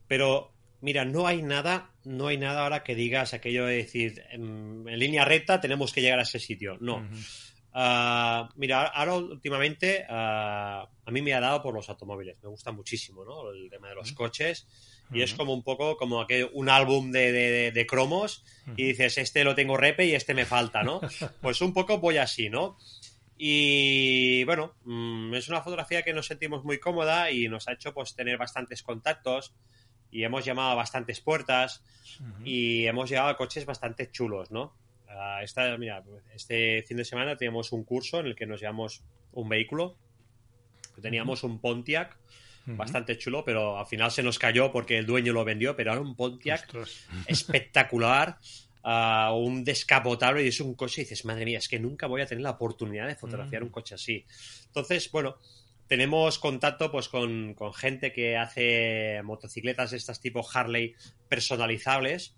pero 0.09 0.53
mira, 0.81 1.05
no 1.05 1.27
hay 1.27 1.43
nada, 1.43 1.91
no 2.05 2.29
hay 2.29 2.39
nada 2.39 2.63
ahora 2.63 2.83
que 2.83 2.95
digas 2.95 3.35
aquello 3.35 3.67
de 3.67 3.77
decir, 3.77 4.23
en, 4.31 4.85
línea 4.99 5.25
recta 5.25 5.61
tenemos 5.61 5.93
que 5.93 6.01
llegar 6.01 6.19
a 6.19 6.23
ese 6.23 6.39
sitio. 6.39 6.77
No. 6.81 7.07
Ah, 7.73 8.49
mira, 8.57 8.83
ahora 8.87 9.17
últimamente 9.17 10.07
ah, 10.09 10.89
a 11.05 11.11
mí 11.11 11.23
me 11.23 11.35
ha 11.35 11.41
dado 11.41 11.63
por 11.63 11.75
los 11.75 11.89
automóviles, 11.89 12.43
me 12.43 12.49
gusta 12.49 12.73
muchísimo, 12.73 13.25
¿no? 13.25 13.51
El 13.51 13.69
tema 13.69 13.89
de 13.89 13.95
los 13.95 14.13
coches 14.13 14.67
y 15.15 15.23
es 15.23 15.35
como 15.35 15.55
un 15.55 15.63
poco 15.63 15.97
como 15.97 16.21
aquel, 16.21 16.51
un 16.53 16.69
álbum 16.69 17.13
de, 17.13 17.71
de, 17.73 17.87
cromos 17.87 18.45
y 18.77 18.85
dices, 18.89 19.19
este 19.19 19.45
lo 19.45 19.55
tengo 19.55 19.77
repe 19.77 20.07
y 20.07 20.15
este 20.15 20.35
me 20.35 20.45
falta, 20.45 20.83
¿no? 20.83 21.01
Pues 21.41 21.61
un 21.61 21.73
poco 21.73 21.99
voy 21.99 22.19
así, 22.19 22.51
¿no? 22.51 22.77
Y 23.37 24.45
bueno, 24.45 24.75
mm, 24.85 25.35
es 25.35 25.49
una 25.49 25.63
fotografía 25.63 26.03
que 26.03 26.13
nos 26.13 26.27
sentimos 26.27 26.65
muy 26.65 26.79
cómoda 26.79 27.31
y 27.31 27.49
nos 27.49 27.69
ha 27.69 27.73
hecho 27.73 27.93
pues 27.93 28.15
tener 28.15 28.39
bastantes 28.39 28.83
contactos 28.83 29.55
y 30.11 30.23
hemos 30.23 30.45
llamado 30.45 30.71
a 30.71 30.75
bastantes 30.75 31.21
puertas 31.21 31.83
y 32.45 32.87
hemos 32.87 33.11
llegado 33.11 33.29
a 33.29 33.37
coches 33.37 33.67
bastante 33.67 34.11
chulos, 34.11 34.51
¿no? 34.51 34.75
esta, 35.43 35.77
mira, 35.77 36.03
este 36.35 36.83
fin 36.83 36.97
de 36.97 37.05
semana 37.05 37.37
teníamos 37.37 37.73
un 37.73 37.85
curso 37.85 38.21
en 38.21 38.27
el 38.27 38.37
que 38.37 38.47
nos 38.47 38.61
llevamos 38.61 39.05
un 39.33 39.49
vehículo, 39.49 39.97
teníamos 41.01 41.43
un 41.45 41.61
Pontiac 41.61 42.17
bastante 42.67 43.19
chulo, 43.19 43.45
pero 43.45 43.79
al 43.79 43.87
final 43.87 44.11
se 44.11 44.23
nos 44.23 44.39
cayó 44.39 44.73
porque 44.73 44.99
el 44.99 45.07
dueño 45.07 45.33
lo 45.33 45.45
vendió, 45.45 45.77
pero 45.77 45.93
era 45.93 46.01
un 46.01 46.15
Pontiac 46.15 46.69
espectacular. 47.27 48.39
Uh, 48.87 49.33
un 49.33 49.65
descapotable 49.65 50.45
y 50.45 50.49
es 50.49 50.61
un 50.61 50.75
coche 50.75 51.01
y 51.01 51.05
dices, 51.05 51.25
madre 51.25 51.47
mía, 51.47 51.57
es 51.57 51.69
que 51.69 51.81
nunca 51.81 52.07
voy 52.07 52.21
a 52.21 52.27
tener 52.27 52.43
la 52.43 52.51
oportunidad 52.51 53.07
de 53.07 53.17
fotografiar 53.17 53.63
un 53.63 53.71
coche 53.71 53.95
así. 53.95 54.27
Entonces, 54.67 55.11
bueno, 55.11 55.39
tenemos 55.87 56.39
contacto 56.39 56.91
pues 56.91 57.09
con, 57.09 57.57
gente 57.75 58.13
que 58.13 58.37
hace 58.37 59.23
motocicletas 59.25 59.91
de 59.93 59.97
estas 59.97 60.21
tipo 60.21 60.47
Harley 60.53 60.95
personalizables. 61.29 62.35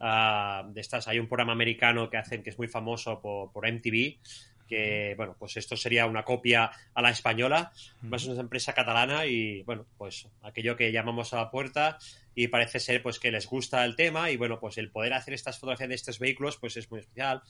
Ah, 0.00 0.68
de 0.68 0.80
estas 0.80 1.08
hay 1.08 1.18
un 1.18 1.28
programa 1.28 1.52
americano 1.52 2.10
que 2.10 2.18
hacen 2.18 2.42
que 2.42 2.50
es 2.50 2.58
muy 2.58 2.68
famoso 2.68 3.20
por, 3.20 3.50
por 3.50 3.70
MTV 3.70 4.18
que, 4.66 5.14
bueno, 5.16 5.36
pues 5.38 5.56
esto 5.56 5.76
sería 5.76 6.06
una 6.06 6.24
copia 6.24 6.70
a 6.94 7.02
la 7.02 7.10
española, 7.10 7.72
es 8.12 8.26
una 8.26 8.40
empresa 8.40 8.72
catalana 8.72 9.26
y, 9.26 9.62
bueno, 9.62 9.86
pues 9.96 10.28
aquello 10.42 10.76
que 10.76 10.92
llamamos 10.92 11.32
a 11.32 11.36
la 11.36 11.50
puerta 11.50 11.98
y 12.34 12.48
parece 12.48 12.80
ser 12.80 13.02
pues 13.02 13.18
que 13.18 13.30
les 13.30 13.46
gusta 13.46 13.84
el 13.84 13.96
tema 13.96 14.30
y, 14.30 14.36
bueno, 14.36 14.58
pues 14.58 14.78
el 14.78 14.90
poder 14.90 15.12
hacer 15.12 15.34
estas 15.34 15.58
fotografías 15.58 15.88
de 15.88 15.94
estos 15.94 16.18
vehículos 16.18 16.56
pues 16.56 16.76
es 16.76 16.90
muy 16.90 17.00
especial. 17.00 17.42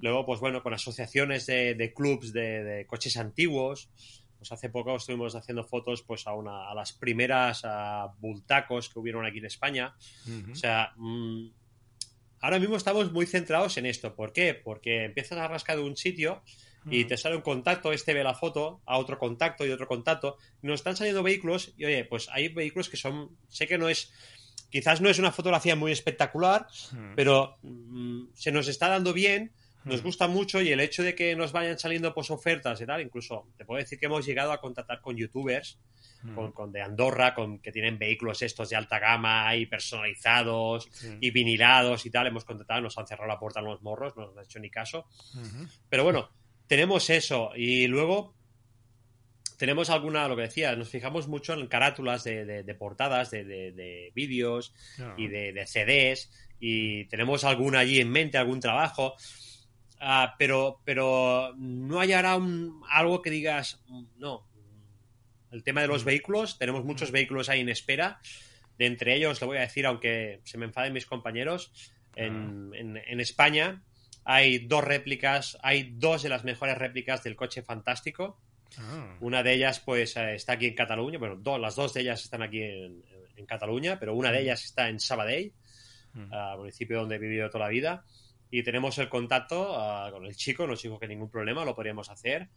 Luego, 0.00 0.24
pues 0.24 0.40
bueno, 0.40 0.62
con 0.62 0.74
asociaciones 0.74 1.46
de, 1.46 1.74
de 1.74 1.92
clubs 1.92 2.32
de, 2.32 2.84
coches 2.86 3.16
antiguos, 3.16 3.88
pues 4.38 4.52
hace 4.52 4.70
poco 4.70 4.96
estuvimos 4.96 5.34
haciendo 5.34 5.64
fotos 5.64 6.02
pues 6.02 6.26
a, 6.26 6.32
una, 6.32 6.70
a 6.70 6.74
las 6.74 6.92
primeras 6.92 7.62
a 7.64 8.12
bultacos 8.20 8.88
que 8.88 8.98
hubieron 8.98 9.26
aquí 9.26 9.38
en 9.38 9.46
España. 9.46 9.94
O 10.50 10.54
sea, 10.54 10.92
mm, 10.96 11.48
ahora 12.40 12.58
mismo 12.58 12.76
estamos 12.76 13.12
muy 13.12 13.26
centrados 13.26 13.76
en 13.76 13.86
esto. 13.86 14.14
¿Por 14.14 14.32
qué? 14.32 14.54
Porque 14.54 15.04
empiezas 15.04 15.38
a 15.38 15.48
rascar 15.48 15.76
de 15.76 15.82
un 15.82 15.96
sitio 15.96 16.42
y 16.90 17.04
te 17.04 17.18
sale 17.18 17.36
un 17.36 17.42
contacto, 17.42 17.92
este 17.92 18.14
ve 18.14 18.24
la 18.24 18.34
foto, 18.34 18.80
a 18.86 18.96
otro 18.96 19.18
contacto 19.18 19.66
y 19.66 19.70
otro 19.70 19.86
contacto. 19.86 20.38
Nos 20.62 20.80
están 20.80 20.96
saliendo 20.96 21.22
vehículos 21.22 21.74
y 21.76 21.84
oye, 21.84 22.04
pues 22.04 22.28
hay 22.32 22.48
vehículos 22.48 22.88
que 22.88 22.96
son, 22.96 23.36
sé 23.48 23.66
que 23.66 23.76
no 23.76 23.88
es, 23.88 24.12
quizás 24.70 25.00
no 25.00 25.10
es 25.10 25.18
una 25.18 25.30
fotografía 25.30 25.76
muy 25.76 25.92
espectacular, 25.92 26.66
pero 27.14 27.58
mm, 27.62 28.28
se 28.34 28.50
nos 28.50 28.68
está 28.68 28.88
dando 28.88 29.12
bien. 29.12 29.52
Nos 29.82 30.02
gusta 30.02 30.28
mucho 30.28 30.60
y 30.60 30.70
el 30.72 30.80
hecho 30.80 31.02
de 31.02 31.14
que 31.14 31.34
nos 31.34 31.52
vayan 31.52 31.78
saliendo 31.78 32.12
pues 32.12 32.30
ofertas 32.30 32.80
y 32.82 32.86
tal, 32.86 33.00
incluso 33.00 33.46
te 33.56 33.64
puedo 33.64 33.78
decir 33.80 33.98
que 33.98 34.06
hemos 34.06 34.26
llegado 34.26 34.52
a 34.52 34.60
contactar 34.60 35.00
con 35.00 35.16
youtubers 35.16 35.78
con, 36.54 36.72
de 36.72 36.82
Andorra, 36.82 37.34
con 37.34 37.58
que 37.58 37.72
tienen 37.72 37.98
vehículos 37.98 38.42
estos 38.42 38.68
de 38.70 38.76
alta 38.76 38.98
gama 38.98 39.54
y 39.56 39.66
personalizados 39.66 40.88
y 41.20 41.30
vinilados 41.30 42.06
y 42.06 42.10
tal. 42.10 42.26
Hemos 42.26 42.44
contratado, 42.44 42.80
nos 42.80 42.98
han 42.98 43.06
cerrado 43.06 43.28
la 43.28 43.38
puerta 43.38 43.60
en 43.60 43.66
los 43.66 43.82
morros, 43.82 44.16
no 44.16 44.26
nos 44.26 44.36
han 44.36 44.44
hecho 44.44 44.58
ni 44.58 44.70
caso. 44.70 45.06
Pero 45.88 46.04
bueno, 46.04 46.30
tenemos 46.66 47.10
eso. 47.10 47.50
Y 47.56 47.86
luego 47.86 48.34
tenemos 49.60 49.90
alguna, 49.90 50.26
lo 50.26 50.36
que 50.36 50.42
decía, 50.42 50.74
nos 50.74 50.88
fijamos 50.88 51.28
mucho 51.28 51.52
en 51.52 51.66
carátulas 51.66 52.24
de, 52.24 52.76
portadas, 52.78 53.30
de, 53.30 54.10
vídeos 54.14 54.74
y 55.16 55.28
de, 55.28 55.66
CDs. 55.66 56.30
Y 56.58 57.04
tenemos 57.06 57.44
alguna 57.44 57.80
allí 57.80 58.00
en 58.00 58.10
mente, 58.10 58.38
algún 58.38 58.60
trabajo. 58.60 59.16
Ah, 60.00 60.34
pero, 60.38 60.80
pero 60.82 61.52
no 61.58 62.00
hay 62.00 62.14
ahora 62.14 62.36
un, 62.36 62.80
algo 62.88 63.20
que 63.20 63.28
digas, 63.28 63.82
mm, 63.86 64.04
no, 64.16 64.46
el 65.50 65.62
tema 65.62 65.82
de 65.82 65.88
los 65.88 66.04
mm. 66.04 66.06
vehículos, 66.06 66.58
tenemos 66.58 66.84
muchos 66.84 67.10
mm. 67.10 67.12
vehículos 67.12 67.48
ahí 67.48 67.60
en 67.60 67.68
espera. 67.68 68.20
De 68.78 68.86
entre 68.86 69.14
ellos, 69.14 69.40
le 69.40 69.46
voy 69.46 69.58
a 69.58 69.60
decir, 69.60 69.86
aunque 69.86 70.40
se 70.44 70.56
me 70.56 70.64
enfaden 70.64 70.92
mis 70.92 71.06
compañeros, 71.06 71.72
en, 72.16 72.96
ah. 72.96 73.20
España 73.20 73.82
hay 74.24 74.58
dos 74.58 74.84
réplicas, 74.84 75.58
hay 75.62 75.94
dos 75.96 76.22
de 76.22 76.28
las 76.28 76.44
mejores 76.44 76.78
réplicas 76.78 77.22
del 77.22 77.36
coche 77.36 77.62
fantástico. 77.62 78.40
Ah. 78.78 79.16
Una 79.20 79.42
de 79.42 79.54
ellas, 79.54 79.80
pues, 79.80 80.16
eh, 80.16 80.34
está 80.34 80.54
aquí 80.54 80.66
en 80.66 80.74
Cataluña. 80.74 81.18
Bueno, 81.18 81.36
dos, 81.36 81.60
las 81.60 81.76
dos 81.76 81.92
de 81.94 82.02
ellas 82.02 82.22
están 82.24 82.42
aquí 82.42 82.62
en, 82.62 83.02
Cataluña, 83.46 83.98
pero 83.98 84.14
una 84.14 84.30
de 84.30 84.38
mm. 84.38 84.42
ellas 84.42 84.64
está 84.66 84.90
en 84.90 85.00
Sabadell, 85.00 85.54
municipio 86.58 86.98
donde 86.98 87.16
he 87.16 87.18
vivido 87.18 87.48
toda 87.48 87.64
la 87.64 87.70
vida. 87.70 88.04
Y 88.50 88.62
tenemos 88.62 88.98
el 88.98 89.08
contacto 89.08 89.74
ah, 89.80 90.10
con 90.12 90.26
el 90.26 90.36
chico, 90.36 90.66
no 90.66 90.76
dijo 90.76 90.98
que 90.98 91.08
ningún 91.08 91.30
problema, 91.30 91.64
lo 91.64 91.74
podríamos 91.74 92.10
hacer 92.10 92.50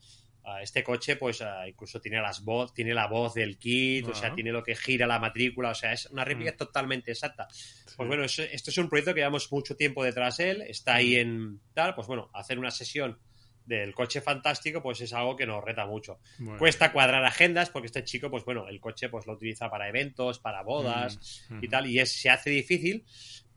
este 0.61 0.83
coche, 0.83 1.15
pues 1.15 1.43
incluso 1.67 2.01
tiene 2.01 2.21
las 2.21 2.43
voz, 2.43 2.73
tiene 2.73 2.93
la 2.93 3.07
voz 3.07 3.33
del 3.33 3.57
kit, 3.57 4.07
o 4.07 4.13
sea, 4.13 4.33
tiene 4.33 4.51
lo 4.51 4.63
que 4.63 4.75
gira 4.75 5.07
la 5.07 5.19
matrícula, 5.19 5.69
o 5.69 5.75
sea, 5.75 5.93
es 5.93 6.07
una 6.07 6.25
réplica 6.25 6.51
mm. 6.51 6.57
totalmente 6.57 7.11
exacta. 7.11 7.47
Pues 7.95 8.07
bueno, 8.07 8.23
esto 8.23 8.47
es 8.49 8.77
un 8.77 8.89
proyecto 8.89 9.13
que 9.13 9.21
llevamos 9.21 9.51
mucho 9.51 9.75
tiempo 9.75 10.03
detrás 10.03 10.37
de 10.37 10.51
él, 10.51 10.61
está 10.61 10.95
ahí 10.95 11.15
en 11.15 11.59
tal, 11.73 11.95
pues 11.95 12.07
bueno, 12.07 12.29
hacer 12.33 12.59
una 12.59 12.71
sesión 12.71 13.19
del 13.65 13.93
coche 13.93 14.21
fantástico, 14.21 14.81
pues 14.81 15.01
es 15.01 15.13
algo 15.13 15.35
que 15.35 15.45
nos 15.45 15.63
reta 15.63 15.85
mucho. 15.85 16.19
Cuesta 16.57 16.91
cuadrar 16.91 17.23
agendas, 17.23 17.69
porque 17.69 17.87
este 17.87 18.03
chico, 18.03 18.29
pues 18.29 18.43
bueno, 18.43 18.67
el 18.67 18.79
coche 18.79 19.09
pues 19.09 19.25
lo 19.25 19.33
utiliza 19.33 19.69
para 19.69 19.87
eventos, 19.87 20.39
para 20.39 20.63
bodas 20.63 21.45
mm, 21.49 21.63
y 21.63 21.67
tal, 21.69 21.87
y 21.87 21.99
es, 21.99 22.11
se 22.11 22.29
hace 22.29 22.49
difícil, 22.49 23.05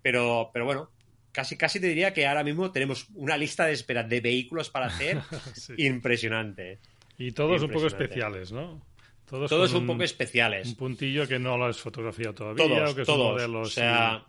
pero, 0.02 0.50
pero 0.52 0.64
bueno, 0.64 0.92
casi, 1.36 1.58
casi 1.58 1.78
te 1.80 1.88
diría 1.88 2.14
que 2.14 2.26
ahora 2.26 2.42
mismo 2.42 2.72
tenemos 2.72 3.08
una 3.14 3.36
lista 3.36 3.66
de 3.66 3.74
espera 3.74 4.02
de 4.02 4.22
vehículos 4.22 4.70
para 4.70 4.86
hacer 4.86 5.20
impresionante. 5.76 6.78
Y 7.18 7.32
todos 7.32 7.62
un 7.62 7.70
poco 7.70 7.88
especiales, 7.88 8.52
¿no? 8.52 8.80
Todos, 9.26 9.74
un, 9.74 9.86
poco 9.86 10.02
especiales. 10.02 10.66
Un 10.68 10.76
puntillo 10.76 11.28
que 11.28 11.38
no 11.38 11.58
lo 11.58 11.66
has 11.66 11.76
fotografiado 11.78 12.32
todavía 12.32 12.64
todos, 12.64 12.90
o 12.92 12.96
que 12.96 13.04
todos. 13.04 13.32
modelos. 13.32 13.68
O 13.68 13.70
sea, 13.70 14.24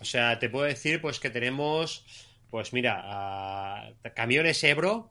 o 0.00 0.04
sea, 0.04 0.40
te 0.40 0.48
puedo 0.48 0.64
decir 0.64 1.00
pues 1.00 1.20
que 1.20 1.30
tenemos, 1.30 2.04
pues 2.50 2.72
mira, 2.72 3.94
camiones 4.16 4.64
Ebro 4.64 5.10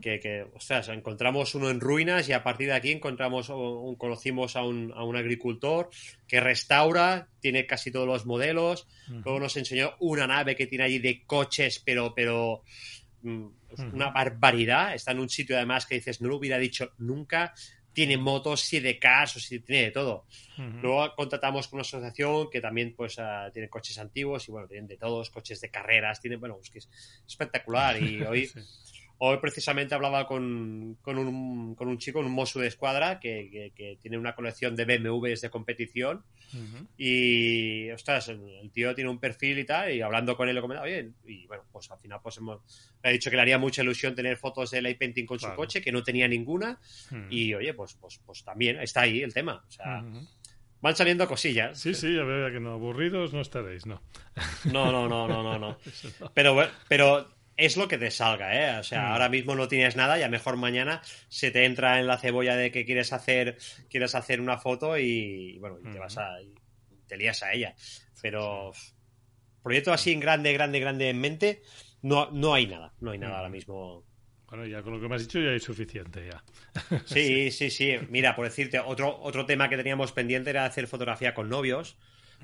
que, 0.00 0.20
que, 0.20 0.46
ostras, 0.54 0.88
encontramos 0.88 1.54
uno 1.54 1.68
en 1.68 1.80
ruinas 1.80 2.28
y 2.28 2.32
a 2.32 2.42
partir 2.42 2.68
de 2.68 2.74
aquí 2.74 2.92
encontramos, 2.92 3.48
un, 3.50 3.96
conocimos 3.96 4.56
a 4.56 4.62
un, 4.62 4.92
a 4.94 5.04
un, 5.04 5.16
agricultor 5.16 5.90
que 6.26 6.40
restaura, 6.40 7.28
tiene 7.40 7.66
casi 7.66 7.90
todos 7.90 8.06
los 8.06 8.24
modelos. 8.26 8.86
Luego 9.08 9.38
nos 9.38 9.56
enseñó 9.56 9.94
una 10.00 10.26
nave 10.26 10.56
que 10.56 10.66
tiene 10.66 10.84
allí 10.84 10.98
de 10.98 11.24
coches, 11.26 11.82
pero, 11.84 12.14
pero 12.14 12.62
mm, 13.22 13.46
una 13.92 14.10
barbaridad. 14.10 14.94
Está 14.94 15.12
en 15.12 15.20
un 15.20 15.28
sitio 15.28 15.56
además 15.56 15.86
que 15.86 15.96
dices, 15.96 16.20
no 16.20 16.28
lo 16.28 16.36
hubiera 16.36 16.58
dicho 16.58 16.92
nunca. 16.98 17.54
Tiene 17.92 18.18
motos, 18.18 18.60
sí 18.60 18.80
de 18.80 18.98
casos, 18.98 19.48
tiene 19.48 19.84
de 19.84 19.90
todo. 19.90 20.26
Luego 20.82 21.14
contratamos 21.16 21.66
con 21.68 21.78
una 21.78 21.82
asociación 21.82 22.50
que 22.50 22.60
también 22.60 22.94
pues 22.94 23.18
ah, 23.18 23.48
tiene 23.50 23.70
coches 23.70 23.96
antiguos 23.98 24.46
y 24.48 24.52
bueno, 24.52 24.68
tienen 24.68 24.86
de 24.86 24.98
todos, 24.98 25.30
coches 25.30 25.62
de 25.62 25.70
carreras, 25.70 26.20
tiene, 26.20 26.36
bueno, 26.36 26.58
es 26.60 26.68
que 26.68 26.80
es 26.80 26.90
espectacular. 27.26 28.02
Y 28.02 28.22
hoy 28.22 28.50
Hoy 29.18 29.38
precisamente 29.38 29.94
hablaba 29.94 30.26
con, 30.26 30.98
con, 31.00 31.16
un, 31.16 31.74
con 31.74 31.88
un 31.88 31.96
chico, 31.96 32.20
un 32.20 32.30
mozo 32.30 32.60
de 32.60 32.68
escuadra, 32.68 33.18
que, 33.18 33.72
que, 33.74 33.98
tiene 34.00 34.18
una 34.18 34.34
colección 34.34 34.76
de 34.76 34.84
BMWs 34.84 35.40
de 35.40 35.50
competición. 35.50 36.22
Y, 36.98 37.90
ostras, 37.90 38.28
el, 38.28 38.70
tío 38.72 38.94
tiene 38.94 39.08
un 39.10 39.18
perfil 39.18 39.58
y 39.58 39.64
tal, 39.64 39.92
y 39.92 40.02
hablando 40.02 40.36
con 40.36 40.48
él 40.48 40.54
le 40.54 40.60
comentaba, 40.60 40.86
oye, 40.86 41.12
y 41.24 41.46
bueno, 41.46 41.64
pues 41.72 41.90
al 41.90 41.98
final 41.98 42.20
pues 42.22 42.36
hemos, 42.36 42.60
le 43.02 43.08
ha 43.08 43.12
dicho 43.12 43.30
que 43.30 43.36
le 43.36 43.42
haría 43.42 43.58
mucha 43.58 43.82
ilusión 43.82 44.14
tener 44.14 44.36
fotos 44.36 44.70
de 44.70 44.82
light 44.82 44.98
painting 44.98 45.24
con 45.24 45.40
su 45.40 45.52
coche, 45.54 45.80
que 45.80 45.92
no 45.92 46.02
tenía 46.02 46.28
ninguna. 46.28 46.78
Y 47.30 47.54
oye, 47.54 47.72
pues, 47.72 47.94
pues, 47.94 48.20
pues 48.24 48.44
también 48.44 48.80
está 48.80 49.02
ahí 49.02 49.22
el 49.22 49.32
tema. 49.32 49.64
O 49.66 49.70
sea, 49.70 50.04
van 50.82 50.94
saliendo 50.94 51.26
cosillas. 51.26 51.78
Sí, 51.80 51.94
sí, 51.94 52.18
a 52.18 52.24
ver, 52.24 52.52
que 52.52 52.60
no, 52.60 52.72
aburridos 52.72 53.32
no 53.32 53.40
estaréis, 53.40 53.86
no. 53.86 54.02
No, 54.64 54.92
no, 54.92 55.08
no, 55.08 55.26
no, 55.26 55.42
no, 55.42 55.58
no. 55.58 55.78
Pero, 56.34 56.68
pero 56.88 57.35
es 57.56 57.76
lo 57.76 57.88
que 57.88 57.98
te 57.98 58.10
salga, 58.10 58.54
¿eh? 58.54 58.78
O 58.78 58.82
sea, 58.82 59.02
mm. 59.02 59.12
ahora 59.12 59.28
mismo 59.28 59.54
no 59.54 59.68
tienes 59.68 59.96
nada 59.96 60.18
y 60.18 60.22
a 60.22 60.28
mejor 60.28 60.56
mañana 60.56 61.00
se 61.28 61.50
te 61.50 61.64
entra 61.64 61.98
en 61.98 62.06
la 62.06 62.18
cebolla 62.18 62.56
de 62.56 62.70
que 62.70 62.84
quieres 62.84 63.12
hacer, 63.12 63.58
quieres 63.88 64.14
hacer 64.14 64.40
una 64.40 64.58
foto 64.58 64.98
y, 64.98 65.58
bueno, 65.58 65.78
y 65.82 65.90
te 65.90 65.98
vas 65.98 66.18
a, 66.18 66.36
te 67.06 67.16
lías 67.16 67.42
a 67.42 67.52
ella. 67.52 67.74
Pero 68.20 68.72
proyecto 69.62 69.92
así 69.92 70.12
en 70.12 70.20
grande, 70.20 70.52
grande, 70.52 70.80
grande 70.80 71.08
en 71.08 71.20
mente, 71.20 71.62
no, 72.02 72.30
no 72.30 72.54
hay 72.54 72.66
nada, 72.66 72.92
no 73.00 73.12
hay 73.12 73.18
nada 73.18 73.38
ahora 73.38 73.48
mismo. 73.48 74.04
Bueno, 74.48 74.64
ya 74.66 74.82
con 74.82 74.92
lo 74.92 75.00
que 75.00 75.08
me 75.08 75.16
has 75.16 75.22
dicho 75.22 75.40
ya 75.40 75.50
hay 75.50 75.60
suficiente 75.60 76.26
ya. 76.26 76.44
Sí, 77.06 77.50
sí, 77.50 77.70
sí. 77.70 77.96
Mira, 78.10 78.36
por 78.36 78.44
decirte, 78.44 78.78
otro, 78.78 79.18
otro 79.20 79.46
tema 79.46 79.68
que 79.68 79.76
teníamos 79.76 80.12
pendiente 80.12 80.50
era 80.50 80.66
hacer 80.66 80.86
fotografía 80.86 81.34
con 81.34 81.48
novios 81.48 81.96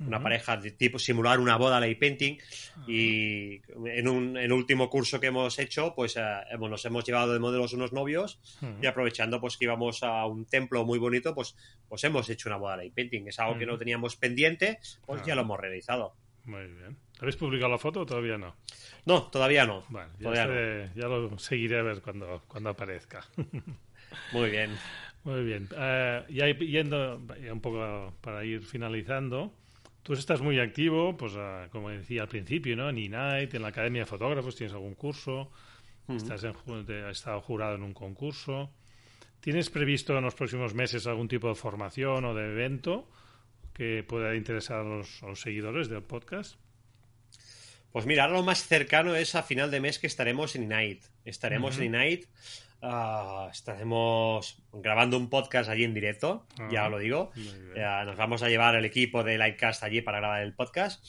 una 0.06 0.22
pareja 0.22 0.56
de 0.56 0.70
tipo 0.72 0.98
simular 0.98 1.38
una 1.38 1.56
boda 1.56 1.80
ley 1.80 1.94
painting 1.94 2.38
y 2.86 3.60
en 3.86 4.08
un 4.08 4.36
en 4.36 4.52
último 4.52 4.88
curso 4.88 5.20
que 5.20 5.26
hemos 5.26 5.58
hecho 5.58 5.94
pues 5.94 6.16
eh, 6.16 6.20
nos 6.58 6.84
hemos 6.84 7.04
llevado 7.04 7.32
de 7.32 7.38
modelos 7.38 7.72
unos 7.72 7.92
novios 7.92 8.40
y 8.80 8.86
aprovechando 8.86 9.40
pues 9.40 9.56
que 9.56 9.66
íbamos 9.66 10.02
a 10.02 10.26
un 10.26 10.46
templo 10.46 10.84
muy 10.84 10.98
bonito 10.98 11.34
pues 11.34 11.56
pues 11.88 12.02
hemos 12.04 12.28
hecho 12.30 12.48
una 12.48 12.56
boda 12.56 12.76
ley 12.76 12.90
painting. 12.90 13.26
Es 13.28 13.38
algo 13.38 13.58
que 13.58 13.66
no 13.66 13.78
teníamos 13.78 14.16
pendiente 14.16 14.78
pues 15.06 15.22
ya 15.24 15.34
lo 15.34 15.42
hemos 15.42 15.60
realizado. 15.60 16.14
Muy 16.44 16.66
bien. 16.66 16.96
¿habéis 17.20 17.36
publicado 17.36 17.70
la 17.70 17.78
foto 17.78 18.00
o 18.00 18.06
todavía 18.06 18.36
no? 18.36 18.56
no 19.06 19.22
todavía 19.24 19.64
no. 19.64 19.84
Ya, 20.18 20.46
lo 21.06 21.38
seguiré 21.38 21.78
a 21.78 21.82
ver 21.82 22.02
cuando, 22.02 22.42
cuando 22.48 22.70
aparezca. 22.70 23.24
Muy 24.32 24.50
bien. 24.50 24.76
Muy 25.24 25.44
bien. 25.44 25.68
Eh, 25.76 26.24
ya 26.30 26.46
yendo 26.48 27.22
un 27.52 27.60
poco 27.60 28.12
para 28.20 28.44
ir 28.44 28.64
finalizando 28.64 29.54
Tú 30.02 30.14
estás 30.14 30.40
muy 30.40 30.58
activo, 30.58 31.16
pues 31.16 31.34
ah, 31.36 31.68
como 31.70 31.90
decía 31.90 32.22
al 32.22 32.28
principio, 32.28 32.74
¿no? 32.76 32.90
En 32.90 32.98
E-Night, 32.98 33.54
en 33.54 33.62
la 33.62 33.68
Academia 33.68 34.02
de 34.02 34.06
Fotógrafos, 34.06 34.56
tienes 34.56 34.74
algún 34.74 34.94
curso, 34.94 35.50
estás 36.08 36.42
en, 36.44 36.56
has 37.04 37.18
estado 37.18 37.40
jurado 37.40 37.76
en 37.76 37.82
un 37.82 37.94
concurso. 37.94 38.70
¿Tienes 39.40 39.70
previsto 39.70 40.16
en 40.16 40.24
los 40.24 40.34
próximos 40.34 40.74
meses 40.74 41.06
algún 41.06 41.28
tipo 41.28 41.48
de 41.48 41.54
formación 41.54 42.24
o 42.24 42.34
de 42.34 42.44
evento 42.44 43.08
que 43.74 44.04
pueda 44.06 44.34
interesar 44.34 44.80
a 44.80 44.84
los, 44.84 45.20
seguidores 45.34 45.88
del 45.88 46.02
podcast? 46.02 46.56
Pues 47.90 48.06
mira, 48.06 48.26
lo 48.28 48.42
más 48.42 48.66
cercano 48.66 49.14
es 49.14 49.34
a 49.34 49.42
final 49.42 49.70
de 49.70 49.80
mes 49.80 49.98
que 49.98 50.06
estaremos 50.06 50.56
en 50.56 50.68
Night. 50.68 51.02
Estaremos 51.24 51.78
en 51.78 51.92
Night. 51.92 52.26
Ah, 52.84 53.48
estaremos 53.52 54.60
grabando 54.72 55.16
un 55.16 55.30
podcast 55.30 55.70
allí 55.70 55.84
en 55.84 55.94
directo, 55.94 56.46
ya 56.68 56.88
lo 56.88 56.98
digo. 56.98 57.30
nos 57.76 58.16
vamos 58.16 58.42
a 58.42 58.48
llevar 58.48 58.74
el 58.74 58.84
equipo 58.84 59.22
de 59.22 59.38
Lightcast 59.38 59.84
allí 59.84 60.00
para 60.00 60.18
grabar 60.18 60.42
el 60.42 60.52
podcast. 60.52 61.04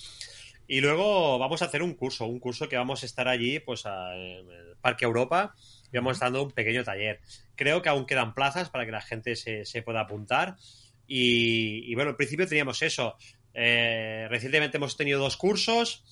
Y 0.67 0.81
luego 0.81 1.39
vamos 1.39 1.63
a 1.63 1.65
hacer 1.65 1.81
un 1.81 1.95
curso, 1.95 2.27
un 2.27 2.39
curso 2.39 2.69
que 2.69 2.77
vamos 2.77 3.01
a 3.01 3.07
estar 3.07 3.27
allí, 3.27 3.59
pues 3.59 3.85
en 3.85 3.91
el 4.51 4.77
Parque 4.81 5.05
Europa, 5.05 5.55
y 5.91 5.97
vamos 5.97 6.21
a 6.21 6.25
dando 6.25 6.43
un 6.43 6.51
pequeño 6.51 6.83
taller. 6.83 7.21
Creo 7.55 7.81
que 7.81 7.89
aún 7.89 8.05
quedan 8.05 8.35
plazas 8.35 8.69
para 8.69 8.85
que 8.85 8.91
la 8.91 9.01
gente 9.01 9.35
se, 9.35 9.65
se 9.65 9.81
pueda 9.81 10.01
apuntar. 10.01 10.57
Y, 11.07 11.91
y, 11.91 11.95
bueno, 11.95 12.11
al 12.11 12.15
principio 12.15 12.47
teníamos 12.47 12.83
eso. 12.83 13.17
Eh, 13.55 14.27
recientemente 14.29 14.77
hemos 14.77 14.95
tenido 14.95 15.19
dos 15.19 15.37
cursos 15.37 16.03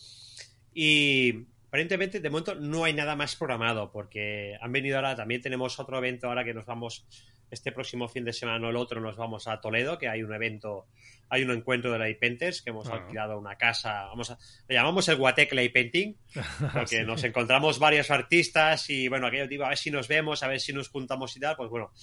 y 0.73 1.45
aparentemente 1.71 2.19
de 2.19 2.29
momento 2.29 2.53
no 2.53 2.83
hay 2.83 2.91
nada 2.91 3.15
más 3.15 3.37
programado 3.37 3.93
porque 3.93 4.57
han 4.59 4.73
venido 4.73 4.97
ahora, 4.97 5.15
también 5.15 5.41
tenemos 5.41 5.79
otro 5.79 5.99
evento 5.99 6.27
ahora 6.27 6.43
que 6.43 6.53
nos 6.53 6.65
vamos 6.65 7.05
este 7.49 7.71
próximo 7.71 8.09
fin 8.09 8.25
de 8.25 8.33
semana 8.33 8.67
o 8.67 8.69
el 8.69 8.75
otro 8.75 8.99
nos 8.99 9.15
vamos 9.15 9.47
a 9.47 9.61
Toledo, 9.61 9.97
que 9.97 10.09
hay 10.09 10.21
un 10.21 10.33
evento, 10.33 10.87
hay 11.29 11.43
un 11.43 11.51
encuentro 11.51 11.93
de 11.93 11.99
Light 11.99 12.19
Painters, 12.19 12.61
que 12.61 12.71
hemos 12.71 12.89
ah. 12.89 12.95
alquilado 12.95 13.39
una 13.39 13.55
casa, 13.55 14.03
vamos 14.07 14.31
a, 14.31 14.37
le 14.67 14.75
llamamos 14.75 15.07
el 15.07 15.15
Guatec 15.15 15.53
Light 15.53 15.71
Painting, 15.71 16.17
porque 16.73 17.03
nos 17.03 17.23
encontramos 17.23 17.79
varios 17.79 18.11
artistas 18.11 18.89
y 18.89 19.07
bueno, 19.07 19.27
aquello 19.27 19.47
digo, 19.47 19.63
a 19.63 19.69
ver 19.69 19.77
si 19.77 19.91
nos 19.91 20.09
vemos, 20.09 20.43
a 20.43 20.49
ver 20.49 20.59
si 20.59 20.73
nos 20.73 20.89
juntamos 20.89 21.37
y 21.37 21.39
tal, 21.39 21.55
pues 21.55 21.69
bueno, 21.69 21.93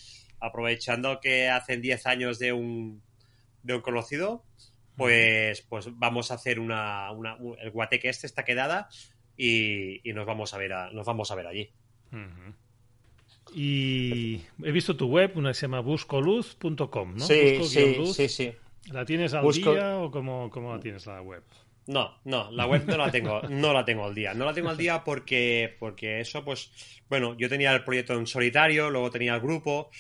aprovechando 0.41 1.21
que 1.21 1.51
hacen 1.51 1.83
10 1.83 2.07
años 2.07 2.39
de 2.39 2.55
un, 2.55 3.03
de 3.63 3.75
un 3.75 3.83
conocido, 3.83 4.47
pues, 4.97 5.61
pues 5.61 5.91
vamos 5.93 6.31
a 6.31 6.35
hacer 6.37 6.59
una, 6.59 7.11
una 7.13 7.37
el 7.61 7.71
Guateque 7.71 8.09
este 8.09 8.27
está 8.27 8.47
quedada 8.47 8.89
y, 9.39 10.01
nos 10.13 10.27
vamos 10.27 10.53
a 10.53 10.59
ver 10.59 10.73
nos 10.93 11.07
vamos 11.07 11.31
a 11.31 11.35
ver 11.37 11.47
allí. 11.47 11.71
Y 13.55 14.43
he 14.63 14.73
visto 14.73 14.97
tu 14.97 15.07
web, 15.07 15.33
una 15.37 15.51
que 15.51 15.55
se 15.55 15.63
llama 15.63 15.81
buscoluz.com, 15.81 17.15
¿no? 17.15 17.25
Sí, 17.25 17.65
sí, 17.65 18.29
sí, 18.29 18.53
¿La 18.91 19.05
tienes 19.05 19.33
al 19.35 19.51
día 19.51 19.99
o 19.99 20.11
cómo, 20.11 20.51
cómo 20.51 20.75
la 20.75 20.81
tienes 20.81 21.07
la 21.07 21.23
web? 21.23 21.43
No, 21.87 22.19
no, 22.25 22.51
la 22.51 22.67
web 22.67 22.85
no 22.87 22.99
la 22.99 23.11
tengo, 23.11 23.41
no 23.49 23.73
la 23.73 23.85
tengo 23.85 24.05
al 24.05 24.15
día. 24.15 24.35
No 24.35 24.45
la 24.45 24.53
tengo 24.53 24.69
al 24.69 24.77
día 24.77 25.05
porque, 25.05 25.75
porque 25.79 26.21
eso, 26.21 26.45
pues, 26.45 26.71
bueno, 27.09 27.35
yo 27.39 27.49
tenía 27.49 27.73
el 27.73 27.85
proyecto 27.85 28.13
en 28.13 28.27
solitario, 28.27 28.91
luego 28.91 29.11
tenía 29.11 29.35
el 29.35 29.41
grupo 29.41 29.91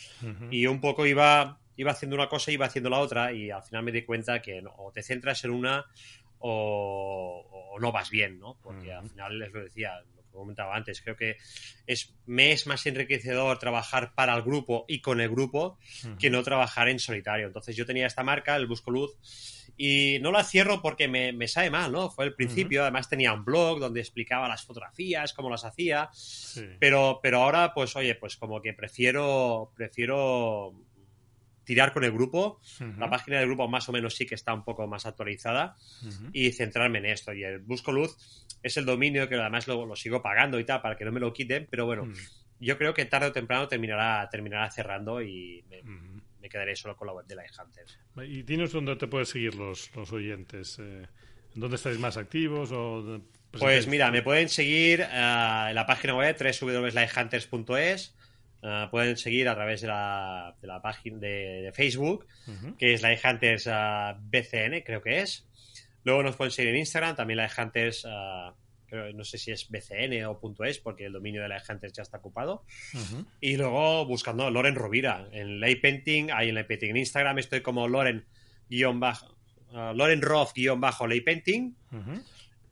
y 0.50 0.66
un 0.66 0.80
poco 0.80 1.06
iba 1.06 1.58
iba 1.78 1.92
haciendo 1.92 2.16
una 2.16 2.28
cosa 2.28 2.50
y 2.50 2.54
iba 2.54 2.66
haciendo 2.66 2.90
la 2.90 2.98
otra 2.98 3.32
y 3.32 3.50
al 3.50 3.62
final 3.62 3.84
me 3.84 3.92
di 3.92 4.02
cuenta 4.02 4.42
que 4.42 4.62
o 4.76 4.90
te 4.92 5.02
centras 5.02 5.44
en 5.44 5.52
una 5.52 5.86
o, 6.40 7.76
no 7.80 7.92
vas 7.92 8.10
bien, 8.10 8.38
¿no? 8.38 8.58
Porque 8.62 8.92
al 8.92 9.08
final 9.08 9.38
les 9.38 9.52
lo 9.52 9.62
decía, 9.62 10.00
lo 10.16 10.22
que 10.22 10.30
comentaba 10.32 10.74
antes, 10.74 11.00
creo 11.00 11.16
que 11.16 11.36
es, 11.86 12.14
me 12.26 12.52
es 12.52 12.66
más 12.66 12.84
enriquecedor 12.86 13.58
trabajar 13.58 14.14
para 14.14 14.34
el 14.34 14.42
grupo 14.42 14.84
y 14.88 15.00
con 15.00 15.20
el 15.20 15.30
grupo 15.30 15.78
que 16.18 16.30
no 16.30 16.42
trabajar 16.42 16.88
en 16.88 16.98
solitario. 16.98 17.46
Entonces 17.46 17.76
yo 17.76 17.86
tenía 17.86 18.06
esta 18.06 18.24
marca, 18.24 18.56
el 18.56 18.66
Busco 18.66 18.90
Luz, 18.90 19.16
y 19.76 20.18
no 20.20 20.32
la 20.32 20.42
cierro 20.42 20.82
porque 20.82 21.06
me, 21.06 21.32
me 21.32 21.46
sabe 21.46 21.70
mal, 21.70 21.92
¿no? 21.92 22.10
Fue 22.10 22.24
el 22.24 22.34
principio, 22.34 22.82
además 22.82 23.08
tenía 23.08 23.32
un 23.32 23.44
blog 23.44 23.78
donde 23.78 24.00
explicaba 24.00 24.48
las 24.48 24.64
fotografías, 24.64 25.32
cómo 25.32 25.50
las 25.50 25.64
hacía, 25.64 26.10
pero, 26.80 27.20
pero 27.22 27.42
ahora, 27.42 27.72
pues 27.72 27.94
oye, 27.94 28.16
pues 28.16 28.36
como 28.36 28.60
que 28.60 28.74
prefiero, 28.74 29.70
prefiero 29.76 30.74
tirar 31.68 31.92
con 31.92 32.02
el 32.02 32.12
grupo. 32.12 32.62
La 32.96 33.10
página 33.10 33.40
del 33.40 33.46
grupo 33.46 33.68
más 33.68 33.86
o 33.90 33.92
menos 33.92 34.14
sí 34.14 34.24
que 34.24 34.34
está 34.34 34.54
un 34.54 34.64
poco 34.64 34.86
más 34.86 35.04
actualizada 35.04 35.76
y 36.32 36.50
centrarme 36.52 36.96
en 36.96 37.04
esto. 37.04 37.34
Y 37.34 37.44
el 37.44 37.58
Busco 37.58 37.92
Luz 37.92 38.16
es 38.62 38.78
el 38.78 38.86
dominio 38.86 39.28
que 39.28 39.34
además 39.34 39.68
lo, 39.68 39.94
sigo 39.94 40.22
pagando 40.22 40.58
y 40.58 40.64
tal 40.64 40.80
para 40.80 40.96
que 40.96 41.04
no 41.04 41.12
me 41.12 41.20
lo 41.20 41.30
quiten, 41.30 41.68
pero 41.70 41.84
bueno, 41.84 42.10
yo 42.58 42.78
creo 42.78 42.94
que 42.94 43.04
tarde 43.04 43.26
o 43.26 43.32
temprano 43.32 43.68
terminará, 43.68 44.26
terminará 44.30 44.70
cerrando 44.70 45.20
y 45.20 45.62
me, 46.40 46.48
quedaré 46.48 46.74
solo 46.74 46.96
con 46.96 47.06
la 47.06 47.12
web 47.12 47.26
de 47.26 47.34
la 47.34 47.42
Hunters. 47.42 47.98
¿Y 48.26 48.44
tienes 48.44 48.72
dónde 48.72 48.96
te 48.96 49.06
puedes 49.06 49.28
seguir 49.28 49.54
los, 49.54 49.94
los 49.94 50.10
oyentes? 50.10 50.78
Eh, 50.80 51.06
¿Dónde 51.54 51.76
estáis 51.76 51.98
más 51.98 52.16
activos? 52.16 52.72
O 52.72 53.20
pues 53.50 53.86
mira, 53.88 54.10
me 54.10 54.22
pueden 54.22 54.48
seguir 54.48 55.02
eh, 55.02 55.66
en 55.68 55.74
la 55.74 55.84
página 55.86 56.14
web 56.14 56.34
www.lighthunters.es 56.34 58.14
Ah, 58.62 58.88
pueden 58.90 59.16
seguir 59.16 59.48
a 59.48 59.54
través 59.54 59.82
de 59.82 59.86
la, 59.86 60.56
de 60.60 60.66
la 60.66 60.82
página 60.82 61.18
de, 61.18 61.70
Facebook, 61.72 62.26
que 62.76 62.94
es 62.94 63.02
la 63.02 63.10
Hunters 63.12 63.68
ah, 63.68 64.18
BCN, 64.20 64.82
creo 64.84 65.00
que 65.00 65.20
es. 65.20 65.46
Luego 66.04 66.22
nos 66.22 66.36
pueden 66.36 66.50
seguir 66.50 66.70
en 66.70 66.78
Instagram, 66.78 67.14
también 67.14 67.36
la 67.36 67.50
Hunters, 67.56 68.04
uh, 68.04 68.52
no 69.14 69.22
sé 69.24 69.38
si 69.38 69.52
es 69.52 69.68
BCN 69.68 70.24
o 70.24 70.40
.es, 70.64 70.78
porque 70.78 71.04
el 71.04 71.12
dominio 71.12 71.42
de 71.42 71.48
la 71.48 71.62
Hunters 71.68 71.92
ya 71.92 72.02
está 72.02 72.18
ocupado. 72.18 72.64
Y 73.40 73.56
luego 73.56 74.06
buscando 74.06 74.50
Loren 74.50 74.74
Rovira 74.74 75.28
en 75.32 75.60
Lay 75.60 75.76
Painting, 75.76 76.30
ahí 76.32 76.48
en 76.48 76.54
Lay 76.54 76.64
Painting. 76.64 76.90
En 76.90 76.96
Instagram 76.96 77.38
estoy 77.38 77.60
como 77.60 77.86
Loren 77.86 78.24
guion 78.68 78.98
bajo, 78.98 79.36
Loren 79.70 80.22
Roth 80.22 80.52
guion 80.54 80.80
bajo 80.80 81.06
Lay 81.06 81.20
Painting. 81.20 81.76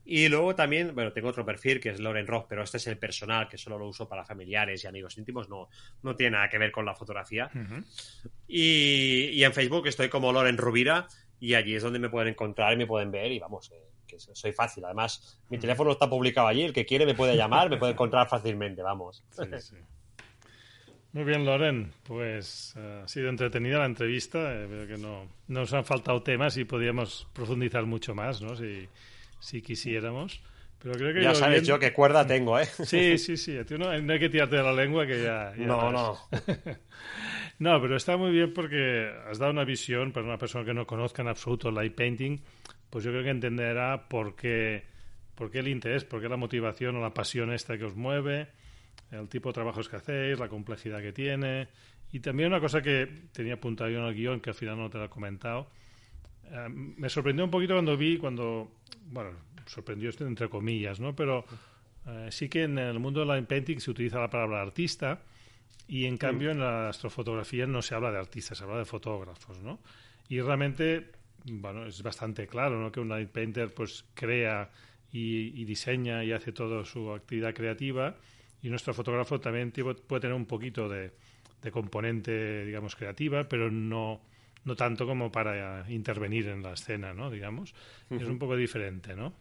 Y 0.09 0.29
luego 0.29 0.55
también, 0.55 0.95
bueno, 0.95 1.13
tengo 1.13 1.29
otro 1.29 1.45
perfil 1.45 1.81
que 1.81 1.89
es 1.89 1.99
Loren 1.99 2.29
Rock, 2.29 2.47
pero 2.49 2.63
este 2.63 2.77
es 2.77 2.87
el 2.87 2.97
personal, 2.97 3.49
que 3.49 3.59
solo 3.59 3.77
lo 3.77 3.89
uso 3.89 4.09
para 4.09 4.25
familiares 4.25 4.85
y 4.85 4.87
amigos 4.87 5.19
íntimos, 5.19 5.49
no, 5.49 5.69
no 6.03 6.15
tiene 6.15 6.37
nada 6.37 6.49
que 6.49 6.59
ver 6.59 6.71
con 6.71 6.85
la 6.85 6.95
fotografía. 6.95 7.51
y, 8.47 9.43
en 9.43 9.53
Facebook 9.53 9.89
estoy 9.89 10.09
como 10.09 10.33
Loren 10.33 10.59
Rubira 10.59 11.09
y 11.41 11.55
allí 11.55 11.75
es 11.75 11.83
donde 11.83 11.99
me 11.99 12.09
pueden 12.09 12.29
encontrar 12.29 12.73
y 12.73 12.77
me 12.77 12.87
pueden 12.87 13.11
ver 13.11 13.33
y 13.33 13.41
vamos, 13.41 13.73
eh, 13.73 13.83
que 14.07 14.21
soy 14.21 14.53
fácil. 14.53 14.85
Además, 14.85 15.41
mi 15.51 15.59
teléfono 15.59 15.91
está 15.91 16.09
publicado 16.09 16.47
allí, 16.47 16.63
el 16.63 16.73
que 16.73 16.87
quiere 16.87 17.05
me 17.05 17.15
puede 17.15 17.37
llamar, 17.37 17.69
me 17.69 17.77
puede 17.77 17.93
encontrar 17.93 18.29
fácilmente, 18.29 18.83
vamos. 18.83 19.25
Muy 21.13 21.25
bien, 21.25 21.45
Loren. 21.45 21.93
Pues 22.05 22.75
eh, 22.77 23.01
ha 23.03 23.09
sido 23.09 23.29
entretenida 23.29 23.79
la 23.79 23.87
entrevista. 23.87 24.55
Eh, 24.55 24.67
veo 24.67 24.87
que 24.87 24.99
no, 24.99 25.27
nos 25.49 25.73
han 25.73 25.85
faltado 25.85 26.23
temas 26.23 26.57
y 26.59 26.65
podríamos 26.65 27.27
profundizar 27.33 27.87
mucho 27.87 28.15
más, 28.15 28.41
¿no? 28.43 28.55
Si, 28.55 28.87
si 29.41 29.63
quisiéramos. 29.63 30.41
Pero 30.79 30.95
creo 30.95 31.15
que 31.15 31.23
ya 31.23 31.35
sabes 31.35 31.67
yo 31.67 31.79
qué 31.79 31.93
cuerda 31.93 32.27
tengo, 32.27 32.59
¿eh? 32.59 32.67
Sí, 32.85 33.19
sí, 33.19 33.37
sí. 33.37 33.59
no, 33.79 33.89
hay 33.89 34.19
que 34.19 34.29
tirarte 34.29 34.57
de 34.57 34.63
la 34.63 34.73
lengua 34.73 35.07
que 35.07 35.23
ya... 35.23 35.53
no, 35.57 35.91
no. 35.91 36.19
no, 37.59 37.81
pero 37.81 37.97
está 37.97 38.17
muy 38.17 38.31
bien 38.31 38.53
porque 38.53 39.11
has 39.29 39.39
dado 39.39 39.53
una 39.53 39.65
visión 39.65 40.13
para 40.13 40.27
una 40.27 40.39
persona 40.39 40.65
que 40.65 40.75
no 40.75 40.87
conozca 40.87 41.23
en 41.23 41.29
absoluto 41.29 41.71
light 41.71 41.95
painting, 41.95 42.41
pues 42.91 43.05
yo 43.05 43.11
creo 43.11 43.25
que 43.25 43.31
entenderá 43.31 44.09
por 44.09 44.37
qué, 44.37 44.85
por 45.35 45.51
qué 45.51 45.61
el 45.61 45.69
interés, 45.69 46.05
por 46.05 46.21
qué 46.21 46.29
la 46.29 46.37
motivación 46.37 46.97
o 46.97 47.01
la 47.01 47.15
pasión 47.15 47.53
esta 47.53 47.79
que 47.79 47.85
os 47.85 47.97
mueve, 47.97 48.49
el 49.11 49.29
tipo 49.29 49.49
de 49.49 49.55
trabajos 49.55 49.89
que 49.89 49.97
hacéis, 49.97 50.39
la 50.39 50.49
complejidad 50.49 51.01
que 51.01 51.13
tiene. 51.13 51.69
Y 52.13 52.21
también 52.21 52.51
una 52.51 52.61
cosa 52.61 52.83
que 52.83 53.09
tenía 53.33 53.55
apuntado 53.55 53.91
yo 53.91 54.01
en 54.01 54.07
el 54.07 54.15
guion, 54.15 54.41
que 54.41 54.51
al 54.51 54.57
final 54.57 54.79
no 54.79 54.91
te 54.91 54.99
lo 54.99 55.05
he 55.07 55.09
comentado, 55.09 55.71
eh, 56.51 56.69
me 56.69 57.09
sorprendió 57.09 57.45
un 57.45 57.51
poquito 57.51 57.75
cuando 57.75 57.97
vi, 57.97 58.19
cuando, 58.19 58.71
bueno, 59.11 59.31
sorprendió 59.67 60.11
entre 60.21 60.49
comillas, 60.49 61.01
¿no? 61.01 61.15
Pero 61.15 61.45
eh, 62.07 62.29
sí 62.31 62.49
que 62.49 62.65
en 62.65 62.79
el 62.79 62.99
mundo 62.99 63.21
de 63.21 63.27
la 63.27 63.43
painting 63.43 63.79
se 63.79 63.91
utiliza 63.91 64.21
la 64.21 64.31
palabra 64.31 64.63
artista 64.63 65.21
y 65.89 66.07
en 66.07 66.17
cambio 66.17 66.51
en 66.51 66.61
la 66.61 66.89
astrofotografía 66.89 67.67
no 67.67 67.83
se 67.83 67.95
habla 67.95 68.11
de 68.11 68.19
artistas, 68.19 68.59
se 68.59 68.65
habla 68.65 68.79
de 68.79 68.85
fotógrafos, 68.85 69.61
¿no? 69.61 69.81
Y 70.29 70.41
realmente, 70.41 71.13
bueno, 71.45 71.87
es 71.87 72.03
bastante 72.03 72.47
claro, 72.47 72.81
¿no? 72.81 72.91
Que 72.91 73.01
un 73.01 73.09
light 73.09 73.31
painter 73.31 73.73
pues 73.73 74.05
crea 74.15 74.71
y, 75.13 75.65
diseña 75.65 76.25
y 76.25 76.33
hace 76.33 76.53
toda 76.53 76.85
su 76.85 77.13
actividad 77.13 77.55
creativa 77.55 78.17
y 78.63 78.69
nuestro 78.69 78.93
fotógrafo 78.95 79.41
también 79.41 79.71
puede 79.71 80.21
tener 80.21 80.35
un 80.35 80.47
poquito 80.47 80.89
de, 80.89 81.13
de 81.63 81.71
componente, 81.71 82.65
digamos, 82.65 82.97
creativa, 82.97 83.45
pero 83.45 83.71
no 83.71 84.21
no 84.67 84.75
tanto 84.75 85.07
como 85.07 85.31
para 85.33 85.89
intervenir 85.89 86.49
en 86.49 86.63
la 86.63 86.73
escena, 86.73 87.15
¿no? 87.15 87.31
Digamos. 87.31 87.75
Es 88.11 88.25
un 88.25 88.39
poco 88.39 88.57
diferente, 88.57 89.15
¿no? 89.15 89.33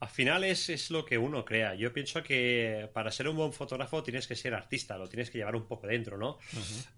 Al 0.00 0.08
final 0.08 0.44
es, 0.44 0.90
lo 0.90 1.04
que 1.04 1.18
uno 1.18 1.44
crea. 1.44 1.74
Yo 1.74 1.92
pienso 1.92 2.22
que 2.22 2.90
para 2.92 3.12
ser 3.12 3.28
un 3.28 3.36
buen 3.36 3.52
fotógrafo 3.52 4.02
tienes 4.02 4.26
que 4.26 4.34
ser 4.34 4.54
artista, 4.54 4.98
lo 4.98 5.08
tienes 5.08 5.30
que 5.30 5.38
llevar 5.38 5.54
un 5.54 5.66
poco 5.66 5.86
dentro, 5.86 6.18
¿no? 6.18 6.38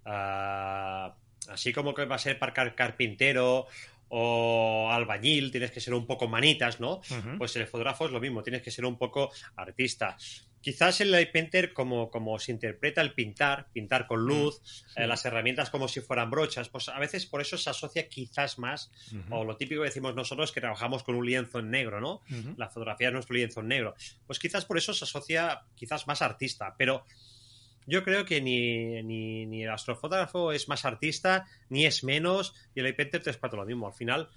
Ah, 0.05 1.15
así 1.49 1.71
como 1.71 1.93
que 1.93 2.05
va 2.05 2.15
a 2.15 2.19
ser 2.19 2.39
para 2.39 2.73
carpintero 2.73 3.67
o 4.09 4.89
albañil, 4.89 5.51
tienes 5.51 5.69
que 5.69 5.79
ser 5.79 5.93
un 5.93 6.07
poco 6.07 6.27
manitas, 6.27 6.79
¿no? 6.79 7.01
Pues 7.37 7.55
el 7.55 7.67
fotógrafo 7.67 8.07
es 8.07 8.11
lo 8.11 8.19
mismo, 8.19 8.41
tienes 8.41 8.63
que 8.63 8.71
ser 8.71 8.85
un 8.85 8.97
poco 8.97 9.31
artista. 9.57 10.17
Quizás 10.63 11.01
el 11.01 11.11
light 11.11 11.33
painter, 11.33 11.73
como, 11.73 12.09
como 12.09 12.39
se 12.39 12.53
interpreta 12.53 13.01
el 13.01 13.13
pintar, 13.13 13.67
pintar 13.73 14.07
con 14.07 14.23
mm, 14.23 14.27
luz, 14.27 14.61
eh, 14.95 15.05
las 15.05 15.25
herramientas 15.25 15.69
como 15.69 15.89
si 15.89 15.99
fueran 15.99 16.31
brochas, 16.31 16.69
pues 16.69 16.87
a 16.87 16.97
veces 16.99 17.25
por 17.25 17.41
eso 17.41 17.57
se 17.57 17.69
asocia 17.69 18.07
quizás 18.07 18.57
más, 18.57 18.89
o 19.29 19.43
lo 19.43 19.57
típico 19.57 19.81
que 19.81 19.89
decimos 19.89 20.15
nosotros 20.15 20.53
que 20.53 20.61
trabajamos 20.61 21.03
con 21.03 21.15
un 21.15 21.25
lienzo 21.25 21.59
en 21.59 21.69
negro, 21.69 21.99
¿no? 21.99 22.21
La 22.55 22.69
fotografía 22.69 23.09
es 23.09 23.13
nuestro 23.13 23.35
lienzo 23.35 23.59
en 23.59 23.67
negro. 23.67 23.93
Pues 24.25 24.39
quizás 24.39 24.63
por 24.63 24.77
eso 24.77 24.93
se 24.93 25.03
asocia 25.03 25.63
quizás 25.75 26.07
más 26.07 26.21
artista, 26.21 26.75
pero 26.77 27.03
yo 27.85 28.03
creo 28.03 28.23
que 28.23 28.41
ni, 28.41 29.03
ni, 29.03 29.63
el 29.63 29.69
astrofotógrafo 29.69 30.53
es 30.53 30.69
más 30.69 30.85
artista, 30.85 31.45
ni 31.69 31.85
es 31.85 32.05
menos, 32.05 32.55
y 32.73 32.79
el 32.79 32.85
light 32.85 32.95
painter 32.95 33.21
te 33.21 33.29
es 33.31 33.37
para 33.37 33.57
lo 33.57 33.65
mismo. 33.65 33.87
Al 33.87 33.93
final, 33.93 34.29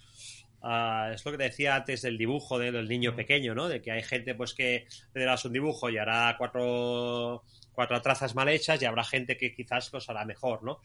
ah, 0.62 1.11
es 1.15 1.24
lo 1.24 1.33
que 1.33 1.39
te 1.39 1.45
decía 1.45 1.74
antes 1.74 2.03
del 2.03 2.19
dibujo 2.19 2.59
del 2.59 2.89
niño 2.89 3.15
pequeño, 3.15 3.55
¿no? 3.55 3.69
De 3.69 3.83
que 3.83 3.91
hay 3.91 4.03
gente 4.03 4.35
pues 4.35 4.55
que 4.55 4.87
le 5.15 5.20
darás 5.20 5.45
un 5.45 5.53
dibujo 5.53 5.91
y 5.91 5.99
hará 5.99 6.35
cuatro, 6.39 7.45
cuatro 7.73 8.01
trazas 8.03 8.35
mal 8.35 8.49
hechas 8.49 8.81
y 8.81 8.85
habrá 8.85 9.05
gente 9.05 9.37
que 9.37 9.55
quizás 9.55 9.93
los 9.93 10.09
hará 10.09 10.24
mejor, 10.24 10.62
¿no? 10.62 10.81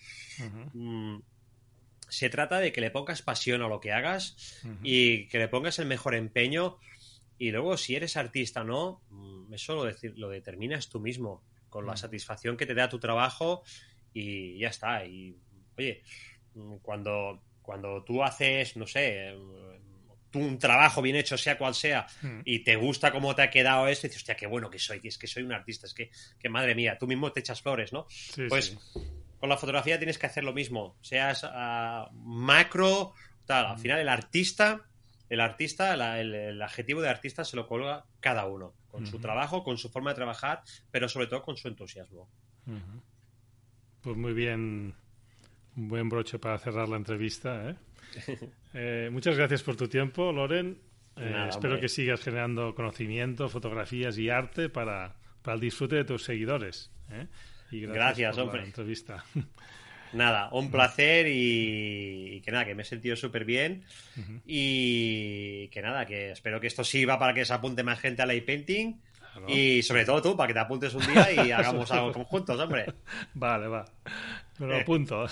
Mm, 0.74 1.20
se 2.08 2.30
trata 2.30 2.60
de 2.60 2.72
que 2.72 2.82
le 2.82 2.92
pongas 2.92 3.22
pasión 3.22 3.62
a 3.62 3.68
lo 3.68 3.80
que 3.80 3.94
hagas 3.94 4.62
y 4.84 5.28
que 5.28 5.40
le 5.40 5.48
pongas 5.48 5.80
el 5.80 5.86
mejor 5.86 6.14
empeño 6.14 6.78
y 7.42 7.50
luego 7.50 7.76
si 7.76 7.96
eres 7.96 8.18
artista 8.18 8.62
o 8.62 8.66
no, 8.66 9.02
mm, 9.10 9.54
eso 9.54 9.74
lo, 9.76 9.86
decir, 9.86 10.14
lo 10.16 10.30
determinas 10.30 10.90
tú 10.90 11.00
mismo, 11.00 11.42
con 11.70 11.88
la 11.88 11.98
satisfacción 11.98 12.56
que 12.56 12.68
te 12.68 12.76
da 12.76 12.88
tu 12.88 13.00
trabajo 13.00 13.64
y 14.14 14.60
ya 14.60 14.68
está. 14.68 15.06
Y 15.06 15.36
oye, 15.76 16.04
mm, 16.54 16.76
cuando, 16.84 17.42
cuando 17.62 18.04
tú 18.04 18.24
haces, 18.24 18.76
no 18.78 18.88
sé, 18.88 19.36
un 20.34 20.60
trabajo 20.60 21.02
bien 21.02 21.16
hecho, 21.16 21.38
sea 21.38 21.58
cual 21.58 21.76
sea, 21.76 22.08
hmm. 22.22 22.42
y 22.46 22.60
te 22.60 22.76
gusta 22.76 23.12
cómo 23.12 23.36
te 23.36 23.42
ha 23.42 23.50
quedado 23.50 23.88
esto, 23.88 24.08
y 24.08 24.10
dices, 24.10 24.22
hostia, 24.22 24.36
qué 24.36 24.48
bueno 24.48 24.70
que 24.70 24.80
soy, 24.80 25.02
es 25.04 25.18
que 25.18 25.28
soy 25.28 25.44
un 25.44 25.54
artista, 25.54 25.88
es 25.88 25.94
que, 25.94 26.12
que 26.40 26.50
madre 26.50 26.76
mía, 26.76 26.98
tú 26.98 27.08
mismo 27.08 27.32
te 27.32 27.42
echas 27.42 27.62
flores, 27.62 27.94
¿no? 27.94 28.08
pues 28.50 28.78
con 29.40 29.50
la 29.50 29.58
fotografía 29.58 29.98
tienes 29.98 30.18
que 30.18 30.28
hacer 30.28 30.44
lo 30.44 30.54
mismo, 30.54 30.98
seas 31.02 31.44
ah, 31.44 32.10
macro, 32.14 33.14
tal, 33.46 33.66
al 33.66 33.78
hmm. 33.78 33.80
final 33.80 34.00
el 34.00 34.10
artista, 34.10 34.86
el 35.30 35.40
artista, 35.40 36.20
el, 36.20 36.62
adjetivo 36.62 37.02
de 37.02 37.10
artista 37.10 37.44
se 37.44 37.56
lo 37.56 37.68
colga 37.68 38.06
cada 38.20 38.46
uno, 38.46 38.74
con 38.90 39.08
su 39.08 39.18
hmm. 39.18 39.22
trabajo, 39.22 39.64
con 39.64 39.78
su 39.78 39.90
forma 39.90 40.12
de 40.12 40.16
trabajar, 40.16 40.62
pero 40.92 41.10
sobre 41.10 41.28
todo 41.28 41.42
con 41.42 41.58
su 41.58 41.68
entusiasmo. 41.68 42.30
Pues 44.02 44.18
muy 44.18 44.34
bien, 44.34 44.96
un 45.78 45.88
buen 45.88 46.10
broche 46.10 46.40
para 46.40 46.58
cerrar 46.58 46.90
la 46.90 46.98
entrevista, 46.98 47.70
¿eh? 47.70 47.76
Eh, 48.74 49.10
muchas 49.12 49.36
gracias 49.36 49.64
por 49.64 49.76
tu 49.76 49.90
tiempo, 49.90 50.32
Loren. 50.32 50.78
Eh, 51.18 51.46
espero 51.50 51.78
que 51.78 51.90
sigas 51.90 52.22
generando 52.22 52.74
conocimiento, 52.74 53.50
fotografías 53.50 54.18
y 54.18 54.30
arte 54.30 54.70
para, 54.70 55.14
el 55.46 55.60
disfrute 55.60 55.98
de 55.98 56.06
tus 56.06 56.24
seguidores. 56.24 56.90
¿eh? 57.12 57.28
Y 57.72 57.82
gracias, 57.82 58.36
por 58.36 58.46
hombre. 58.46 58.62
La 58.62 58.68
entrevista. 58.68 59.26
Nada, 60.14 60.50
un 60.54 60.72
placer 60.72 61.28
y, 61.30 62.42
que 62.46 62.52
nada, 62.52 62.66
que 62.66 62.76
me 62.76 62.84
he 62.84 62.86
sentido 62.86 63.16
súper 63.16 63.46
bien 63.46 63.86
y 64.46 65.70
que 65.70 65.82
nada, 65.82 66.06
que 66.06 66.32
espero 66.32 66.60
que 66.60 66.68
esto 66.68 66.84
sirva 66.84 67.18
para 67.18 67.34
que 67.34 67.46
se 67.46 67.54
apunte 67.54 67.82
más 67.84 67.98
gente 67.98 68.22
a 68.22 68.26
la 68.26 68.34
painting 68.46 69.00
y 69.48 69.82
sobre 69.84 70.06
todo 70.06 70.22
tú, 70.22 70.36
para 70.36 70.48
que 70.48 70.54
te 70.54 70.60
apuntes 70.60 70.94
un 70.94 71.06
día 71.08 71.46
y 71.46 71.52
hagamos 71.52 71.90
algo 71.92 72.12
conjuntos, 72.12 72.60
hombre. 72.60 72.86
Vale, 73.34 73.68
va. 73.68 73.86
Me 74.62 74.68
lo 74.68 74.78
apunto. 74.78 75.26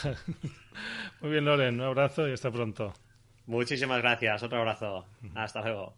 Muy 1.22 1.30
bien, 1.30 1.46
Loren, 1.46 1.76
un 1.76 1.86
abrazo 1.86 2.28
y 2.28 2.34
hasta 2.34 2.50
pronto. 2.50 2.96
Muchísimas 3.46 4.02
gracias, 4.02 4.42
otro 4.42 4.58
abrazo. 4.58 5.06
Hasta 5.36 5.62
luego. 5.62 5.94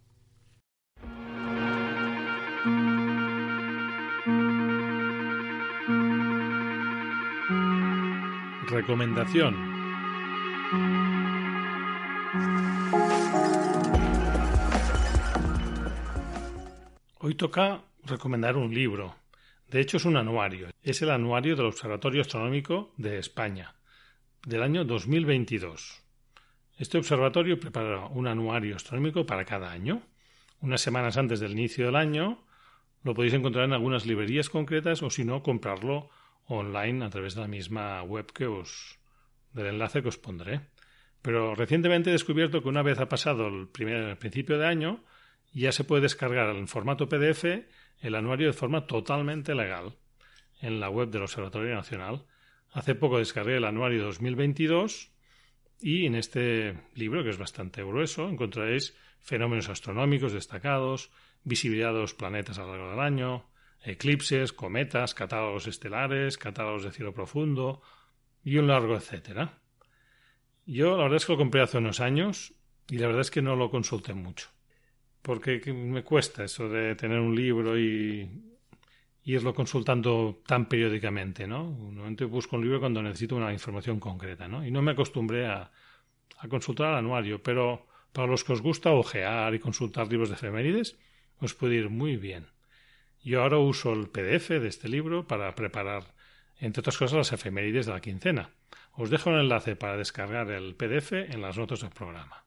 Recomendación. 8.67 9.55
Hoy 17.19 17.35
toca 17.35 17.79
recomendar 18.03 18.57
un 18.57 18.73
libro. 18.73 19.20
De 19.71 19.79
hecho, 19.79 19.95
es 19.95 20.03
un 20.03 20.17
anuario. 20.17 20.67
Es 20.83 21.01
el 21.01 21.11
anuario 21.11 21.55
del 21.55 21.67
Observatorio 21.67 22.19
Astronómico 22.19 22.93
de 22.97 23.17
España, 23.19 23.73
del 24.45 24.63
año 24.63 24.83
2022. 24.83 26.03
Este 26.77 26.97
observatorio 26.97 27.57
prepara 27.57 28.07
un 28.07 28.27
anuario 28.27 28.75
astronómico 28.75 29.25
para 29.25 29.45
cada 29.45 29.71
año. 29.71 30.01
Unas 30.59 30.81
semanas 30.81 31.15
antes 31.15 31.39
del 31.39 31.53
inicio 31.53 31.85
del 31.85 31.95
año 31.95 32.43
lo 33.03 33.13
podéis 33.13 33.33
encontrar 33.33 33.63
en 33.63 33.71
algunas 33.71 34.05
librerías 34.05 34.49
concretas 34.49 35.01
o 35.03 35.09
si 35.09 35.23
no, 35.23 35.41
comprarlo 35.41 36.09
online 36.47 37.05
a 37.05 37.09
través 37.09 37.35
de 37.35 37.41
la 37.41 37.47
misma 37.47 38.03
web 38.03 38.29
que 38.33 38.47
os 38.47 38.99
del 39.53 39.67
enlace 39.67 40.01
que 40.01 40.09
os 40.09 40.17
pondré. 40.17 40.67
Pero 41.21 41.55
recientemente 41.55 42.09
he 42.09 42.13
descubierto 42.13 42.61
que 42.61 42.67
una 42.67 42.83
vez 42.83 42.99
ha 42.99 43.07
pasado 43.07 43.47
el, 43.47 43.69
primer, 43.69 44.03
el 44.03 44.17
principio 44.17 44.57
de 44.57 44.67
año, 44.67 45.05
ya 45.53 45.71
se 45.71 45.85
puede 45.85 46.01
descargar 46.01 46.53
en 46.57 46.67
formato 46.67 47.07
PDF 47.07 47.45
el 48.01 48.15
anuario 48.15 48.47
de 48.47 48.53
forma 48.53 48.87
totalmente 48.87 49.55
legal 49.55 49.95
en 50.59 50.79
la 50.79 50.89
web 50.89 51.09
del 51.09 51.23
Observatorio 51.23 51.73
Nacional. 51.75 52.25
Hace 52.71 52.95
poco 52.95 53.19
descargué 53.19 53.57
el 53.57 53.65
anuario 53.65 54.03
2022 54.03 55.11
y 55.79 56.05
en 56.05 56.15
este 56.15 56.77
libro, 56.95 57.23
que 57.23 57.29
es 57.29 57.37
bastante 57.37 57.83
grueso, 57.83 58.27
encontraréis 58.27 58.95
fenómenos 59.19 59.69
astronómicos 59.69 60.33
destacados, 60.33 61.11
visibilidad 61.43 61.93
de 61.93 62.01
los 62.01 62.13
planetas 62.13 62.59
a 62.59 62.63
lo 62.63 62.71
largo 62.71 62.91
del 62.91 62.99
año, 62.99 63.45
eclipses, 63.83 64.53
cometas, 64.53 65.13
catálogos 65.13 65.67
estelares, 65.67 66.37
catálogos 66.37 66.83
de 66.83 66.91
cielo 66.91 67.13
profundo 67.13 67.81
y 68.43 68.57
un 68.57 68.67
largo 68.67 68.95
etcétera. 68.95 69.59
Yo 70.65 70.97
la 70.97 71.03
verdad 71.03 71.17
es 71.17 71.25
que 71.25 71.33
lo 71.33 71.39
compré 71.39 71.61
hace 71.61 71.79
unos 71.79 71.99
años 71.99 72.53
y 72.87 72.97
la 72.97 73.07
verdad 73.07 73.21
es 73.21 73.31
que 73.31 73.41
no 73.41 73.55
lo 73.55 73.69
consulté 73.69 74.13
mucho 74.13 74.49
porque 75.21 75.61
me 75.73 76.03
cuesta 76.03 76.43
eso 76.43 76.67
de 76.69 76.95
tener 76.95 77.19
un 77.19 77.35
libro 77.35 77.77
y 77.77 78.29
irlo 79.23 79.53
consultando 79.53 80.41
tan 80.45 80.67
periódicamente, 80.67 81.47
¿no? 81.47 81.63
Normalmente 81.63 82.25
busco 82.25 82.55
un 82.55 82.63
libro 82.63 82.79
cuando 82.79 83.03
necesito 83.03 83.35
una 83.35 83.53
información 83.53 83.99
concreta, 83.99 84.47
¿no? 84.47 84.65
Y 84.65 84.71
no 84.71 84.81
me 84.81 84.91
acostumbré 84.91 85.47
a, 85.47 85.71
consultar 86.49 86.89
el 86.89 86.97
anuario, 86.97 87.43
pero 87.43 87.87
para 88.11 88.27
los 88.27 88.43
que 88.43 88.53
os 88.53 88.61
gusta 88.61 88.91
ojear 88.91 89.53
y 89.53 89.59
consultar 89.59 90.07
libros 90.07 90.29
de 90.29 90.35
efemérides, 90.35 90.97
os 91.39 91.53
puede 91.53 91.75
ir 91.75 91.89
muy 91.89 92.17
bien. 92.17 92.47
Yo 93.23 93.43
ahora 93.43 93.59
uso 93.59 93.93
el 93.93 94.09
PDF 94.09 94.49
de 94.49 94.67
este 94.67 94.89
libro 94.89 95.27
para 95.27 95.53
preparar, 95.53 96.15
entre 96.57 96.79
otras 96.79 96.97
cosas, 96.97 97.17
las 97.17 97.33
efemérides 97.33 97.85
de 97.85 97.93
la 97.93 98.01
quincena. 98.01 98.49
Os 98.93 99.11
dejo 99.11 99.29
el 99.29 99.41
enlace 99.41 99.75
para 99.75 99.97
descargar 99.97 100.49
el 100.49 100.75
PDF 100.75 101.13
en 101.13 101.41
las 101.41 101.57
notas 101.57 101.81
del 101.81 101.91
programa. 101.91 102.40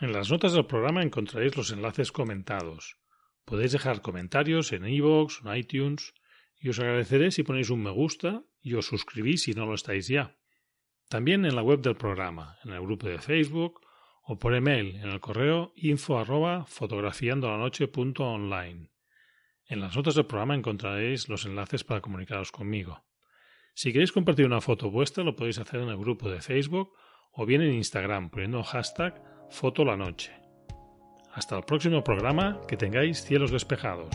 En 0.00 0.12
las 0.12 0.30
notas 0.30 0.52
del 0.52 0.64
programa 0.64 1.02
encontraréis 1.02 1.56
los 1.56 1.72
enlaces 1.72 2.12
comentados. 2.12 2.98
Podéis 3.44 3.72
dejar 3.72 4.00
comentarios 4.00 4.72
en 4.72 4.86
iVoox 4.86 5.44
en 5.44 5.56
iTunes 5.56 6.14
y 6.60 6.68
os 6.68 6.78
agradeceré 6.78 7.32
si 7.32 7.42
ponéis 7.42 7.68
un 7.70 7.82
me 7.82 7.90
gusta 7.90 8.44
y 8.62 8.74
os 8.74 8.86
suscribís 8.86 9.42
si 9.42 9.54
no 9.54 9.66
lo 9.66 9.74
estáis 9.74 10.06
ya. 10.06 10.36
También 11.08 11.44
en 11.44 11.56
la 11.56 11.62
web 11.62 11.80
del 11.80 11.96
programa, 11.96 12.58
en 12.62 12.74
el 12.74 12.80
grupo 12.80 13.08
de 13.08 13.18
Facebook 13.18 13.80
o 14.22 14.38
por 14.38 14.54
email 14.54 14.94
en 14.96 15.08
el 15.08 15.18
correo 15.18 15.72
info 15.74 16.20
arroba 16.20 16.64
fotografiandolanoche.online. 16.66 18.92
En 19.66 19.80
las 19.80 19.96
notas 19.96 20.14
del 20.14 20.26
programa 20.26 20.54
encontraréis 20.54 21.28
los 21.28 21.44
enlaces 21.44 21.82
para 21.82 22.00
comunicaros 22.00 22.52
conmigo. 22.52 23.04
Si 23.74 23.92
queréis 23.92 24.12
compartir 24.12 24.46
una 24.46 24.60
foto 24.60 24.92
vuestra 24.92 25.24
lo 25.24 25.34
podéis 25.34 25.58
hacer 25.58 25.80
en 25.80 25.88
el 25.88 25.98
grupo 25.98 26.30
de 26.30 26.40
Facebook 26.40 26.92
o 27.32 27.44
bien 27.46 27.62
en 27.62 27.74
Instagram 27.74 28.30
poniendo 28.30 28.62
hashtag 28.62 29.37
Foto 29.50 29.84
la 29.84 29.96
Noche. 29.96 30.32
Hasta 31.32 31.56
el 31.56 31.64
próximo 31.64 32.04
programa, 32.04 32.60
que 32.68 32.76
tengáis 32.76 33.24
cielos 33.24 33.50
despejados. 33.50 34.14